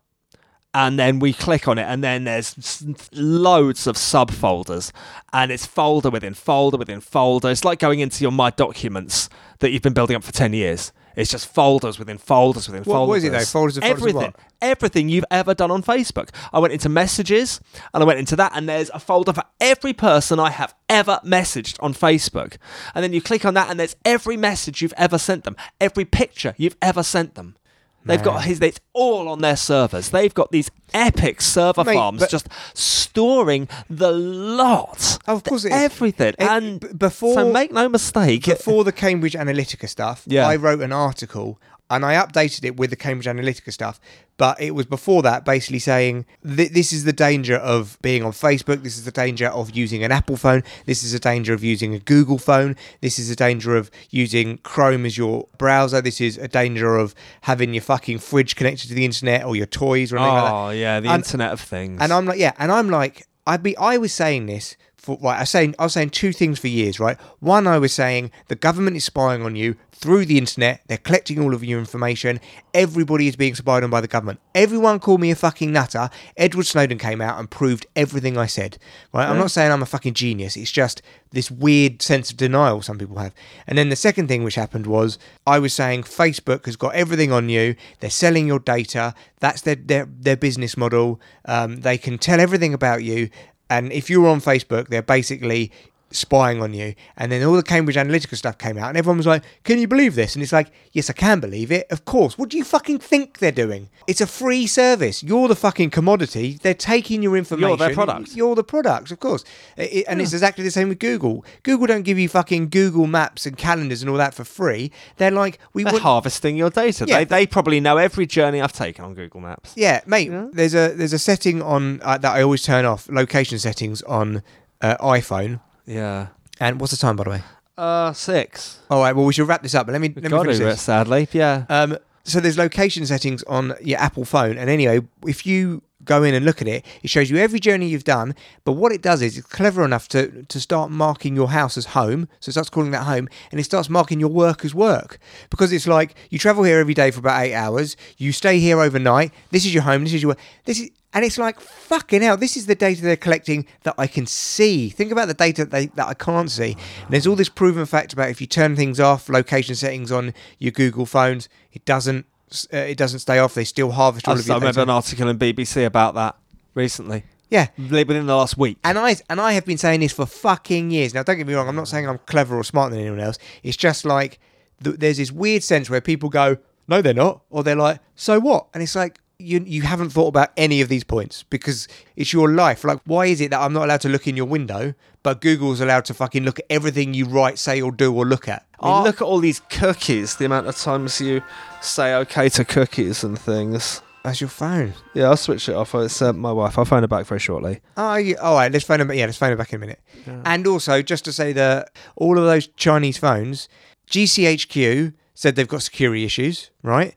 And 0.76 0.98
then 0.98 1.20
we 1.20 1.34
click 1.34 1.68
on 1.68 1.78
it, 1.78 1.84
and 1.84 2.04
then 2.04 2.24
there's 2.24 2.84
loads 3.14 3.86
of 3.86 3.96
subfolders, 3.96 4.92
and 5.32 5.52
it's 5.52 5.66
folder 5.68 6.10
within 6.10 6.34
folder 6.34 6.78
within 6.78 7.00
folder. 7.00 7.50
It's 7.52 7.64
like 7.64 7.78
going 7.80 8.00
into 8.00 8.24
your 8.24 8.32
My 8.32 8.50
Documents 8.50 9.30
that 9.60 9.72
you've 9.72 9.84
been 9.84 9.94
building 9.94 10.16
up 10.16 10.24
for 10.24 10.32
10 10.32 10.54
years. 10.54 10.92
It's 11.16 11.30
just 11.30 11.48
folders 11.48 12.00
within 12.00 12.18
folders 12.18 12.68
within 12.68 12.82
What- 12.86 12.94
folders. 12.96 13.08
what 13.08 13.18
is 13.20 13.24
it 13.26 13.32
though? 13.34 13.46
Folders 13.46 13.78
and 13.78 13.84
folders 13.86 14.02
of 14.02 14.08
Everything. 14.10 14.32
what? 14.32 14.36
Everything 14.64 15.10
you've 15.10 15.26
ever 15.30 15.54
done 15.54 15.70
on 15.70 15.84
Facebook. 15.84 16.30
I 16.52 16.58
went 16.58 16.74
into 16.74 16.90
messages 16.90 17.62
and 17.94 18.02
I 18.02 18.06
went 18.08 18.18
into 18.18 18.36
that, 18.38 18.54
and 18.56 18.68
there's 18.68 18.90
a 18.96 19.00
folder 19.00 19.32
for 19.32 19.44
every 19.62 19.94
person 19.94 20.40
I 20.40 20.50
have 20.50 20.74
ever 20.90 21.20
messaged 21.24 21.78
on 21.82 21.94
Facebook. 21.94 22.58
And 22.96 23.04
then 23.04 23.14
you 23.14 23.22
click 23.22 23.46
on 23.46 23.54
that, 23.54 23.70
and 23.70 23.80
there's 23.80 23.96
every 24.04 24.38
message 24.38 24.82
you've 24.82 24.94
ever 24.98 25.20
sent 25.20 25.44
them, 25.44 25.56
every 25.80 26.06
picture 26.06 26.56
you've 26.58 26.78
ever 26.82 27.04
sent 27.04 27.36
them. 27.36 27.58
They've 28.06 28.22
got 28.24 28.44
his. 28.44 28.60
It's 28.62 28.80
all 28.94 29.30
on 29.30 29.40
their 29.40 29.56
servers. 29.56 30.10
They've 30.10 30.34
got 30.34 30.52
these 30.52 30.70
epic 30.94 31.42
server 31.42 31.84
Mate, 31.84 31.94
farms 31.96 32.28
just 32.28 32.48
storing 32.74 33.68
the 33.90 34.12
lot. 34.12 35.20
Of 35.28 35.44
course 35.44 35.66
everything. 35.66 36.30
It- 36.38 36.42
and 36.42 36.98
before- 37.00 37.36
so 37.36 37.52
make 37.52 37.72
no 37.72 37.88
mistake. 37.90 38.46
before 38.46 38.84
the 38.84 38.92
Cambridge 38.92 39.34
Analytica 39.34 39.88
stuff, 39.90 40.24
Yeah. 40.28 40.48
I 40.48 40.56
wrote 40.56 40.82
an 40.82 40.92
article 40.92 41.60
and 41.96 42.06
I 42.06 42.16
updated 42.16 42.66
it 42.66 42.78
with 42.78 42.90
the 42.90 42.96
Cambridge 42.96 43.28
Analytica 43.28 43.72
stuff. 43.72 44.00
But 44.38 44.60
it 44.60 44.72
was 44.72 44.88
before 44.88 45.22
that, 45.22 45.46
basically 45.46 45.78
saying 45.78 46.26
th- 46.44 46.72
this 46.72 46.92
is 46.92 47.04
the 47.04 47.14
danger 47.14 47.56
of 47.56 48.00
being 48.02 48.24
on 48.24 48.32
Facebook. 48.32 48.82
This 48.82 48.98
is 48.98 49.06
the 49.06 49.12
danger 49.12 49.48
of 49.48 49.76
using 49.76 50.04
an 50.04 50.12
Apple 50.12 50.38
phone. 50.38 50.64
This 50.88 51.04
is 51.04 51.12
the 51.12 51.20
danger 51.20 51.54
of 51.54 51.64
using 51.64 51.94
a 51.94 52.00
Google 52.00 52.40
phone. 52.40 52.76
This 53.02 53.20
is 53.20 53.30
the 53.30 53.36
danger 53.36 53.76
of 53.78 53.92
using 54.10 54.58
Chrome 54.60 55.06
as 55.06 55.18
your 55.20 55.48
browser. 55.60 56.02
This 56.02 56.20
is 56.20 56.38
a 56.40 56.48
danger 56.48 56.96
of 56.96 57.14
having 57.42 57.76
your 57.76 57.84
fucking 57.84 58.20
fridge 58.20 58.56
connected 58.56 58.88
to 58.88 58.96
the 58.96 59.06
internet 59.06 59.46
or 59.46 59.56
your 59.56 59.68
toys 59.68 60.12
or 60.12 60.18
anything 60.18 60.34
like 60.34 60.44
that. 60.46 60.52
oh 60.54 60.70
yeah, 60.72 61.00
the 61.00 61.10
And- 61.10 61.24
Internet 61.24 61.52
of 61.54 61.62
Things. 61.62 62.02
And 62.02 62.12
I'm 62.12 62.26
like, 62.26 62.40
yeah, 62.40 62.54
and 62.58 62.72
I'm 62.72 62.90
like, 62.90 63.28
I'd 63.46 63.62
be, 63.62 63.78
I 63.78 63.98
was 63.98 64.12
saying 64.14 64.48
this 64.48 64.76
for 65.04 65.18
right. 65.22 65.36
I 65.36 65.42
was 65.42 65.50
saying, 65.50 65.76
I 65.78 65.84
was 65.84 65.94
saying 65.94 66.12
two 66.12 66.32
things 66.32 66.60
for 66.60 66.70
years, 66.70 66.98
right? 66.98 67.20
One, 67.42 67.68
I 67.68 67.78
was 67.78 67.92
saying 67.92 68.32
the 68.48 68.56
government 68.56 68.96
is 68.96 69.04
spying 69.04 69.44
on 69.44 69.54
you 69.54 69.76
through 69.92 70.26
the 70.26 70.38
internet. 70.38 70.82
They're 70.88 70.98
collecting 70.98 71.42
all 71.42 71.54
of 71.54 71.62
your 71.62 71.78
information. 71.78 72.40
Everybody 72.74 73.28
is 73.28 73.36
being 73.36 73.54
spied 73.54 73.84
on 73.84 73.90
by 73.90 74.00
the 74.00 74.08
government. 74.08 74.40
Everyone 74.56 75.00
called 75.00 75.20
me 75.20 75.30
a 75.30 75.36
fucking 75.36 75.74
nutter. 75.74 76.10
Edward 76.38 76.66
Snowden 76.68 76.98
came 76.98 77.20
out 77.20 77.38
and 77.38 77.52
proved 77.52 77.86
everything 77.98 78.38
I 78.38 78.46
said. 78.46 78.78
Right? 79.14 79.28
I'm 79.28 79.38
not 79.38 79.52
saying 79.52 79.74
I'm 79.74 79.82
a 79.82 79.86
fucking 79.86 80.14
genius. 80.14 80.56
It's 80.56 80.72
just 80.72 81.02
this 81.32 81.52
weird 81.52 82.02
sense 82.02 82.32
of 82.32 82.38
denial 82.38 82.82
some 82.82 82.98
people 82.98 83.18
have. 83.18 83.34
And 83.68 83.78
then 83.78 83.90
the 83.90 83.96
second 83.98 84.28
thing 84.30 84.44
which 84.44 84.56
happened 84.56 84.88
was 84.88 85.20
I 85.46 85.60
was 85.60 85.74
saying 85.74 86.04
Facebook 86.04 86.66
has 86.66 86.78
got 86.78 86.96
everything 86.96 87.34
on 87.34 87.50
you. 87.50 87.76
They're 88.00 88.10
selling 88.10 88.48
your 88.48 88.60
data. 88.60 89.14
That's 89.40 89.62
their 89.62 89.76
their, 89.76 90.06
their 90.06 90.38
business 90.38 90.78
model. 90.78 91.20
Um, 91.46 91.82
they 91.82 91.98
can 91.98 92.18
tell 92.18 92.40
everything 92.40 92.74
about 92.74 93.04
you. 93.04 93.30
And 93.74 93.92
if 93.92 94.08
you're 94.08 94.28
on 94.28 94.40
Facebook, 94.40 94.90
they're 94.90 95.02
basically 95.02 95.72
spying 96.16 96.62
on 96.62 96.74
you. 96.74 96.96
And 97.18 97.32
then 97.32 97.44
all 97.44 97.54
the 97.56 97.64
Cambridge 97.64 97.96
Analytica 97.96 98.36
stuff 98.36 98.58
came 98.58 98.78
out, 98.78 98.90
and 98.90 98.98
everyone 98.98 99.18
was 99.18 99.28
like, 99.28 99.44
Can 99.64 99.80
you 99.80 99.88
believe 99.88 100.16
this? 100.16 100.36
And 100.36 100.44
it's 100.44 100.52
like, 100.54 100.72
Yes, 100.92 101.10
I 101.10 101.14
can 101.14 101.40
believe 101.40 101.72
it. 101.72 101.88
Of 101.92 102.06
course. 102.06 102.38
What 102.38 102.50
do 102.50 102.58
you 102.58 102.64
fucking 102.64 103.00
think 103.00 103.40
they're 103.40 103.52
doing? 103.52 103.90
It's 104.08 104.22
a 104.22 104.28
free 104.28 104.68
service. 104.68 105.24
You're 105.24 105.48
the 105.48 105.56
fucking 105.56 105.90
commodity. 105.90 106.60
They're 106.62 106.74
taking 106.74 107.24
your 107.24 107.36
information. 107.38 107.68
You're 107.70 107.78
their 107.78 107.94
product. 107.94 108.36
You're 108.36 108.56
the 108.56 108.64
product, 108.64 109.12
of 109.12 109.20
course. 109.20 109.44
It- 109.78 110.06
and 110.08 110.22
it's 110.22 110.34
exactly 110.34 110.64
the 110.64 110.72
same 110.72 110.90
with 110.90 111.00
Google. 111.00 111.46
Google 111.64 111.88
don't 111.88 112.04
give 112.04 112.20
you 112.20 112.30
fucking 112.30 112.70
Google 112.70 113.08
Maps 113.08 113.46
and 113.46 113.58
calendars 113.58 114.02
and 114.02 114.10
all 114.10 114.18
that 114.18 114.34
for 114.34 114.44
free. 114.44 114.92
They're 115.18 115.32
like, 115.32 115.60
We 115.74 115.84
They're 115.84 115.94
want. 115.94 116.04
harvesting 116.04 116.56
your 116.58 116.70
data. 116.70 117.06
Yeah. 117.08 117.20
They, 117.20 117.26
they 117.26 117.48
probably 117.48 117.80
know 117.80 117.98
every 117.98 118.26
journey 118.26 118.62
I've 118.62 118.74
taken 118.74 119.06
on 119.06 119.14
Google 119.14 119.42
Maps. 119.42 119.74
Yeah, 119.76 120.02
mate. 120.06 120.30
There's 120.54 120.76
a 120.76 120.94
there's 120.94 121.14
a 121.14 121.20
setting 121.20 121.62
on 121.62 122.02
uh, 122.04 122.18
that 122.18 122.36
I 122.36 122.42
always 122.44 122.62
turn 122.64 122.86
off. 122.86 123.08
Location 123.10 123.58
settings 123.60 124.02
on 124.04 124.44
uh, 124.82 124.98
iPhone. 124.98 125.60
Yeah. 125.86 126.28
And 126.60 126.80
what's 126.80 126.92
the 126.92 126.98
time, 126.98 127.16
by 127.16 127.24
the 127.24 127.30
way? 127.32 127.42
Uh, 127.78 128.14
six. 128.14 128.80
All 128.90 129.00
right. 129.02 129.16
Well, 129.16 129.26
we 129.26 129.34
should 129.34 129.48
wrap 129.48 129.64
this 129.64 129.76
up. 129.76 129.88
But 129.88 129.94
let 129.94 130.02
me 130.02 130.10
let 130.10 130.24
me 130.24 130.30
Got 130.30 130.42
finish 130.44 130.58
to, 130.60 130.66
this. 130.66 130.82
sadly. 130.82 131.28
Yeah. 131.32 131.66
Um, 131.70 131.98
so 132.24 132.40
there's 132.40 132.58
location 132.58 133.06
settings 133.06 133.44
on 133.44 133.74
your 133.82 134.00
Apple 134.00 134.24
phone, 134.24 134.58
and 134.58 134.70
anyway, 134.70 135.02
if 135.28 135.46
you 135.46 135.82
go 136.06 136.22
in 136.24 136.34
and 136.34 136.46
look 136.46 136.62
at 136.62 136.68
it, 136.68 136.86
it 137.02 137.10
shows 137.10 137.30
you 137.30 137.38
every 137.38 137.60
journey 137.60 137.88
you've 137.88 138.04
done. 138.06 138.34
But 138.66 138.74
what 138.74 138.92
it 138.94 139.02
does 139.02 139.22
is 139.22 139.38
it's 139.38 139.48
clever 139.48 139.84
enough 139.84 140.08
to 140.10 140.44
to 140.44 140.62
start 140.62 140.90
marking 140.92 141.36
your 141.36 141.50
house 141.50 141.78
as 141.78 141.88
home. 141.88 142.30
So 142.40 142.50
it 142.50 142.54
starts 142.54 142.70
calling 142.70 142.92
that 142.92 143.04
home, 143.04 143.28
and 143.52 143.60
it 143.60 143.64
starts 143.66 143.90
marking 143.90 144.20
your 144.22 144.30
work 144.30 144.64
as 144.64 144.74
work 144.74 145.18
because 145.50 145.74
it's 145.74 145.88
like 145.88 146.16
you 146.30 146.40
travel 146.40 146.64
here 146.64 146.80
every 146.80 146.94
day 146.94 147.12
for 147.12 147.20
about 147.20 147.42
eight 147.44 147.56
hours. 147.56 147.98
You 148.18 148.32
stay 148.32 148.60
here 148.60 148.80
overnight. 148.80 149.34
This 149.50 149.66
is 149.66 149.74
your 149.74 149.84
home. 149.84 150.04
This 150.04 150.14
is 150.14 150.22
your. 150.22 150.38
This 150.66 150.80
is. 150.80 150.92
And 151.14 151.24
it's 151.24 151.38
like 151.38 151.60
fucking 151.60 152.22
hell. 152.22 152.38
This 152.38 152.58
is 152.58 152.66
the 152.66 152.76
data 152.76 153.02
they're 153.02 153.16
collecting 153.16 153.66
that 153.84 153.96
I 153.98 154.08
can 154.08 154.26
see. 154.26 154.90
Think 154.90 155.12
about 155.12 155.28
the 155.28 155.34
data 155.34 155.66
they, 155.66 155.86
that 155.88 156.08
I 156.08 156.14
can't 156.14 156.50
see. 156.50 156.72
And 157.04 157.10
there's 157.12 157.28
all 157.28 157.36
this 157.36 157.50
proven 157.50 157.86
fact 157.86 158.14
about 158.14 158.30
if 158.30 158.42
you 158.42 158.48
turn 158.48 158.76
things 158.76 159.00
off, 159.00 159.30
location 159.30 159.76
settings 159.76 160.12
on 160.12 160.34
your 160.60 160.72
Google 160.72 161.06
phones, 161.06 161.50
it 161.72 161.86
doesn't. 161.86 162.26
Uh, 162.72 162.78
it 162.78 162.98
doesn't 163.00 163.18
stay 163.20 163.40
off. 163.40 163.56
They 163.56 163.64
still 163.64 163.92
harvest 163.92 164.28
all 164.28 164.36
I 164.36 164.40
of 164.40 164.46
your 164.46 164.54
I 164.54 164.58
remember 164.58 164.74
data. 164.74 164.84
an 164.84 164.90
article 164.92 165.28
in 165.28 165.40
BBC 165.40 165.86
about 165.88 166.14
that 166.14 166.36
recently. 166.76 167.24
Yeah. 167.50 167.68
Within 167.78 168.26
the 168.28 168.36
last 168.36 168.58
week. 168.60 168.78
And 168.84 168.98
I 169.00 169.16
and 169.30 169.40
I 169.42 169.54
have 169.54 169.66
been 169.66 169.78
saying 169.80 170.02
this 170.02 170.12
for 170.14 170.26
fucking 170.28 170.92
years. 170.92 171.14
Now, 171.14 171.24
don't 171.24 171.38
get 171.38 171.48
me 171.48 171.54
wrong. 171.56 171.68
I'm 171.68 171.76
not 171.76 171.88
saying 171.88 172.08
I'm 172.08 172.20
clever 172.28 172.56
or 172.56 172.64
smarter 172.64 172.92
than 172.96 173.02
anyone 173.02 173.20
else. 173.20 173.38
It's 173.64 173.78
just 173.78 174.06
like 174.06 174.40
th- 174.84 174.98
there's 174.98 175.18
this 175.18 175.32
weird 175.32 175.64
sense 175.64 175.90
where 175.90 176.02
people 176.02 176.30
go, 176.30 176.58
"No, 176.88 177.02
they're 177.02 177.14
not," 177.14 177.42
or 177.50 177.64
they're 177.64 177.76
like, 177.76 178.00
"So 178.16 178.40
what?" 178.40 178.68
And 178.74 178.82
it's 178.84 178.96
like 178.96 179.20
you 179.44 179.64
you 179.66 179.82
haven't 179.84 180.10
thought 180.10 180.28
about 180.28 180.52
any 180.58 180.82
of 180.82 180.90
these 180.90 181.04
points 181.04 181.44
because 181.44 181.88
it's 182.16 182.34
your 182.34 182.50
life. 182.50 182.84
Like, 182.84 183.00
why 183.06 183.26
is 183.28 183.42
it 183.42 183.52
that 183.52 183.60
I'm 183.60 183.74
not 183.74 183.84
allowed 183.86 184.02
to 184.02 184.10
look 184.10 184.28
in 184.28 184.36
your 184.38 184.46
window, 184.46 184.94
but 185.22 185.42
Google's 185.42 185.82
allowed 185.82 186.06
to 186.06 186.14
fucking 186.14 186.44
look 186.44 186.60
at 186.60 186.66
everything 186.70 187.14
you 187.14 187.26
write, 187.26 187.60
say, 187.60 187.82
or 187.82 187.92
do, 187.92 188.14
or 188.14 188.26
look 188.26 188.48
at? 188.48 188.66
I 188.80 188.96
mean, 188.96 189.04
look 189.04 189.22
at 189.22 189.26
all 189.26 189.40
these 189.40 189.62
cookies. 189.70 190.36
The 190.36 190.46
amount 190.46 190.68
of 190.68 190.76
times 190.76 191.22
you 191.22 191.42
say 191.82 192.16
okay 192.16 192.50
to 192.50 192.66
cookies 192.66 193.24
and 193.24 193.38
things. 193.40 194.02
that's 194.24 194.42
your 194.42 194.50
phone. 194.50 194.94
Yeah, 195.14 195.26
I'll 195.26 195.38
switch 195.38 195.70
it 195.70 195.76
off. 195.76 195.96
It's 195.96 196.22
uh, 196.22 196.34
my 196.34 196.52
wife. 196.52 196.78
I'll 196.78 196.86
phone 196.86 197.04
her 197.04 197.08
back 197.08 197.26
very 197.26 197.40
shortly. 197.40 197.82
Oh, 197.96 198.16
yeah. 198.16 198.36
all 198.38 198.56
right. 198.56 198.72
Let's 198.72 198.86
phone 198.86 199.00
them. 199.00 199.12
Yeah, 199.14 199.26
let's 199.26 199.38
phone 199.38 199.50
them 199.50 199.58
back 199.58 199.72
in 199.72 199.78
a 199.78 199.80
minute. 199.80 200.02
And 200.46 200.66
also, 200.68 201.02
just 201.02 201.26
to 201.26 201.34
say 201.34 201.54
that 201.54 201.90
all 202.16 202.38
of 202.38 202.46
those 202.46 202.68
Chinese 202.68 203.18
phones, 203.18 203.70
GCHQ 204.10 205.14
said 205.34 205.56
they've 205.56 205.68
got 205.68 205.82
security 205.84 206.26
issues. 206.26 206.72
Right? 206.82 207.16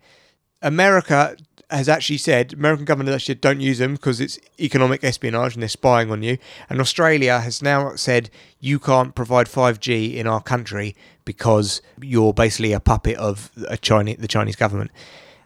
America 0.62 1.36
has 1.70 1.88
actually 1.88 2.18
said 2.18 2.52
American 2.52 2.84
government 2.84 3.08
has 3.08 3.16
actually 3.16 3.34
said 3.34 3.40
don't 3.40 3.60
use 3.60 3.78
them 3.78 3.94
because 3.94 4.20
it's 4.20 4.38
economic 4.60 5.02
espionage 5.02 5.54
and 5.54 5.62
they're 5.62 5.68
spying 5.68 6.10
on 6.10 6.22
you. 6.22 6.38
And 6.70 6.80
Australia 6.80 7.40
has 7.40 7.62
now 7.62 7.96
said 7.96 8.30
you 8.60 8.78
can't 8.78 9.14
provide 9.14 9.46
5G 9.46 10.14
in 10.14 10.26
our 10.26 10.40
country 10.40 10.94
because 11.24 11.82
you're 12.00 12.32
basically 12.32 12.72
a 12.72 12.80
puppet 12.80 13.16
of 13.16 13.50
a 13.68 13.76
Chinese 13.76 14.18
the 14.18 14.28
Chinese 14.28 14.56
government. 14.56 14.90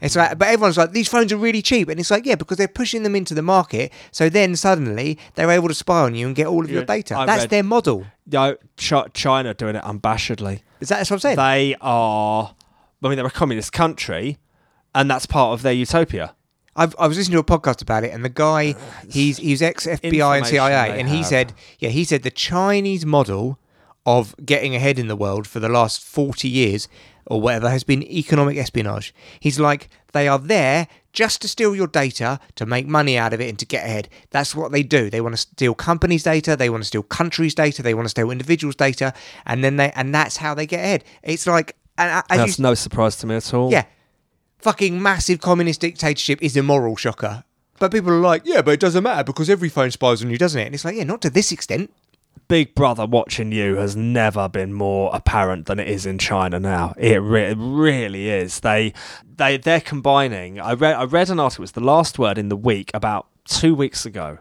It's 0.00 0.16
like, 0.16 0.38
but 0.38 0.48
everyone's 0.48 0.78
like, 0.78 0.92
these 0.92 1.08
phones 1.08 1.30
are 1.30 1.36
really 1.36 1.60
cheap, 1.60 1.88
and 1.90 2.00
it's 2.00 2.10
like, 2.10 2.24
yeah, 2.24 2.34
because 2.34 2.56
they're 2.56 2.68
pushing 2.68 3.02
them 3.02 3.14
into 3.14 3.34
the 3.34 3.42
market. 3.42 3.92
So 4.12 4.30
then 4.30 4.56
suddenly 4.56 5.18
they're 5.34 5.50
able 5.50 5.68
to 5.68 5.74
spy 5.74 6.00
on 6.00 6.14
you 6.14 6.26
and 6.26 6.34
get 6.34 6.46
all 6.46 6.64
of 6.64 6.70
your 6.70 6.84
data. 6.84 7.16
I 7.16 7.26
That's 7.26 7.42
read- 7.42 7.50
their 7.50 7.62
model. 7.62 8.06
No, 8.26 8.56
Ch- 8.78 9.12
China 9.12 9.52
doing 9.52 9.76
it 9.76 9.82
unabashedly. 9.82 10.62
Is 10.80 10.88
that 10.88 11.00
what 11.00 11.12
I'm 11.12 11.18
saying? 11.18 11.36
They 11.36 11.76
are. 11.80 12.54
I 13.02 13.08
mean, 13.08 13.16
they're 13.16 13.26
a 13.26 13.30
communist 13.30 13.72
country, 13.72 14.38
and 14.95 15.11
that's 15.11 15.26
part 15.26 15.53
of 15.53 15.62
their 15.62 15.72
utopia. 15.72 16.34
I've, 16.76 16.95
I 16.99 17.07
was 17.09 17.18
listening 17.18 17.43
to 17.43 17.53
a 17.55 17.59
podcast 17.59 17.82
about 17.82 18.05
it, 18.05 18.12
and 18.14 18.24
the 18.24 18.28
guy, 18.28 18.72
uh, 18.72 19.07
he's 19.11 19.38
he's 19.38 19.61
ex 19.61 19.86
FBI 19.86 20.38
and 20.38 20.47
CIA, 20.47 20.99
and 21.01 21.09
he 21.09 21.18
have. 21.18 21.26
said, 21.26 21.53
yeah, 21.78 21.88
he 21.91 22.05
said 22.05 22.22
the 22.22 22.30
Chinese 22.30 23.05
model 23.05 23.59
of 24.07 24.34
getting 24.45 24.74
ahead 24.74 24.99
in 24.99 25.09
the 25.09 25.16
world 25.16 25.47
for 25.47 25.61
the 25.61 25.68
last 25.68 26.03
forty 26.03 26.49
years 26.49 26.88
or 27.26 27.41
whatever 27.41 27.68
has 27.68 27.84
been 27.84 28.03
economic 28.05 28.57
espionage. 28.57 29.14
He's 29.38 29.61
like, 29.61 29.88
they 30.12 30.26
are 30.26 30.38
there 30.38 30.88
just 31.12 31.43
to 31.43 31.49
steal 31.49 31.76
your 31.76 31.86
data 31.86 32.41
to 32.57 32.66
make 32.66 32.86
money 32.86 33.16
out 33.18 33.32
of 33.32 33.41
it 33.41 33.49
and 33.49 33.59
to 33.59 33.66
get 33.66 33.84
ahead. 33.84 34.09
That's 34.30 34.55
what 34.55 34.72
they 34.72 34.82
do. 34.82 35.11
They 35.11 35.20
want 35.20 35.34
to 35.34 35.41
steal 35.41 35.74
companies' 35.74 36.22
data, 36.22 36.57
they 36.57 36.70
want 36.70 36.82
to 36.82 36.86
steal 36.86 37.03
countries' 37.03 37.55
data, 37.55 37.82
they 37.82 37.95
want 37.95 38.07
to 38.07 38.11
steal 38.11 38.30
individuals' 38.30 38.74
data, 38.76 39.12
and 39.45 39.62
then 39.62 39.76
they 39.76 39.91
and 39.93 40.14
that's 40.14 40.38
how 40.38 40.55
they 40.55 40.66
get 40.66 40.80
ahead. 40.80 41.05
It's 41.22 41.47
like, 41.47 41.76
and 41.99 42.11
uh, 42.11 42.22
I- 42.30 42.36
That's 42.38 42.59
you, 42.59 42.62
no 42.62 42.74
surprise 42.74 43.16
to 43.16 43.26
me 43.26 43.34
at 43.36 43.53
all. 43.53 43.70
yeah. 43.72 43.84
Fucking 44.62 45.02
massive 45.02 45.40
communist 45.40 45.80
dictatorship 45.80 46.42
is 46.42 46.56
immoral, 46.56 46.96
shocker. 46.96 47.44
But 47.78 47.92
people 47.92 48.11
are 48.11 48.20
like, 48.20 48.42
yeah, 48.44 48.61
but 48.61 48.72
it 48.72 48.80
doesn't 48.80 49.02
matter 49.02 49.24
because 49.24 49.48
every 49.48 49.70
phone 49.70 49.90
spies 49.90 50.22
on 50.22 50.30
you, 50.30 50.36
doesn't 50.36 50.61
it? 50.61 50.66
And 50.66 50.74
it's 50.74 50.84
like, 50.84 50.96
yeah, 50.96 51.04
not 51.04 51.22
to 51.22 51.30
this 51.30 51.50
extent. 51.50 51.90
Big 52.46 52.74
Brother 52.74 53.06
watching 53.06 53.52
you 53.52 53.76
has 53.76 53.96
never 53.96 54.48
been 54.48 54.72
more 54.72 55.11
apparent 55.14 55.66
than 55.66 55.78
it 55.78 55.88
is 55.88 56.04
in 56.04 56.18
China 56.18 56.61
now. 56.61 56.94
It, 56.98 57.22
re- 57.22 57.52
it 57.52 57.56
really 57.58 58.28
is. 58.28 58.61
They 58.61 58.92
they 59.36 59.56
they're 59.56 59.80
combining. 59.80 60.61
I 60.61 60.74
read 60.74 60.96
I 60.96 61.04
read 61.04 61.30
an 61.30 61.38
article. 61.40 61.62
It 61.62 61.70
was 61.70 61.72
the 61.72 61.80
last 61.80 62.18
word 62.18 62.38
in 62.38 62.48
the 62.48 62.56
week 62.56 62.90
about 62.92 63.28
two 63.44 63.74
weeks 63.74 64.04
ago. 64.04 64.38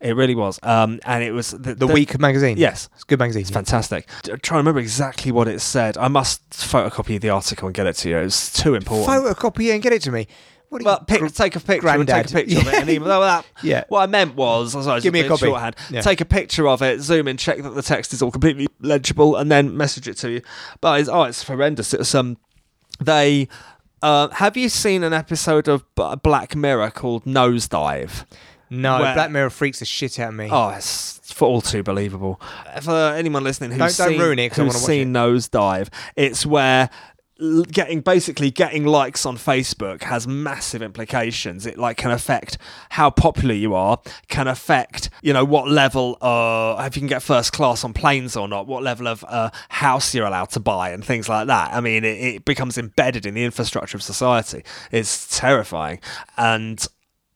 It 0.00 0.14
really 0.14 0.34
was. 0.36 0.60
Um, 0.62 1.00
and 1.04 1.24
it 1.24 1.32
was 1.32 1.50
the, 1.50 1.74
The, 1.74 1.86
Week 1.86 2.18
magazine. 2.20 2.56
Yes. 2.56 2.88
It's 2.94 3.02
a 3.02 3.06
good 3.06 3.18
magazine. 3.18 3.40
It's 3.42 3.50
fantastic. 3.50 4.08
D- 4.22 4.30
trying 4.30 4.40
to 4.40 4.54
remember 4.58 4.78
exactly 4.80 5.32
what 5.32 5.48
it 5.48 5.60
said. 5.60 5.98
I 5.98 6.06
must 6.08 6.48
photocopy 6.50 7.20
the 7.20 7.30
article 7.30 7.66
and 7.66 7.74
get 7.74 7.86
it 7.88 7.94
to 7.96 8.08
you. 8.08 8.18
It's 8.18 8.52
too 8.52 8.74
important. 8.76 9.08
Photocopy 9.08 9.70
it 9.70 9.72
and 9.72 9.82
get 9.82 9.92
it 9.92 10.02
to 10.02 10.12
me. 10.12 10.28
What 10.68 10.82
Well, 10.84 10.98
you- 11.00 11.06
pic- 11.06 11.18
gr- 11.20 11.26
take 11.28 11.56
a 11.56 11.60
picture. 11.60 11.80
Grandad. 11.80 12.28
Take 12.28 12.44
a 12.44 12.46
picture 12.46 12.60
of 12.60 12.68
it 12.74 12.80
and 12.82 12.90
email 12.90 13.20
that. 13.22 13.44
Yeah. 13.64 13.84
What 13.88 14.02
I 14.02 14.06
meant 14.06 14.36
was, 14.36 14.76
I 14.76 14.94
was 14.94 15.02
Give 15.02 15.12
me 15.12 15.20
a 15.20 15.28
copy. 15.28 15.46
Shorthand. 15.46 15.74
Yeah. 15.90 16.02
Take 16.02 16.20
a 16.20 16.24
picture 16.24 16.68
of 16.68 16.80
it, 16.82 17.00
zoom 17.00 17.26
in, 17.26 17.36
check 17.36 17.60
that 17.62 17.70
the 17.70 17.82
text 17.82 18.12
is 18.12 18.22
all 18.22 18.30
completely 18.30 18.68
legible, 18.80 19.34
and 19.34 19.50
then 19.50 19.76
message 19.76 20.06
it 20.06 20.14
to 20.18 20.30
you. 20.30 20.42
But 20.80 21.00
it's, 21.00 21.08
oh, 21.08 21.24
it's 21.24 21.42
horrendous. 21.42 21.92
It's 21.92 22.14
um, 22.14 22.36
they. 23.00 23.48
Uh, 24.00 24.28
have 24.28 24.56
you 24.56 24.68
seen 24.68 25.02
an 25.02 25.12
episode 25.12 25.66
of 25.66 25.82
B- 25.96 26.14
Black 26.22 26.54
Mirror 26.54 26.90
called 26.90 27.24
Nosedive? 27.24 28.24
No, 28.70 29.00
where- 29.00 29.14
Black 29.14 29.30
Mirror 29.30 29.50
freaks 29.50 29.78
the 29.80 29.84
shit 29.84 30.18
out 30.18 30.30
of 30.30 30.34
me. 30.34 30.48
Oh, 30.50 30.70
it's 30.70 31.20
for 31.32 31.46
all 31.48 31.60
too 31.60 31.82
believable. 31.82 32.40
For 32.82 33.14
anyone 33.14 33.44
listening 33.44 33.70
who's 33.70 33.96
Don't- 33.96 34.06
don't 34.08 34.14
seen, 34.14 34.20
ruin 34.20 34.38
it 34.38 34.50
'cause 34.50 34.58
I 34.58 34.62
who's 34.64 34.74
wanna 34.74 34.82
watch 34.82 34.86
seen 34.86 35.12
Nosedive, 35.12 35.88
it's 36.16 36.44
where 36.46 36.90
l- 37.40 37.62
getting 37.62 38.00
basically 38.00 38.50
getting 38.50 38.84
likes 38.84 39.24
on 39.24 39.36
Facebook 39.36 40.02
has 40.02 40.26
massive 40.26 40.82
implications. 40.82 41.66
It 41.66 41.78
like 41.78 41.96
can 41.96 42.10
affect 42.10 42.58
how 42.90 43.10
popular 43.10 43.54
you 43.54 43.74
are, 43.74 43.98
can 44.28 44.48
affect 44.48 45.08
you 45.22 45.32
know 45.32 45.44
what 45.44 45.68
level 45.68 46.18
uh 46.20 46.82
if 46.84 46.96
you 46.96 47.00
can 47.00 47.06
get 47.08 47.22
first 47.22 47.52
class 47.52 47.84
on 47.84 47.92
planes 47.92 48.36
or 48.36 48.48
not, 48.48 48.66
what 48.66 48.82
level 48.82 49.06
of 49.06 49.24
uh, 49.28 49.50
house 49.68 50.12
you're 50.16 50.26
allowed 50.26 50.50
to 50.50 50.60
buy 50.60 50.90
and 50.90 51.04
things 51.04 51.28
like 51.28 51.46
that. 51.46 51.72
I 51.72 51.80
mean, 51.80 52.02
it, 52.04 52.18
it 52.18 52.44
becomes 52.44 52.76
embedded 52.76 53.24
in 53.26 53.34
the 53.34 53.44
infrastructure 53.44 53.96
of 53.96 54.02
society. 54.02 54.64
It's 54.90 55.38
terrifying 55.38 56.00
and. 56.36 56.84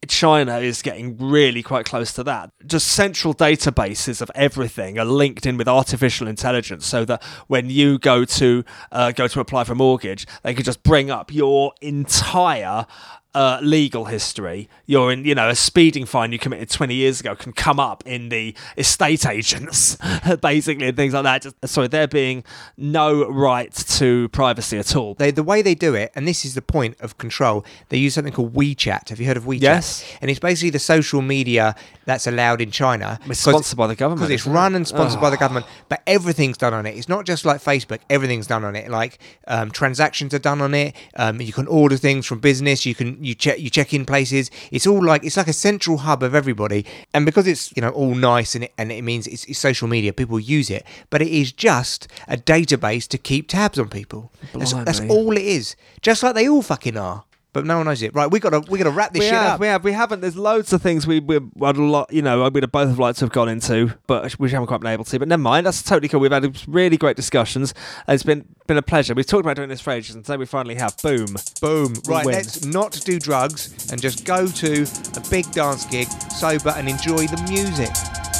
China 0.09 0.59
is 0.59 0.81
getting 0.81 1.17
really 1.17 1.63
quite 1.63 1.85
close 1.85 2.13
to 2.13 2.23
that. 2.23 2.49
Just 2.65 2.87
central 2.87 3.33
databases 3.33 4.21
of 4.21 4.31
everything 4.35 4.99
are 4.99 5.05
linked 5.05 5.45
in 5.45 5.57
with 5.57 5.67
artificial 5.67 6.27
intelligence, 6.27 6.85
so 6.85 7.05
that 7.05 7.23
when 7.47 7.69
you 7.69 7.99
go 7.99 8.25
to 8.25 8.63
uh, 8.91 9.11
go 9.11 9.27
to 9.27 9.39
apply 9.39 9.63
for 9.63 9.73
a 9.73 9.75
mortgage, 9.75 10.25
they 10.43 10.53
can 10.53 10.63
just 10.63 10.83
bring 10.83 11.11
up 11.11 11.33
your 11.33 11.73
entire 11.81 12.85
uh, 13.33 13.59
legal 13.61 14.05
history. 14.05 14.69
You're 14.85 15.11
in, 15.11 15.25
you 15.25 15.35
know, 15.35 15.49
a 15.49 15.55
speeding 15.55 16.05
fine 16.05 16.31
you 16.31 16.39
committed 16.39 16.69
20 16.69 16.93
years 16.93 17.19
ago 17.19 17.35
can 17.35 17.53
come 17.53 17.79
up 17.79 18.03
in 18.05 18.29
the 18.29 18.55
estate 18.77 19.25
agents, 19.25 19.97
basically, 20.41 20.87
and 20.87 20.97
things 20.97 21.13
like 21.13 21.23
that. 21.23 21.41
Just, 21.41 21.67
sorry, 21.67 21.87
there 21.87 22.07
being 22.07 22.43
no 22.77 23.27
right 23.27 23.71
to 23.73 24.29
privacy 24.29 24.77
at 24.77 24.95
all. 24.95 25.15
They, 25.15 25.31
the 25.31 25.43
way 25.43 25.61
they 25.61 25.75
do 25.75 25.95
it, 25.95 26.11
and 26.15 26.27
this 26.27 26.45
is 26.45 26.53
the 26.53 26.61
point 26.61 26.99
of 26.99 27.17
control, 27.17 27.65
they 27.89 27.97
use 27.97 28.13
something 28.13 28.33
called 28.33 28.53
WeChat. 28.53 29.09
Have 29.09 29.19
you 29.19 29.25
heard 29.25 29.37
of 29.37 29.45
WeChat? 29.45 29.61
Yes. 29.61 30.17
And 30.21 30.29
it's 30.29 30.39
basically 30.39 30.69
the 30.69 30.79
social 30.79 31.21
media 31.21 31.75
that's 32.05 32.27
allowed 32.27 32.61
in 32.61 32.71
China. 32.71 33.19
It's 33.25 33.39
sponsored 33.39 33.77
by 33.77 33.87
the 33.87 33.95
government, 33.95 34.21
Because 34.27 34.45
it's 34.45 34.47
run 34.47 34.75
and 34.75 34.87
sponsored 34.87 35.21
by 35.21 35.29
the 35.29 35.37
government, 35.37 35.65
but 35.89 36.01
everything's 36.05 36.57
done 36.57 36.73
on 36.73 36.85
it. 36.85 36.95
It's 36.97 37.09
not 37.09 37.25
just 37.25 37.45
like 37.45 37.61
Facebook, 37.61 37.99
everything's 38.09 38.47
done 38.47 38.63
on 38.63 38.75
it. 38.75 38.89
Like 38.89 39.19
um, 39.47 39.71
transactions 39.71 40.33
are 40.33 40.39
done 40.39 40.61
on 40.61 40.73
it. 40.73 40.95
Um, 41.15 41.41
you 41.41 41.53
can 41.53 41.67
order 41.67 41.97
things 41.97 42.25
from 42.25 42.39
business. 42.39 42.85
You 42.85 42.93
can 42.93 43.22
you 43.23 43.35
check 43.35 43.59
you 43.59 43.69
check 43.69 43.93
in 43.93 44.05
places. 44.05 44.51
It's 44.71 44.87
all 44.87 45.03
like 45.03 45.23
it's 45.23 45.37
like 45.37 45.47
a 45.47 45.53
central 45.53 45.97
hub 45.97 46.23
of 46.23 46.35
everybody. 46.35 46.85
And 47.13 47.25
because 47.25 47.47
it's 47.47 47.75
you 47.75 47.81
know 47.81 47.89
all 47.89 48.15
nice 48.15 48.55
and 48.55 48.65
it, 48.65 48.73
and 48.77 48.91
it 48.91 49.03
means 49.03 49.27
it's, 49.27 49.45
it's 49.45 49.59
social 49.59 49.87
media, 49.87 50.13
people 50.13 50.39
use 50.39 50.69
it. 50.69 50.85
But 51.09 51.21
it 51.21 51.29
is 51.29 51.51
just 51.51 52.07
a 52.27 52.37
database 52.37 53.07
to 53.09 53.17
keep 53.17 53.47
tabs 53.47 53.79
on 53.79 53.89
people. 53.89 54.31
That's, 54.53 54.73
that's 54.73 54.99
all 55.01 55.35
it 55.37 55.43
is. 55.43 55.75
Just 56.01 56.23
like 56.23 56.35
they 56.35 56.47
all 56.47 56.61
fucking 56.61 56.97
are. 56.97 57.23
But 57.53 57.65
no 57.65 57.77
one 57.77 57.85
knows 57.85 58.01
it. 58.01 58.15
Right, 58.15 58.29
we 58.29 58.39
gotta 58.39 58.61
we 58.61 58.79
gotta 58.79 58.89
wrap 58.89 59.13
this 59.13 59.19
we 59.19 59.25
shit 59.25 59.33
have, 59.35 59.53
up. 59.53 59.59
we 59.59 59.67
have, 59.67 59.83
we 59.83 59.91
haven't. 59.91 60.21
There's 60.21 60.35
loads 60.35 60.73
of 60.73 60.81
things 60.81 61.05
we 61.05 61.19
we 61.19 61.37
would 61.37 61.77
a 61.77 61.83
lot, 61.83 62.11
you 62.11 62.23
know, 62.23 62.49
we'd 62.49 62.63
have 62.63 62.71
both 62.71 62.89
have 62.89 62.97
liked 62.99 63.19
to 63.19 63.25
have 63.25 63.31
gone 63.31 63.47
into, 63.47 63.93
but 64.07 64.37
we 64.39 64.49
haven't 64.49 64.67
quite 64.67 64.81
been 64.81 64.91
able 64.91 65.03
to. 65.05 65.19
But 65.19 65.27
never 65.27 65.41
mind, 65.41 65.67
that's 65.67 65.83
totally 65.83 66.07
cool. 66.07 66.19
We've 66.19 66.31
had 66.31 66.59
really 66.67 66.97
great 66.97 67.15
discussions. 67.15 67.75
It's 68.07 68.23
been 68.23 68.45
been 68.65 68.77
a 68.77 68.81
pleasure. 68.81 69.13
We've 69.13 69.27
talked 69.27 69.45
about 69.45 69.55
doing 69.55 69.69
this 69.69 69.81
for 69.81 69.91
ages, 69.91 70.15
and 70.15 70.25
today 70.25 70.37
we 70.37 70.47
finally 70.47 70.75
have. 70.75 70.97
Boom. 71.03 71.27
Boom. 71.61 71.93
Right, 72.07 72.25
win. 72.25 72.33
let's 72.35 72.65
not 72.65 72.99
do 73.05 73.19
drugs 73.19 73.91
and 73.91 74.01
just 74.01 74.25
go 74.25 74.47
to 74.47 74.87
a 75.15 75.21
big 75.29 75.49
dance 75.51 75.85
gig 75.85 76.07
sober 76.07 76.73
and 76.75 76.89
enjoy 76.89 77.27
the 77.27 77.39
music. 77.47 77.91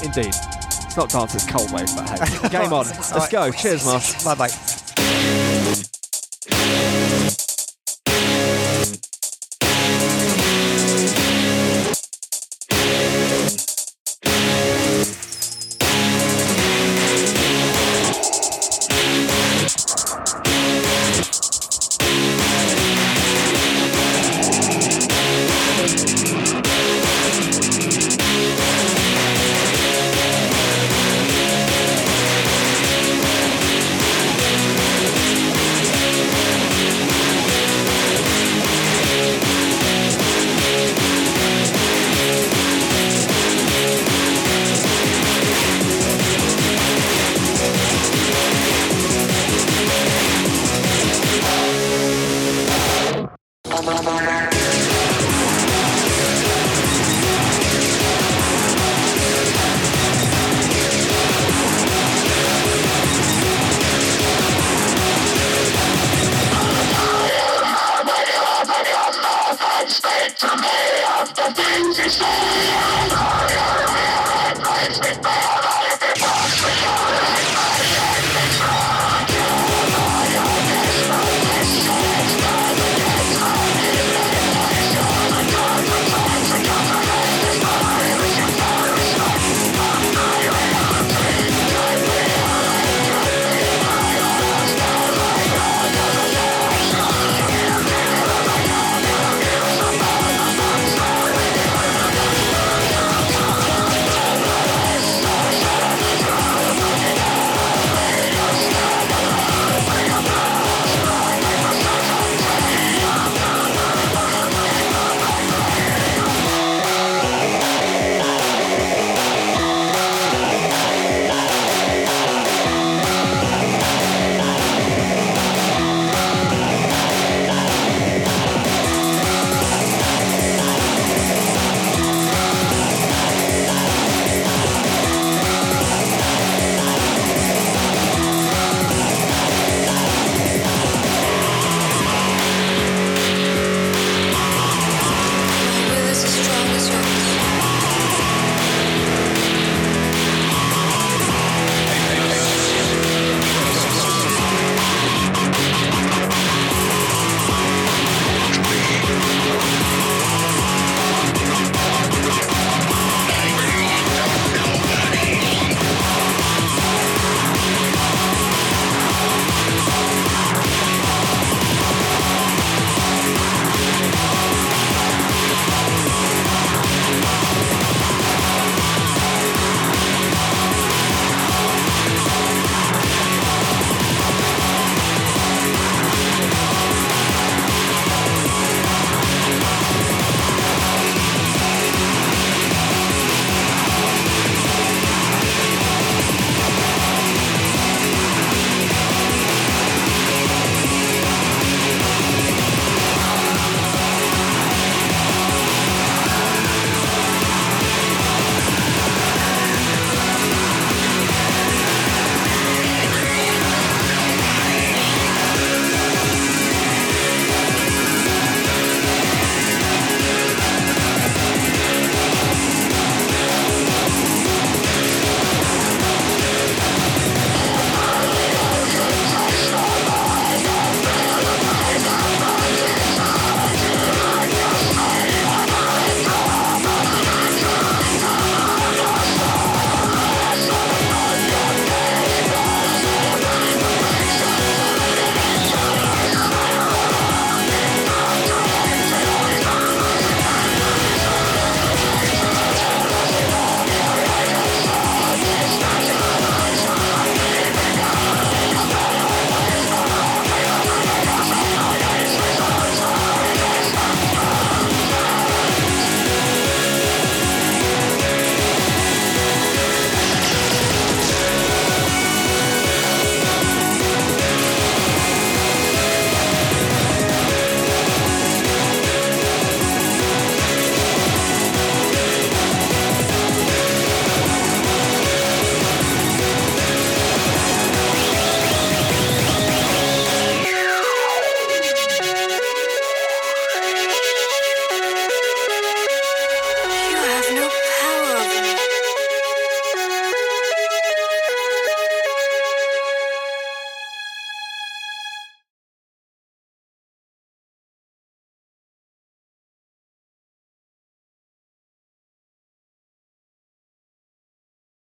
Indeed. 0.03 0.33
It's 0.93 0.97
not 0.97 1.09
dance, 1.09 1.33
it's 1.35 1.49
cold 1.49 1.71
wave, 1.71 1.87
but 1.95 2.07
hey. 2.07 2.49
Game 2.49 2.73
on. 2.73 2.85
Let's 2.85 3.11
Alright. 3.11 3.31
go. 3.31 3.51
Cheers, 3.51 3.85
Marsh. 3.85 4.23
Bye 4.23 4.35
bye. 4.35 4.49
Bye-bye. 53.85 54.22